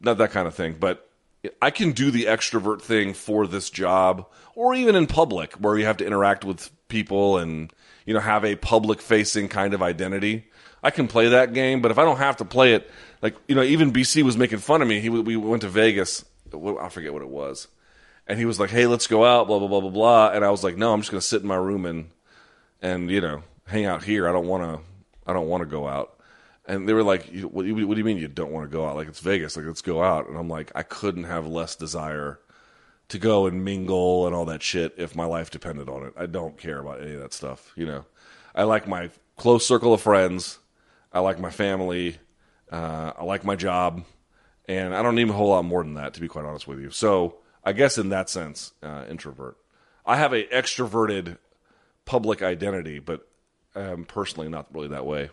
Not 0.00 0.16
that 0.16 0.30
kind 0.30 0.48
of 0.48 0.54
thing, 0.54 0.76
but 0.80 1.07
I 1.60 1.70
can 1.70 1.92
do 1.92 2.10
the 2.10 2.24
extrovert 2.24 2.82
thing 2.82 3.14
for 3.14 3.46
this 3.46 3.70
job, 3.70 4.26
or 4.54 4.74
even 4.74 4.94
in 4.94 5.06
public 5.06 5.54
where 5.54 5.76
you 5.78 5.84
have 5.84 5.96
to 5.98 6.06
interact 6.06 6.44
with 6.44 6.70
people 6.88 7.38
and 7.38 7.72
you 8.06 8.14
know 8.14 8.20
have 8.20 8.44
a 8.44 8.56
public 8.56 9.00
facing 9.00 9.48
kind 9.48 9.74
of 9.74 9.82
identity. 9.82 10.48
I 10.82 10.90
can 10.90 11.08
play 11.08 11.28
that 11.28 11.52
game, 11.52 11.80
but 11.80 11.90
if 11.90 11.98
I 11.98 12.04
don't 12.04 12.18
have 12.18 12.36
to 12.38 12.44
play 12.44 12.74
it, 12.74 12.90
like 13.22 13.36
you 13.48 13.54
know, 13.54 13.62
even 13.62 13.92
BC 13.92 14.22
was 14.22 14.36
making 14.36 14.58
fun 14.58 14.82
of 14.82 14.88
me. 14.88 15.00
He 15.00 15.08
we 15.08 15.36
went 15.36 15.62
to 15.62 15.68
Vegas. 15.68 16.24
I 16.52 16.88
forget 16.88 17.12
what 17.12 17.22
it 17.22 17.28
was, 17.28 17.68
and 18.26 18.38
he 18.38 18.44
was 18.44 18.58
like, 18.60 18.70
"Hey, 18.70 18.86
let's 18.86 19.06
go 19.06 19.24
out." 19.24 19.46
Blah 19.46 19.58
blah 19.58 19.68
blah 19.68 19.80
blah 19.80 19.90
blah. 19.90 20.30
And 20.30 20.44
I 20.44 20.50
was 20.50 20.64
like, 20.64 20.76
"No, 20.76 20.92
I'm 20.92 21.00
just 21.00 21.10
going 21.10 21.20
to 21.20 21.26
sit 21.26 21.42
in 21.42 21.48
my 21.48 21.56
room 21.56 21.84
and 21.84 22.10
and 22.80 23.10
you 23.10 23.20
know 23.20 23.42
hang 23.66 23.84
out 23.84 24.04
here. 24.04 24.28
I 24.28 24.32
don't 24.32 24.46
want 24.46 24.62
to. 24.62 24.80
I 25.26 25.32
don't 25.32 25.48
want 25.48 25.62
to 25.62 25.66
go 25.66 25.88
out." 25.88 26.17
And 26.68 26.86
they 26.86 26.92
were 26.92 27.02
like, 27.02 27.26
what 27.42 27.62
do, 27.62 27.68
you, 27.68 27.88
"What 27.88 27.94
do 27.94 27.98
you 27.98 28.04
mean 28.04 28.18
you 28.18 28.28
don't 28.28 28.52
want 28.52 28.70
to 28.70 28.76
go 28.76 28.86
out? 28.86 28.94
Like 28.94 29.08
it's 29.08 29.20
Vegas. 29.20 29.56
Like 29.56 29.66
let's 29.66 29.82
go 29.82 30.02
out." 30.02 30.28
And 30.28 30.36
I'm 30.36 30.48
like, 30.48 30.70
I 30.74 30.82
couldn't 30.82 31.24
have 31.24 31.46
less 31.46 31.74
desire 31.74 32.38
to 33.08 33.18
go 33.18 33.46
and 33.46 33.64
mingle 33.64 34.26
and 34.26 34.36
all 34.36 34.44
that 34.44 34.62
shit 34.62 34.94
if 34.98 35.16
my 35.16 35.24
life 35.24 35.50
depended 35.50 35.88
on 35.88 36.04
it. 36.04 36.12
I 36.14 36.26
don't 36.26 36.58
care 36.58 36.78
about 36.78 37.00
any 37.00 37.14
of 37.14 37.20
that 37.20 37.32
stuff. 37.32 37.72
You 37.74 37.86
know, 37.86 38.04
I 38.54 38.64
like 38.64 38.86
my 38.86 39.10
close 39.36 39.66
circle 39.66 39.94
of 39.94 40.02
friends. 40.02 40.58
I 41.10 41.20
like 41.20 41.40
my 41.40 41.50
family. 41.50 42.18
Uh, 42.70 43.12
I 43.16 43.24
like 43.24 43.44
my 43.44 43.56
job, 43.56 44.04
and 44.68 44.94
I 44.94 45.02
don't 45.02 45.14
need 45.14 45.30
a 45.30 45.32
whole 45.32 45.48
lot 45.48 45.64
more 45.64 45.82
than 45.82 45.94
that, 45.94 46.12
to 46.14 46.20
be 46.20 46.28
quite 46.28 46.44
honest 46.44 46.68
with 46.68 46.80
you. 46.80 46.90
So 46.90 47.36
I 47.64 47.72
guess 47.72 47.96
in 47.96 48.10
that 48.10 48.28
sense, 48.28 48.72
uh, 48.82 49.04
introvert. 49.08 49.56
I 50.04 50.16
have 50.16 50.34
a 50.34 50.44
extroverted 50.44 51.38
public 52.04 52.42
identity, 52.42 52.98
but 52.98 53.26
I'm 53.74 54.04
personally 54.04 54.50
not 54.50 54.66
really 54.74 54.88
that 54.88 55.06
way. 55.06 55.30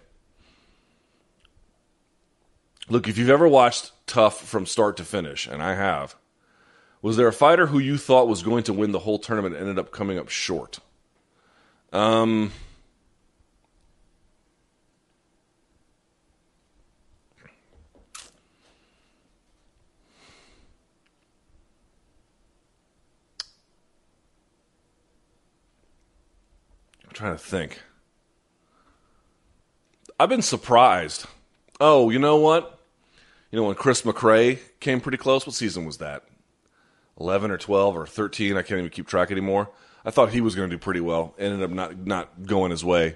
Look, 2.87 3.07
if 3.07 3.17
you've 3.17 3.29
ever 3.29 3.47
watched 3.47 3.91
TUF 4.05 4.39
from 4.39 4.67
start 4.67 4.97
to 4.97 5.03
finish, 5.03 5.47
and 5.47 5.61
I 5.61 5.73
have, 5.73 6.15
was 7.01 7.17
there 7.17 7.27
a 7.27 7.33
fighter 7.33 7.67
who 7.67 7.79
you 7.79 7.97
thought 7.97 8.27
was 8.27 8.43
going 8.43 8.63
to 8.63 8.73
win 8.73 8.91
the 8.91 8.99
whole 8.99 9.17
tournament 9.17 9.55
and 9.55 9.63
ended 9.67 9.79
up 9.79 9.91
coming 9.91 10.19
up 10.19 10.29
short? 10.29 10.79
Um, 11.91 12.51
I'm 27.03 27.13
trying 27.13 27.35
to 27.35 27.43
think. 27.43 27.81
I've 30.19 30.29
been 30.29 30.43
surprised. 30.43 31.25
Oh, 31.79 32.09
you 32.11 32.19
know 32.19 32.37
what? 32.37 32.74
You 33.55 33.61
know 33.61 33.67
when 33.67 33.77
Kris 33.77 34.01
McCray 34.01 34.59
came 34.81 34.99
pretty 34.99 35.17
close. 35.17 35.47
What 35.47 35.55
season 35.55 35.85
was 35.85 35.99
that? 35.99 36.25
Eleven 37.17 37.51
or 37.51 37.57
twelve 37.57 37.95
or 37.95 38.05
thirteen? 38.05 38.57
I 38.57 38.63
can't 38.63 38.79
even 38.79 38.89
keep 38.89 39.07
track 39.07 39.31
anymore. 39.31 39.69
I 40.03 40.11
thought 40.11 40.33
he 40.33 40.41
was 40.41 40.55
going 40.55 40.69
to 40.69 40.75
do 40.75 40.77
pretty 40.77 40.99
well. 40.99 41.33
Ended 41.39 41.63
up 41.63 41.69
not 41.69 42.05
not 42.05 42.43
going 42.45 42.71
his 42.71 42.83
way. 42.83 43.15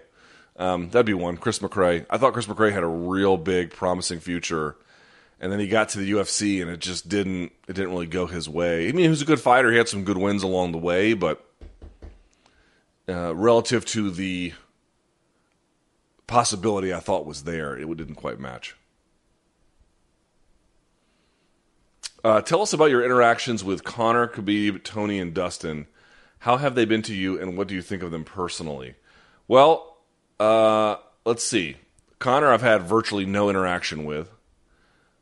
Um, 0.56 0.92
that'd 0.92 1.06
be 1.06 1.14
one. 1.14 1.36
Kris 1.36 1.60
McCray. 1.60 2.06
I 2.10 2.18
thought 2.18 2.32
Kris 2.32 2.46
McCray 2.46 2.72
had 2.72 2.84
a 2.84 2.88
real 2.88 3.36
big, 3.36 3.72
promising 3.72 4.22
future, 4.22 4.78
and 5.42 5.52
then 5.52 5.60
he 5.60 5.68
got 5.68 5.90
to 5.90 6.00
the 6.00 6.10
UFC, 6.10 6.62
and 6.62 6.72
it 6.72 6.80
just 6.80 7.10
didn't. 7.10 7.52
It 7.68 7.74
didn't 7.74 7.92
really 7.92 8.08
go 8.08 8.26
his 8.26 8.48
way. 8.48 8.88
I 8.88 8.94
mean, 8.94 9.04
he 9.04 9.10
was 9.10 9.22
a 9.22 9.26
good 9.26 9.42
fighter. 9.42 9.70
He 9.70 9.78
had 9.78 9.90
some 9.90 10.06
good 10.06 10.18
wins 10.18 10.42
along 10.42 10.72
the 10.72 10.78
way, 10.78 11.16
but 11.16 11.46
uh, 13.10 13.36
relative 13.36 13.84
to 13.88 14.10
the 14.10 14.54
possibility 16.28 16.94
I 16.94 17.02
thought 17.02 17.26
was 17.26 17.44
there, 17.44 17.78
it 17.78 17.98
didn't 17.98 18.16
quite 18.16 18.40
match. 18.40 18.78
Uh, 22.24 22.42
tell 22.42 22.62
us 22.62 22.74
about 22.74 22.90
your 22.90 23.04
interactions 23.04 23.64
with 23.64 23.84
Conor, 23.84 24.28
Khabib, 24.28 24.84
Tony, 24.84 25.20
and 25.20 25.34
Dustin. 25.34 25.88
How 26.40 26.58
have 26.58 26.76
they 26.76 26.86
been 26.86 27.02
to 27.04 27.16
you, 27.16 27.40
and 27.40 27.58
what 27.58 27.68
do 27.68 27.76
you 27.76 27.82
think 27.82 28.04
of 28.04 28.12
them 28.12 28.24
personally? 28.24 28.96
Well, 29.48 29.98
uh, 30.40 30.98
let's 31.26 31.44
see. 31.44 31.78
Conor, 32.20 32.52
I've 32.52 32.62
had 32.62 32.84
virtually 32.84 33.26
no 33.26 33.50
interaction 33.50 34.06
with. 34.06 34.30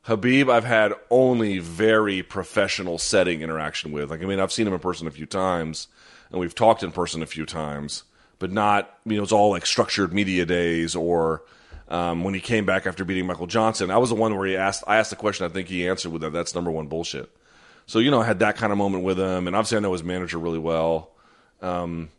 Khabib, 0.05 0.49
I've 0.49 0.63
had 0.63 0.93
only 1.09 1.59
very 1.59 2.23
professional 2.23 2.97
setting 2.97 3.41
interaction 3.41 3.91
with. 3.91 4.09
Like, 4.09 4.21
I 4.21 4.25
mean, 4.25 4.39
I've 4.39 4.51
seen 4.51 4.67
him 4.67 4.73
in 4.73 4.79
person 4.79 5.07
a 5.07 5.11
few 5.11 5.25
times, 5.25 5.87
and 6.31 6.39
we've 6.39 6.55
talked 6.55 6.81
in 6.81 6.91
person 6.91 7.21
a 7.21 7.27
few 7.27 7.45
times 7.45 8.03
but 8.39 8.51
not 8.51 8.97
you 9.05 9.17
know 9.17 9.23
it's 9.23 9.31
all 9.31 9.49
like 9.49 9.65
structured 9.65 10.13
media 10.13 10.45
days 10.45 10.95
or 10.95 11.43
um, 11.89 12.23
when 12.23 12.33
he 12.33 12.39
came 12.39 12.65
back 12.65 12.85
after 12.85 13.05
beating 13.05 13.25
Michael 13.25 13.47
Johnson. 13.47 13.91
I 13.91 13.97
was 13.97 14.09
the 14.09 14.15
one 14.15 14.35
where 14.35 14.47
he 14.47 14.55
asked 14.55 14.83
I 14.87 14.97
asked 14.97 15.09
the 15.09 15.15
question. 15.15 15.45
I 15.45 15.49
think 15.49 15.67
he 15.67 15.87
answered 15.87 16.11
with 16.11 16.21
that. 16.21 16.33
That's 16.33 16.55
number 16.55 16.71
one 16.71 16.87
bullshit. 16.87 17.29
So 17.85 17.99
you 17.99 18.11
know 18.11 18.21
I 18.21 18.25
had 18.25 18.39
that 18.39 18.57
kind 18.57 18.71
of 18.71 18.77
moment 18.77 19.03
with 19.03 19.17
him, 19.17 19.47
and 19.47 19.55
obviously 19.55 19.77
I 19.77 19.81
know 19.81 19.93
his 19.93 20.03
manager 20.03 20.37
really 20.37 20.59
well. 20.59 21.11
Um, 21.61 22.09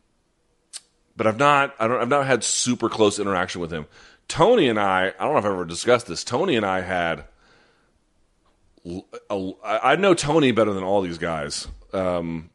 but 1.16 1.26
I've 1.26 1.38
not 1.38 1.74
I 1.78 1.88
don't 1.88 2.00
I've 2.00 2.08
not 2.08 2.26
had 2.26 2.44
super 2.44 2.88
close 2.88 3.18
interaction 3.18 3.60
with 3.60 3.70
him. 3.70 3.86
Tony 4.28 4.68
and 4.68 4.78
I 4.78 5.12
I 5.18 5.24
don't 5.24 5.32
know 5.32 5.38
if 5.38 5.44
I've 5.44 5.52
ever 5.52 5.64
discussed 5.64 6.06
this. 6.06 6.24
Tony 6.24 6.56
and 6.56 6.64
I 6.64 6.80
had. 6.80 7.24
I 9.30 9.96
know 9.96 10.14
Tony 10.14 10.52
better 10.52 10.72
than 10.72 10.84
all 10.84 11.02
these 11.02 11.18
guys. 11.18 11.68
Um, 11.92 12.48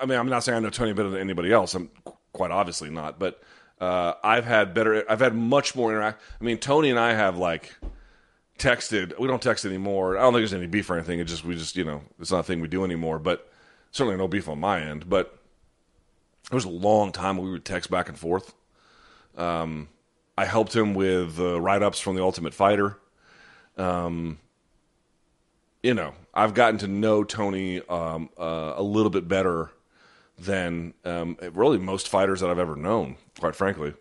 I 0.00 0.06
mean, 0.06 0.18
I'm 0.18 0.28
not 0.28 0.44
saying 0.44 0.56
I 0.56 0.60
know 0.60 0.70
Tony 0.70 0.94
better 0.94 1.10
than 1.10 1.20
anybody 1.20 1.52
else. 1.52 1.74
I'm 1.74 1.90
quite 2.32 2.50
obviously 2.50 2.88
not. 2.88 3.18
But 3.18 3.42
uh, 3.82 4.14
I've 4.22 4.44
had 4.44 4.74
better. 4.74 5.04
I've 5.10 5.18
had 5.18 5.34
much 5.34 5.74
more 5.74 5.90
interact. 5.90 6.22
I 6.40 6.44
mean, 6.44 6.58
Tony 6.58 6.88
and 6.88 7.00
I 7.00 7.14
have 7.14 7.36
like 7.36 7.74
texted. 8.56 9.18
We 9.18 9.26
don't 9.26 9.42
text 9.42 9.64
anymore. 9.64 10.16
I 10.16 10.20
don't 10.20 10.32
think 10.32 10.42
there's 10.42 10.54
any 10.54 10.68
beef 10.68 10.88
or 10.88 10.94
anything. 10.94 11.18
It 11.18 11.24
just 11.24 11.44
we 11.44 11.56
just 11.56 11.74
you 11.74 11.84
know 11.84 12.02
it's 12.20 12.30
not 12.30 12.38
a 12.38 12.42
thing 12.44 12.60
we 12.60 12.68
do 12.68 12.84
anymore. 12.84 13.18
But 13.18 13.50
certainly 13.90 14.16
no 14.16 14.28
beef 14.28 14.48
on 14.48 14.60
my 14.60 14.80
end. 14.80 15.08
But 15.10 15.36
it 16.44 16.54
was 16.54 16.64
a 16.64 16.70
long 16.70 17.10
time 17.10 17.38
we 17.38 17.50
would 17.50 17.64
text 17.64 17.90
back 17.90 18.08
and 18.08 18.16
forth. 18.16 18.54
Um, 19.36 19.88
I 20.38 20.44
helped 20.44 20.76
him 20.76 20.94
with 20.94 21.40
uh, 21.40 21.60
write 21.60 21.82
ups 21.82 21.98
from 21.98 22.14
the 22.14 22.22
Ultimate 22.22 22.54
Fighter. 22.54 22.98
Um, 23.76 24.38
you 25.82 25.94
know, 25.94 26.14
I've 26.32 26.54
gotten 26.54 26.78
to 26.78 26.86
know 26.86 27.24
Tony 27.24 27.80
um, 27.88 28.30
uh, 28.38 28.74
a 28.76 28.82
little 28.82 29.10
bit 29.10 29.26
better 29.26 29.72
than 30.38 30.94
um, 31.04 31.36
really 31.52 31.78
most 31.78 32.08
fighters 32.08 32.40
that 32.40 32.50
I've 32.50 32.58
ever 32.58 32.76
known, 32.76 33.16
quite 33.42 33.56
frankly. 33.56 33.92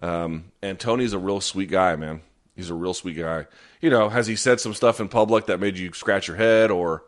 Um, 0.00 0.50
and 0.62 0.80
Tony's 0.80 1.12
a 1.12 1.18
real 1.18 1.42
sweet 1.42 1.70
guy, 1.70 1.94
man. 1.94 2.22
He's 2.56 2.70
a 2.70 2.74
real 2.74 2.94
sweet 2.94 3.18
guy. 3.18 3.46
You 3.82 3.90
know, 3.90 4.08
has 4.08 4.26
he 4.26 4.34
said 4.34 4.60
some 4.60 4.72
stuff 4.72 4.98
in 4.98 5.08
public 5.08 5.46
that 5.46 5.60
made 5.60 5.76
you 5.76 5.92
scratch 5.92 6.26
your 6.26 6.38
head, 6.38 6.70
or 6.70 7.04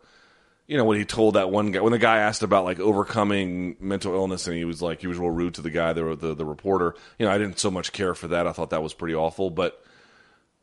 you 0.67 0.77
know, 0.77 0.85
when 0.85 0.99
he 0.99 1.05
told 1.05 1.33
that 1.33 1.49
one 1.49 1.71
guy, 1.71 1.81
when 1.81 1.91
the 1.91 1.97
guy 1.97 2.17
asked 2.19 2.43
about 2.43 2.65
like 2.65 2.79
overcoming 2.79 3.77
mental 3.79 4.13
illness, 4.13 4.45
and 4.45 4.55
he 4.55 4.63
was 4.63 4.79
like, 4.79 5.01
he 5.01 5.07
was 5.07 5.17
real 5.17 5.31
rude 5.31 5.55
to 5.55 5.63
the 5.63 5.71
guy, 5.71 5.91
the 5.91 6.15
the, 6.15 6.35
the 6.35 6.45
reporter. 6.45 6.93
You 7.17 7.25
know, 7.25 7.31
I 7.31 7.39
didn't 7.39 7.57
so 7.57 7.71
much 7.71 7.91
care 7.91 8.13
for 8.13 8.27
that. 8.27 8.45
I 8.45 8.51
thought 8.51 8.69
that 8.69 8.83
was 8.83 8.93
pretty 8.93 9.15
awful, 9.15 9.49
but, 9.49 9.83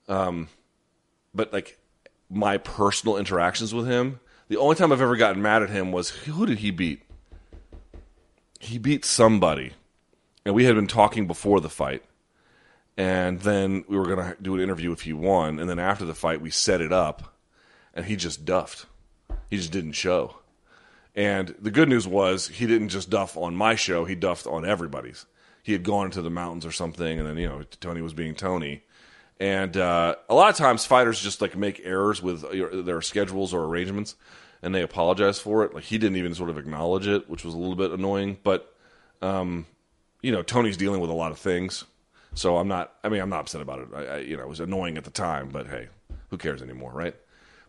um, 0.07 0.47
but 1.35 1.53
like 1.53 1.81
my 2.31 2.59
personal 2.59 3.17
interactions 3.17 3.75
with 3.75 3.89
him, 3.89 4.21
the 4.47 4.57
only 4.57 4.77
time 4.77 4.93
I've 4.93 5.03
ever 5.03 5.17
gotten 5.17 5.43
mad 5.43 5.65
at 5.65 5.71
him 5.71 5.91
was 5.91 6.11
who 6.11 6.47
did 6.47 6.59
he 6.59 6.71
beat? 6.71 7.03
he 8.63 8.79
beat 8.79 9.05
somebody, 9.05 9.73
and 10.45 10.55
we 10.55 10.65
had 10.65 10.75
been 10.75 10.87
talking 10.87 11.27
before 11.27 11.61
the 11.61 11.69
fight, 11.69 12.03
and 12.97 13.41
then 13.41 13.85
we 13.89 13.97
were 13.97 14.07
going 14.07 14.19
to 14.19 14.37
do 14.43 14.55
an 14.55 14.61
interview 14.61 14.93
if 14.93 15.03
he 15.03 15.13
won, 15.13 15.59
and 15.59 15.69
then 15.69 15.79
after 15.79 16.05
the 16.05 16.15
fight 16.15 16.41
we 16.41 16.51
set 16.51 16.81
it 16.81 16.93
up, 16.93 17.35
and 17.95 18.07
he 18.07 18.17
just 18.17 18.45
duffed. 18.45 18.87
He 19.49 19.57
just 19.57 19.73
didn't 19.73 19.93
show. 19.93 20.37
And 21.15 21.55
the 21.61 21.71
good 21.71 21.89
news 21.89 22.07
was 22.07 22.49
he 22.49 22.67
didn't 22.67 22.89
just 22.89 23.11
duff 23.11 23.37
on 23.37 23.55
my 23.55 23.75
show; 23.75 24.05
he 24.05 24.15
duffed 24.15 24.47
on 24.47 24.65
everybody's. 24.65 25.27
He 25.63 25.73
had 25.73 25.85
gone 25.85 26.07
into 26.07 26.23
the 26.23 26.31
mountains 26.31 26.67
or 26.67 26.73
something, 26.73 27.19
and 27.19 27.29
then 27.29 27.37
you 27.37 27.49
know 27.49 27.63
Tony 27.81 28.01
was 28.01 28.15
being 28.15 28.35
Tony, 28.35 28.83
And 29.39 29.77
uh, 29.77 30.17
a 30.29 30.35
lot 30.35 30.51
of 30.51 30.57
times, 30.57 30.87
fighters 30.87 31.21
just 31.21 31.41
like 31.41 31.57
make 31.57 31.81
errors 31.85 32.23
with 32.23 32.43
their 32.85 33.03
schedules 33.03 33.53
or 33.53 33.65
arrangements, 33.65 34.17
and 34.63 34.75
they 34.75 34.83
apologize 34.83 35.39
for 35.39 35.65
it. 35.65 35.75
Like 35.75 35.85
he 35.85 35.99
didn't 35.99 36.17
even 36.17 36.35
sort 36.35 36.51
of 36.51 36.59
acknowledge 36.59 37.07
it, 37.07 37.29
which 37.29 37.45
was 37.45 37.55
a 37.55 37.59
little 37.59 37.77
bit 37.77 37.91
annoying. 37.91 38.39
But 38.43 38.75
um, 39.21 39.67
you 40.23 40.33
know, 40.33 40.43
Tony's 40.43 40.77
dealing 40.77 41.01
with 41.01 41.11
a 41.11 41.15
lot 41.15 41.33
of 41.33 41.39
things, 41.39 41.85
so 42.35 42.57
I'm 42.57 42.69
not. 42.69 42.95
I 43.05 43.09
mean, 43.09 43.21
I'm 43.21 43.29
not 43.29 43.41
upset 43.41 43.61
about 43.61 43.81
it. 43.81 43.89
I, 43.95 44.05
I, 44.05 44.17
you 44.19 44.37
know, 44.37 44.45
it 44.45 44.49
was 44.49 44.61
annoying 44.61 44.97
at 44.97 45.05
the 45.05 45.11
time, 45.11 45.49
but 45.51 45.67
hey, 45.67 45.89
who 46.31 46.39
cares 46.39 46.63
anymore, 46.63 46.93
right? 46.93 47.15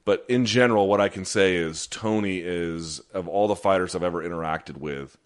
But 0.06 0.26
in 0.28 0.46
general, 0.46 0.88
what 0.88 1.02
I 1.02 1.10
can 1.10 1.26
say 1.26 1.56
is 1.56 1.88
Tony 1.88 2.40
is 2.40 3.00
of 3.14 3.28
all 3.28 3.48
the 3.48 3.56
fighters 3.56 3.96
I've 3.96 4.04
ever 4.04 4.24
interacted 4.24 4.78
with, 4.78 5.18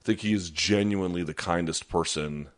I 0.00 0.04
think 0.04 0.20
he 0.20 0.32
is 0.32 0.50
genuinely 0.50 1.22
the 1.22 1.34
kindest 1.34 1.88
person 1.88 2.48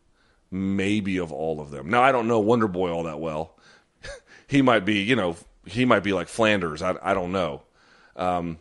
maybe 0.50 1.18
of 1.18 1.32
all 1.32 1.60
of 1.60 1.70
them. 1.70 1.88
Now 1.90 2.02
I 2.02 2.12
don't 2.12 2.26
know 2.26 2.40
Wonder 2.40 2.68
Boy 2.68 2.90
all 2.90 3.04
that 3.04 3.20
well. 3.20 3.58
he 4.46 4.62
might 4.62 4.84
be, 4.84 5.00
you 5.00 5.14
know, 5.14 5.36
he 5.66 5.84
might 5.84 6.02
be 6.02 6.12
like 6.12 6.28
Flanders. 6.28 6.82
I, 6.82 6.96
I 7.02 7.14
don't 7.14 7.32
know. 7.32 7.62
Um, 8.16 8.58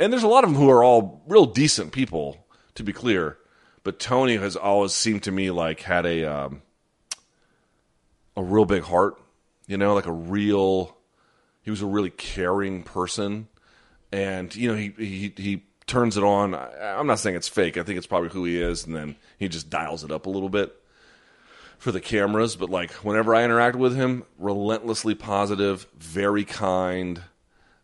and 0.00 0.12
there's 0.12 0.22
a 0.22 0.28
lot 0.28 0.44
of 0.44 0.50
them 0.50 0.58
who 0.58 0.70
are 0.70 0.82
all 0.82 1.22
real 1.26 1.46
decent 1.46 1.92
people, 1.92 2.46
to 2.74 2.84
be 2.84 2.92
clear. 2.92 3.37
But 3.88 3.98
Tony 3.98 4.36
has 4.36 4.54
always 4.54 4.92
seemed 4.92 5.22
to 5.22 5.32
me 5.32 5.50
like 5.50 5.80
had 5.80 6.04
a 6.04 6.22
um, 6.24 6.60
a 8.36 8.42
real 8.42 8.66
big 8.66 8.82
heart, 8.82 9.18
you 9.66 9.78
know, 9.78 9.94
like 9.94 10.04
a 10.04 10.12
real. 10.12 10.94
He 11.62 11.70
was 11.70 11.80
a 11.80 11.86
really 11.86 12.10
caring 12.10 12.82
person, 12.82 13.48
and 14.12 14.54
you 14.54 14.68
know 14.68 14.76
he 14.76 14.92
he 14.98 15.32
he 15.34 15.62
turns 15.86 16.18
it 16.18 16.22
on. 16.22 16.54
I'm 16.54 17.06
not 17.06 17.18
saying 17.18 17.36
it's 17.36 17.48
fake. 17.48 17.78
I 17.78 17.82
think 17.82 17.96
it's 17.96 18.06
probably 18.06 18.28
who 18.28 18.44
he 18.44 18.60
is, 18.60 18.84
and 18.84 18.94
then 18.94 19.16
he 19.38 19.48
just 19.48 19.70
dials 19.70 20.04
it 20.04 20.12
up 20.12 20.26
a 20.26 20.30
little 20.30 20.50
bit 20.50 20.76
for 21.78 21.90
the 21.90 22.00
cameras, 22.02 22.56
but 22.56 22.68
like 22.68 22.90
whenever 22.96 23.34
I 23.34 23.42
interact 23.42 23.76
with 23.76 23.96
him, 23.96 24.24
relentlessly 24.36 25.14
positive, 25.14 25.86
very 25.96 26.44
kind, 26.44 27.22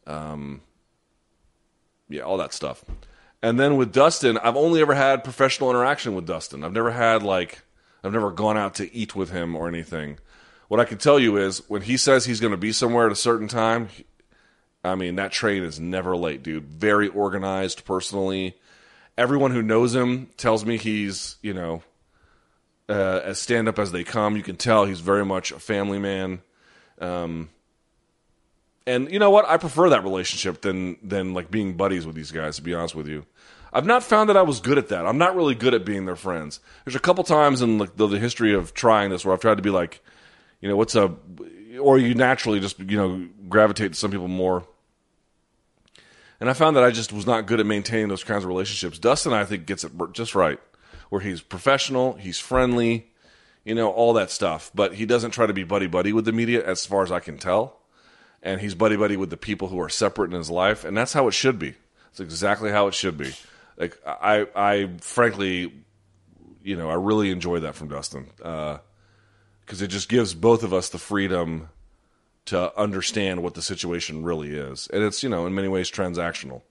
um, 0.06 0.60
yeah, 2.10 2.20
all 2.20 2.36
that 2.36 2.52
stuff. 2.52 2.84
And 3.44 3.60
then 3.60 3.76
with 3.76 3.92
Dustin, 3.92 4.38
I've 4.38 4.56
only 4.56 4.80
ever 4.80 4.94
had 4.94 5.22
professional 5.22 5.68
interaction 5.68 6.14
with 6.14 6.26
Dustin. 6.26 6.64
I've 6.64 6.72
never 6.72 6.90
had 6.90 7.22
like 7.22 7.60
I've 8.02 8.14
never 8.14 8.30
gone 8.30 8.56
out 8.56 8.76
to 8.76 8.90
eat 8.94 9.14
with 9.14 9.32
him 9.32 9.54
or 9.54 9.68
anything. 9.68 10.18
What 10.68 10.80
I 10.80 10.86
can 10.86 10.96
tell 10.96 11.18
you 11.18 11.36
is 11.36 11.58
when 11.68 11.82
he 11.82 11.98
says 11.98 12.24
he's 12.24 12.40
going 12.40 12.52
to 12.52 12.56
be 12.56 12.72
somewhere 12.72 13.04
at 13.04 13.12
a 13.12 13.16
certain 13.16 13.46
time, 13.46 13.90
I 14.82 14.94
mean 14.94 15.16
that 15.16 15.30
train 15.30 15.62
is 15.62 15.78
never 15.78 16.16
late, 16.16 16.42
dude. 16.42 16.64
Very 16.64 17.08
organized 17.08 17.84
personally. 17.84 18.56
Everyone 19.18 19.50
who 19.50 19.60
knows 19.60 19.94
him 19.94 20.30
tells 20.38 20.64
me 20.64 20.78
he's, 20.78 21.36
you 21.42 21.52
know, 21.52 21.82
uh, 22.88 23.20
as 23.24 23.38
stand 23.38 23.68
up 23.68 23.78
as 23.78 23.92
they 23.92 24.04
come. 24.04 24.38
You 24.38 24.42
can 24.42 24.56
tell 24.56 24.86
he's 24.86 25.00
very 25.00 25.26
much 25.26 25.52
a 25.52 25.58
family 25.58 25.98
man. 25.98 26.40
Um, 26.98 27.50
and 28.86 29.10
you 29.10 29.18
know 29.18 29.30
what? 29.30 29.46
I 29.46 29.56
prefer 29.56 29.90
that 29.90 30.02
relationship 30.02 30.60
than 30.60 30.96
than 31.02 31.34
like 31.34 31.50
being 31.50 31.74
buddies 31.74 32.06
with 32.06 32.16
these 32.16 32.30
guys. 32.30 32.56
To 32.56 32.62
be 32.62 32.74
honest 32.74 32.94
with 32.94 33.08
you, 33.08 33.24
I've 33.74 33.86
not 33.86 34.04
found 34.04 34.30
that 34.30 34.36
I 34.36 34.42
was 34.42 34.60
good 34.60 34.78
at 34.78 34.88
that. 34.88 35.04
I'm 35.04 35.18
not 35.18 35.34
really 35.34 35.56
good 35.56 35.74
at 35.74 35.84
being 35.84 36.06
their 36.06 36.16
friends. 36.16 36.60
There's 36.84 36.94
a 36.94 37.00
couple 37.00 37.24
times 37.24 37.60
in 37.60 37.78
the, 37.78 37.86
the, 37.96 38.20
history 38.20 38.54
of 38.54 38.72
trying 38.72 39.10
this 39.10 39.24
where 39.24 39.34
I've 39.34 39.40
tried 39.40 39.56
to 39.56 39.62
be 39.62 39.70
like, 39.70 40.00
you 40.60 40.68
know, 40.68 40.76
what's 40.76 40.94
a, 40.94 41.12
or 41.80 41.98
you 41.98 42.14
naturally 42.14 42.60
just 42.60 42.78
you 42.78 42.96
know 42.96 43.26
gravitate 43.48 43.92
to 43.92 43.98
some 43.98 44.12
people 44.12 44.28
more. 44.28 44.64
And 46.38 46.48
I 46.48 46.52
found 46.52 46.76
that 46.76 46.84
I 46.84 46.92
just 46.92 47.12
was 47.12 47.26
not 47.26 47.46
good 47.46 47.58
at 47.58 47.66
maintaining 47.66 48.08
those 48.08 48.22
kinds 48.22 48.44
of 48.44 48.48
relationships. 48.48 48.98
Dustin, 48.98 49.32
I 49.32 49.44
think, 49.44 49.66
gets 49.66 49.82
it 49.82 49.92
just 50.12 50.34
right 50.34 50.60
where 51.08 51.20
he's 51.20 51.40
professional, 51.40 52.14
he's 52.14 52.38
friendly, 52.38 53.06
you 53.64 53.74
know, 53.74 53.90
all 53.90 54.12
that 54.14 54.30
stuff. 54.30 54.70
But 54.74 54.94
he 54.94 55.06
doesn't 55.06 55.30
try 55.32 55.46
to 55.46 55.52
be 55.52 55.64
buddy 55.64 55.86
buddy 55.86 56.12
with 56.12 56.24
the 56.24 56.32
media, 56.32 56.64
as 56.64 56.86
far 56.86 57.02
as 57.02 57.12
I 57.12 57.20
can 57.20 57.38
tell. 57.38 57.80
And 58.42 58.60
he's 58.60 58.74
buddy 58.74 58.96
buddy 58.96 59.16
with 59.16 59.30
the 59.30 59.36
people 59.36 59.68
who 59.68 59.80
are 59.80 59.88
separate 59.88 60.30
in 60.32 60.36
his 60.36 60.50
life, 60.50 60.84
and 60.84 60.96
that's 60.96 61.12
how 61.12 61.28
it 61.28 61.32
should 61.32 61.58
be. 61.58 61.74
It's 62.10 62.20
exactly 62.20 62.70
how 62.70 62.86
it 62.86 62.94
should 62.94 63.16
be. 63.16 63.32
Like 63.76 63.98
I, 64.06 64.46
I 64.54 64.90
frankly, 65.00 65.72
you 66.62 66.76
know, 66.76 66.88
I 66.90 66.94
really 66.94 67.30
enjoy 67.30 67.60
that 67.60 67.74
from 67.74 67.88
Dustin 67.88 68.30
because 68.36 68.80
uh, 69.82 69.84
it 69.84 69.88
just 69.88 70.08
gives 70.08 70.34
both 70.34 70.62
of 70.62 70.72
us 70.72 70.88
the 70.88 70.98
freedom 70.98 71.68
to 72.46 72.78
understand 72.78 73.42
what 73.42 73.54
the 73.54 73.62
situation 73.62 74.22
really 74.22 74.54
is, 74.54 74.88
and 74.92 75.02
it's 75.02 75.22
you 75.22 75.28
know 75.28 75.46
in 75.46 75.54
many 75.54 75.68
ways 75.68 75.90
transactional. 75.90 76.62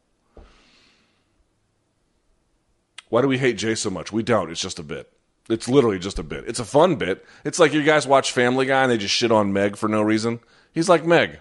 Why 3.10 3.22
do 3.22 3.28
we 3.28 3.38
hate 3.38 3.58
Jay 3.58 3.76
so 3.76 3.92
much? 3.92 4.12
We 4.12 4.24
don't. 4.24 4.50
It's 4.50 4.62
just 4.62 4.80
a 4.80 4.84
bit. 4.84 5.12
It's 5.50 5.68
literally 5.68 6.00
just 6.00 6.18
a 6.20 6.24
bit. 6.24 6.46
It's 6.48 6.60
a 6.60 6.66
fun 6.66 6.96
bit. 6.96 7.24
It's 7.44 7.60
like 7.60 7.74
you 7.74 7.84
guys 7.84 8.08
watch 8.08 8.32
Family 8.32 8.66
Guy 8.66 8.82
and 8.82 8.92
they 8.92 8.98
just 8.98 9.14
shit 9.14 9.32
on 9.32 9.54
Meg 9.54 9.76
for 9.76 9.88
no 9.88 10.02
reason. 10.02 10.40
He's 10.74 10.90
like 10.90 11.06
Meg. 11.06 11.40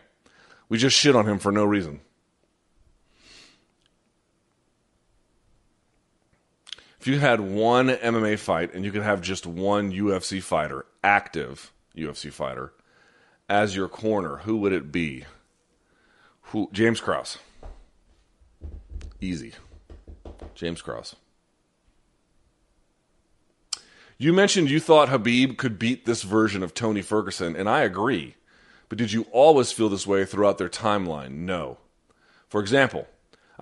We 0.69 0.77
just 0.77 0.97
shit 0.97 1.17
on 1.17 1.27
him 1.27 1.39
for 1.39 1.53
no 1.53 1.65
reason. 1.65 2.01
If 7.03 7.09
you 7.09 7.19
had 7.19 7.41
one 7.41 7.89
MMA 7.89 8.39
fight 8.39 8.73
and 8.73 8.85
you 8.85 8.93
could 8.93 9.03
have 9.03 9.21
just 9.21 9.45
one 9.45 9.91
UFC 9.91 10.41
fighter, 10.41 10.87
active 11.03 11.73
UFC 11.97 12.33
fighter, 12.33 12.75
as 13.49 13.75
your 13.75 13.89
corner, 13.89 14.37
who 14.37 14.59
would 14.59 14.73
it 14.73 14.93
be? 14.93 15.25
Who 16.43 16.71
James 16.73 17.01
Krause. 17.01 17.39
Easy. 19.21 19.53
James 20.55 20.81
Krause. 20.81 21.17
You 24.17 24.33
mentioned 24.33 24.71
you 24.71 24.79
thought 24.79 25.09
Khabib 25.09 25.57
could 25.57 25.81
beat 25.81 26.05
this 26.05 26.23
version 26.23 26.63
of 26.63 26.73
Tony 26.73 27.03
Ferguson, 27.03 27.57
and 27.57 27.69
I 27.69 27.81
agree. 27.81 28.37
But 28.89 28.99
did 28.99 29.11
you 29.11 29.27
always 29.33 29.73
feel 29.73 29.89
this 29.89 30.07
way 30.07 30.25
throughout 30.25 30.59
their 30.59 30.69
timeline? 30.69 31.33
No. 31.33 31.79
For 32.49 32.61
example, 32.61 33.09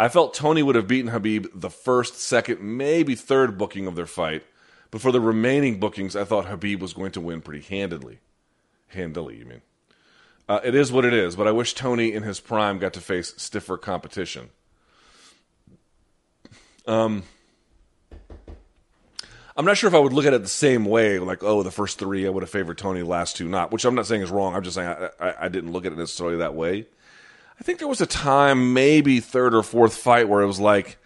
I 0.01 0.09
felt 0.09 0.33
Tony 0.33 0.63
would 0.63 0.77
have 0.77 0.89
beaten 0.89 1.11
Khabib 1.11 1.51
the 1.55 1.69
first, 1.69 2.19
second, 2.19 2.63
maybe 2.63 3.15
third 3.15 3.59
booking 3.59 3.87
of 3.87 3.97
their 3.97 4.07
fight, 4.07 4.45
but 4.91 5.03
for 5.03 5.13
the 5.13 5.21
remaining 5.21 5.79
bookings, 5.79 6.17
I 6.17 6.25
thought 6.25 6.47
Khabib 6.47 6.81
was 6.81 6.95
going 6.95 7.13
to 7.13 7.21
win 7.21 7.43
pretty 7.43 7.61
handedly. 7.61 8.21
Handily, 8.89 9.37
you 9.37 9.45
mean? 9.45 9.61
Uh, 10.49 10.59
it 10.65 10.75
is 10.75 10.91
what 10.91 11.05
it 11.05 11.13
is, 11.13 11.37
but 11.37 11.47
I 11.47 11.53
wish 11.53 11.75
Tony 11.75 12.15
in 12.15 12.23
his 12.23 12.41
prime 12.41 12.79
got 12.79 12.95
to 12.95 13.01
face 13.03 13.35
stiffer 13.37 13.77
competition. 13.77 14.49
Um, 16.87 17.25
I'm 19.55 19.67
not 19.67 19.77
sure 19.77 19.89
if 19.89 19.95
I 19.95 19.99
would 19.99 20.15
look 20.15 20.25
at 20.25 20.33
it 20.33 20.41
the 20.41 20.49
same 20.49 20.87
way, 20.87 21.19
like, 21.19 21.45
oh, 21.45 21.63
the 21.63 21.71
first 21.71 21.99
three 21.99 22.27
I 22.27 22.31
would 22.31 22.43
have 22.43 22.49
favored 22.49 22.79
Tony, 22.79 23.03
last 23.03 23.37
two 23.37 23.51
not, 23.51 23.71
which 23.71 23.85
I'm 23.85 23.95
not 23.95 24.07
saying 24.07 24.23
is 24.23 24.31
wrong. 24.31 24.57
I'm 24.57 24.63
just 24.63 24.77
saying 24.77 24.89
I, 24.89 25.11
I, 25.21 25.35
I 25.45 25.49
didn't 25.49 25.73
look 25.73 25.85
at 25.85 25.93
it 25.93 25.99
necessarily 25.99 26.39
that 26.39 26.55
way. 26.55 26.87
I 27.61 27.63
think 27.63 27.79
there 27.79 27.89
was 27.89 28.01
a 28.01 28.07
time, 28.07 28.73
maybe 28.73 29.21
third 29.21 29.55
or 29.55 29.63
fourth 29.63 29.95
fight, 29.95 30.29
where 30.29 30.41
it 30.41 30.47
was 30.47 30.59
like, 30.59 30.97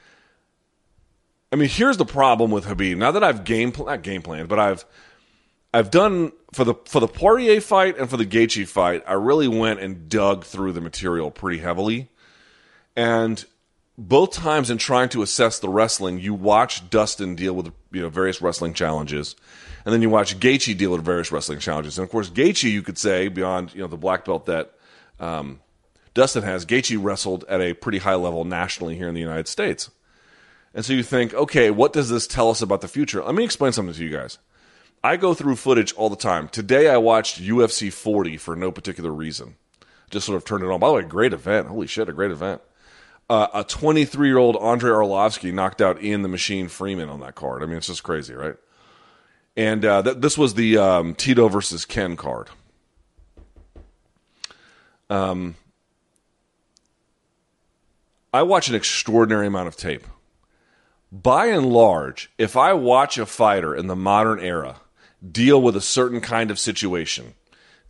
I 1.50 1.56
mean, 1.56 1.68
here's 1.68 1.96
the 1.96 2.04
problem 2.04 2.52
with 2.52 2.66
Khabib. 2.66 2.96
Now 2.96 3.10
that 3.10 3.24
I've 3.24 3.44
game 3.44 3.72
plan, 3.72 3.86
not 3.86 4.02
game 4.02 4.22
planned, 4.22 4.48
but 4.48 4.60
I've 4.60 4.84
I've 5.72 5.90
done 5.90 6.32
for 6.52 6.64
the 6.64 6.74
for 6.84 7.00
the 7.00 7.08
Poirier 7.08 7.60
fight 7.60 7.98
and 7.98 8.08
for 8.08 8.16
the 8.16 8.26
Gaethje 8.26 8.68
fight, 8.68 9.02
I 9.06 9.14
really 9.14 9.48
went 9.48 9.80
and 9.80 10.08
dug 10.08 10.44
through 10.44 10.72
the 10.72 10.80
material 10.80 11.32
pretty 11.32 11.58
heavily, 11.58 12.08
and 12.94 13.44
both 13.98 14.32
times 14.32 14.70
in 14.70 14.78
trying 14.78 15.08
to 15.10 15.22
assess 15.22 15.58
the 15.58 15.68
wrestling, 15.68 16.20
you 16.20 16.34
watch 16.34 16.88
Dustin 16.88 17.34
deal 17.34 17.54
with 17.54 17.72
you 17.90 18.02
know 18.02 18.08
various 18.08 18.40
wrestling 18.40 18.74
challenges, 18.74 19.34
and 19.84 19.92
then 19.92 20.02
you 20.02 20.10
watch 20.10 20.38
Gaethje 20.38 20.76
deal 20.78 20.92
with 20.92 21.04
various 21.04 21.32
wrestling 21.32 21.58
challenges. 21.58 21.98
And 21.98 22.04
of 22.04 22.10
course, 22.10 22.30
Gaethje, 22.30 22.70
you 22.70 22.82
could 22.82 22.98
say 22.98 23.26
beyond 23.26 23.74
you 23.74 23.80
know 23.80 23.88
the 23.88 23.96
black 23.96 24.24
belt 24.24 24.46
that 24.46 24.72
um, 25.18 25.60
Dustin 26.14 26.44
has, 26.44 26.64
Gaethje 26.64 27.02
wrestled 27.02 27.44
at 27.48 27.60
a 27.60 27.74
pretty 27.74 27.98
high 27.98 28.14
level 28.14 28.44
nationally 28.44 28.96
here 28.96 29.08
in 29.08 29.14
the 29.14 29.20
United 29.20 29.48
States. 29.48 29.90
And 30.72 30.84
so 30.84 30.92
you 30.92 31.02
think, 31.02 31.34
okay, 31.34 31.70
what 31.70 31.92
does 31.92 32.08
this 32.08 32.26
tell 32.26 32.50
us 32.50 32.62
about 32.62 32.80
the 32.80 32.88
future? 32.88 33.22
Let 33.22 33.34
me 33.34 33.44
explain 33.44 33.72
something 33.72 33.94
to 33.94 34.04
you 34.04 34.10
guys. 34.10 34.38
I 35.02 35.16
go 35.16 35.34
through 35.34 35.56
footage 35.56 35.92
all 35.94 36.08
the 36.08 36.16
time. 36.16 36.48
Today 36.48 36.88
I 36.88 36.96
watched 36.96 37.42
UFC 37.42 37.92
40 37.92 38.36
for 38.38 38.56
no 38.56 38.72
particular 38.72 39.12
reason. 39.12 39.56
Just 40.10 40.26
sort 40.26 40.36
of 40.36 40.44
turned 40.44 40.64
it 40.64 40.70
on. 40.70 40.80
By 40.80 40.88
the 40.88 40.94
way, 40.94 41.02
great 41.02 41.32
event. 41.32 41.68
Holy 41.68 41.86
shit, 41.86 42.08
a 42.08 42.12
great 42.12 42.30
event 42.30 42.62
uh, 43.28 43.48
a 43.54 43.64
23 43.64 44.28
year 44.28 44.38
old 44.38 44.56
Andrei 44.56 44.90
Arlovsky 44.90 45.52
knocked 45.52 45.80
out 45.80 46.02
Ian 46.02 46.22
the 46.22 46.28
Machine 46.28 46.68
Freeman 46.68 47.08
on 47.08 47.20
that 47.20 47.34
card. 47.34 47.62
I 47.62 47.66
mean, 47.66 47.76
it's 47.76 47.86
just 47.86 48.02
crazy, 48.02 48.34
right? 48.34 48.56
And 49.56 49.84
uh, 49.84 50.02
th- 50.02 50.16
this 50.18 50.36
was 50.36 50.54
the 50.54 50.78
um, 50.78 51.14
Tito 51.14 51.48
versus 51.48 51.84
Ken 51.84 52.16
card. 52.16 52.50
Um, 55.08 55.54
I 58.34 58.42
watch 58.42 58.68
an 58.68 58.74
extraordinary 58.74 59.46
amount 59.46 59.68
of 59.68 59.76
tape. 59.76 60.08
By 61.12 61.46
and 61.46 61.72
large, 61.72 62.32
if 62.36 62.56
I 62.56 62.72
watch 62.72 63.16
a 63.16 63.26
fighter 63.26 63.76
in 63.76 63.86
the 63.86 63.94
modern 63.94 64.40
era 64.40 64.80
deal 65.24 65.62
with 65.62 65.76
a 65.76 65.80
certain 65.80 66.20
kind 66.20 66.50
of 66.50 66.58
situation, 66.58 67.34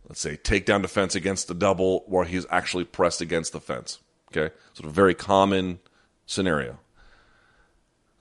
let's 0.07 0.21
say 0.21 0.37
takedown 0.37 0.83
defense 0.83 1.15
against 1.15 1.47
the 1.47 1.55
double 1.55 2.03
where 2.05 2.25
he's 2.25 2.45
actually 2.51 2.83
pressed 2.83 3.21
against 3.21 3.53
the 3.53 3.59
fence, 3.59 3.97
Okay, 4.31 4.53
sort 4.73 4.87
of 4.87 4.93
very 4.93 5.15
common 5.15 5.79
scenario. 6.27 6.77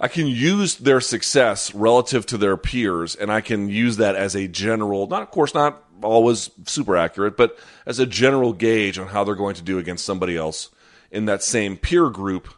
I 0.00 0.08
can 0.08 0.26
use 0.26 0.76
their 0.76 1.02
success 1.02 1.74
relative 1.74 2.24
to 2.26 2.38
their 2.38 2.56
peers, 2.56 3.14
and 3.14 3.30
I 3.30 3.42
can 3.42 3.68
use 3.68 3.98
that 3.98 4.16
as 4.16 4.34
a 4.34 4.48
general, 4.48 5.06
not 5.08 5.20
of 5.20 5.30
course 5.30 5.52
not 5.52 5.84
always 6.02 6.48
super 6.64 6.96
accurate, 6.96 7.36
but 7.36 7.58
as 7.84 7.98
a 7.98 8.06
general 8.06 8.54
gauge 8.54 8.98
on 8.98 9.08
how 9.08 9.24
they're 9.24 9.34
going 9.34 9.56
to 9.56 9.62
do 9.62 9.78
against 9.78 10.06
somebody 10.06 10.38
else 10.38 10.70
in 11.14 11.26
that 11.26 11.42
same 11.42 11.76
peer 11.76 12.10
group 12.10 12.48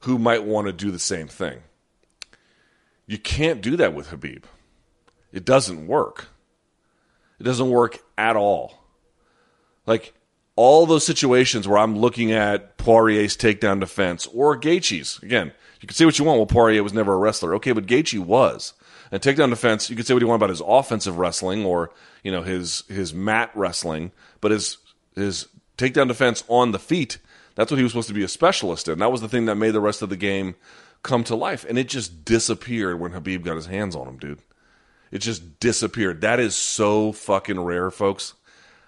who 0.00 0.18
might 0.18 0.44
want 0.44 0.66
to 0.66 0.72
do 0.72 0.90
the 0.90 0.98
same 0.98 1.28
thing. 1.28 1.62
You 3.06 3.18
can't 3.18 3.60
do 3.60 3.76
that 3.76 3.94
with 3.94 4.08
Khabib. 4.08 4.44
It 5.32 5.44
doesn't 5.44 5.86
work. 5.86 6.28
It 7.38 7.44
doesn't 7.44 7.70
work 7.70 7.98
at 8.16 8.34
all. 8.34 8.82
Like 9.86 10.14
all 10.56 10.86
those 10.86 11.04
situations 11.04 11.68
where 11.68 11.78
I'm 11.78 11.98
looking 11.98 12.32
at 12.32 12.78
Poirier's 12.78 13.36
takedown 13.36 13.78
defense 13.78 14.26
or 14.32 14.58
Gaethje's. 14.58 15.22
Again, 15.22 15.52
you 15.80 15.86
can 15.86 15.94
say 15.94 16.06
what 16.06 16.18
you 16.18 16.24
want. 16.24 16.38
Well, 16.38 16.46
Poirier 16.46 16.82
was 16.82 16.94
never 16.94 17.12
a 17.12 17.18
wrestler. 17.18 17.54
Okay, 17.56 17.72
but 17.72 17.86
Gaethje 17.86 18.18
was. 18.18 18.72
And 19.12 19.22
takedown 19.22 19.50
defense, 19.50 19.90
you 19.90 19.94
can 19.94 20.04
say 20.04 20.14
what 20.14 20.22
you 20.22 20.26
want 20.26 20.40
about 20.40 20.50
his 20.50 20.62
offensive 20.66 21.18
wrestling 21.18 21.64
or 21.64 21.92
you 22.24 22.32
know 22.32 22.42
his 22.42 22.82
his 22.88 23.14
mat 23.14 23.50
wrestling, 23.54 24.10
but 24.40 24.50
his 24.50 24.78
his 25.14 25.46
takedown 25.76 26.08
defense 26.08 26.42
on 26.48 26.72
the 26.72 26.78
feet. 26.78 27.18
That's 27.56 27.70
what 27.70 27.78
he 27.78 27.82
was 27.82 27.92
supposed 27.92 28.08
to 28.08 28.14
be 28.14 28.22
a 28.22 28.28
specialist 28.28 28.86
in. 28.86 29.00
That 29.00 29.10
was 29.10 29.20
the 29.20 29.28
thing 29.28 29.46
that 29.46 29.56
made 29.56 29.72
the 29.72 29.80
rest 29.80 30.02
of 30.02 30.08
the 30.08 30.16
game 30.16 30.54
come 31.02 31.24
to 31.24 31.34
life, 31.34 31.64
and 31.68 31.78
it 31.78 31.88
just 31.88 32.24
disappeared 32.24 33.00
when 33.00 33.12
Khabib 33.12 33.42
got 33.42 33.56
his 33.56 33.66
hands 33.66 33.96
on 33.96 34.06
him, 34.06 34.18
dude. 34.18 34.40
It 35.10 35.18
just 35.18 35.58
disappeared. 35.58 36.20
That 36.20 36.38
is 36.38 36.54
so 36.54 37.12
fucking 37.12 37.60
rare, 37.60 37.90
folks. 37.90 38.34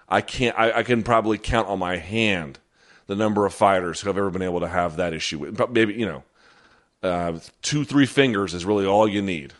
I 0.07 0.21
can't. 0.21 0.57
I, 0.57 0.79
I, 0.79 0.83
can 0.83 1.03
probably 1.03 1.37
count 1.37 1.67
on 1.67 1.79
my 1.79 1.97
hand 1.97 2.59
the 3.07 3.15
number 3.15 3.45
of 3.45 3.53
fighters 3.53 4.01
who 4.01 4.09
have 4.09 4.17
ever 4.17 4.29
been 4.29 4.41
able 4.41 4.59
to 4.59 4.67
have 4.67 4.97
that 4.97 5.13
issue. 5.13 5.39
With. 5.39 5.69
Maybe 5.69 5.93
you 5.93 6.05
know, 6.05 6.23
uh, 7.01 7.39
two, 7.61 7.85
three 7.85 8.05
fingers 8.05 8.53
is 8.53 8.65
really 8.65 8.85
all 8.85 9.07
you 9.07 9.21
need 9.21 9.53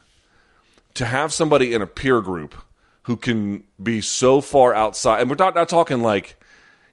to 0.95 1.05
have 1.05 1.31
somebody 1.31 1.73
in 1.73 1.81
a 1.81 1.87
peer 1.87 2.21
group 2.21 2.55
who 3.03 3.15
can 3.15 3.63
be 3.81 4.01
so 4.01 4.41
far 4.41 4.73
outside. 4.73 5.21
And 5.21 5.29
we're 5.29 5.35
not, 5.37 5.55
not 5.55 5.69
talking 5.69 6.01
like 6.01 6.38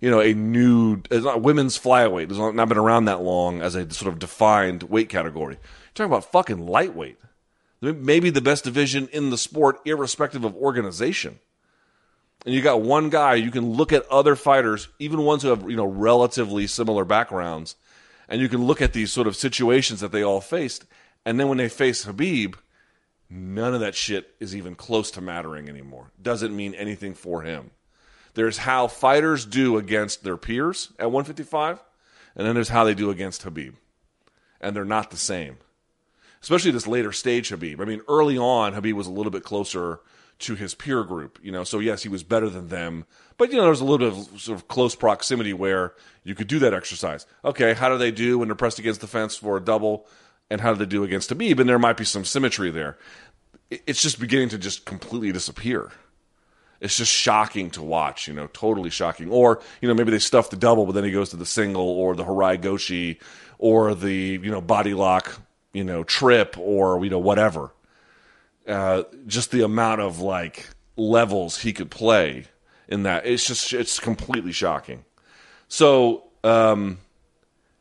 you 0.01 0.11
know 0.11 0.21
a 0.21 0.35
new 0.35 1.03
it's 1.11 1.25
not 1.25 1.43
women's 1.43 1.79
flyweight. 1.79 2.31
It's 2.31 2.39
not 2.55 2.69
been 2.69 2.79
around 2.79 3.07
that 3.07 3.23
long 3.23 3.61
as 3.63 3.75
a 3.75 3.91
sort 3.93 4.13
of 4.13 4.19
defined 4.19 4.85
weight 4.85 5.09
category. 5.09 5.55
You're 5.55 5.93
talking 5.95 6.13
about 6.13 6.31
fucking 6.31 6.67
lightweight 6.67 7.19
maybe 7.81 8.31
the 8.31 8.41
best 8.41 8.65
division 8.65 9.09
in 9.13 9.31
the 9.31 9.39
sport, 9.39 9.81
irrespective 9.85 10.45
of 10.45 10.55
organization. 10.57 11.39
And 12.45 12.55
you 12.55 12.63
got 12.63 12.83
one 12.83 13.11
guy 13.11 13.35
you 13.35 13.51
can 13.51 13.73
look 13.73 13.93
at 13.93 14.07
other 14.09 14.37
fighters, 14.37 14.89
even 14.99 15.23
ones 15.23 15.43
who 15.43 15.49
have 15.49 15.69
you 15.69 15.77
know 15.77 15.87
relatively 15.87 16.67
similar 16.67 17.05
backgrounds, 17.05 17.77
and 18.29 18.41
you 18.41 18.49
can 18.49 18.65
look 18.65 18.81
at 18.81 18.93
these 18.93 19.13
sort 19.13 19.27
of 19.27 19.37
situations 19.37 20.01
that 20.01 20.13
they 20.13 20.23
all 20.23 20.41
faced, 20.41 20.85
and 21.25 21.41
then 21.41 21.49
when 21.49 21.59
they 21.59 21.69
face 21.69 22.05
Khabib, 22.05 22.55
none 23.29 23.75
of 23.75 23.81
that 23.81 23.95
shit 23.95 24.35
is 24.39 24.55
even 24.55 24.75
close 24.75 25.11
to 25.13 25.21
mattering 25.21 25.69
anymore. 25.69 26.13
Doesn't 26.23 26.55
mean 26.55 26.75
anything 26.75 27.15
for 27.15 27.43
him. 27.43 27.73
There's 28.37 28.59
how 28.59 28.87
fighters 28.87 29.45
do 29.45 29.77
against 29.77 30.23
their 30.23 30.37
peers 30.37 30.93
at 30.99 31.11
155, 31.11 31.83
and 32.37 32.47
then 32.47 32.55
there's 32.55 32.69
how 32.69 32.85
they 32.85 32.95
do 32.95 33.11
against 33.11 33.45
Khabib. 33.45 33.75
and 34.61 34.75
they're 34.75 34.85
not 34.85 35.11
the 35.11 35.17
same 35.17 35.59
especially 36.47 36.71
this 36.71 36.87
later 36.87 37.11
stage 37.11 37.51
Khabib. 37.51 37.81
I 37.81 37.85
mean, 37.85 38.03
early 38.09 38.39
on, 38.39 38.73
Khabib 38.73 38.93
was 38.93 39.09
a 39.09 39.13
little 39.13 39.33
bit 39.33 39.43
closer 39.43 39.99
to 40.39 40.55
his 40.55 40.75
peer 40.75 41.03
group, 41.03 41.41
you 41.43 41.51
know. 41.51 41.65
So 41.65 41.81
yes, 41.81 42.05
he 42.05 42.09
was 42.09 42.23
better 42.23 42.49
than 42.49 42.69
them, 42.69 43.05
but 43.37 43.51
you 43.51 43.57
know, 43.57 43.63
there 43.63 43.71
was 43.71 43.81
a 43.81 43.85
little 43.85 44.11
bit 44.11 44.17
of 44.17 44.41
sort 44.41 44.57
of 44.57 44.69
close 44.69 44.95
proximity 44.95 45.53
where 45.53 45.95
you 46.23 46.37
could 46.37 46.47
do 46.47 46.61
that 46.61 46.73
exercise. 46.73 47.27
Okay, 47.45 47.75
how 47.75 47.89
do 47.89 47.99
they 47.99 48.13
do 48.13 48.39
when 48.39 48.47
they're 48.49 48.55
pressed 48.55 48.79
against 48.79 49.01
the 49.01 49.09
fence 49.09 49.37
for 49.37 49.57
a 49.57 49.61
double, 49.61 50.07
and 50.49 50.61
how 50.61 50.73
do 50.73 50.79
they 50.79 50.87
do 50.87 51.03
against 51.03 51.31
Khabib? 51.31 51.59
And 51.59 51.69
there 51.69 51.79
might 51.81 51.97
be 51.97 52.05
some 52.05 52.25
symmetry 52.25 52.71
there. 52.71 52.97
It's 53.71 54.01
just 54.01 54.21
beginning 54.21 54.51
to 54.51 54.59
just 54.59 54.85
completely 54.85 55.33
disappear. 55.33 55.91
It's 56.81 56.97
just 56.97 57.13
shocking 57.13 57.71
to 57.71 57.83
watch, 57.83 58.29
you 58.29 58.35
know, 58.35 58.49
totally 58.53 58.91
shocking. 58.91 59.31
Or, 59.31 59.61
you 59.81 59.89
know, 59.89 59.95
maybe 59.95 60.11
they 60.11 60.19
stuff 60.19 60.51
the 60.51 60.57
double, 60.57 60.87
but 60.87 60.93
then 60.93 61.05
he 61.05 61.11
goes 61.11 61.31
to 61.31 61.37
the 61.37 61.47
single 61.47 61.89
or 61.89 62.15
the 62.15 62.25
Harai 62.25 62.61
Goshi 62.61 63.19
or 63.59 63.95
the, 63.95 64.13
you 64.13 64.51
know, 64.51 64.61
body 64.61 64.93
lock 64.93 65.41
you 65.77 65.85
know, 65.85 66.03
trip 66.05 66.57
or, 66.59 67.05
you 67.05 67.11
know, 67.11 67.19
whatever. 67.19 67.71
Uh, 68.67 69.03
just 69.27 69.51
the 69.51 69.63
amount 69.63 70.01
of 70.01 70.21
like 70.21 70.71
levels 70.97 71.59
he 71.59 71.75
could 71.75 71.91
play 71.91 72.47
in 72.89 73.03
that. 73.03 73.27
It's 73.27 73.47
just, 73.47 73.75
it's 73.75 74.01
completely 74.01 74.53
shocking. 74.53 75.05
So, 75.69 76.25
um, 76.43 76.99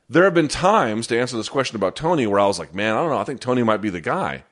there 0.10 0.26
have 0.26 0.34
been 0.34 0.50
times 0.50 1.08
to 1.08 1.18
answer 1.18 1.38
this 1.38 1.48
question 1.48 1.78
about 1.78 1.96
Tony 1.96 2.28
where 2.28 2.39
I 2.39 2.48
was 2.48 2.60
like, 2.60 2.76
man, 2.76 2.96
I 2.96 2.98
don't 3.00 3.12
know. 3.12 3.18
I 3.18 3.24
think 3.24 3.39
Tony 3.39 3.64
might 3.64 3.82
be 3.82 3.89
the 3.89 4.02
guy. 4.02 4.43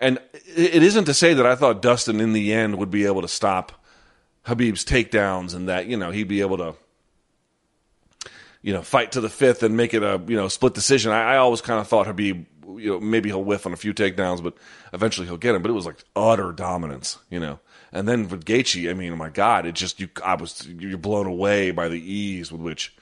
And 0.00 0.18
it 0.32 0.82
isn't 0.82 1.04
to 1.04 1.14
say 1.14 1.34
that 1.34 1.44
I 1.46 1.54
thought 1.54 1.82
Dustin 1.82 2.20
in 2.20 2.32
the 2.32 2.52
end 2.52 2.78
would 2.78 2.90
be 2.90 3.04
able 3.04 3.22
to 3.22 3.28
stop 3.28 3.72
Khabib's 4.46 4.84
takedowns 4.84 5.54
and 5.54 5.68
that, 5.68 5.86
you 5.86 5.96
know, 5.96 6.10
he'd 6.10 6.28
be 6.28 6.40
able 6.40 6.56
to 6.56 6.74
you 8.62 8.72
know, 8.72 8.82
fight 8.82 9.12
to 9.12 9.20
the 9.20 9.28
fifth 9.28 9.62
and 9.62 9.76
make 9.76 9.94
it 9.94 10.02
a 10.02 10.20
you 10.26 10.36
know 10.36 10.48
split 10.48 10.74
decision. 10.74 11.12
I, 11.12 11.34
I 11.34 11.36
always 11.38 11.60
kind 11.60 11.80
of 11.80 11.88
thought 11.88 12.06
Khabib, 12.06 12.44
you 12.76 12.90
know, 12.90 13.00
maybe 13.00 13.28
he'll 13.30 13.42
whiff 13.42 13.66
on 13.66 13.72
a 13.72 13.76
few 13.76 13.94
takedowns, 13.94 14.42
but 14.42 14.54
eventually 14.92 15.26
he'll 15.26 15.38
get 15.38 15.54
him. 15.54 15.62
But 15.62 15.70
it 15.70 15.74
was 15.74 15.86
like 15.86 16.04
utter 16.14 16.52
dominance, 16.52 17.18
you 17.30 17.40
know. 17.40 17.58
And 17.92 18.06
then 18.06 18.28
with 18.28 18.44
Gaethje, 18.44 18.88
I 18.88 18.94
mean, 18.94 19.12
oh 19.12 19.16
my 19.16 19.30
God, 19.30 19.66
it 19.66 19.74
just 19.74 19.98
you, 19.98 20.08
I 20.24 20.34
was 20.34 20.66
you're 20.68 20.98
blown 20.98 21.26
away 21.26 21.70
by 21.70 21.88
the 21.88 22.00
ease 22.00 22.52
with 22.52 22.60
which 22.60 22.94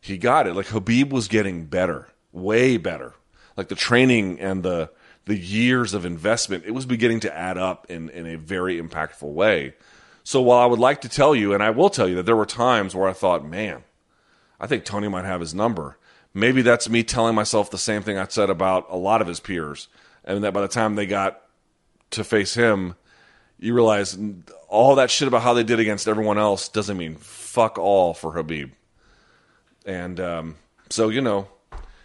he 0.00 0.16
got 0.16 0.46
it. 0.46 0.54
Like 0.54 0.66
Khabib 0.66 1.10
was 1.10 1.28
getting 1.28 1.66
better, 1.66 2.08
way 2.32 2.76
better. 2.76 3.14
Like 3.56 3.68
the 3.68 3.74
training 3.74 4.40
and 4.40 4.62
the 4.62 4.90
the 5.30 5.38
years 5.38 5.94
of 5.94 6.04
investment, 6.04 6.64
it 6.66 6.72
was 6.72 6.84
beginning 6.84 7.20
to 7.20 7.36
add 7.36 7.56
up 7.56 7.86
in 7.88 8.10
in 8.10 8.26
a 8.26 8.36
very 8.36 8.80
impactful 8.80 9.32
way. 9.32 9.74
So 10.22 10.42
while 10.42 10.58
I 10.58 10.66
would 10.66 10.78
like 10.78 11.00
to 11.02 11.08
tell 11.08 11.34
you, 11.34 11.54
and 11.54 11.62
I 11.62 11.70
will 11.70 11.88
tell 11.88 12.08
you 12.08 12.16
that 12.16 12.26
there 12.26 12.36
were 12.36 12.46
times 12.46 12.94
where 12.94 13.08
I 13.08 13.14
thought, 13.14 13.44
man 13.44 13.82
I 14.60 14.66
think 14.66 14.84
Tony 14.84 15.08
might 15.08 15.24
have 15.24 15.40
his 15.40 15.54
number. 15.54 15.96
Maybe 16.34 16.62
that's 16.62 16.88
me 16.88 17.02
telling 17.02 17.34
myself 17.34 17.70
the 17.70 17.78
same 17.78 18.02
thing 18.02 18.18
I 18.18 18.26
said 18.26 18.50
about 18.50 18.86
a 18.90 18.96
lot 18.96 19.22
of 19.22 19.26
his 19.26 19.40
peers, 19.40 19.88
and 20.24 20.44
that 20.44 20.52
by 20.52 20.60
the 20.60 20.68
time 20.68 20.94
they 20.94 21.06
got 21.06 21.40
to 22.10 22.22
face 22.22 22.54
him, 22.54 22.94
you 23.58 23.74
realize 23.74 24.18
all 24.68 24.94
that 24.96 25.10
shit 25.10 25.26
about 25.26 25.42
how 25.42 25.54
they 25.54 25.64
did 25.64 25.80
against 25.80 26.06
everyone 26.06 26.38
else 26.38 26.68
doesn't 26.68 26.96
mean 26.96 27.16
fuck 27.16 27.78
all 27.78 28.14
for 28.14 28.32
Khabib. 28.32 28.70
And 29.86 30.20
um, 30.20 30.56
so, 30.90 31.08
you 31.08 31.20
know, 31.20 31.48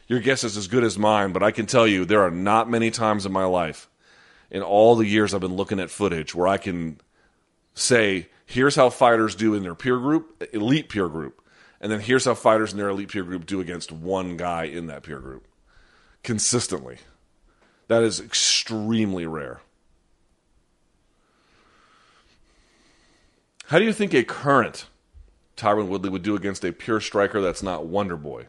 your 0.07 0.19
guess 0.19 0.43
is 0.43 0.57
as 0.57 0.67
good 0.67 0.83
as 0.83 0.97
mine, 0.97 1.31
but 1.31 1.43
I 1.43 1.51
can 1.51 1.65
tell 1.65 1.87
you 1.87 2.05
there 2.05 2.23
are 2.23 2.31
not 2.31 2.69
many 2.69 2.91
times 2.91 3.25
in 3.25 3.31
my 3.31 3.45
life, 3.45 3.89
in 4.51 4.61
all 4.61 4.95
the 4.95 5.07
years 5.07 5.33
I've 5.33 5.41
been 5.41 5.55
looking 5.55 5.79
at 5.79 5.89
footage, 5.89 6.35
where 6.35 6.47
I 6.47 6.57
can 6.57 6.99
say, 7.73 8.27
here's 8.45 8.75
how 8.75 8.89
fighters 8.89 9.35
do 9.35 9.53
in 9.53 9.63
their 9.63 9.75
peer 9.75 9.97
group, 9.97 10.47
elite 10.53 10.89
peer 10.89 11.09
group 11.09 11.41
and 11.85 11.91
then 11.91 11.99
here's 11.99 12.25
how 12.25 12.33
fighters 12.33 12.71
in 12.71 12.79
their 12.79 12.89
elite 12.89 13.09
peer 13.09 13.23
group 13.23 13.45
do 13.45 13.59
against 13.59 13.91
one 13.91 14.37
guy 14.37 14.63
in 14.63 14.87
that 14.87 15.03
peer 15.03 15.19
group 15.19 15.47
consistently. 16.23 16.97
That 17.89 18.01
is 18.01 18.19
extremely 18.19 19.27
rare. 19.27 19.61
How 23.65 23.77
do 23.77 23.85
you 23.85 23.93
think 23.93 24.15
a 24.15 24.23
current 24.23 24.87
Tyron 25.57 25.87
Woodley 25.87 26.09
would 26.09 26.23
do 26.23 26.35
against 26.35 26.65
a 26.65 26.71
pure 26.71 26.99
striker 26.99 27.39
that's 27.41 27.61
not 27.61 27.85
Wonder 27.85 28.17
Boy? 28.17 28.47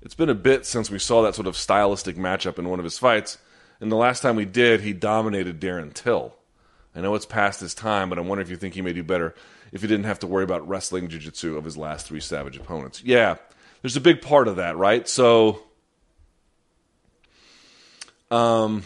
It's 0.00 0.14
been 0.14 0.28
a 0.28 0.34
bit 0.34 0.64
since 0.64 0.90
we 0.90 0.98
saw 0.98 1.22
that 1.22 1.34
sort 1.34 1.46
of 1.46 1.56
stylistic 1.56 2.16
matchup 2.16 2.58
in 2.58 2.68
one 2.68 2.78
of 2.78 2.84
his 2.84 2.98
fights, 2.98 3.38
and 3.80 3.90
the 3.90 3.96
last 3.96 4.20
time 4.20 4.36
we 4.36 4.44
did, 4.44 4.80
he 4.80 4.92
dominated 4.92 5.60
Darren 5.60 5.92
Till. 5.92 6.34
I 6.94 7.00
know 7.00 7.14
it's 7.14 7.26
past 7.26 7.60
his 7.60 7.74
time, 7.74 8.08
but 8.08 8.18
I 8.18 8.22
wonder 8.22 8.42
if 8.42 8.50
you 8.50 8.56
think 8.56 8.74
he 8.74 8.82
may 8.82 8.92
do 8.92 9.04
better 9.04 9.34
if 9.72 9.82
he 9.82 9.86
didn't 9.86 10.06
have 10.06 10.18
to 10.20 10.26
worry 10.26 10.44
about 10.44 10.66
wrestling 10.66 11.08
jiu-jitsu 11.08 11.56
of 11.56 11.64
his 11.64 11.76
last 11.76 12.06
three 12.06 12.20
savage 12.20 12.56
opponents. 12.56 13.02
Yeah, 13.04 13.36
there's 13.82 13.96
a 13.96 14.00
big 14.00 14.22
part 14.22 14.48
of 14.48 14.56
that, 14.56 14.76
right? 14.76 15.08
So 15.08 15.62
um 18.30 18.82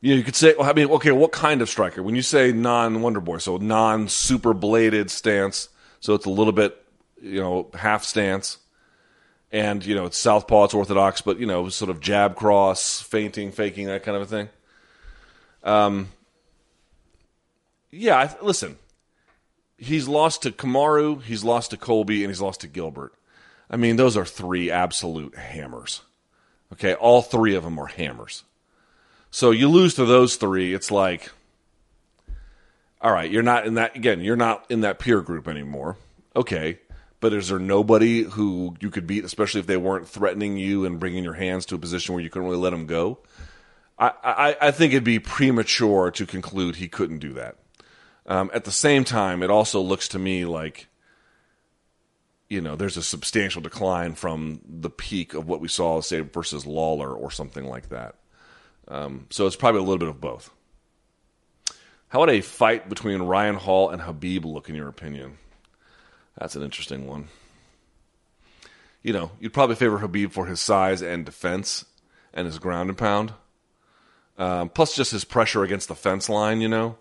you 0.00 0.12
know, 0.12 0.18
you 0.18 0.24
could 0.24 0.36
say, 0.36 0.54
well, 0.58 0.68
I 0.68 0.72
mean, 0.72 0.90
okay, 0.90 1.10
what 1.10 1.32
kind 1.32 1.62
of 1.62 1.68
striker? 1.68 2.02
When 2.02 2.14
you 2.14 2.22
say 2.22 2.52
non 2.52 3.02
Wonder 3.02 3.20
Boy, 3.20 3.38
so 3.38 3.56
non 3.56 4.08
super 4.08 4.54
bladed 4.54 5.10
stance, 5.10 5.68
so 6.00 6.14
it's 6.14 6.26
a 6.26 6.30
little 6.30 6.52
bit, 6.52 6.80
you 7.20 7.40
know, 7.40 7.70
half 7.74 8.04
stance, 8.04 8.58
and 9.52 9.84
you 9.84 9.94
know, 9.94 10.06
it's 10.06 10.18
southpaw, 10.18 10.64
it's 10.64 10.74
orthodox, 10.74 11.20
but 11.20 11.38
you 11.38 11.46
know, 11.46 11.68
sort 11.68 11.90
of 11.90 12.00
jab 12.00 12.36
cross, 12.36 13.00
feinting, 13.00 13.52
faking, 13.52 13.86
that 13.86 14.02
kind 14.02 14.16
of 14.16 14.22
a 14.22 14.26
thing. 14.26 14.48
Um, 15.62 16.08
yeah, 17.90 18.34
listen, 18.42 18.76
he's 19.78 20.08
lost 20.08 20.42
to 20.42 20.50
Kamaru, 20.50 21.22
he's 21.22 21.44
lost 21.44 21.70
to 21.70 21.76
Colby, 21.76 22.22
and 22.22 22.30
he's 22.30 22.40
lost 22.40 22.60
to 22.60 22.68
Gilbert. 22.68 23.12
I 23.70 23.76
mean, 23.76 23.96
those 23.96 24.16
are 24.16 24.24
three 24.24 24.70
absolute 24.70 25.36
hammers. 25.36 26.02
Okay, 26.72 26.94
all 26.94 27.22
three 27.22 27.54
of 27.54 27.64
them 27.64 27.78
are 27.78 27.86
hammers. 27.86 28.44
So 29.30 29.50
you 29.50 29.68
lose 29.68 29.94
to 29.94 30.04
those 30.04 30.36
three, 30.36 30.72
it's 30.72 30.90
like, 30.90 31.30
all 33.00 33.12
right, 33.12 33.30
you're 33.30 33.42
not 33.42 33.66
in 33.66 33.74
that 33.74 33.94
again. 33.94 34.20
You're 34.20 34.36
not 34.36 34.64
in 34.70 34.80
that 34.80 34.98
peer 34.98 35.20
group 35.20 35.46
anymore. 35.46 35.96
Okay, 36.34 36.80
But 37.20 37.32
is 37.32 37.48
there 37.48 37.58
nobody 37.58 38.22
who 38.22 38.76
you 38.80 38.90
could 38.90 39.06
beat, 39.06 39.24
especially 39.24 39.60
if 39.60 39.66
they 39.66 39.76
weren't 39.76 40.08
threatening 40.08 40.56
you 40.58 40.84
and 40.84 41.00
bringing 41.00 41.24
your 41.24 41.34
hands 41.34 41.64
to 41.66 41.74
a 41.74 41.78
position 41.78 42.14
where 42.14 42.22
you 42.22 42.30
couldn't 42.30 42.48
really 42.48 42.60
let 42.60 42.70
them 42.70 42.86
go? 42.86 43.18
I, 43.98 44.12
I, 44.22 44.56
I 44.60 44.70
think 44.70 44.92
it'd 44.92 45.04
be 45.04 45.18
premature 45.18 46.10
to 46.10 46.26
conclude 46.26 46.76
he 46.76 46.88
couldn't 46.88 47.18
do 47.18 47.32
that. 47.34 47.56
Um, 48.26 48.50
at 48.52 48.64
the 48.64 48.72
same 48.72 49.04
time, 49.04 49.42
it 49.42 49.50
also 49.50 49.80
looks 49.80 50.08
to 50.08 50.18
me 50.18 50.44
like, 50.44 50.88
you 52.48 52.60
know, 52.60 52.76
there's 52.76 52.96
a 52.96 53.02
substantial 53.02 53.62
decline 53.62 54.14
from 54.14 54.60
the 54.68 54.90
peak 54.90 55.34
of 55.34 55.48
what 55.48 55.60
we 55.60 55.68
saw, 55.68 56.00
say, 56.00 56.20
versus 56.20 56.66
Lawler 56.66 57.12
or 57.12 57.30
something 57.30 57.64
like 57.64 57.88
that. 57.88 58.16
Um, 58.88 59.26
so 59.30 59.46
it's 59.46 59.56
probably 59.56 59.80
a 59.80 59.84
little 59.84 59.98
bit 59.98 60.08
of 60.08 60.20
both. 60.20 60.50
How 62.08 62.20
would 62.20 62.30
a 62.30 62.40
fight 62.40 62.88
between 62.88 63.22
Ryan 63.22 63.56
Hall 63.56 63.90
and 63.90 64.00
Khabib 64.00 64.44
look, 64.44 64.68
in 64.68 64.74
your 64.74 64.88
opinion? 64.88 65.38
That's 66.38 66.56
an 66.56 66.62
interesting 66.62 67.06
one. 67.06 67.28
You 69.02 69.12
know, 69.12 69.30
you'd 69.40 69.52
probably 69.52 69.76
favor 69.76 69.98
Khabib 69.98 70.32
for 70.32 70.46
his 70.46 70.60
size 70.60 71.00
and 71.00 71.24
defense 71.24 71.84
and 72.34 72.46
his 72.46 72.58
ground 72.58 72.88
and 72.88 72.98
pound. 72.98 73.32
Um, 74.38 74.68
plus, 74.68 74.94
just 74.94 75.12
his 75.12 75.24
pressure 75.24 75.62
against 75.62 75.88
the 75.88 75.94
fence 75.94 76.28
line, 76.28 76.60
you 76.60 76.68
know. 76.68 76.98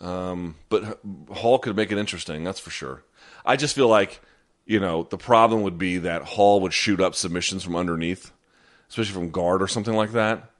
Um, 0.00 0.56
but 0.68 1.00
Hall 1.30 1.58
could 1.58 1.76
make 1.76 1.92
it 1.92 1.98
interesting, 1.98 2.42
that's 2.42 2.58
for 2.58 2.70
sure. 2.70 3.04
I 3.44 3.56
just 3.56 3.74
feel 3.74 3.88
like, 3.88 4.20
you 4.66 4.80
know, 4.80 5.04
the 5.04 5.18
problem 5.18 5.62
would 5.62 5.78
be 5.78 5.98
that 5.98 6.22
Hall 6.22 6.60
would 6.60 6.72
shoot 6.72 7.00
up 7.00 7.14
submissions 7.14 7.62
from 7.62 7.76
underneath, 7.76 8.32
especially 8.88 9.14
from 9.14 9.30
guard 9.30 9.62
or 9.62 9.68
something 9.68 9.94
like 9.94 10.12
that. 10.12 10.50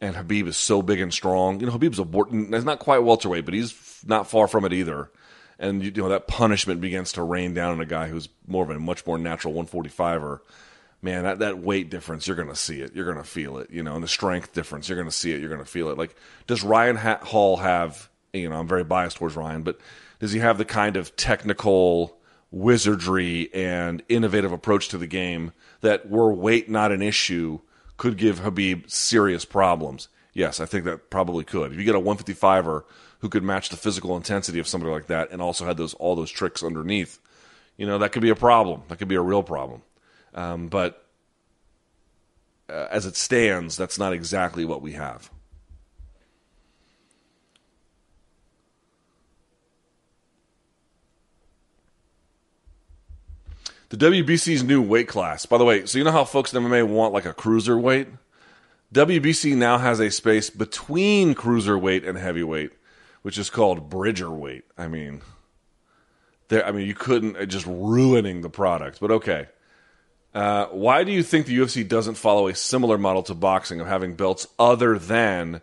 And 0.00 0.14
Khabib 0.14 0.46
is 0.46 0.56
so 0.56 0.82
big 0.82 1.00
and 1.00 1.12
strong. 1.12 1.60
You 1.60 1.66
know, 1.66 1.72
Khabib's 1.72 1.98
a 1.98 2.54
he's 2.54 2.64
not 2.64 2.78
quite 2.78 2.98
welterweight, 2.98 3.44
but 3.44 3.54
he's 3.54 4.04
not 4.06 4.28
far 4.28 4.46
from 4.46 4.64
it 4.64 4.72
either. 4.72 5.10
And 5.58 5.82
you 5.82 5.90
know 5.90 6.08
that 6.08 6.28
punishment 6.28 6.80
begins 6.80 7.12
to 7.12 7.22
rain 7.22 7.52
down 7.52 7.72
on 7.72 7.80
a 7.80 7.86
guy 7.86 8.08
who's 8.08 8.28
more 8.46 8.62
of 8.62 8.70
a 8.70 8.78
much 8.78 9.06
more 9.06 9.18
natural 9.18 9.54
145er 9.54 10.40
man, 11.02 11.24
that, 11.24 11.38
that 11.38 11.58
weight 11.58 11.90
difference, 11.90 12.26
you're 12.26 12.36
going 12.36 12.48
to 12.48 12.56
see 12.56 12.80
it. 12.80 12.94
You're 12.94 13.04
going 13.04 13.18
to 13.18 13.24
feel 13.24 13.58
it, 13.58 13.70
you 13.70 13.82
know, 13.82 13.94
and 13.94 14.02
the 14.02 14.08
strength 14.08 14.52
difference, 14.52 14.88
you're 14.88 14.96
going 14.96 15.08
to 15.08 15.14
see 15.14 15.32
it. 15.32 15.40
You're 15.40 15.48
going 15.48 15.64
to 15.64 15.70
feel 15.70 15.88
it. 15.90 15.98
Like, 15.98 16.16
does 16.46 16.62
Ryan 16.62 16.96
ha- 16.96 17.20
Hall 17.22 17.58
have, 17.58 18.08
you 18.32 18.48
know, 18.48 18.56
I'm 18.56 18.68
very 18.68 18.84
biased 18.84 19.18
towards 19.18 19.36
Ryan, 19.36 19.62
but 19.62 19.78
does 20.18 20.32
he 20.32 20.40
have 20.40 20.58
the 20.58 20.64
kind 20.64 20.96
of 20.96 21.14
technical 21.16 22.18
wizardry 22.50 23.52
and 23.54 24.02
innovative 24.08 24.52
approach 24.52 24.88
to 24.88 24.98
the 24.98 25.06
game 25.06 25.52
that 25.82 26.08
were 26.08 26.32
weight 26.32 26.68
not 26.68 26.92
an 26.92 27.02
issue 27.02 27.60
could 27.96 28.16
give 28.16 28.40
Khabib 28.40 28.90
serious 28.90 29.44
problems? 29.44 30.08
Yes, 30.32 30.60
I 30.60 30.66
think 30.66 30.84
that 30.84 31.10
probably 31.10 31.44
could. 31.44 31.72
If 31.72 31.78
you 31.78 31.84
get 31.84 31.94
a 31.94 32.00
155er 32.00 32.84
who 33.20 33.28
could 33.28 33.42
match 33.42 33.68
the 33.68 33.76
physical 33.76 34.16
intensity 34.16 34.58
of 34.58 34.68
somebody 34.68 34.92
like 34.92 35.06
that 35.06 35.30
and 35.30 35.42
also 35.42 35.66
had 35.66 35.76
those 35.76 35.94
all 35.94 36.14
those 36.14 36.30
tricks 36.30 36.62
underneath, 36.62 37.18
you 37.76 37.86
know, 37.86 37.98
that 37.98 38.12
could 38.12 38.22
be 38.22 38.30
a 38.30 38.36
problem. 38.36 38.82
That 38.88 38.98
could 38.98 39.08
be 39.08 39.16
a 39.16 39.20
real 39.20 39.42
problem. 39.42 39.82
Um, 40.34 40.68
but 40.68 41.04
uh, 42.68 42.86
as 42.90 43.06
it 43.06 43.16
stands, 43.16 43.76
that's 43.76 43.98
not 43.98 44.12
exactly 44.12 44.64
what 44.64 44.82
we 44.82 44.92
have. 44.92 45.30
The 53.90 53.96
WBC's 53.96 54.62
new 54.62 54.82
weight 54.82 55.08
class. 55.08 55.46
By 55.46 55.56
the 55.56 55.64
way, 55.64 55.86
so 55.86 55.96
you 55.96 56.04
know 56.04 56.12
how 56.12 56.24
folks 56.24 56.52
in 56.52 56.62
MMA 56.62 56.86
want 56.86 57.14
like 57.14 57.24
a 57.24 57.32
cruiserweight? 57.32 58.06
WBC 58.92 59.56
now 59.56 59.78
has 59.78 59.98
a 59.98 60.10
space 60.10 60.50
between 60.50 61.34
cruiserweight 61.34 62.06
and 62.06 62.18
heavyweight, 62.18 62.72
which 63.28 63.36
is 63.36 63.50
called 63.50 63.90
bridger 63.90 64.30
weight. 64.30 64.64
I 64.78 64.88
mean, 64.88 65.20
there. 66.48 66.64
I 66.64 66.72
mean, 66.72 66.86
you 66.86 66.94
couldn't 66.94 67.36
uh, 67.36 67.44
just 67.44 67.66
ruining 67.66 68.40
the 68.40 68.48
product, 68.48 69.00
but 69.00 69.10
okay. 69.10 69.48
Uh, 70.32 70.64
why 70.68 71.04
do 71.04 71.12
you 71.12 71.22
think 71.22 71.44
the 71.44 71.58
UFC 71.58 71.86
doesn't 71.86 72.14
follow 72.14 72.48
a 72.48 72.54
similar 72.54 72.96
model 72.96 73.22
to 73.24 73.34
boxing 73.34 73.82
of 73.82 73.86
having 73.86 74.14
belts 74.14 74.46
other 74.58 74.98
than 74.98 75.60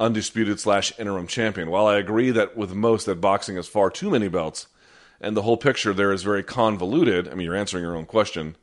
undisputed 0.00 0.58
slash 0.58 0.92
interim 0.98 1.28
champion? 1.28 1.70
While 1.70 1.86
I 1.86 1.98
agree 1.98 2.32
that 2.32 2.56
with 2.56 2.74
most 2.74 3.06
that 3.06 3.20
boxing 3.20 3.54
has 3.54 3.68
far 3.68 3.90
too 3.90 4.10
many 4.10 4.26
belts, 4.26 4.66
and 5.20 5.36
the 5.36 5.42
whole 5.42 5.56
picture 5.56 5.94
there 5.94 6.10
is 6.10 6.24
very 6.24 6.42
convoluted. 6.42 7.28
I 7.28 7.34
mean, 7.34 7.44
you're 7.44 7.54
answering 7.54 7.84
your 7.84 7.94
own 7.94 8.06
question. 8.06 8.56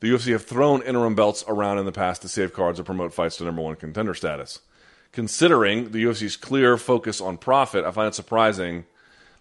The 0.00 0.10
UFC 0.10 0.32
have 0.32 0.44
thrown 0.44 0.82
interim 0.82 1.14
belts 1.14 1.42
around 1.48 1.78
in 1.78 1.86
the 1.86 1.92
past 1.92 2.20
to 2.20 2.28
save 2.28 2.52
cards 2.52 2.78
or 2.78 2.84
promote 2.84 3.14
fights 3.14 3.38
to 3.38 3.44
number 3.44 3.62
one 3.62 3.76
contender 3.76 4.12
status. 4.12 4.60
Considering 5.18 5.90
the 5.90 6.04
UFC's 6.04 6.36
clear 6.36 6.76
focus 6.76 7.20
on 7.20 7.38
profit, 7.38 7.84
I 7.84 7.90
find 7.90 8.06
it 8.06 8.14
surprising 8.14 8.84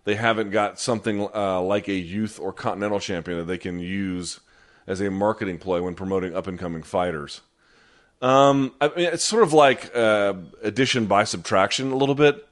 they 0.05 0.15
haven't 0.15 0.49
got 0.49 0.79
something 0.79 1.29
uh, 1.35 1.61
like 1.61 1.87
a 1.87 1.93
youth 1.93 2.39
or 2.39 2.51
continental 2.51 2.99
champion 2.99 3.37
that 3.37 3.43
they 3.43 3.59
can 3.59 3.77
use 3.77 4.39
as 4.87 5.01
a 5.01 5.11
marketing 5.11 5.59
ploy 5.59 5.83
when 5.83 5.93
promoting 5.93 6.35
up 6.35 6.47
and 6.47 6.57
coming 6.57 6.81
fighters. 6.81 7.41
Um, 8.23 8.73
I 8.81 8.87
mean, 8.87 9.05
it's 9.13 9.23
sort 9.23 9.43
of 9.43 9.53
like 9.53 9.95
uh, 9.95 10.33
addition 10.63 11.05
by 11.05 11.25
subtraction 11.25 11.91
a 11.91 11.95
little 11.95 12.15
bit. 12.15 12.47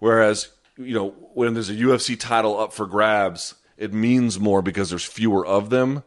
Whereas, 0.00 0.48
you 0.76 0.94
know, 0.94 1.10
when 1.32 1.54
there's 1.54 1.70
a 1.70 1.76
UFC 1.76 2.18
title 2.18 2.58
up 2.58 2.72
for 2.72 2.86
grabs, 2.86 3.54
it 3.78 3.92
means 3.92 4.40
more 4.40 4.62
because 4.62 4.90
there's 4.90 5.04
fewer 5.04 5.46
of 5.46 5.70
them. 5.70 6.02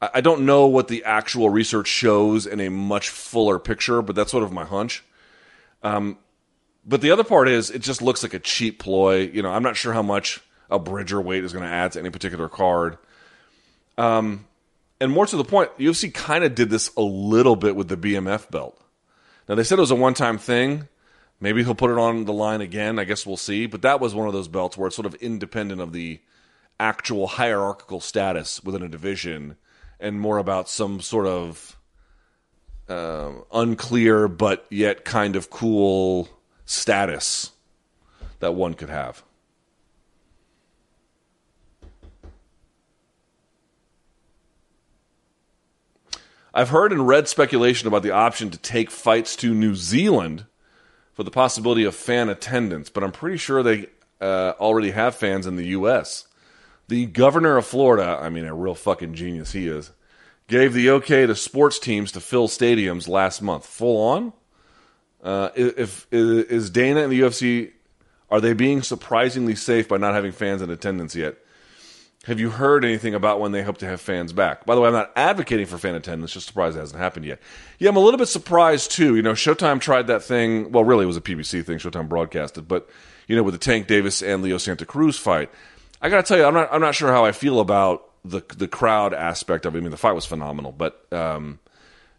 I, 0.00 0.08
I 0.14 0.20
don't 0.22 0.46
know 0.46 0.64
what 0.68 0.88
the 0.88 1.04
actual 1.04 1.50
research 1.50 1.88
shows 1.88 2.46
in 2.46 2.60
a 2.60 2.70
much 2.70 3.10
fuller 3.10 3.58
picture, 3.58 4.00
but 4.00 4.16
that's 4.16 4.30
sort 4.30 4.42
of 4.42 4.52
my 4.52 4.64
hunch. 4.64 5.04
Um, 5.82 6.18
but 6.84 7.00
the 7.00 7.10
other 7.10 7.24
part 7.24 7.48
is 7.48 7.70
it 7.70 7.80
just 7.80 8.02
looks 8.02 8.22
like 8.22 8.34
a 8.34 8.38
cheap 8.38 8.78
ploy. 8.78 9.30
You 9.30 9.42
know, 9.42 9.50
I'm 9.50 9.62
not 9.62 9.76
sure 9.76 9.92
how 9.92 10.02
much 10.02 10.40
a 10.70 10.78
Bridger 10.78 11.20
weight 11.20 11.44
is 11.44 11.52
going 11.52 11.64
to 11.64 11.70
add 11.70 11.92
to 11.92 12.00
any 12.00 12.10
particular 12.10 12.48
card. 12.48 12.98
Um, 13.96 14.46
and 15.00 15.12
more 15.12 15.26
to 15.26 15.36
the 15.36 15.44
point, 15.44 15.70
UFC 15.78 16.12
kind 16.12 16.44
of 16.44 16.54
did 16.54 16.70
this 16.70 16.90
a 16.96 17.02
little 17.02 17.56
bit 17.56 17.76
with 17.76 17.88
the 17.88 17.96
BMF 17.96 18.50
belt. 18.50 18.80
Now 19.48 19.54
they 19.54 19.64
said 19.64 19.78
it 19.78 19.82
was 19.82 19.90
a 19.90 19.96
one-time 19.96 20.38
thing. 20.38 20.88
Maybe 21.40 21.62
he'll 21.62 21.74
put 21.74 21.90
it 21.90 21.98
on 21.98 22.24
the 22.24 22.32
line 22.32 22.60
again. 22.60 22.98
I 22.98 23.04
guess 23.04 23.24
we'll 23.24 23.36
see. 23.36 23.66
But 23.66 23.82
that 23.82 24.00
was 24.00 24.14
one 24.14 24.26
of 24.26 24.32
those 24.32 24.48
belts 24.48 24.76
where 24.76 24.88
it's 24.88 24.96
sort 24.96 25.06
of 25.06 25.14
independent 25.16 25.80
of 25.80 25.92
the 25.92 26.20
actual 26.80 27.26
hierarchical 27.26 28.00
status 28.00 28.62
within 28.62 28.82
a 28.82 28.88
division, 28.88 29.56
and 30.00 30.20
more 30.20 30.38
about 30.38 30.68
some 30.68 31.00
sort 31.00 31.26
of 31.26 31.77
uh, 32.88 33.32
unclear 33.52 34.28
but 34.28 34.66
yet 34.70 35.04
kind 35.04 35.36
of 35.36 35.50
cool 35.50 36.28
status 36.64 37.52
that 38.40 38.54
one 38.54 38.74
could 38.74 38.90
have. 38.90 39.22
I've 46.54 46.70
heard 46.70 46.92
and 46.92 47.06
read 47.06 47.28
speculation 47.28 47.86
about 47.86 48.02
the 48.02 48.10
option 48.10 48.50
to 48.50 48.58
take 48.58 48.90
fights 48.90 49.36
to 49.36 49.54
New 49.54 49.74
Zealand 49.74 50.46
for 51.12 51.22
the 51.22 51.30
possibility 51.30 51.84
of 51.84 51.94
fan 51.94 52.28
attendance, 52.28 52.90
but 52.90 53.04
I'm 53.04 53.12
pretty 53.12 53.36
sure 53.36 53.62
they 53.62 53.86
uh, 54.20 54.54
already 54.58 54.90
have 54.90 55.14
fans 55.14 55.46
in 55.46 55.56
the 55.56 55.66
U.S. 55.66 56.26
The 56.88 57.06
governor 57.06 57.58
of 57.58 57.66
Florida, 57.66 58.18
I 58.20 58.28
mean, 58.28 58.44
a 58.44 58.54
real 58.54 58.74
fucking 58.74 59.14
genius 59.14 59.52
he 59.52 59.68
is, 59.68 59.92
gave 60.48 60.74
the 60.74 60.90
okay 60.90 61.26
to 61.26 61.36
sports 61.36 61.78
teams 61.78 62.12
to 62.12 62.20
fill 62.20 62.48
stadiums 62.48 63.06
last 63.06 63.40
month. 63.40 63.64
Full 63.64 64.00
on? 64.02 64.32
Uh, 65.22 65.50
if, 65.54 66.06
is 66.10 66.70
Dana 66.70 67.02
and 67.02 67.12
the 67.12 67.20
UFC 67.20 67.72
are 68.30 68.40
they 68.40 68.52
being 68.52 68.82
surprisingly 68.82 69.54
safe 69.54 69.88
by 69.88 69.96
not 69.96 70.14
having 70.14 70.32
fans 70.32 70.62
in 70.62 70.70
attendance 70.70 71.14
yet? 71.14 71.36
Have 72.24 72.40
you 72.40 72.50
heard 72.50 72.84
anything 72.84 73.14
about 73.14 73.40
when 73.40 73.52
they 73.52 73.62
hope 73.62 73.78
to 73.78 73.86
have 73.86 74.00
fans 74.00 74.34
back? 74.34 74.66
By 74.66 74.74
the 74.74 74.80
way, 74.80 74.88
I'm 74.88 74.94
not 74.94 75.12
advocating 75.16 75.64
for 75.64 75.78
fan 75.78 75.94
attendance, 75.94 76.32
just 76.32 76.46
surprised 76.46 76.76
it 76.76 76.80
hasn't 76.80 77.00
happened 77.00 77.24
yet. 77.24 77.38
Yeah, 77.78 77.88
I'm 77.88 77.96
a 77.96 78.00
little 78.00 78.18
bit 78.18 78.28
surprised 78.28 78.90
too. 78.90 79.16
You 79.16 79.22
know, 79.22 79.32
Showtime 79.32 79.80
tried 79.80 80.08
that 80.08 80.22
thing. 80.22 80.70
Well, 80.70 80.84
really, 80.84 81.04
it 81.04 81.06
was 81.06 81.16
a 81.16 81.22
PBC 81.22 81.64
thing. 81.64 81.78
Showtime 81.78 82.08
broadcasted, 82.08 82.68
but 82.68 82.88
you 83.28 83.36
know, 83.36 83.42
with 83.42 83.54
the 83.54 83.58
Tank 83.58 83.86
Davis 83.86 84.22
and 84.22 84.42
Leo 84.42 84.58
Santa 84.58 84.84
Cruz 84.84 85.16
fight, 85.16 85.50
I 86.02 86.10
got 86.10 86.24
to 86.24 86.28
tell 86.28 86.38
you, 86.38 86.44
I'm 86.44 86.54
not. 86.54 86.68
I'm 86.70 86.80
not 86.80 86.94
sure 86.94 87.10
how 87.10 87.24
I 87.24 87.32
feel 87.32 87.60
about 87.60 88.07
the 88.24 88.42
the 88.56 88.68
crowd 88.68 89.14
aspect 89.14 89.66
of 89.66 89.74
it. 89.74 89.78
I 89.78 89.80
mean, 89.80 89.90
the 89.90 89.96
fight 89.96 90.14
was 90.14 90.26
phenomenal, 90.26 90.72
but 90.72 91.06
um, 91.12 91.58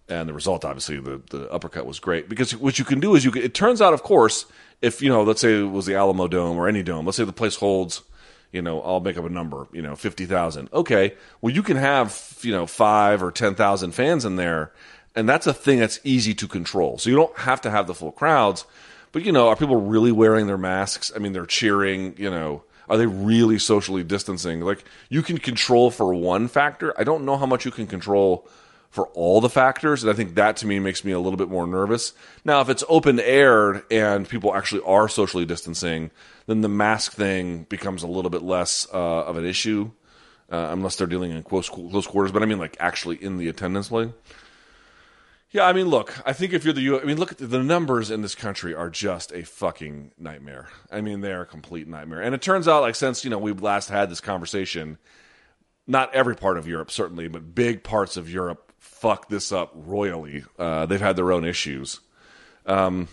and 0.08 0.28
the 0.28 0.34
result, 0.34 0.66
obviously, 0.66 1.00
the 1.00 1.22
the 1.30 1.52
uppercut 1.52 1.86
was 1.86 2.00
great 2.00 2.30
because 2.30 2.56
what 2.56 2.80
you 2.80 2.86
can 2.86 3.00
do 3.00 3.16
is 3.16 3.26
you. 3.26 3.32
Can, 3.32 3.44
it 3.44 3.54
turns 3.54 3.82
out, 3.82 3.94
of 3.94 4.04
course, 4.04 4.46
if 4.82 5.02
you 5.02 5.10
know, 5.10 5.24
let's 5.24 5.42
say 5.42 5.60
it 5.60 5.64
was 5.64 5.86
the 5.86 5.96
Alamo 5.96 6.28
Dome 6.28 6.58
or 6.58 6.68
any 6.68 6.84
dome, 6.84 7.06
let's 7.06 7.18
say 7.18 7.24
the 7.24 7.34
place 7.34 7.56
holds 7.56 8.02
you 8.52 8.62
know, 8.62 8.82
I'll 8.82 9.00
make 9.00 9.18
up 9.18 9.26
a 9.26 9.30
number, 9.30 9.68
you 9.72 9.82
know, 9.82 9.96
50,000. 9.96 10.70
Okay. 10.74 11.14
Well, 11.42 11.54
you 11.54 11.62
can 11.62 11.78
have, 11.78 12.38
you 12.42 12.52
know, 12.52 12.66
five 12.66 13.22
or 13.22 13.32
10,000 13.32 13.92
fans 13.92 14.26
in 14.26 14.36
there. 14.38 14.72
And 15.16 15.28
that's 15.28 15.48
a 15.48 15.54
thing 15.54 15.80
that's 15.80 16.00
easy 16.04 16.34
to 16.36 16.48
control. 16.48 16.98
So 16.98 17.10
you 17.10 17.16
don't 17.16 17.38
have 17.40 17.62
to 17.62 17.72
have 17.72 17.88
the 17.88 17.94
full 17.94 18.12
crowds. 18.12 18.66
But, 19.12 19.26
you 19.26 19.32
know, 19.32 19.50
are 19.50 19.56
people 19.56 19.82
really 19.82 20.12
wearing 20.12 20.48
their 20.48 20.58
masks? 20.58 21.12
I 21.16 21.20
mean, 21.20 21.34
they're 21.34 21.46
cheering, 21.46 22.16
you 22.18 22.30
know, 22.30 22.64
are 22.90 22.98
they 22.98 23.06
really 23.06 23.60
socially 23.60 24.04
distancing? 24.04 24.62
Like, 24.62 24.84
you 25.10 25.22
can 25.22 25.38
control 25.38 25.92
for 25.92 26.14
one 26.14 26.48
factor. 26.48 26.94
I 27.00 27.04
don't 27.04 27.26
know 27.26 27.38
how 27.38 27.46
much 27.46 27.66
you 27.66 27.72
can 27.72 27.88
control 27.88 28.48
for 28.90 29.08
all 29.10 29.40
the 29.40 29.50
factors. 29.50 30.04
And 30.04 30.12
I 30.12 30.16
think 30.16 30.34
that 30.36 30.58
to 30.58 30.68
me 30.68 30.80
makes 30.80 31.06
me 31.06 31.12
a 31.12 31.20
little 31.20 31.38
bit 31.38 31.50
more 31.50 31.68
nervous. 31.68 32.14
Now, 32.44 32.62
if 32.62 32.70
it's 32.70 32.84
open 32.90 33.20
aired 33.20 33.84
and 33.92 34.28
people 34.28 34.56
actually 34.56 34.82
are 34.84 35.08
socially 35.08 35.46
distancing, 35.46 36.10
then 36.48 36.62
the 36.62 36.70
mask 36.70 37.12
thing 37.12 37.68
becomes 37.70 38.02
a 38.02 38.08
little 38.08 38.32
bit 38.32 38.42
less 38.42 38.88
uh, 38.92 39.26
of 39.26 39.38
an 39.38 39.46
issue. 39.46 39.92
uh, 40.52 40.70
unless 40.72 40.96
they're 40.96 41.08
dealing 41.08 41.32
in 41.32 41.44
close 41.44 41.70
close 41.70 42.08
quarters. 42.08 42.32
But 42.32 42.44
I 42.44 42.46
mean, 42.46 42.60
like 42.60 42.78
actually 42.80 43.18
in 43.18 43.38
the 43.38 43.48
attendance 43.48 43.92
lane. 43.92 44.14
Yeah, 45.52 45.66
I 45.66 45.74
mean, 45.74 45.88
look, 45.88 46.16
I 46.28 46.34
think 46.34 46.54
if 46.54 46.64
you're 46.64 46.74
the 46.74 46.82
U, 46.82 47.02
I 47.02 47.06
mean, 47.06 47.18
look 47.18 47.32
at 47.32 47.40
the, 47.40 47.48
the 47.48 47.64
numbers 47.64 48.12
in 48.12 48.22
this 48.22 48.36
country 48.36 48.76
are 48.76 48.90
just 48.90 49.32
a 49.32 49.44
fucking 49.44 50.12
nightmare. 50.18 50.70
I 50.92 51.02
mean, 51.02 51.22
they 51.22 51.34
are 51.34 51.42
a 51.42 51.46
complete 51.46 51.88
nightmare. 51.88 52.22
And 52.22 52.36
it 52.36 52.42
turns 52.42 52.68
out, 52.68 52.82
like, 52.82 52.94
since 52.94 53.24
you 53.24 53.32
know 53.32 53.40
we 53.40 53.52
last 53.54 53.90
had 53.90 54.12
this 54.12 54.22
conversation, 54.22 55.00
not 55.88 56.14
every 56.14 56.36
part 56.36 56.60
of 56.60 56.68
Europe 56.68 56.92
certainly, 56.92 57.28
but 57.28 57.56
big 57.56 57.84
parts 57.84 58.16
of 58.16 58.30
Europe 58.30 58.72
fuck 58.78 59.28
this 59.28 59.52
up 59.52 59.72
royally. 59.74 60.44
Uh, 60.58 60.86
they've 60.86 61.02
had 61.02 61.16
their 61.16 61.32
own 61.32 61.44
issues. 61.44 62.00
Um, 62.68 63.08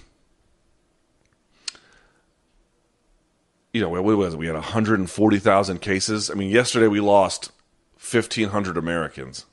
you 3.73 3.81
know, 3.81 3.89
what 3.89 4.05
was 4.05 4.35
it? 4.35 4.39
We 4.39 4.47
had 4.47 4.55
140,000 4.55 5.81
cases. 5.81 6.31
I 6.31 6.35
mean, 6.35 6.51
yesterday 6.51 6.87
we 6.87 7.01
lost 7.01 7.51
1,500 7.95 8.77
Americans. 8.77 9.47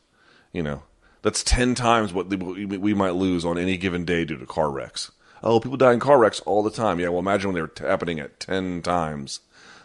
You 0.52 0.64
know, 0.64 0.84
that's 1.24 1.44
10 1.44 1.74
times 1.74 2.14
what 2.14 2.28
we 2.28 2.94
might 2.94 3.16
lose 3.16 3.44
on 3.44 3.58
any 3.58 3.78
given 3.78 4.06
day 4.06 4.26
due 4.26 4.38
to 4.38 4.46
car 4.46 4.70
wrecks. 4.70 5.12
Oh, 5.42 5.60
people 5.60 5.78
die 5.78 5.94
in 5.94 6.00
car 6.00 6.20
wrecks 6.20 6.42
all 6.42 6.62
the 6.62 6.70
time. 6.70 7.00
Yeah, 7.00 7.10
well, 7.10 7.20
imagine 7.20 7.52
when 7.52 7.56
they're 7.56 7.90
happening 7.90 8.20
at 8.20 8.40
10 8.40 8.82
times 8.82 9.40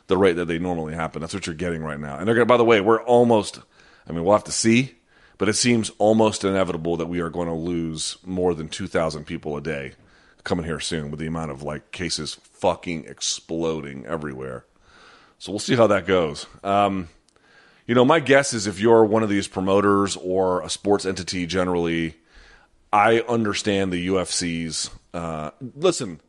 the 0.08 0.16
rate 0.18 0.34
that 0.34 0.46
they 0.46 0.58
normally 0.58 0.94
happen. 0.94 1.20
That's 1.20 1.34
what 1.34 1.46
you're 1.46 1.54
getting 1.54 1.82
right 1.82 1.98
now. 1.98 2.18
And 2.18 2.26
they're 2.26 2.34
going 2.34 2.46
to, 2.46 2.52
by 2.52 2.56
the 2.56 2.64
way, 2.64 2.80
we're 2.80 3.02
almost, 3.02 3.60
I 4.08 4.12
mean, 4.12 4.24
we'll 4.24 4.34
have 4.34 4.44
to 4.44 4.52
see, 4.52 4.96
but 5.36 5.48
it 5.48 5.54
seems 5.54 5.90
almost 5.98 6.44
inevitable 6.44 6.96
that 6.96 7.06
we 7.06 7.20
are 7.20 7.30
going 7.30 7.48
to 7.48 7.54
lose 7.54 8.18
more 8.24 8.54
than 8.54 8.68
2,000 8.68 9.24
people 9.24 9.56
a 9.56 9.60
day 9.60 9.94
coming 10.44 10.64
here 10.64 10.80
soon 10.80 11.10
with 11.10 11.20
the 11.20 11.26
amount 11.26 11.50
of 11.50 11.62
like 11.62 11.92
cases 11.92 12.34
fucking 12.42 13.04
exploding 13.04 14.06
everywhere. 14.06 14.64
So 15.38 15.52
we'll 15.52 15.58
see 15.60 15.76
how 15.76 15.86
that 15.88 16.06
goes. 16.06 16.46
Um, 16.64 17.08
you 17.88 17.94
know, 17.94 18.04
my 18.04 18.20
guess 18.20 18.52
is 18.52 18.66
if 18.66 18.78
you're 18.78 19.02
one 19.02 19.22
of 19.22 19.30
these 19.30 19.48
promoters 19.48 20.14
or 20.16 20.60
a 20.60 20.68
sports 20.68 21.06
entity 21.06 21.46
generally, 21.46 22.16
I 22.92 23.20
understand 23.20 23.90
the 23.90 24.08
UFC's. 24.08 24.90
Uh, 25.14 25.52
listen, 25.74 26.20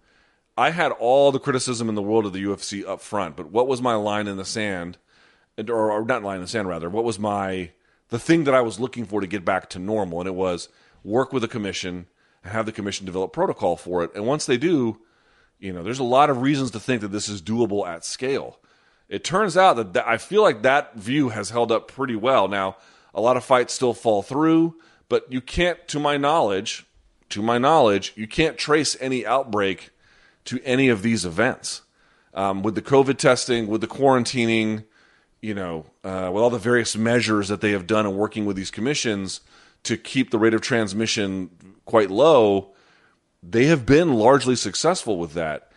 I 0.57 0.71
had 0.71 0.93
all 0.93 1.33
the 1.33 1.39
criticism 1.39 1.89
in 1.89 1.95
the 1.95 2.01
world 2.01 2.25
of 2.25 2.31
the 2.31 2.41
UFC 2.41 2.87
up 2.87 3.01
front, 3.01 3.35
but 3.35 3.51
what 3.51 3.67
was 3.67 3.81
my 3.81 3.95
line 3.95 4.27
in 4.27 4.37
the 4.37 4.45
sand, 4.45 4.97
or, 5.57 5.91
or 5.91 6.05
not 6.05 6.23
line 6.23 6.37
in 6.37 6.43
the 6.43 6.47
sand 6.47 6.69
rather? 6.69 6.89
What 6.89 7.03
was 7.03 7.19
my 7.19 7.71
the 8.07 8.19
thing 8.19 8.45
that 8.45 8.55
I 8.55 8.61
was 8.61 8.79
looking 8.79 9.03
for 9.03 9.19
to 9.19 9.27
get 9.27 9.43
back 9.43 9.69
to 9.71 9.79
normal? 9.79 10.21
And 10.21 10.29
it 10.29 10.35
was 10.35 10.69
work 11.03 11.33
with 11.33 11.43
a 11.43 11.49
commission 11.49 12.07
and 12.41 12.53
have 12.53 12.67
the 12.67 12.71
commission 12.71 13.05
develop 13.05 13.33
protocol 13.33 13.75
for 13.75 14.05
it. 14.05 14.11
And 14.15 14.25
once 14.25 14.45
they 14.45 14.57
do, 14.57 15.01
you 15.59 15.73
know, 15.73 15.83
there's 15.83 15.99
a 15.99 16.05
lot 16.05 16.29
of 16.29 16.41
reasons 16.41 16.71
to 16.71 16.79
think 16.79 17.01
that 17.01 17.09
this 17.09 17.27
is 17.27 17.41
doable 17.41 17.85
at 17.85 18.05
scale. 18.05 18.59
It 19.09 19.23
turns 19.23 19.57
out 19.57 19.93
that, 19.93 20.07
I 20.07 20.17
feel 20.17 20.43
like 20.43 20.61
that 20.61 20.95
view 20.95 21.29
has 21.29 21.49
held 21.49 21.71
up 21.71 21.87
pretty 21.87 22.15
well. 22.15 22.47
Now, 22.47 22.77
a 23.13 23.19
lot 23.19 23.37
of 23.37 23.43
fights 23.43 23.73
still 23.73 23.93
fall 23.93 24.21
through, 24.21 24.75
but 25.09 25.31
you 25.31 25.41
can't, 25.41 25.85
to 25.87 25.99
my 25.99 26.15
knowledge, 26.15 26.85
to 27.29 27.41
my 27.41 27.57
knowledge, 27.57 28.13
you 28.15 28.27
can't 28.27 28.57
trace 28.57 28.95
any 28.99 29.25
outbreak 29.25 29.89
to 30.45 30.61
any 30.63 30.89
of 30.89 31.01
these 31.01 31.25
events. 31.25 31.81
Um, 32.35 32.61
with 32.61 32.75
the 32.75 32.81
COVID 32.83 33.17
testing, 33.17 33.67
with 33.67 33.81
the 33.81 33.87
quarantining, 33.87 34.85
you 35.41 35.55
know, 35.55 35.85
uh, 36.03 36.29
with 36.31 36.43
all 36.43 36.51
the 36.51 36.59
various 36.59 36.95
measures 36.95 37.47
that 37.47 37.61
they 37.61 37.71
have 37.71 37.87
done 37.87 38.05
and 38.05 38.15
working 38.15 38.45
with 38.45 38.55
these 38.55 38.71
commissions 38.71 39.41
to 39.83 39.97
keep 39.97 40.29
the 40.29 40.37
rate 40.37 40.53
of 40.53 40.61
transmission 40.61 41.49
quite 41.85 42.11
low, 42.11 42.73
they 43.41 43.65
have 43.65 43.85
been 43.85 44.13
largely 44.13 44.55
successful 44.55 45.17
with 45.17 45.33
that. 45.33 45.68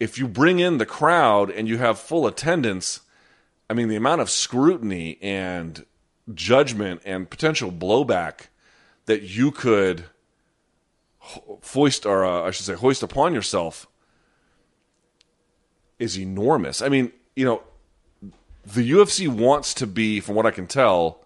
If 0.00 0.18
you 0.18 0.28
bring 0.28 0.60
in 0.60 0.78
the 0.78 0.86
crowd 0.86 1.50
and 1.50 1.68
you 1.68 1.78
have 1.78 1.98
full 1.98 2.26
attendance, 2.26 3.00
I 3.68 3.74
mean, 3.74 3.88
the 3.88 3.96
amount 3.96 4.20
of 4.20 4.30
scrutiny 4.30 5.18
and 5.20 5.84
judgment 6.34 7.02
and 7.04 7.28
potential 7.28 7.72
blowback 7.72 8.48
that 9.06 9.22
you 9.22 9.50
could 9.50 10.04
foist, 11.60 12.06
or 12.06 12.24
uh, 12.24 12.42
I 12.42 12.50
should 12.50 12.66
say, 12.66 12.74
hoist 12.74 13.02
upon 13.02 13.34
yourself 13.34 13.86
is 15.98 16.18
enormous. 16.18 16.80
I 16.80 16.88
mean, 16.88 17.12
you 17.34 17.44
know, 17.44 17.62
the 18.64 18.90
UFC 18.90 19.28
wants 19.28 19.74
to 19.74 19.86
be, 19.86 20.20
from 20.20 20.34
what 20.34 20.46
I 20.46 20.50
can 20.50 20.66
tell, 20.66 21.24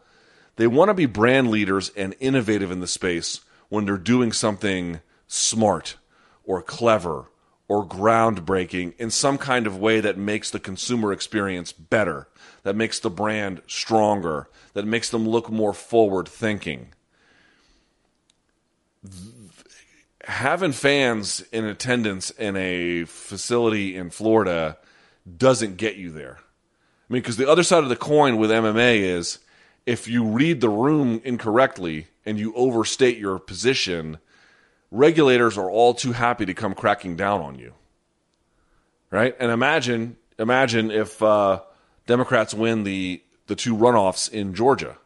they 0.56 0.66
want 0.66 0.88
to 0.88 0.94
be 0.94 1.06
brand 1.06 1.50
leaders 1.50 1.90
and 1.96 2.14
innovative 2.20 2.70
in 2.70 2.80
the 2.80 2.86
space 2.86 3.40
when 3.68 3.84
they're 3.84 3.96
doing 3.96 4.32
something 4.32 5.00
smart 5.26 5.96
or 6.44 6.62
clever 6.62 7.26
or 7.72 7.86
groundbreaking 7.86 8.92
in 8.98 9.10
some 9.10 9.38
kind 9.38 9.66
of 9.66 9.78
way 9.78 9.98
that 9.98 10.18
makes 10.18 10.50
the 10.50 10.60
consumer 10.60 11.10
experience 11.10 11.72
better, 11.72 12.28
that 12.64 12.76
makes 12.76 12.98
the 12.98 13.08
brand 13.08 13.62
stronger, 13.66 14.46
that 14.74 14.84
makes 14.84 15.08
them 15.08 15.26
look 15.26 15.48
more 15.50 15.72
forward 15.72 16.28
thinking. 16.28 16.88
Having 20.24 20.72
fans 20.72 21.40
in 21.50 21.64
attendance 21.64 22.28
in 22.28 22.56
a 22.56 23.04
facility 23.06 23.96
in 23.96 24.10
Florida 24.10 24.76
doesn't 25.38 25.78
get 25.78 25.96
you 25.96 26.10
there. 26.10 26.40
I 27.08 27.12
mean, 27.12 27.22
because 27.22 27.38
the 27.38 27.48
other 27.48 27.62
side 27.62 27.82
of 27.82 27.88
the 27.88 27.96
coin 27.96 28.36
with 28.36 28.50
MMA 28.50 28.98
is 28.98 29.38
if 29.86 30.06
you 30.06 30.24
read 30.24 30.60
the 30.60 30.68
room 30.68 31.22
incorrectly, 31.24 32.08
and 32.26 32.38
you 32.38 32.54
overstate 32.54 33.16
your 33.16 33.38
position, 33.38 34.18
regulators 34.93 35.59
are 35.59 35.70
all 35.70 35.95
too 35.95 36.12
happy 36.12 36.47
to 36.47 36.55
come 36.55 36.74
cracking 36.74 37.16
down 37.16 37.40
on 37.40 37.59
you. 37.59 37.72
Right? 39.11 39.34
And 39.40 39.51
imagine 39.51 40.16
imagine 40.38 40.90
if 40.90 41.20
uh, 41.22 41.62
Democrats 42.07 42.55
win 42.55 42.84
the 42.84 43.22
the 43.47 43.57
two 43.57 43.76
runoffs 43.76 44.30
in 44.30 44.55
Georgia. 44.55 44.99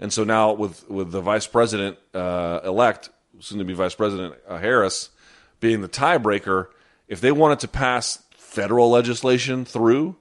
And 0.00 0.12
so 0.12 0.24
now 0.24 0.52
with 0.52 0.88
with 0.90 1.12
the 1.12 1.20
vice 1.20 1.46
president 1.46 1.98
uh, 2.12 2.60
elect, 2.64 3.10
soon 3.38 3.58
to 3.58 3.64
be 3.64 3.74
Vice 3.74 3.94
President 3.94 4.34
uh, 4.48 4.58
Harris, 4.58 5.10
being 5.60 5.80
the 5.80 5.88
tiebreaker, 5.88 6.66
if 7.08 7.20
they 7.20 7.32
wanted 7.32 7.60
to 7.60 7.68
pass 7.68 8.22
federal 8.36 8.90
legislation 8.90 9.64
through, 9.64 10.16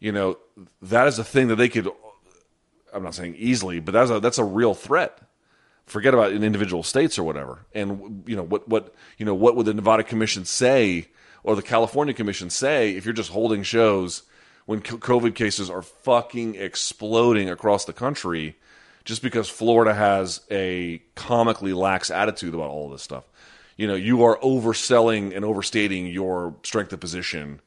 you 0.00 0.12
know, 0.12 0.38
that 0.82 1.06
is 1.06 1.18
a 1.18 1.24
thing 1.24 1.48
that 1.48 1.56
they 1.56 1.68
could. 1.68 1.88
I'm 2.92 3.02
not 3.02 3.14
saying 3.14 3.34
easily, 3.36 3.80
but 3.80 3.92
that's 3.92 4.10
a 4.10 4.20
that's 4.20 4.38
a 4.38 4.44
real 4.44 4.74
threat 4.74 5.18
forget 5.86 6.14
about 6.14 6.32
in 6.32 6.42
individual 6.42 6.82
states 6.82 7.18
or 7.18 7.24
whatever. 7.24 7.66
And 7.74 8.24
you 8.26 8.36
know 8.36 8.42
what 8.42 8.68
what 8.68 8.94
you 9.18 9.26
know 9.26 9.34
what 9.34 9.56
would 9.56 9.66
the 9.66 9.74
Nevada 9.74 10.02
Commission 10.02 10.44
say 10.44 11.08
or 11.42 11.56
the 11.56 11.62
California 11.62 12.14
Commission 12.14 12.50
say 12.50 12.94
if 12.94 13.04
you're 13.04 13.14
just 13.14 13.30
holding 13.30 13.62
shows 13.62 14.22
when 14.66 14.80
COVID 14.80 15.34
cases 15.34 15.68
are 15.68 15.82
fucking 15.82 16.54
exploding 16.54 17.50
across 17.50 17.84
the 17.84 17.92
country 17.92 18.56
just 19.04 19.22
because 19.22 19.48
Florida 19.48 19.92
has 19.92 20.40
a 20.50 21.02
comically 21.14 21.74
lax 21.74 22.10
attitude 22.10 22.54
about 22.54 22.70
all 22.70 22.86
of 22.86 22.92
this 22.92 23.02
stuff. 23.02 23.24
You 23.76 23.86
know, 23.86 23.94
you 23.94 24.22
are 24.24 24.38
overselling 24.38 25.36
and 25.36 25.44
overstating 25.44 26.06
your 26.06 26.54
strength 26.62 26.92
of 26.92 27.00
position. 27.00 27.60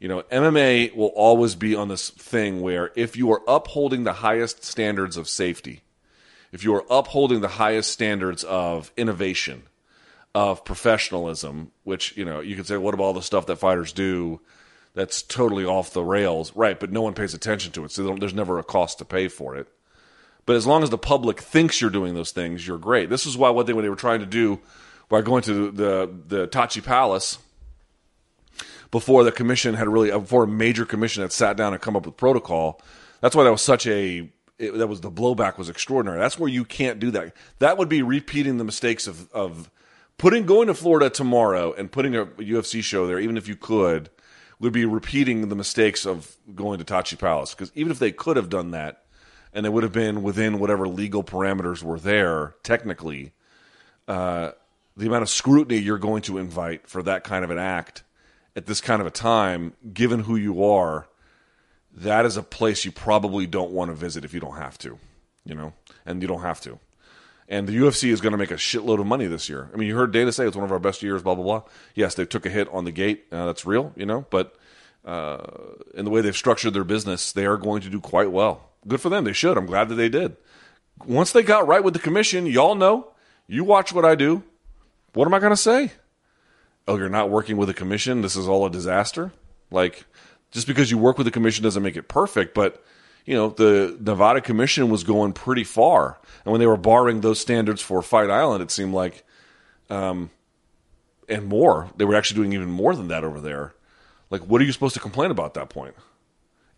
You 0.00 0.08
know, 0.08 0.22
MMA 0.24 0.94
will 0.94 1.12
always 1.14 1.54
be 1.54 1.74
on 1.74 1.88
this 1.88 2.10
thing 2.10 2.60
where 2.60 2.90
if 2.96 3.16
you 3.16 3.32
are 3.32 3.40
upholding 3.48 4.04
the 4.04 4.12
highest 4.14 4.64
standards 4.64 5.16
of 5.16 5.28
safety, 5.28 5.82
if 6.52 6.62
you 6.62 6.74
are 6.74 6.84
upholding 6.90 7.40
the 7.40 7.48
highest 7.48 7.90
standards 7.90 8.44
of 8.44 8.92
innovation, 8.96 9.62
of 10.34 10.64
professionalism, 10.64 11.72
which 11.84 12.16
you 12.16 12.24
know 12.24 12.40
you 12.40 12.56
could 12.56 12.66
say, 12.66 12.76
what 12.76 12.94
about 12.94 13.04
all 13.04 13.12
the 13.12 13.22
stuff 13.22 13.46
that 13.46 13.56
fighters 13.56 13.92
do 13.92 14.40
that's 14.94 15.22
totally 15.22 15.64
off 15.64 15.92
the 15.92 16.04
rails, 16.04 16.54
right? 16.54 16.78
But 16.78 16.92
no 16.92 17.02
one 17.02 17.14
pays 17.14 17.34
attention 17.34 17.72
to 17.72 17.84
it, 17.84 17.90
so 17.90 18.14
there's 18.16 18.34
never 18.34 18.58
a 18.58 18.64
cost 18.64 18.98
to 18.98 19.04
pay 19.04 19.28
for 19.28 19.56
it. 19.56 19.66
But 20.44 20.56
as 20.56 20.66
long 20.66 20.82
as 20.82 20.90
the 20.90 20.98
public 20.98 21.40
thinks 21.40 21.80
you're 21.80 21.90
doing 21.90 22.14
those 22.14 22.32
things, 22.32 22.66
you're 22.66 22.78
great. 22.78 23.08
This 23.08 23.26
is 23.26 23.36
why 23.36 23.50
what 23.50 23.66
they, 23.66 23.72
what 23.72 23.82
they 23.82 23.88
were 23.88 23.96
trying 23.96 24.20
to 24.20 24.26
do 24.26 24.60
by 25.08 25.22
going 25.22 25.42
to 25.42 25.70
the 25.70 26.10
the 26.26 26.48
Tachi 26.48 26.84
Palace 26.84 27.38
before 28.90 29.24
the 29.24 29.32
commission 29.32 29.74
had 29.74 29.88
really 29.88 30.10
before 30.10 30.44
a 30.44 30.48
major 30.48 30.84
commission 30.84 31.22
had 31.22 31.32
sat 31.32 31.56
down 31.56 31.72
and 31.72 31.80
come 31.80 31.96
up 31.96 32.06
with 32.06 32.16
protocol. 32.16 32.80
That's 33.20 33.36
why 33.36 33.44
that 33.44 33.52
was 33.52 33.62
such 33.62 33.86
a 33.86 34.28
it, 34.58 34.76
that 34.78 34.86
was 34.86 35.00
the 35.00 35.10
blowback 35.10 35.58
was 35.58 35.68
extraordinary. 35.68 36.18
That's 36.18 36.38
where 36.38 36.48
you 36.48 36.64
can't 36.64 36.98
do 36.98 37.10
that. 37.12 37.34
That 37.58 37.78
would 37.78 37.88
be 37.88 38.02
repeating 38.02 38.58
the 38.58 38.64
mistakes 38.64 39.06
of 39.06 39.30
of 39.32 39.70
putting 40.18 40.46
going 40.46 40.68
to 40.68 40.74
Florida 40.74 41.10
tomorrow 41.10 41.72
and 41.72 41.90
putting 41.90 42.14
a 42.14 42.26
UFC 42.26 42.82
show 42.82 43.06
there, 43.06 43.18
even 43.18 43.36
if 43.36 43.48
you 43.48 43.56
could, 43.56 44.10
would 44.60 44.72
be 44.72 44.84
repeating 44.84 45.48
the 45.48 45.56
mistakes 45.56 46.06
of 46.06 46.36
going 46.54 46.78
to 46.78 46.84
Tachi 46.84 47.18
Palace. 47.18 47.54
Because 47.54 47.72
even 47.74 47.90
if 47.90 47.98
they 47.98 48.12
could 48.12 48.36
have 48.36 48.48
done 48.48 48.70
that, 48.70 49.02
and 49.52 49.64
they 49.64 49.68
would 49.68 49.82
have 49.82 49.92
been 49.92 50.22
within 50.22 50.58
whatever 50.58 50.88
legal 50.88 51.22
parameters 51.22 51.82
were 51.82 51.98
there, 51.98 52.54
technically, 52.62 53.32
uh, 54.08 54.52
the 54.96 55.06
amount 55.06 55.22
of 55.22 55.28
scrutiny 55.28 55.78
you're 55.78 55.98
going 55.98 56.22
to 56.22 56.38
invite 56.38 56.86
for 56.86 57.02
that 57.02 57.24
kind 57.24 57.44
of 57.44 57.50
an 57.50 57.58
act 57.58 58.04
at 58.54 58.66
this 58.66 58.80
kind 58.80 59.00
of 59.00 59.06
a 59.06 59.10
time, 59.10 59.74
given 59.92 60.20
who 60.20 60.36
you 60.36 60.64
are 60.64 61.08
that 61.94 62.24
is 62.24 62.36
a 62.36 62.42
place 62.42 62.84
you 62.84 62.92
probably 62.92 63.46
don't 63.46 63.70
want 63.70 63.90
to 63.90 63.94
visit 63.94 64.24
if 64.24 64.32
you 64.32 64.40
don't 64.40 64.56
have 64.56 64.78
to, 64.78 64.98
you 65.44 65.54
know, 65.54 65.72
and 66.06 66.22
you 66.22 66.28
don't 66.28 66.42
have 66.42 66.60
to. 66.62 66.78
And 67.48 67.68
the 67.68 67.76
UFC 67.76 68.10
is 68.10 68.20
going 68.20 68.32
to 68.32 68.38
make 68.38 68.50
a 68.50 68.54
shitload 68.54 68.98
of 68.98 69.06
money 69.06 69.26
this 69.26 69.48
year. 69.48 69.68
I 69.74 69.76
mean, 69.76 69.88
you 69.88 69.96
heard 69.96 70.12
Dana 70.12 70.32
say 70.32 70.46
it's 70.46 70.56
one 70.56 70.64
of 70.64 70.72
our 70.72 70.78
best 70.78 71.02
years, 71.02 71.22
blah 71.22 71.34
blah 71.34 71.44
blah. 71.44 71.62
Yes, 71.94 72.14
they 72.14 72.24
took 72.24 72.46
a 72.46 72.50
hit 72.50 72.68
on 72.70 72.84
the 72.84 72.92
gate. 72.92 73.26
Uh, 73.30 73.46
that's 73.46 73.66
real, 73.66 73.92
you 73.96 74.06
know, 74.06 74.26
but 74.30 74.56
uh, 75.04 75.38
in 75.94 76.04
the 76.04 76.10
way 76.10 76.20
they've 76.20 76.36
structured 76.36 76.74
their 76.74 76.84
business, 76.84 77.32
they 77.32 77.44
are 77.44 77.56
going 77.56 77.82
to 77.82 77.90
do 77.90 78.00
quite 78.00 78.30
well. 78.30 78.70
Good 78.86 79.00
for 79.00 79.08
them. 79.08 79.24
They 79.24 79.32
should. 79.32 79.56
I'm 79.56 79.66
glad 79.66 79.88
that 79.88 79.96
they 79.96 80.08
did. 80.08 80.36
Once 81.06 81.32
they 81.32 81.42
got 81.42 81.66
right 81.66 81.82
with 81.82 81.94
the 81.94 82.00
commission, 82.00 82.46
y'all 82.46 82.74
know. 82.74 83.08
You 83.46 83.64
watch 83.64 83.92
what 83.92 84.04
I 84.04 84.14
do. 84.14 84.42
What 85.14 85.26
am 85.26 85.34
I 85.34 85.40
going 85.40 85.50
to 85.52 85.56
say? 85.56 85.92
Oh, 86.88 86.96
you're 86.96 87.08
not 87.08 87.30
working 87.30 87.56
with 87.56 87.68
a 87.68 87.74
commission. 87.74 88.22
This 88.22 88.36
is 88.36 88.48
all 88.48 88.64
a 88.64 88.70
disaster. 88.70 89.32
Like, 89.70 90.04
just 90.52 90.66
because 90.66 90.90
you 90.90 90.98
work 90.98 91.18
with 91.18 91.24
the 91.24 91.30
commission 91.30 91.64
doesn't 91.64 91.82
make 91.82 91.96
it 91.96 92.08
perfect. 92.08 92.54
But 92.54 92.84
you 93.24 93.34
know, 93.34 93.50
the 93.50 93.96
Nevada 94.00 94.40
Commission 94.40 94.88
was 94.88 95.04
going 95.04 95.32
pretty 95.32 95.64
far, 95.64 96.18
and 96.44 96.52
when 96.52 96.60
they 96.60 96.66
were 96.66 96.76
barring 96.76 97.20
those 97.20 97.40
standards 97.40 97.80
for 97.80 98.02
Fight 98.02 98.30
Island, 98.30 98.62
it 98.62 98.70
seemed 98.70 98.94
like, 98.94 99.24
um, 99.90 100.30
and 101.28 101.46
more, 101.46 101.90
they 101.96 102.04
were 102.04 102.16
actually 102.16 102.36
doing 102.36 102.52
even 102.52 102.70
more 102.70 102.96
than 102.96 103.08
that 103.08 103.24
over 103.24 103.40
there. 103.40 103.74
Like, 104.30 104.42
what 104.42 104.60
are 104.60 104.64
you 104.64 104.72
supposed 104.72 104.94
to 104.94 105.00
complain 105.00 105.30
about 105.30 105.46
at 105.46 105.54
that 105.54 105.68
point? 105.68 105.94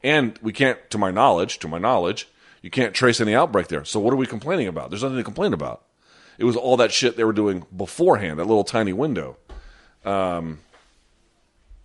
And 0.03 0.39
we 0.43 0.53
can't, 0.53 0.79
to 0.91 0.99
my 0.99 1.11
knowledge, 1.11 1.59
to 1.61 1.69
my 1.69 1.79
knowledge, 1.79 2.29
you 2.61 2.71
can't 2.71 2.93
trace 2.95 3.21
any 3.21 3.35
outbreak 3.35 3.69
there. 3.69 3.85
So 3.85 3.99
what 4.01 4.13
are 4.13 4.17
we 4.17 4.27
complaining 4.27 4.69
about? 4.69 4.91
There's 4.91 5.03
nothing 5.03 5.19
to 5.19 5.25
complain 5.25 5.55
about. 5.55 5.85
It 6.37 6.45
was 6.45 6.57
all 6.57 6.77
that 6.77 6.93
shit 6.93 7.17
they 7.17 7.25
were 7.25 7.33
doing 7.33 7.65
beforehand, 7.75 8.39
that 8.39 8.47
little 8.47 8.65
tiny 8.65 8.93
window, 8.93 9.39
um, 10.05 10.61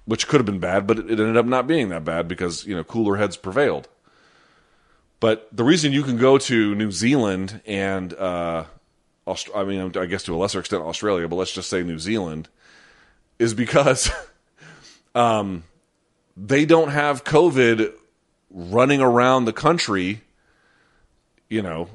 which 0.09 0.27
could 0.27 0.39
have 0.39 0.45
been 0.45 0.59
bad, 0.59 0.87
but 0.87 0.97
it 0.97 1.11
ended 1.11 1.37
up 1.37 1.45
not 1.45 1.67
being 1.67 1.89
that 1.89 2.03
bad 2.03 2.27
because 2.27 2.65
you 2.65 2.75
know 2.75 2.83
cooler 2.83 3.17
heads 3.17 3.37
prevailed. 3.37 3.87
But 5.19 5.47
the 5.55 5.63
reason 5.63 5.93
you 5.93 6.01
can 6.01 6.17
go 6.17 6.39
to 6.39 6.73
New 6.73 6.91
Zealand 6.91 7.61
and 7.67 8.11
uh, 8.15 8.63
Aust- 9.27 9.51
I 9.55 9.63
mean, 9.65 9.95
I 9.95 10.07
guess 10.07 10.23
to 10.23 10.33
a 10.33 10.37
lesser 10.37 10.61
extent 10.61 10.81
Australia, 10.81 11.27
but 11.27 11.35
let's 11.35 11.51
just 11.51 11.69
say 11.69 11.83
New 11.83 11.99
Zealand, 11.99 12.49
is 13.37 13.53
because 13.53 14.09
um, 15.15 15.63
they 16.35 16.65
don't 16.65 16.89
have 16.89 17.23
COVID 17.23 17.93
running 18.49 19.01
around 19.01 19.45
the 19.45 19.53
country. 19.53 20.21
You 21.49 21.61
know, 21.61 21.87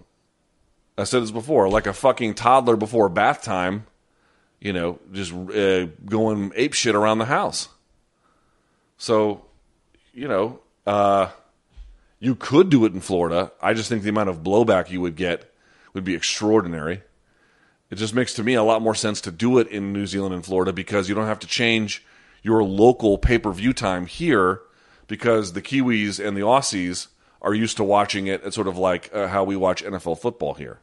I 0.97 1.03
said 1.03 1.21
this 1.25 1.33
before, 1.33 1.69
like 1.69 1.89
a 1.89 1.93
fucking 1.93 2.35
toddler 2.35 2.77
before 2.77 3.09
bath 3.09 3.43
time. 3.43 3.87
You 4.61 4.73
know, 4.73 5.01
just 5.11 5.33
uh, 5.33 5.87
going 6.07 6.53
ape 6.55 6.75
shit 6.75 6.95
around 6.95 7.19
the 7.19 7.25
house. 7.25 7.69
So, 9.05 9.45
you 10.15 10.29
know, 10.29 10.61
uh, 10.87 11.29
you 12.21 12.35
could 12.35 12.71
do 12.71 12.87
it 12.87 12.95
in 12.95 13.01
Florida. 13.01 13.53
I 13.61 13.75
just 13.75 13.91
think 13.91 14.03
the 14.03 14.09
amount 14.09 14.31
of 14.31 14.43
blowback 14.43 14.89
you 14.89 15.03
would 15.03 15.15
get 15.15 15.53
would 15.93 16.05
be 16.05 16.15
extraordinary. 16.15 17.03
It 17.91 17.97
just 17.97 18.15
makes 18.15 18.33
to 18.33 18.43
me 18.43 18.55
a 18.55 18.63
lot 18.63 18.81
more 18.81 18.95
sense 18.95 19.21
to 19.21 19.31
do 19.31 19.59
it 19.59 19.69
in 19.69 19.93
New 19.93 20.07
Zealand 20.07 20.35
and 20.35 20.43
Florida 20.43 20.73
because 20.73 21.07
you 21.07 21.15
don't 21.15 21.27
have 21.27 21.41
to 21.41 21.47
change 21.47 22.03
your 22.43 22.65
local 22.65 23.19
pay 23.19 23.37
per 23.37 23.53
view 23.53 23.75
time 23.75 24.07
here 24.07 24.63
because 25.07 25.53
the 25.53 25.61
Kiwis 25.61 26.19
and 26.19 26.35
the 26.35 26.41
Aussies 26.41 27.09
are 27.43 27.53
used 27.53 27.77
to 27.77 27.85
watching 27.85 28.27
it. 28.27 28.41
It's 28.43 28.55
sort 28.55 28.69
of 28.69 28.79
like 28.79 29.11
uh, 29.13 29.29
how 29.29 29.45
we 29.45 29.55
watch 29.55 29.85
NFL 29.85 30.19
football 30.19 30.55
here. 30.55 30.79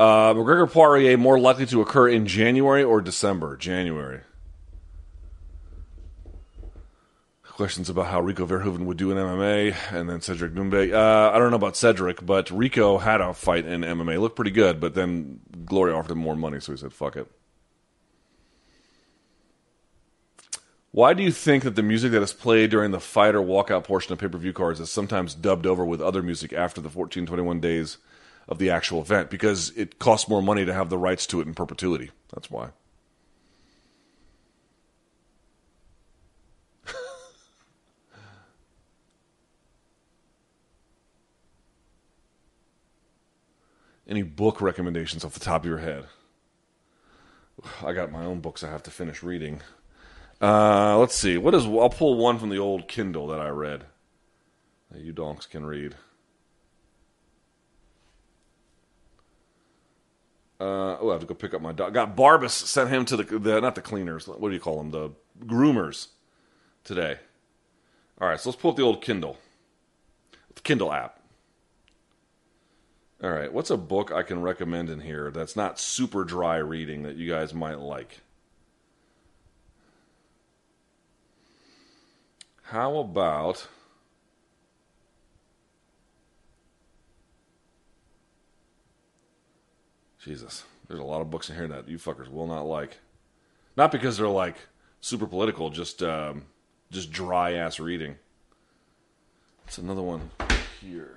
Uh, 0.00 0.32
McGregor 0.32 0.72
Poirier 0.72 1.18
more 1.18 1.38
likely 1.38 1.66
to 1.66 1.82
occur 1.82 2.08
in 2.08 2.26
January 2.26 2.82
or 2.82 3.02
December? 3.02 3.54
January. 3.58 4.22
Questions 7.42 7.90
about 7.90 8.06
how 8.06 8.22
Rico 8.22 8.46
Verhoeven 8.46 8.86
would 8.86 8.96
do 8.96 9.10
in 9.10 9.18
MMA, 9.18 9.76
and 9.92 10.08
then 10.08 10.22
Cedric 10.22 10.54
Doumbé. 10.54 10.94
Uh, 10.94 11.30
I 11.34 11.38
don't 11.38 11.50
know 11.50 11.56
about 11.56 11.76
Cedric, 11.76 12.24
but 12.24 12.50
Rico 12.50 12.96
had 12.96 13.20
a 13.20 13.34
fight 13.34 13.66
in 13.66 13.82
MMA. 13.82 14.18
Looked 14.18 14.36
pretty 14.36 14.52
good, 14.52 14.80
but 14.80 14.94
then 14.94 15.40
Glory 15.66 15.92
offered 15.92 16.12
him 16.12 16.18
more 16.18 16.34
money, 16.34 16.60
so 16.60 16.72
he 16.72 16.78
said, 16.78 16.94
fuck 16.94 17.16
it. 17.16 17.30
Why 20.92 21.12
do 21.12 21.22
you 21.22 21.30
think 21.30 21.62
that 21.64 21.76
the 21.76 21.82
music 21.82 22.12
that 22.12 22.22
is 22.22 22.32
played 22.32 22.70
during 22.70 22.92
the 22.92 23.00
fight 23.00 23.34
or 23.34 23.42
walkout 23.42 23.84
portion 23.84 24.14
of 24.14 24.18
pay 24.18 24.28
per 24.28 24.38
view 24.38 24.54
cards 24.54 24.80
is 24.80 24.90
sometimes 24.90 25.34
dubbed 25.34 25.66
over 25.66 25.84
with 25.84 26.00
other 26.00 26.22
music 26.22 26.54
after 26.54 26.80
the 26.80 26.88
14, 26.88 27.26
21 27.26 27.60
days 27.60 27.98
of 28.50 28.58
the 28.58 28.68
actual 28.70 29.00
event 29.00 29.30
because 29.30 29.70
it 29.76 29.98
costs 30.00 30.28
more 30.28 30.42
money 30.42 30.66
to 30.66 30.74
have 30.74 30.90
the 30.90 30.98
rights 30.98 31.26
to 31.28 31.40
it 31.40 31.46
in 31.46 31.54
perpetuity. 31.54 32.10
That's 32.34 32.50
why. 32.50 32.70
Any 44.08 44.22
book 44.22 44.60
recommendations 44.60 45.24
off 45.24 45.34
the 45.34 45.40
top 45.40 45.62
of 45.62 45.68
your 45.68 45.78
head? 45.78 46.06
I 47.84 47.92
got 47.92 48.10
my 48.10 48.24
own 48.24 48.40
books 48.40 48.64
I 48.64 48.70
have 48.70 48.82
to 48.84 48.90
finish 48.90 49.22
reading. 49.22 49.60
Uh, 50.40 50.98
let's 50.98 51.14
see. 51.14 51.36
What 51.36 51.54
is? 51.54 51.66
I'll 51.66 51.90
pull 51.90 52.16
one 52.16 52.38
from 52.38 52.48
the 52.48 52.58
old 52.58 52.88
Kindle 52.88 53.28
that 53.28 53.40
I 53.40 53.50
read. 53.50 53.84
That 54.90 55.02
you 55.02 55.12
donks 55.12 55.46
can 55.46 55.64
read. 55.64 55.94
Uh, 60.60 60.98
oh, 61.00 61.08
I 61.08 61.12
have 61.12 61.22
to 61.22 61.26
go 61.26 61.34
pick 61.34 61.54
up 61.54 61.62
my 61.62 61.72
dog. 61.72 61.94
Got 61.94 62.16
Barbas 62.16 62.50
sent 62.50 62.90
him 62.90 63.06
to 63.06 63.16
the, 63.16 63.38
the 63.38 63.60
not 63.60 63.74
the 63.74 63.80
cleaners. 63.80 64.28
What 64.28 64.48
do 64.48 64.54
you 64.54 64.60
call 64.60 64.76
them? 64.76 64.90
The 64.90 65.10
groomers 65.46 66.08
today. 66.84 67.18
All 68.20 68.28
right, 68.28 68.38
so 68.38 68.50
let's 68.50 68.60
pull 68.60 68.72
up 68.72 68.76
the 68.76 68.82
old 68.82 69.00
Kindle, 69.00 69.38
the 70.54 70.60
Kindle 70.60 70.92
app. 70.92 71.18
All 73.22 73.30
right, 73.30 73.52
what's 73.52 73.70
a 73.70 73.76
book 73.78 74.12
I 74.12 74.22
can 74.22 74.42
recommend 74.42 74.90
in 74.90 75.00
here 75.00 75.30
that's 75.30 75.56
not 75.56 75.78
super 75.78 76.24
dry 76.24 76.56
reading 76.56 77.02
that 77.04 77.16
you 77.16 77.30
guys 77.30 77.54
might 77.54 77.78
like? 77.78 78.20
How 82.64 82.98
about 82.98 83.66
Jesus, 90.22 90.64
there's 90.86 91.00
a 91.00 91.04
lot 91.04 91.22
of 91.22 91.30
books 91.30 91.48
in 91.48 91.56
here 91.56 91.68
that 91.68 91.88
you 91.88 91.96
fuckers 91.96 92.28
will 92.28 92.46
not 92.46 92.62
like. 92.62 92.98
Not 93.76 93.90
because 93.90 94.18
they're 94.18 94.28
like 94.28 94.56
super 95.00 95.26
political, 95.26 95.70
just 95.70 96.02
um, 96.02 96.44
just 96.90 97.10
dry 97.10 97.54
ass 97.54 97.80
reading. 97.80 98.16
It's 99.66 99.78
another 99.78 100.02
one 100.02 100.30
here. 100.80 101.16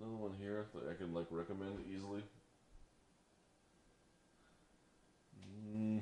Another 0.00 0.16
one 0.16 0.32
here 0.40 0.66
that 0.74 0.90
I 0.90 0.94
can 0.94 1.12
like 1.12 1.26
recommend 1.30 1.84
easily. 1.94 2.22
Mm. 5.76 6.00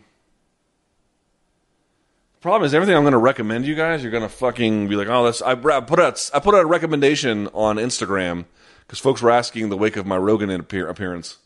Problem 2.41 2.65
is, 2.65 2.75
everything 2.75 2.95
I'm 2.95 3.03
going 3.03 3.11
to 3.11 3.19
recommend 3.19 3.67
you 3.67 3.75
guys, 3.75 4.03
you're 4.03 4.13
going 4.13 4.23
to 4.23 4.29
fucking 4.29 4.87
be 4.87 4.95
like, 4.95 5.09
"Oh, 5.09 5.25
that's." 5.25 5.43
I 5.43 5.57
put 5.57 5.99
out 5.99 6.31
I 6.33 6.39
put 6.39 6.55
out 6.55 6.63
a 6.63 6.67
recommendation 6.67 7.49
on 7.49 7.79
Instagram 7.79 8.45
because 8.89 8.99
folks 8.99 9.21
were 9.21 9.31
asking 9.31 9.65
in 9.65 9.69
the 9.69 9.77
wake 9.77 9.99
of 9.99 10.07
my 10.07 10.17
Rogan 10.17 10.51
appearance 10.51 11.37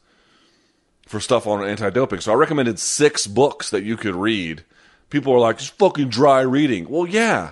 for 1.09 1.19
stuff 1.19 1.45
on 1.45 1.65
anti-doping. 1.65 2.21
So 2.21 2.31
I 2.31 2.37
recommended 2.37 2.79
six 2.79 3.27
books 3.27 3.69
that 3.71 3.83
you 3.83 3.97
could 3.97 4.15
read. 4.15 4.63
People 5.11 5.33
are 5.33 5.41
like, 5.41 5.57
"It's 5.57 5.67
fucking 5.67 6.09
dry 6.09 6.41
reading." 6.43 6.89
Well, 6.89 7.05
yeah, 7.05 7.51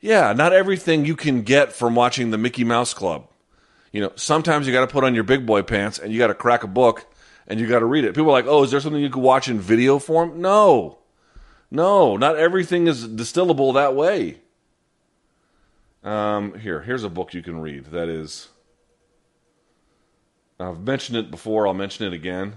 yeah. 0.00 0.32
Not 0.32 0.52
everything 0.52 1.04
you 1.04 1.14
can 1.14 1.42
get 1.42 1.72
from 1.72 1.94
watching 1.94 2.32
the 2.32 2.36
Mickey 2.36 2.64
Mouse 2.64 2.92
Club. 2.92 3.28
You 3.92 4.00
know, 4.00 4.12
sometimes 4.16 4.66
you 4.66 4.72
got 4.72 4.80
to 4.80 4.92
put 4.92 5.04
on 5.04 5.14
your 5.14 5.24
big 5.24 5.46
boy 5.46 5.62
pants 5.62 6.00
and 6.00 6.12
you 6.12 6.18
got 6.18 6.26
to 6.26 6.34
crack 6.34 6.64
a 6.64 6.68
book 6.68 7.06
and 7.46 7.60
you 7.60 7.68
got 7.68 7.78
to 7.78 7.86
read 7.86 8.04
it. 8.04 8.14
People 8.14 8.30
are 8.30 8.32
like, 8.32 8.46
"Oh, 8.48 8.64
is 8.64 8.72
there 8.72 8.80
something 8.80 9.00
you 9.00 9.08
could 9.08 9.22
watch 9.22 9.48
in 9.48 9.60
video 9.60 10.00
form?" 10.00 10.40
No, 10.40 10.98
no. 11.70 12.16
Not 12.16 12.36
everything 12.36 12.88
is 12.88 13.06
distillable 13.06 13.72
that 13.74 13.94
way. 13.94 14.38
Um, 16.02 16.58
here, 16.58 16.82
here's 16.82 17.04
a 17.04 17.08
book 17.08 17.34
you 17.34 17.42
can 17.42 17.60
read 17.60 17.86
that 17.86 18.08
is 18.08 18.48
I've 20.58 20.80
mentioned 20.80 21.18
it 21.18 21.30
before. 21.30 21.66
I'll 21.66 21.74
mention 21.74 22.06
it 22.06 22.12
again. 22.12 22.56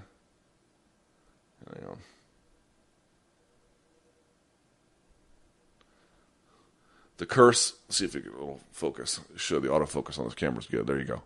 The 7.17 7.26
curse. 7.26 7.73
See 7.89 8.05
if 8.05 8.15
it 8.15 8.34
will 8.38 8.61
focus. 8.71 9.19
Show 9.35 9.59
the 9.59 9.67
autofocus 9.67 10.17
on 10.17 10.26
this 10.26 10.34
camera's 10.34 10.67
good. 10.67 10.88
There 10.88 10.97
you 10.97 11.03
go. 11.03 11.21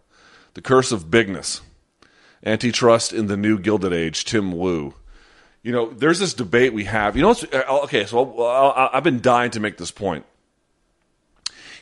The 0.55 0.61
curse 0.61 0.91
of 0.91 1.11
bigness. 1.11 1.61
Antitrust 2.45 3.13
in 3.13 3.27
the 3.27 3.37
new 3.37 3.59
Gilded 3.59 3.93
Age. 3.93 4.25
Tim 4.25 4.51
Wu. 4.51 4.95
You 5.61 5.71
know, 5.71 5.91
there's 5.91 6.19
this 6.19 6.33
debate 6.33 6.73
we 6.73 6.85
have. 6.85 7.15
You 7.15 7.21
know, 7.21 7.35
uh, 7.53 7.83
okay. 7.83 8.05
So 8.05 8.43
I've 8.91 9.03
been 9.03 9.21
dying 9.21 9.51
to 9.51 9.59
make 9.59 9.77
this 9.77 9.91
point. 9.91 10.25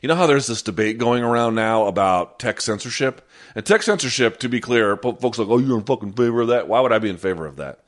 You 0.02 0.08
know 0.08 0.16
how 0.16 0.28
there's 0.28 0.48
this 0.48 0.62
debate 0.62 0.98
going 0.98 1.24
around 1.24 1.56
now 1.56 1.86
about 1.86 2.38
tech 2.38 2.60
censorship? 2.60 3.28
And 3.56 3.66
tech 3.66 3.84
censorship, 3.84 4.40
to 4.40 4.50
be 4.50 4.60
clear, 4.60 4.96
folks 4.98 5.38
like, 5.38 5.48
oh, 5.48 5.58
you're 5.58 5.78
in 5.78 5.84
fucking 5.84 6.14
favor 6.14 6.42
of 6.42 6.48
that. 6.50 6.68
Why 6.68 6.80
would 6.80 6.92
I 6.92 7.00
be 7.00 7.10
in 7.10 7.18
favor 7.18 7.46
of 7.46 7.58
that? 7.58 7.80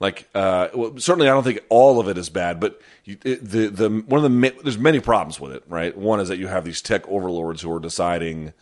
Like, 0.00 0.28
uh, 0.34 0.68
well, 0.74 0.98
certainly, 0.98 1.28
I 1.28 1.32
don't 1.32 1.44
think 1.44 1.60
all 1.68 2.00
of 2.00 2.08
it 2.08 2.18
is 2.18 2.28
bad, 2.28 2.58
but 2.58 2.80
you, 3.04 3.18
it, 3.24 3.44
the 3.44 3.68
the 3.68 3.88
one 3.88 4.24
of 4.24 4.30
the 4.30 4.54
there's 4.64 4.78
many 4.78 4.98
problems 4.98 5.38
with 5.38 5.52
it, 5.52 5.62
right? 5.68 5.96
One 5.96 6.18
is 6.18 6.26
that 6.26 6.38
you 6.38 6.48
have 6.48 6.64
these 6.64 6.82
tech 6.82 7.06
overlords 7.08 7.62
who 7.62 7.72
are 7.72 7.78
deciding, 7.78 8.52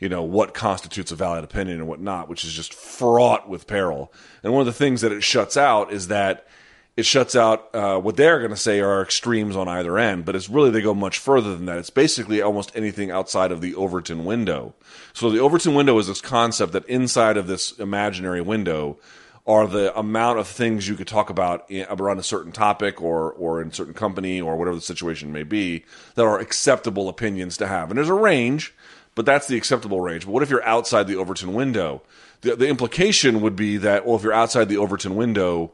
you 0.00 0.10
know, 0.10 0.22
what 0.22 0.52
constitutes 0.52 1.10
a 1.10 1.16
valid 1.16 1.44
opinion 1.44 1.78
and 1.78 1.88
what 1.88 2.00
not, 2.00 2.28
which 2.28 2.44
is 2.44 2.52
just 2.52 2.74
fraught 2.74 3.48
with 3.48 3.66
peril. 3.66 4.12
And 4.42 4.52
one 4.52 4.60
of 4.60 4.66
the 4.66 4.72
things 4.72 5.00
that 5.00 5.12
it 5.12 5.22
shuts 5.22 5.56
out 5.56 5.90
is 5.92 6.08
that 6.08 6.46
it 6.96 7.06
shuts 7.06 7.34
out 7.34 7.74
uh, 7.74 7.98
what 7.98 8.16
they're 8.16 8.38
going 8.38 8.50
to 8.50 8.56
say 8.56 8.80
are 8.80 9.02
extremes 9.02 9.56
on 9.56 9.68
either 9.68 9.98
end, 9.98 10.24
but 10.24 10.36
it's 10.36 10.48
really 10.48 10.70
they 10.70 10.82
go 10.82 10.94
much 10.94 11.18
further 11.18 11.56
than 11.56 11.66
that. 11.66 11.78
It's 11.78 11.90
basically 11.90 12.42
almost 12.42 12.70
anything 12.74 13.10
outside 13.10 13.50
of 13.50 13.60
the 13.60 13.74
Overton 13.74 14.24
window. 14.24 14.74
So 15.12 15.30
the 15.30 15.40
Overton 15.40 15.74
window 15.74 15.98
is 15.98 16.06
this 16.06 16.20
concept 16.20 16.72
that 16.72 16.84
inside 16.86 17.36
of 17.36 17.46
this 17.46 17.72
imaginary 17.78 18.42
window 18.42 18.98
are 19.46 19.66
the 19.66 19.96
amount 19.98 20.38
of 20.38 20.46
things 20.46 20.86
you 20.86 20.94
could 20.94 21.08
talk 21.08 21.28
about 21.28 21.68
in, 21.68 21.84
around 21.88 22.18
a 22.18 22.22
certain 22.22 22.52
topic 22.52 23.02
or 23.02 23.32
or 23.32 23.60
in 23.60 23.72
certain 23.72 23.94
company 23.94 24.40
or 24.40 24.56
whatever 24.56 24.76
the 24.76 24.82
situation 24.82 25.32
may 25.32 25.42
be 25.42 25.84
that 26.14 26.24
are 26.24 26.38
acceptable 26.38 27.08
opinions 27.08 27.56
to 27.56 27.66
have. 27.66 27.90
And 27.90 27.98
there's 27.98 28.08
a 28.08 28.14
range 28.14 28.72
but 29.14 29.26
that's 29.26 29.46
the 29.46 29.56
acceptable 29.56 30.00
range. 30.00 30.24
But 30.24 30.32
what 30.32 30.42
if 30.42 30.50
you're 30.50 30.64
outside 30.64 31.06
the 31.06 31.16
Overton 31.16 31.54
window? 31.54 32.02
The, 32.40 32.56
the 32.56 32.68
implication 32.68 33.40
would 33.40 33.56
be 33.56 33.76
that, 33.78 34.06
well, 34.06 34.16
if 34.16 34.22
you're 34.22 34.32
outside 34.32 34.68
the 34.68 34.78
Overton 34.78 35.16
window, 35.16 35.72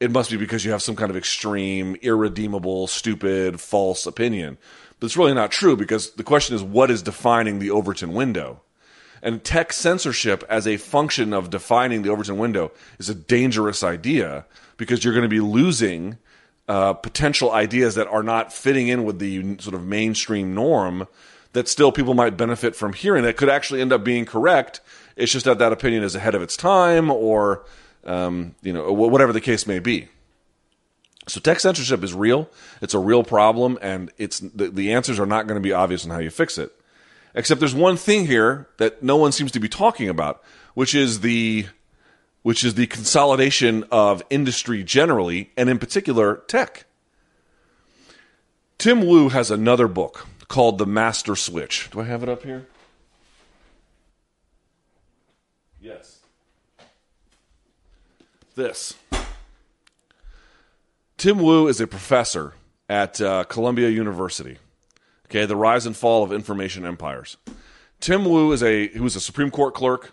it 0.00 0.10
must 0.10 0.30
be 0.30 0.36
because 0.36 0.64
you 0.64 0.72
have 0.72 0.82
some 0.82 0.96
kind 0.96 1.10
of 1.10 1.16
extreme, 1.16 1.96
irredeemable, 2.02 2.86
stupid, 2.86 3.60
false 3.60 4.06
opinion. 4.06 4.58
But 4.98 5.06
it's 5.06 5.16
really 5.16 5.34
not 5.34 5.50
true 5.50 5.76
because 5.76 6.12
the 6.12 6.24
question 6.24 6.54
is 6.54 6.62
what 6.62 6.90
is 6.90 7.02
defining 7.02 7.58
the 7.58 7.70
Overton 7.70 8.12
window? 8.12 8.62
And 9.22 9.44
tech 9.44 9.72
censorship 9.72 10.44
as 10.48 10.66
a 10.66 10.76
function 10.76 11.32
of 11.32 11.50
defining 11.50 12.02
the 12.02 12.10
Overton 12.10 12.38
window 12.38 12.72
is 12.98 13.08
a 13.08 13.14
dangerous 13.14 13.84
idea 13.84 14.46
because 14.76 15.04
you're 15.04 15.14
going 15.14 15.22
to 15.22 15.28
be 15.28 15.40
losing 15.40 16.18
uh, 16.68 16.92
potential 16.94 17.52
ideas 17.52 17.94
that 17.94 18.08
are 18.08 18.22
not 18.22 18.52
fitting 18.52 18.88
in 18.88 19.04
with 19.04 19.18
the 19.18 19.58
sort 19.58 19.74
of 19.74 19.84
mainstream 19.84 20.54
norm 20.54 21.06
that 21.52 21.68
still 21.68 21.92
people 21.92 22.14
might 22.14 22.36
benefit 22.36 22.74
from 22.74 22.92
hearing 22.92 23.24
that 23.24 23.36
could 23.36 23.48
actually 23.48 23.80
end 23.80 23.92
up 23.92 24.02
being 24.02 24.24
correct. 24.24 24.80
It's 25.16 25.32
just 25.32 25.44
that 25.44 25.58
that 25.58 25.72
opinion 25.72 26.02
is 26.02 26.14
ahead 26.14 26.34
of 26.34 26.42
its 26.42 26.56
time, 26.56 27.10
or 27.10 27.64
um, 28.04 28.54
you 28.62 28.72
know, 28.72 28.92
whatever 28.92 29.32
the 29.32 29.40
case 29.40 29.66
may 29.66 29.78
be. 29.78 30.08
So 31.28 31.40
tech 31.40 31.60
censorship 31.60 32.02
is 32.02 32.14
real. 32.14 32.48
It's 32.80 32.94
a 32.94 32.98
real 32.98 33.22
problem, 33.22 33.78
and 33.80 34.10
it's 34.18 34.40
the, 34.40 34.68
the 34.68 34.92
answers 34.92 35.20
are 35.20 35.26
not 35.26 35.46
going 35.46 35.60
to 35.60 35.62
be 35.62 35.72
obvious 35.72 36.04
on 36.04 36.10
how 36.10 36.18
you 36.18 36.30
fix 36.30 36.58
it. 36.58 36.72
Except 37.34 37.60
there's 37.60 37.74
one 37.74 37.96
thing 37.96 38.26
here 38.26 38.68
that 38.78 39.02
no 39.02 39.16
one 39.16 39.32
seems 39.32 39.52
to 39.52 39.60
be 39.60 39.68
talking 39.68 40.08
about, 40.08 40.42
which 40.74 40.94
is 40.94 41.20
the 41.20 41.66
which 42.42 42.64
is 42.64 42.74
the 42.74 42.88
consolidation 42.88 43.84
of 43.92 44.20
industry 44.28 44.82
generally, 44.82 45.52
and 45.56 45.70
in 45.70 45.78
particular 45.78 46.42
tech. 46.48 46.86
Tim 48.78 49.06
Wu 49.06 49.28
has 49.28 49.48
another 49.48 49.86
book 49.86 50.26
called 50.48 50.78
The 50.78 50.86
Master 50.86 51.36
Switch. 51.36 51.88
Do 51.92 52.00
I 52.00 52.04
have 52.04 52.24
it 52.24 52.28
up 52.28 52.42
here? 52.42 52.66
Yes. 55.80 56.11
This. 58.54 58.94
Tim 61.16 61.38
Wu 61.38 61.68
is 61.68 61.80
a 61.80 61.86
professor 61.86 62.54
at 62.88 63.20
uh, 63.20 63.44
Columbia 63.44 63.88
University. 63.88 64.58
Okay, 65.26 65.46
the 65.46 65.56
rise 65.56 65.86
and 65.86 65.96
fall 65.96 66.22
of 66.22 66.32
information 66.32 66.84
empires. 66.84 67.36
Tim 68.00 68.24
Wu 68.24 68.52
is 68.52 68.62
a 68.62 68.88
who 68.88 69.04
was 69.04 69.16
a 69.16 69.20
Supreme 69.20 69.50
Court 69.50 69.74
clerk. 69.74 70.12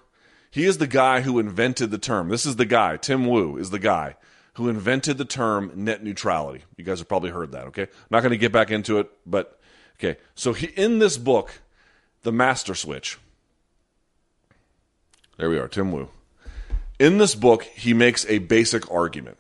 He 0.52 0.66
is 0.66 0.78
the 0.78 0.88
guy 0.88 1.22
who 1.22 1.40
invented 1.40 1.92
the 1.92 1.98
term. 1.98 2.30
This 2.30 2.46
is 2.46 2.56
the 2.56 2.66
guy. 2.66 2.98
Tim 2.98 3.28
Wu 3.28 3.58
is 3.58 3.72
the 3.72 3.80
guy 3.80 4.16
who 4.54 4.70
invented 4.70 5.18
the 5.18 5.26
term 5.26 5.72
net 5.76 6.04
neutrality. 6.04 6.64
You 6.78 6.84
guys 6.84 7.00
have 7.00 7.08
probably 7.08 7.32
heard 7.32 7.52
that. 7.52 7.66
Okay, 7.68 7.84
I'm 7.84 7.90
not 8.12 8.22
going 8.22 8.32
to 8.32 8.38
get 8.38 8.52
back 8.52 8.72
into 8.72 9.00
it, 9.00 9.10
but 9.26 9.60
Okay, 10.00 10.18
so 10.34 10.54
he, 10.54 10.68
in 10.68 11.00
this 11.00 11.18
book, 11.18 11.62
The 12.24 12.32
Master 12.32 12.74
Switch, 12.74 13.18
there 15.38 15.50
we 15.50 15.60
are, 15.60 15.68
Tim 15.68 15.92
Wu. 15.92 16.08
In 17.00 17.18
this 17.18 17.34
book, 17.34 17.64
he 17.64 17.94
makes 17.94 18.26
a 18.26 18.40
basic 18.40 18.92
argument. 18.92 19.38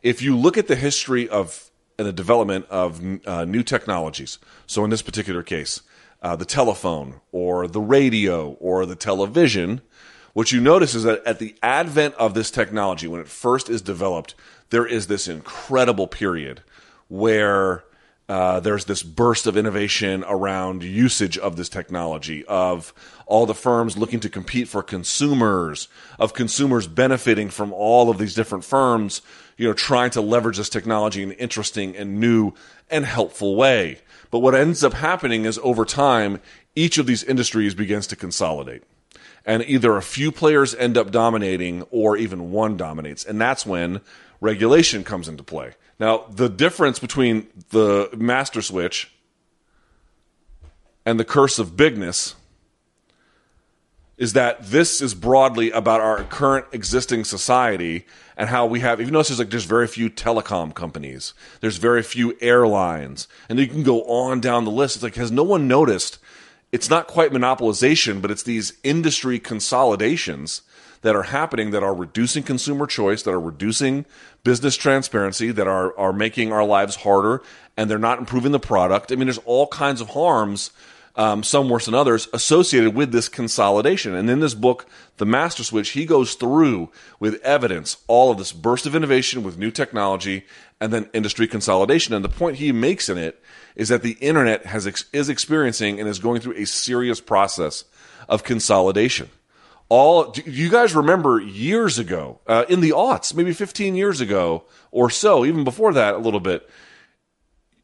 If 0.00 0.22
you 0.22 0.38
look 0.38 0.56
at 0.56 0.68
the 0.68 0.76
history 0.76 1.28
of 1.28 1.70
and 1.98 2.06
the 2.06 2.12
development 2.12 2.66
of 2.70 3.00
uh, 3.26 3.44
new 3.44 3.62
technologies, 3.62 4.38
so 4.66 4.84
in 4.84 4.90
this 4.90 5.02
particular 5.02 5.42
case, 5.42 5.82
uh, 6.22 6.34
the 6.36 6.44
telephone 6.44 7.20
or 7.32 7.68
the 7.68 7.80
radio 7.80 8.52
or 8.60 8.86
the 8.86 8.96
television, 8.96 9.80
what 10.32 10.50
you 10.50 10.60
notice 10.60 10.94
is 10.94 11.04
that 11.04 11.24
at 11.24 11.38
the 11.38 11.54
advent 11.62 12.14
of 12.14 12.34
this 12.34 12.50
technology, 12.50 13.06
when 13.06 13.20
it 13.20 13.28
first 13.28 13.68
is 13.68 13.82
developed, 13.82 14.34
there 14.70 14.86
is 14.86 15.06
this 15.06 15.28
incredible 15.28 16.06
period 16.06 16.62
where 17.08 17.84
uh, 18.28 18.58
there's 18.60 18.86
this 18.86 19.02
burst 19.02 19.46
of 19.46 19.56
innovation 19.56 20.24
around 20.26 20.82
usage 20.82 21.36
of 21.36 21.56
this 21.56 21.68
technology, 21.68 22.44
of 22.46 22.94
all 23.26 23.44
the 23.44 23.54
firms 23.54 23.98
looking 23.98 24.20
to 24.20 24.30
compete 24.30 24.66
for 24.66 24.82
consumers, 24.82 25.88
of 26.18 26.32
consumers 26.32 26.86
benefiting 26.86 27.50
from 27.50 27.72
all 27.72 28.08
of 28.08 28.16
these 28.16 28.34
different 28.34 28.64
firms, 28.64 29.20
you 29.58 29.68
know, 29.68 29.74
trying 29.74 30.10
to 30.10 30.22
leverage 30.22 30.56
this 30.56 30.70
technology 30.70 31.22
in 31.22 31.32
an 31.32 31.36
interesting 31.36 31.94
and 31.96 32.18
new 32.18 32.52
and 32.90 33.04
helpful 33.04 33.56
way. 33.56 33.98
But 34.30 34.38
what 34.38 34.54
ends 34.54 34.82
up 34.82 34.94
happening 34.94 35.44
is 35.44 35.60
over 35.62 35.84
time, 35.84 36.40
each 36.74 36.96
of 36.96 37.06
these 37.06 37.22
industries 37.22 37.74
begins 37.74 38.06
to 38.08 38.16
consolidate. 38.16 38.82
And 39.46 39.62
either 39.64 39.96
a 39.96 40.02
few 40.02 40.32
players 40.32 40.74
end 40.74 40.96
up 40.96 41.10
dominating 41.10 41.82
or 41.90 42.16
even 42.16 42.50
one 42.50 42.78
dominates. 42.78 43.24
And 43.24 43.38
that's 43.38 43.66
when 43.66 44.00
regulation 44.40 45.04
comes 45.04 45.28
into 45.28 45.42
play. 45.42 45.74
Now, 45.98 46.24
the 46.30 46.48
difference 46.48 46.98
between 46.98 47.46
the 47.70 48.08
master 48.16 48.62
switch 48.62 49.12
and 51.06 51.20
the 51.20 51.24
curse 51.24 51.58
of 51.58 51.76
bigness 51.76 52.34
is 54.16 54.32
that 54.32 54.64
this 54.66 55.00
is 55.00 55.14
broadly 55.14 55.70
about 55.70 56.00
our 56.00 56.22
current 56.24 56.66
existing 56.72 57.24
society 57.24 58.06
and 58.36 58.48
how 58.48 58.64
we 58.64 58.80
have. 58.80 59.00
Even 59.00 59.12
notice, 59.12 59.28
there's 59.28 59.38
like 59.40 59.50
there's 59.50 59.64
very 59.64 59.88
few 59.88 60.08
telecom 60.08 60.72
companies, 60.72 61.34
there's 61.60 61.78
very 61.78 62.02
few 62.02 62.36
airlines, 62.40 63.26
and 63.48 63.58
you 63.58 63.66
can 63.66 63.82
go 63.82 64.02
on 64.04 64.40
down 64.40 64.64
the 64.64 64.70
list. 64.70 64.96
It's 64.96 65.02
like 65.02 65.16
has 65.16 65.32
no 65.32 65.42
one 65.42 65.66
noticed? 65.66 66.18
It's 66.70 66.90
not 66.90 67.06
quite 67.06 67.30
monopolization, 67.30 68.20
but 68.20 68.30
it's 68.30 68.42
these 68.42 68.72
industry 68.82 69.38
consolidations 69.38 70.62
that 71.02 71.14
are 71.14 71.24
happening 71.24 71.70
that 71.70 71.82
are 71.82 71.94
reducing 71.94 72.42
consumer 72.42 72.86
choice, 72.86 73.22
that 73.22 73.30
are 73.30 73.40
reducing 73.40 74.06
business 74.44 74.76
transparency, 74.76 75.50
that 75.50 75.66
are 75.66 75.98
are 75.98 76.12
making 76.12 76.52
our 76.52 76.64
lives 76.64 76.96
harder, 76.96 77.42
and 77.76 77.90
they're 77.90 77.98
not 77.98 78.18
improving 78.18 78.52
the 78.52 78.60
product. 78.60 79.10
I 79.10 79.16
mean, 79.16 79.26
there's 79.26 79.38
all 79.38 79.66
kinds 79.66 80.00
of 80.00 80.10
harms, 80.10 80.70
um, 81.16 81.42
some 81.42 81.68
worse 81.68 81.86
than 81.86 81.94
others, 81.94 82.28
associated 82.32 82.94
with 82.94 83.10
this 83.10 83.28
consolidation. 83.28 84.14
And 84.14 84.30
in 84.30 84.40
this 84.40 84.54
book, 84.54 84.86
The 85.16 85.26
Master 85.26 85.64
Switch, 85.64 85.90
he 85.90 86.06
goes 86.06 86.34
through 86.34 86.90
with 87.18 87.42
evidence 87.42 87.96
all 88.06 88.30
of 88.30 88.38
this 88.38 88.52
burst 88.52 88.86
of 88.86 88.94
innovation 88.94 89.42
with 89.42 89.58
new 89.58 89.70
technology 89.70 90.44
and 90.80 90.92
then 90.92 91.08
industry 91.12 91.46
consolidation. 91.46 92.14
And 92.14 92.24
the 92.24 92.28
point 92.28 92.56
he 92.56 92.72
makes 92.72 93.08
in 93.08 93.18
it 93.18 93.42
is 93.74 93.88
that 93.88 94.02
the 94.02 94.16
internet 94.20 94.66
has 94.66 95.06
is 95.12 95.28
experiencing 95.28 95.98
and 95.98 96.08
is 96.08 96.18
going 96.18 96.40
through 96.40 96.56
a 96.56 96.66
serious 96.66 97.20
process 97.20 97.84
of 98.28 98.44
consolidation 98.44 99.30
all 99.88 100.34
you 100.44 100.70
guys 100.70 100.94
remember 100.94 101.40
years 101.40 101.98
ago 101.98 102.40
uh, 102.46 102.64
in 102.68 102.80
the 102.80 102.90
aughts 102.90 103.34
maybe 103.34 103.52
15 103.52 103.94
years 103.94 104.20
ago 104.20 104.64
or 104.90 105.10
so 105.10 105.44
even 105.44 105.64
before 105.64 105.92
that 105.92 106.14
a 106.14 106.18
little 106.18 106.40
bit 106.40 106.68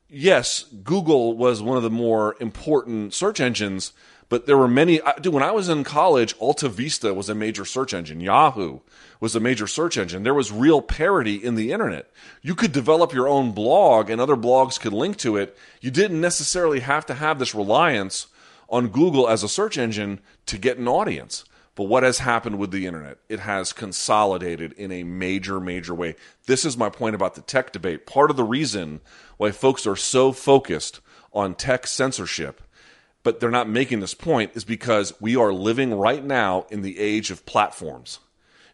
yes 0.09 0.65
google 0.83 1.37
was 1.37 1.63
one 1.63 1.77
of 1.77 1.83
the 1.83 1.91
more 1.91 2.37
important 2.41 3.13
search 3.13 3.41
engines 3.41 3.93
but 4.29 4.47
there 4.47 4.57
were 4.57 4.69
many 4.69 5.01
dude 5.21 5.35
when 5.35 5.43
i 5.43 5.51
was 5.51 5.69
in 5.69 5.85
college 5.85 6.37
AltaVista 6.39 7.15
was 7.15 7.29
a 7.29 7.35
major 7.35 7.65
search 7.65 7.93
engine. 7.93 8.21
Yahoo 8.21 8.81
was 9.21 9.37
a 9.37 9.41
major 9.41 9.67
search 9.67 9.99
engine. 9.99 10.23
There 10.23 10.33
was 10.33 10.51
real 10.51 10.81
parity 10.81 11.35
in 11.35 11.55
the 11.55 11.73
internet. 11.73 12.11
You 12.41 12.55
could 12.55 12.73
develop 12.73 13.13
your 13.13 13.29
own 13.29 13.53
blog 13.53 14.09
and 14.09 14.21
other 14.21 14.37
blogs 14.37 14.81
could 14.81 14.95
link 14.95 15.19
to 15.19 15.37
it. 15.37 15.57
You 15.83 15.91
didn't 15.91 16.21
necessarily 16.21 16.81
have 16.81 17.05
to 17.07 17.15
have 17.15 17.39
this 17.39 17.55
reliance 17.55 18.29
on 18.71 18.89
google 18.89 19.29
as 19.29 19.43
a 19.43 19.49
search 19.49 19.77
engine 19.77 20.21
to 20.47 20.57
get 20.57 20.79
an 20.79 20.89
audience 20.89 21.45
but 21.81 21.89
what 21.89 22.03
has 22.03 22.19
happened 22.19 22.59
with 22.59 22.73
the 22.73 22.85
internet? 22.85 23.17
It 23.31 23.41
has 23.41 23.73
consolidated 23.73 24.75
in 24.75 24.93
a 24.93 25.03
major, 25.03 25.59
major 25.59 25.95
way. 25.95 26.15
This 26.45 26.67
is 26.67 26.77
my 26.77 26.91
point 26.91 27.15
about 27.15 27.37
the 27.37 27.41
tech 27.41 27.73
debate. 27.73 28.05
Part 28.05 28.31
of 28.31 28.37
the 28.37 28.45
reason 28.45 29.01
why 29.39 29.51
folks 29.51 29.87
are 29.87 29.97
so 29.97 30.31
focused 30.31 31.01
on 31.33 31.55
tech 31.55 31.87
censorship, 31.87 32.61
but 33.23 33.41
they're 33.41 33.51
not 33.51 33.67
making 33.67 34.01
this 34.01 34.13
point, 34.13 34.51
is 34.55 34.63
because 34.63 35.19
we 35.23 35.37
are 35.37 35.55
living 35.55 35.95
right 35.95 36.23
now 36.23 36.67
in 36.69 36.83
the 36.83 36.99
age 36.99 37.31
of 37.31 37.47
platforms. 37.47 38.19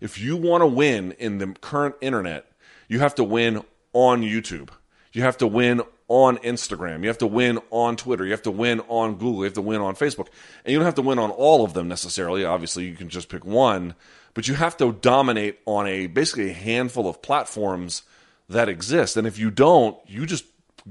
If 0.01 0.19
you 0.19 0.37
want 0.37 0.63
to 0.63 0.67
win 0.67 1.13
in 1.13 1.39
the 1.39 1.55
current 1.61 1.95
internet, 2.01 2.51
you 2.89 2.99
have 2.99 3.15
to 3.15 3.23
win 3.23 3.63
on 3.93 4.23
YouTube. 4.23 4.71
You 5.13 5.23
have 5.23 5.37
to 5.37 5.47
win 5.47 5.83
on 6.09 6.39
Instagram. 6.39 7.03
You 7.03 7.09
have 7.09 7.19
to 7.19 7.27
win 7.27 7.59
on 7.71 7.97
Twitter. 7.97 8.25
You 8.25 8.31
have 8.31 8.43
to 8.43 8.51
win 8.51 8.81
on 8.89 9.15
Google. 9.15 9.39
You 9.39 9.45
have 9.45 9.55
to 9.55 9.63
win 9.63 9.81
on 9.81 9.97
Facebook. 9.97 10.29
And 10.65 10.73
you 10.73 10.79
don't 10.79 10.87
have 10.87 10.95
to 10.97 11.03
win 11.03 11.19
on 11.19 11.31
all 11.31 11.65
of 11.65 11.75
them 11.75 11.89
necessarily. 11.89 12.45
Obviously, 12.45 12.85
you 12.85 12.95
can 12.95 13.09
just 13.09 13.29
pick 13.29 13.45
one, 13.45 13.95
but 14.35 14.47
you 14.47 14.55
have 14.55 14.77
to 14.77 14.93
dominate 14.93 15.59
on 15.67 15.87
a 15.87 16.07
basically 16.07 16.51
a 16.51 16.55
handful 16.55 17.09
of 17.09 17.23
platforms 17.23 18.03
that 18.49 18.69
exist. 18.69 19.17
And 19.17 19.27
if 19.27 19.39
you 19.39 19.51
don't, 19.51 19.97
you 20.07 20.27
just 20.27 20.45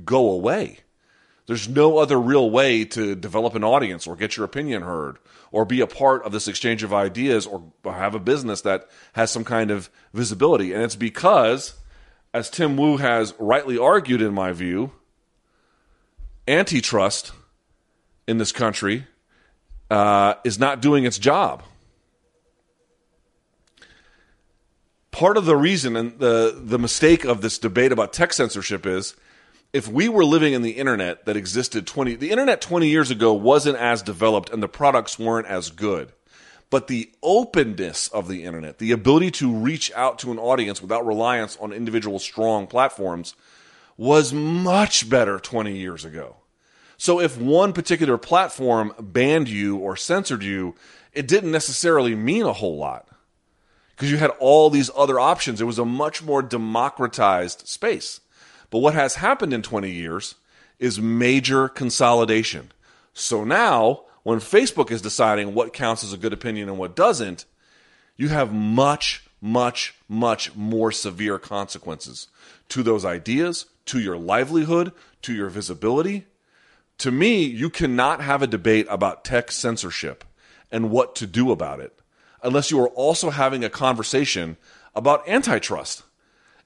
go 0.04 0.32
away. 0.32 0.80
There's 1.48 1.70
no 1.70 2.00
other 2.00 2.20
real 2.20 2.50
way 2.50 2.86
to 2.86 3.16
develop 3.16 3.54
an 3.54 3.64
audience 3.64 4.08
or 4.08 4.16
get 4.16 4.36
your 4.36 4.46
opinion 4.46 4.82
heard 4.82 5.18
or 5.52 5.64
be 5.64 5.80
a 5.80 5.88
part 5.88 6.24
of 6.24 6.32
this 6.32 6.48
exchange 6.48 6.82
of 6.84 6.92
ideas 6.92 7.46
or 7.46 7.72
have 7.84 8.16
a 8.16 8.20
business 8.20 8.62
that 8.62 8.90
has 9.14 9.32
some 9.32 9.44
kind 9.44 9.70
of 9.70 9.90
visibility. 10.12 10.74
And 10.74 10.82
it's 10.82 10.96
because, 10.96 11.76
as 12.34 12.50
Tim 12.50 12.76
Wu 12.78 12.98
has 12.98 13.36
rightly 13.38 13.78
argued, 13.78 14.24
in 14.24 14.34
my 14.34 14.52
view, 14.54 14.92
antitrust 16.48 17.32
in 18.28 18.38
this 18.38 18.52
country 18.52 19.08
uh, 19.90 20.36
is 20.44 20.60
not 20.60 20.82
doing 20.82 21.06
its 21.06 21.20
job. 21.20 21.64
Part 25.12 25.38
of 25.38 25.46
the 25.46 25.56
reason 25.56 25.96
and 25.96 26.20
the, 26.20 26.60
the 26.62 26.78
mistake 26.78 27.24
of 27.24 27.42
this 27.42 27.58
debate 27.58 27.92
about 27.92 28.12
tech 28.12 28.34
censorship 28.34 28.86
is 28.86 29.16
if 29.72 29.90
we 29.90 30.08
were 30.08 30.26
living 30.26 30.54
in 30.54 30.62
the 30.62 30.72
internet 30.72 31.26
that 31.26 31.36
existed 31.36 31.86
20 31.86 32.16
the 32.16 32.32
internet 32.32 32.62
20 32.62 32.88
years 32.88 33.12
ago 33.12 33.34
wasn't 33.34 33.78
as 33.78 34.02
developed 34.02 34.50
and 34.50 34.64
the 34.64 34.70
products 34.70 35.20
weren't 35.20 35.48
as 35.48 35.70
good 35.70 36.14
but 36.70 36.88
the 36.88 37.12
openness 37.22 38.08
of 38.10 38.30
the 38.30 38.46
internet 38.46 38.78
the 38.78 38.94
ability 38.94 39.30
to 39.32 39.54
reach 39.54 39.92
out 39.94 40.18
to 40.20 40.32
an 40.32 40.40
audience 40.40 40.82
without 40.82 41.06
reliance 41.06 41.58
on 41.58 41.74
individual 41.74 42.20
strong 42.20 42.68
platforms 42.68 43.36
was 43.98 44.34
much 44.34 45.10
better 45.10 45.40
20 45.40 45.76
years 45.76 46.06
ago. 46.06 46.38
So 46.98 47.20
if 47.20 47.38
one 47.38 47.74
particular 47.74 48.18
platform 48.18 48.94
banned 49.00 49.50
you 49.50 49.78
or 49.78 49.96
censored 49.96 50.44
you 50.44 50.76
it 51.16 51.28
didn't 51.28 51.52
necessarily 51.52 52.14
mean 52.14 52.44
a 52.44 52.54
whole 52.54 52.78
lot. 52.78 53.08
Because 53.96 54.12
you 54.12 54.18
had 54.18 54.32
all 54.32 54.70
these 54.70 54.92
other 54.96 55.20
options. 55.20 55.62
It 55.62 55.66
was 55.66 55.80
a 55.80 55.86
much 55.86 56.22
more 56.22 56.42
democratized 56.42 57.68
space. 57.68 58.20
But 58.70 58.80
what 58.80 58.94
has 58.94 59.16
happened 59.16 59.54
in 59.54 59.62
20 59.62 59.90
years 59.90 60.36
is 60.78 61.00
major 61.00 61.70
consolidation. 61.70 62.74
So 63.14 63.46
now, 63.46 64.02
when 64.24 64.40
Facebook 64.40 64.92
is 64.92 65.02
deciding 65.02 65.54
what 65.54 65.72
counts 65.72 66.04
as 66.04 66.12
a 66.12 66.18
good 66.18 66.34
opinion 66.34 66.68
and 66.68 66.78
what 66.78 66.96
doesn't, 66.96 67.46
you 68.18 68.28
have 68.28 68.52
much, 68.52 69.24
much, 69.40 69.94
much 70.10 70.54
more 70.56 70.92
severe 70.92 71.40
consequences 71.40 72.28
to 72.68 72.84
those 72.84 73.06
ideas, 73.06 73.66
to 73.86 74.00
your 74.00 74.18
livelihood, 74.18 74.92
to 75.24 75.34
your 75.34 75.50
visibility. 75.50 76.26
To 77.00 77.12
me, 77.12 77.44
you 77.44 77.70
cannot 77.70 78.22
have 78.22 78.42
a 78.42 78.48
debate 78.48 78.88
about 78.90 79.24
tech 79.26 79.52
censorship 79.52 80.24
and 80.72 80.90
what 80.90 81.16
to 81.16 81.28
do 81.28 81.52
about 81.52 81.80
it 81.80 82.00
unless 82.46 82.70
you 82.70 82.80
are 82.80 82.90
also 82.90 83.32
having 83.32 83.64
a 83.64 83.70
conversation 83.70 84.56
about 84.94 85.28
antitrust 85.28 86.04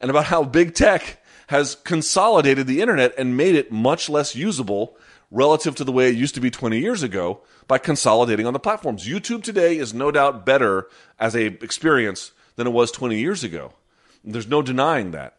and 0.02 0.12
about 0.12 0.26
how 0.26 0.44
big 0.44 0.76
tech 0.76 1.24
has 1.48 1.76
consolidated 1.76 2.68
the 2.68 2.82
internet 2.82 3.14
and 3.18 3.36
made 3.36 3.56
it 3.56 3.72
much 3.72 4.10
less 4.10 4.36
usable 4.36 4.98
relative 5.32 5.76
to 5.76 5.84
the 5.84 5.92
way 5.92 6.10
it 6.10 6.16
used 6.16 6.36
to 6.36 6.42
be 6.42 6.52
20 6.52 6.78
years 6.78 7.02
ago 7.02 7.42
by 7.68 7.78
consolidating 7.78 8.46
on 8.46 8.54
the 8.54 8.60
platforms. 8.60 9.08
YouTube 9.08 9.42
today 9.42 9.78
is 9.78 9.94
no 9.94 10.12
doubt 10.12 10.46
better 10.46 10.88
as 11.18 11.36
a 11.36 11.46
experience 11.46 12.34
than 12.56 12.68
it 12.68 12.72
was 12.72 12.92
20 12.92 13.18
years 13.18 13.44
ago. 13.44 13.74
There's 14.24 14.48
no 14.48 14.62
denying 14.62 15.12
that. 15.12 15.39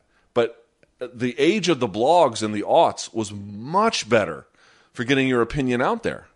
The 1.01 1.39
age 1.39 1.69
of 1.69 1.81
the 1.81 1.89
blogs 1.89 2.43
and 2.43 2.55
the 2.55 2.63
aughts 2.63 3.13
was 3.15 3.33
much 3.33 4.09
better 4.09 4.47
for 4.93 5.05
getting 5.05 5.29
your 5.29 5.41
opinion 5.43 5.81
out 5.81 6.03
there 6.03 6.27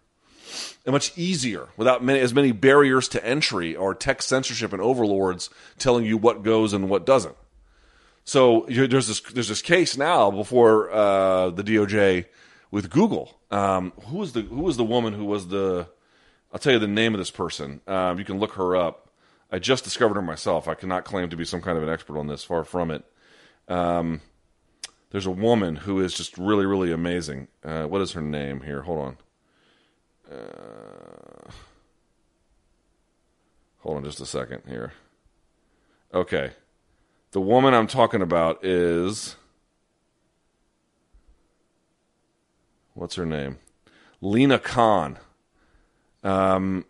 and 0.84 0.92
much 0.92 1.16
easier 1.16 1.68
without 1.76 2.02
many, 2.02 2.20
as 2.20 2.34
many 2.34 2.52
barriers 2.52 3.08
to 3.08 3.24
entry 3.24 3.74
or 3.74 3.94
tech 3.94 4.22
censorship 4.22 4.72
and 4.72 4.80
overlords 4.82 5.50
telling 5.78 6.04
you 6.04 6.16
what 6.16 6.42
goes 6.42 6.72
and 6.72 6.88
what 6.88 7.06
doesn't. 7.06 7.36
So 8.24 8.64
there's 8.68 9.06
this 9.06 9.20
there's 9.20 9.48
this 9.48 9.62
case 9.62 9.96
now 9.96 10.30
before 10.30 10.90
uh, 10.90 11.50
the 11.50 11.62
DOJ 11.62 12.24
with 12.70 12.88
Google. 12.90 13.38
Um, 13.50 13.92
who 14.06 14.18
was 14.18 14.32
the 14.32 14.42
who 14.42 14.62
was 14.62 14.76
the 14.76 14.84
woman 14.84 15.12
who 15.12 15.26
was 15.26 15.48
the? 15.48 15.86
I'll 16.52 16.58
tell 16.58 16.72
you 16.72 16.78
the 16.78 16.86
name 16.86 17.14
of 17.14 17.18
this 17.18 17.30
person. 17.30 17.80
Um, 17.86 18.18
you 18.18 18.24
can 18.24 18.38
look 18.38 18.52
her 18.52 18.76
up. 18.76 19.10
I 19.50 19.58
just 19.58 19.84
discovered 19.84 20.14
her 20.14 20.22
myself. 20.22 20.68
I 20.68 20.74
cannot 20.74 21.04
claim 21.04 21.28
to 21.30 21.36
be 21.36 21.44
some 21.44 21.60
kind 21.60 21.76
of 21.76 21.82
an 21.82 21.90
expert 21.90 22.18
on 22.18 22.26
this. 22.26 22.44
Far 22.44 22.64
from 22.64 22.90
it. 22.90 23.04
Um, 23.68 24.22
there's 25.14 25.26
a 25.26 25.30
woman 25.30 25.76
who 25.76 26.00
is 26.00 26.12
just 26.12 26.36
really 26.36 26.66
really 26.66 26.90
amazing. 26.90 27.46
Uh, 27.64 27.84
what 27.84 28.00
is 28.00 28.10
her 28.12 28.20
name 28.20 28.62
here? 28.62 28.82
Hold 28.82 28.98
on. 28.98 29.16
Uh, 30.28 31.50
hold 33.78 33.98
on 33.98 34.02
just 34.02 34.18
a 34.18 34.26
second 34.26 34.62
here. 34.66 34.92
Okay. 36.12 36.50
The 37.30 37.40
woman 37.40 37.74
I'm 37.74 37.86
talking 37.86 38.22
about 38.22 38.64
is. 38.64 39.36
What's 42.94 43.14
her 43.14 43.26
name? 43.26 43.58
Lina 44.20 44.58
Khan. 44.58 45.20
Um, 46.24 46.86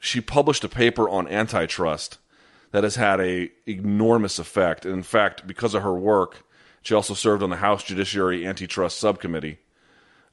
she 0.00 0.20
published 0.20 0.64
a 0.64 0.68
paper 0.68 1.08
on 1.08 1.28
antitrust 1.28 2.18
that 2.72 2.82
has 2.82 2.96
had 2.96 3.20
a 3.20 3.52
enormous 3.64 4.40
effect. 4.40 4.84
And 4.84 4.94
in 4.94 5.02
fact, 5.04 5.46
because 5.46 5.74
of 5.74 5.84
her 5.84 5.94
work, 5.94 6.42
she 6.88 6.94
also 6.94 7.12
served 7.12 7.42
on 7.42 7.50
the 7.50 7.56
House 7.56 7.84
Judiciary 7.84 8.46
Antitrust 8.46 8.98
Subcommittee. 8.98 9.58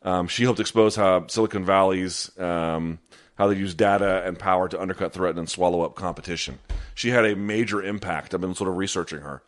Um, 0.03 0.29
she 0.29 0.43
helped 0.43 0.61
expose 0.61 0.95
how 0.95 1.27
Silicon 1.27 1.65
Valley's 1.65 2.31
um, 2.39 2.99
how 3.37 3.47
they 3.47 3.57
use 3.57 3.73
data 3.73 4.23
and 4.25 4.39
power 4.39 4.69
to 4.69 4.79
undercut, 4.79 5.11
threaten, 5.11 5.37
and 5.37 5.49
swallow 5.49 5.81
up 5.81 5.95
competition. 5.95 6.59
She 6.93 7.09
had 7.09 7.25
a 7.25 7.35
major 7.35 7.83
impact. 7.83 8.33
I've 8.33 8.39
been 8.39 8.55
sort 8.55 8.69
of 8.69 8.77
researching 8.77 9.19
her. 9.19 9.43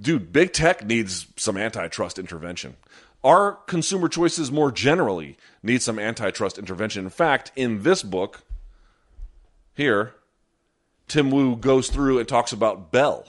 Dude, 0.00 0.32
big 0.32 0.52
tech 0.52 0.86
needs 0.86 1.26
some 1.34 1.56
antitrust 1.56 2.16
intervention. 2.16 2.76
Our 3.24 3.54
consumer 3.66 4.08
choices 4.08 4.52
more 4.52 4.70
generally 4.70 5.36
need 5.64 5.82
some 5.82 5.98
antitrust 5.98 6.58
intervention. 6.58 7.06
In 7.06 7.10
fact, 7.10 7.50
in 7.56 7.82
this 7.82 8.04
book 8.04 8.42
here, 9.74 10.14
Tim 11.08 11.32
Wu 11.32 11.56
goes 11.56 11.90
through 11.90 12.20
and 12.20 12.28
talks 12.28 12.52
about 12.52 12.92
Bell 12.92 13.26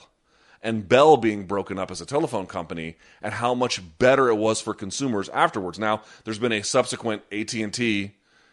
and 0.62 0.88
Bell 0.88 1.16
being 1.16 1.46
broken 1.46 1.78
up 1.78 1.90
as 1.90 2.00
a 2.00 2.06
telephone 2.06 2.46
company 2.46 2.96
and 3.20 3.34
how 3.34 3.54
much 3.54 3.82
better 3.98 4.28
it 4.28 4.36
was 4.36 4.60
for 4.60 4.74
consumers 4.74 5.28
afterwards. 5.30 5.78
Now, 5.78 6.02
there's 6.24 6.38
been 6.38 6.52
a 6.52 6.62
subsequent 6.62 7.22
AT&T 7.32 8.12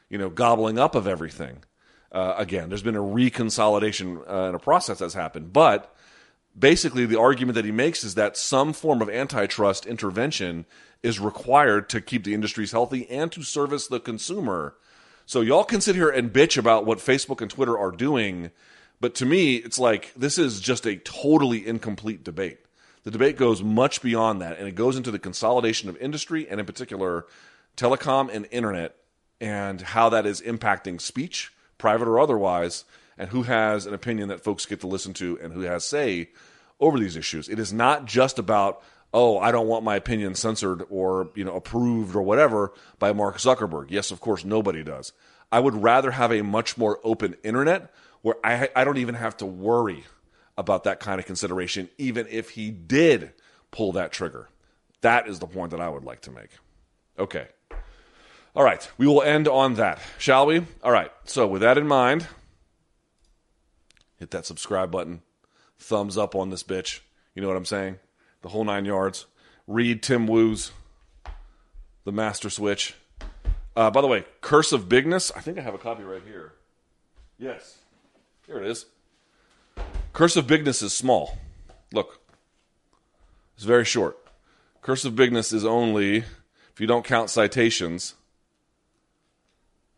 you 0.10 0.18
know, 0.18 0.30
gobbling 0.30 0.80
up 0.80 0.96
of 0.96 1.08
everything. 1.08 1.64
Uh, 2.12 2.34
again, 2.38 2.70
there's 2.70 2.82
been 2.82 2.96
a 2.96 3.02
reconsolidation 3.02 4.28
uh, 4.28 4.48
and 4.48 4.56
a 4.56 4.60
process 4.60 5.00
that's 5.00 5.14
happened. 5.14 5.54
But 5.54 5.96
basically, 6.58 7.06
the 7.06 7.20
argument 7.20 7.56
that 7.56 7.66
he 7.66 7.72
makes 7.72 8.04
is 8.04 8.16
that 8.16 8.36
some 8.36 8.74
form 8.74 9.02
of 9.02 9.10
antitrust 9.10 9.86
intervention 9.86 10.66
is 11.04 11.20
required 11.20 11.88
to 11.90 12.02
keep 12.02 12.24
the 12.24 12.34
industries 12.34 12.72
healthy 12.72 13.08
and 13.10 13.32
to 13.32 13.44
service 13.44 13.88
the 13.88 14.00
consumer. 14.00 14.76
So, 15.28 15.42
y'all 15.42 15.64
can 15.64 15.82
sit 15.82 15.96
here 15.96 16.10
and 16.10 16.34
bitch 16.34 16.58
about 16.58 16.86
what 16.86 16.98
Facebook 16.98 17.42
and 17.42 17.52
Twitter 17.52 17.78
are 17.78 17.92
doing. 17.92 18.50
But 19.02 19.16
to 19.16 19.26
me, 19.26 19.56
it's 19.56 19.80
like 19.80 20.14
this 20.16 20.38
is 20.38 20.60
just 20.60 20.86
a 20.86 20.98
totally 20.98 21.66
incomplete 21.66 22.24
debate. 22.24 22.60
The 23.04 23.12
debate 23.12 23.38
goes 23.38 23.64
much 23.64 24.02
beyond 24.02 24.42
that, 24.42 24.60
and 24.60 24.68
it 24.68 24.76
goes 24.76 24.98
into 24.98 25.12
the 25.12 25.20
consolidation 25.20 25.90
of 25.90 25.98
industry 25.98 26.48
and, 26.50 26.60
in 26.60 26.66
particular, 26.66 27.26
telecom 27.78 28.30
and 28.34 28.46
internet 28.52 28.96
and 29.40 29.80
how 29.80 30.10
that 30.10 30.26
is 30.26 30.42
impacting 30.42 31.00
speech, 31.00 31.52
private 31.78 32.10
or 32.10 32.20
otherwise, 32.20 32.84
and 33.18 33.30
who 33.30 33.44
has 33.44 33.86
an 33.86 33.94
opinion 33.94 34.28
that 34.30 34.44
folks 34.44 34.66
get 34.66 34.82
to 34.82 34.88
listen 34.88 35.14
to 35.14 35.40
and 35.42 35.54
who 35.54 35.62
has 35.62 35.86
say 35.86 36.30
over 36.80 37.00
these 37.00 37.16
issues. 37.16 37.48
It 37.48 37.60
is 37.60 37.72
not 37.72 38.06
just 38.06 38.38
about 38.38 38.82
oh, 39.12 39.40
I 39.40 39.52
don't 39.52 39.68
want 39.68 39.84
my 39.84 39.96
opinion 39.96 40.36
censored 40.36 40.84
or 40.90 41.30
you 41.36 41.44
know 41.44 41.56
approved 41.56 42.16
or 42.16 42.22
whatever 42.22 42.74
by 43.00 43.12
Mark 43.14 43.38
Zuckerberg. 43.38 43.88
Yes, 43.90 44.12
of 44.12 44.20
course, 44.22 44.46
nobody 44.46 44.84
does. 44.84 45.14
I 45.52 45.60
would 45.60 45.82
rather 45.82 46.12
have 46.12 46.32
a 46.32 46.44
much 46.44 46.78
more 46.78 47.00
open 47.04 47.36
internet 47.44 47.92
where 48.22 48.36
I, 48.44 48.70
I 48.76 48.84
don't 48.84 48.98
even 48.98 49.16
have 49.16 49.38
to 49.38 49.46
worry 49.46 50.04
about 50.58 50.84
that 50.84 51.00
kind 51.00 51.20
of 51.20 51.26
consideration, 51.26 51.90
even 51.98 52.28
if 52.30 52.52
he 52.52 52.70
did 52.72 53.32
pull 53.72 53.94
that 53.94 54.12
trigger. 54.12 54.50
That 55.02 55.28
is 55.28 55.40
the 55.40 55.48
point 55.48 55.72
that 55.72 55.80
I 55.80 55.88
would 55.88 56.04
like 56.04 56.22
to 56.22 56.32
make. 56.32 56.50
Okay. 57.18 57.48
All 58.56 58.64
right, 58.64 58.90
we 58.98 59.08
will 59.08 59.22
end 59.22 59.48
on 59.48 59.76
that, 59.76 60.00
shall 60.18 60.48
we? 60.48 60.66
All 60.84 60.92
right, 60.92 61.12
so 61.24 61.48
with 61.48 61.62
that 61.62 61.78
in 61.78 61.88
mind, 61.88 62.28
hit 64.18 64.32
that 64.32 64.46
subscribe 64.46 64.92
button, 64.92 65.22
thumbs 65.78 66.18
up 66.18 66.36
on 66.36 66.50
this 66.50 66.64
bitch. 66.64 67.00
You 67.36 67.42
know 67.42 67.48
what 67.48 67.58
I'm 67.58 67.66
saying? 67.66 68.00
The 68.42 68.50
whole 68.50 68.66
nine 68.66 68.86
yards. 68.86 69.28
Read 69.68 70.02
Tim 70.02 70.26
Wu's 70.28 70.72
The 72.04 72.12
Master 72.12 72.50
Switch. 72.50 72.96
Uh, 73.76 73.92
by 73.92 74.02
the 74.02 74.08
way, 74.08 74.26
Curse 74.42 74.74
of 74.74 74.90
Bigness. 74.90 75.32
I 75.36 75.42
think 75.42 75.58
I 75.58 75.62
have 75.62 75.76
a 75.76 75.78
copy 75.78 76.04
right 76.04 76.24
here. 76.26 76.54
Yes. 77.38 77.78
Here 78.50 78.64
it 78.64 78.68
is. 78.72 78.88
Curse 80.12 80.36
of 80.36 80.48
Bigness 80.48 80.82
is 80.82 80.92
small. 80.92 81.38
Look. 81.94 82.20
It's 83.56 83.64
very 83.64 83.86
short. 83.86 84.18
Curse 84.82 85.06
of 85.06 85.14
Bigness 85.14 85.54
is 85.54 85.64
only, 85.64 86.24
if 86.74 86.80
you 86.80 86.88
don't 86.88 87.06
count 87.06 87.30
citations, 87.30 88.16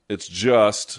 it's 0.10 0.28
just 0.28 0.98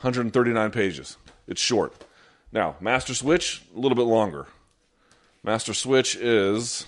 139 0.00 0.70
pages. 0.70 1.18
It's 1.46 1.60
short. 1.60 2.06
Now, 2.50 2.76
Master 2.80 3.12
Switch, 3.12 3.60
a 3.76 3.78
little 3.78 3.96
bit 3.96 4.06
longer. 4.06 4.46
Master 5.42 5.74
Switch 5.74 6.16
is 6.16 6.86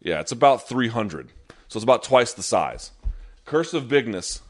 Yeah, 0.00 0.20
it's 0.20 0.32
about 0.32 0.66
300. 0.66 1.28
So 1.68 1.76
it's 1.76 1.84
about 1.84 2.04
twice 2.04 2.32
the 2.32 2.42
size. 2.42 2.92
Curse 3.44 3.74
of 3.74 3.84
Bigness 3.84 4.40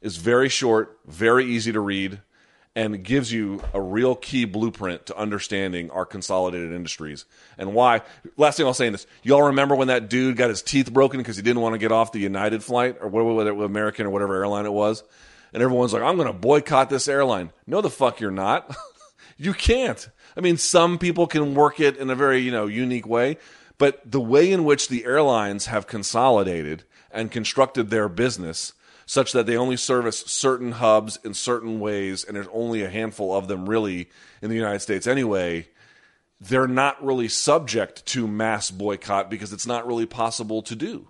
is 0.00 0.16
very 0.16 0.48
short, 0.48 0.98
very 1.06 1.44
easy 1.44 1.72
to 1.72 1.80
read, 1.80 2.20
and 2.76 3.02
gives 3.02 3.32
you 3.32 3.62
a 3.74 3.80
real 3.80 4.14
key 4.14 4.44
blueprint 4.44 5.06
to 5.06 5.16
understanding 5.16 5.90
our 5.90 6.06
consolidated 6.06 6.72
industries 6.72 7.24
and 7.58 7.74
why. 7.74 8.00
Last 8.36 8.56
thing 8.56 8.66
I'll 8.66 8.74
say 8.74 8.86
in 8.86 8.92
this, 8.92 9.06
y'all 9.22 9.42
remember 9.42 9.74
when 9.74 9.88
that 9.88 10.08
dude 10.08 10.36
got 10.36 10.50
his 10.50 10.62
teeth 10.62 10.92
broken 10.92 11.18
because 11.18 11.36
he 11.36 11.42
didn't 11.42 11.62
want 11.62 11.74
to 11.74 11.78
get 11.78 11.92
off 11.92 12.12
the 12.12 12.20
United 12.20 12.62
flight 12.62 12.96
or 13.00 13.08
whether 13.08 13.50
it 13.50 13.54
was 13.54 13.66
American 13.66 14.06
or 14.06 14.10
whatever 14.10 14.36
airline 14.36 14.66
it 14.66 14.72
was, 14.72 15.02
and 15.52 15.62
everyone's 15.62 15.92
like, 15.92 16.02
"I'm 16.02 16.16
going 16.16 16.28
to 16.28 16.32
boycott 16.32 16.90
this 16.90 17.08
airline." 17.08 17.50
No, 17.66 17.80
the 17.80 17.90
fuck 17.90 18.20
you're 18.20 18.30
not. 18.30 18.74
you 19.36 19.52
can't. 19.52 20.08
I 20.36 20.40
mean, 20.40 20.56
some 20.56 20.98
people 20.98 21.26
can 21.26 21.54
work 21.54 21.80
it 21.80 21.96
in 21.96 22.08
a 22.08 22.14
very 22.14 22.38
you 22.38 22.52
know 22.52 22.66
unique 22.66 23.06
way, 23.06 23.36
but 23.78 24.00
the 24.08 24.20
way 24.20 24.52
in 24.52 24.64
which 24.64 24.88
the 24.88 25.04
airlines 25.04 25.66
have 25.66 25.88
consolidated 25.88 26.84
and 27.10 27.32
constructed 27.32 27.90
their 27.90 28.08
business 28.08 28.74
such 29.10 29.32
that 29.32 29.44
they 29.44 29.56
only 29.56 29.76
service 29.76 30.20
certain 30.20 30.70
hubs 30.70 31.18
in 31.24 31.34
certain 31.34 31.80
ways, 31.80 32.22
and 32.22 32.36
there's 32.36 32.46
only 32.52 32.84
a 32.84 32.88
handful 32.88 33.34
of 33.34 33.48
them 33.48 33.68
really 33.68 34.08
in 34.40 34.50
the 34.50 34.54
United 34.54 34.78
States 34.78 35.04
anyway. 35.04 35.66
They're 36.40 36.68
not 36.68 37.04
really 37.04 37.26
subject 37.26 38.06
to 38.06 38.28
mass 38.28 38.70
boycott 38.70 39.28
because 39.28 39.52
it's 39.52 39.66
not 39.66 39.84
really 39.84 40.06
possible 40.06 40.62
to 40.62 40.76
do. 40.76 41.08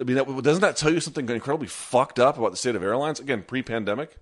I 0.00 0.04
mean, 0.04 0.16
doesn't 0.40 0.62
that 0.62 0.78
tell 0.78 0.90
you 0.90 1.00
something 1.00 1.28
incredibly 1.28 1.66
fucked 1.66 2.18
up 2.18 2.38
about 2.38 2.50
the 2.50 2.56
state 2.56 2.76
of 2.76 2.82
airlines? 2.82 3.20
Again, 3.20 3.42
pre 3.42 3.60
pandemic? 3.60 4.16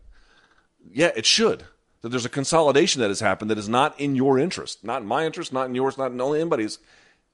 Yeah, 0.90 1.12
it 1.14 1.26
should. 1.26 1.62
That 2.02 2.08
there's 2.08 2.26
a 2.26 2.28
consolidation 2.28 3.02
that 3.02 3.08
has 3.08 3.20
happened 3.20 3.52
that 3.52 3.58
is 3.58 3.68
not 3.68 4.00
in 4.00 4.16
your 4.16 4.36
interest, 4.36 4.82
not 4.82 5.02
in 5.02 5.06
my 5.06 5.24
interest, 5.24 5.52
not 5.52 5.68
in 5.68 5.76
yours, 5.76 5.96
not 5.96 6.10
in 6.10 6.20
anybody's, 6.20 6.80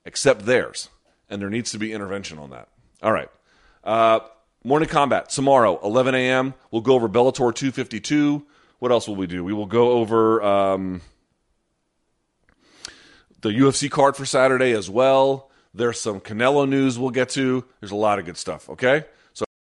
except 0.05 0.45
theirs. 0.45 0.91
And 1.31 1.41
there 1.41 1.49
needs 1.49 1.71
to 1.71 1.79
be 1.79 1.95
intervention 1.95 2.39
on 2.39 2.51
that. 2.51 2.69
All 3.03 3.13
right. 3.13 3.31
Uh, 3.83 4.21
Morning 4.63 4.91
Kombat 4.91 5.29
tomorrow, 5.29 5.81
11 5.83 6.15
a.m. 6.15 6.53
We'll 6.71 6.83
go 6.83 6.93
over 6.93 7.09
Bellator 7.09 7.55
252. 7.55 8.45
What 8.79 8.93
else 8.93 9.09
will 9.09 9.17
we 9.17 9.27
do? 9.27 9.43
We 9.43 9.55
will 9.55 9.65
go 9.65 9.93
over 9.93 10.43
um, 10.43 11.01
the 13.41 13.49
UFC 13.49 13.91
card 13.91 14.19
for 14.19 14.27
Saturday 14.27 14.73
as 14.73 14.91
well. 14.91 15.51
There's 15.73 15.99
some 15.99 16.21
Canelo 16.21 16.69
news 16.69 16.99
we'll 16.99 17.09
get 17.09 17.31
to. 17.31 17.65
There's 17.81 17.91
a 17.91 17.97
lot 17.97 18.19
of 18.19 18.27
good 18.27 18.37
stuff, 18.37 18.69
okay? 18.69 19.07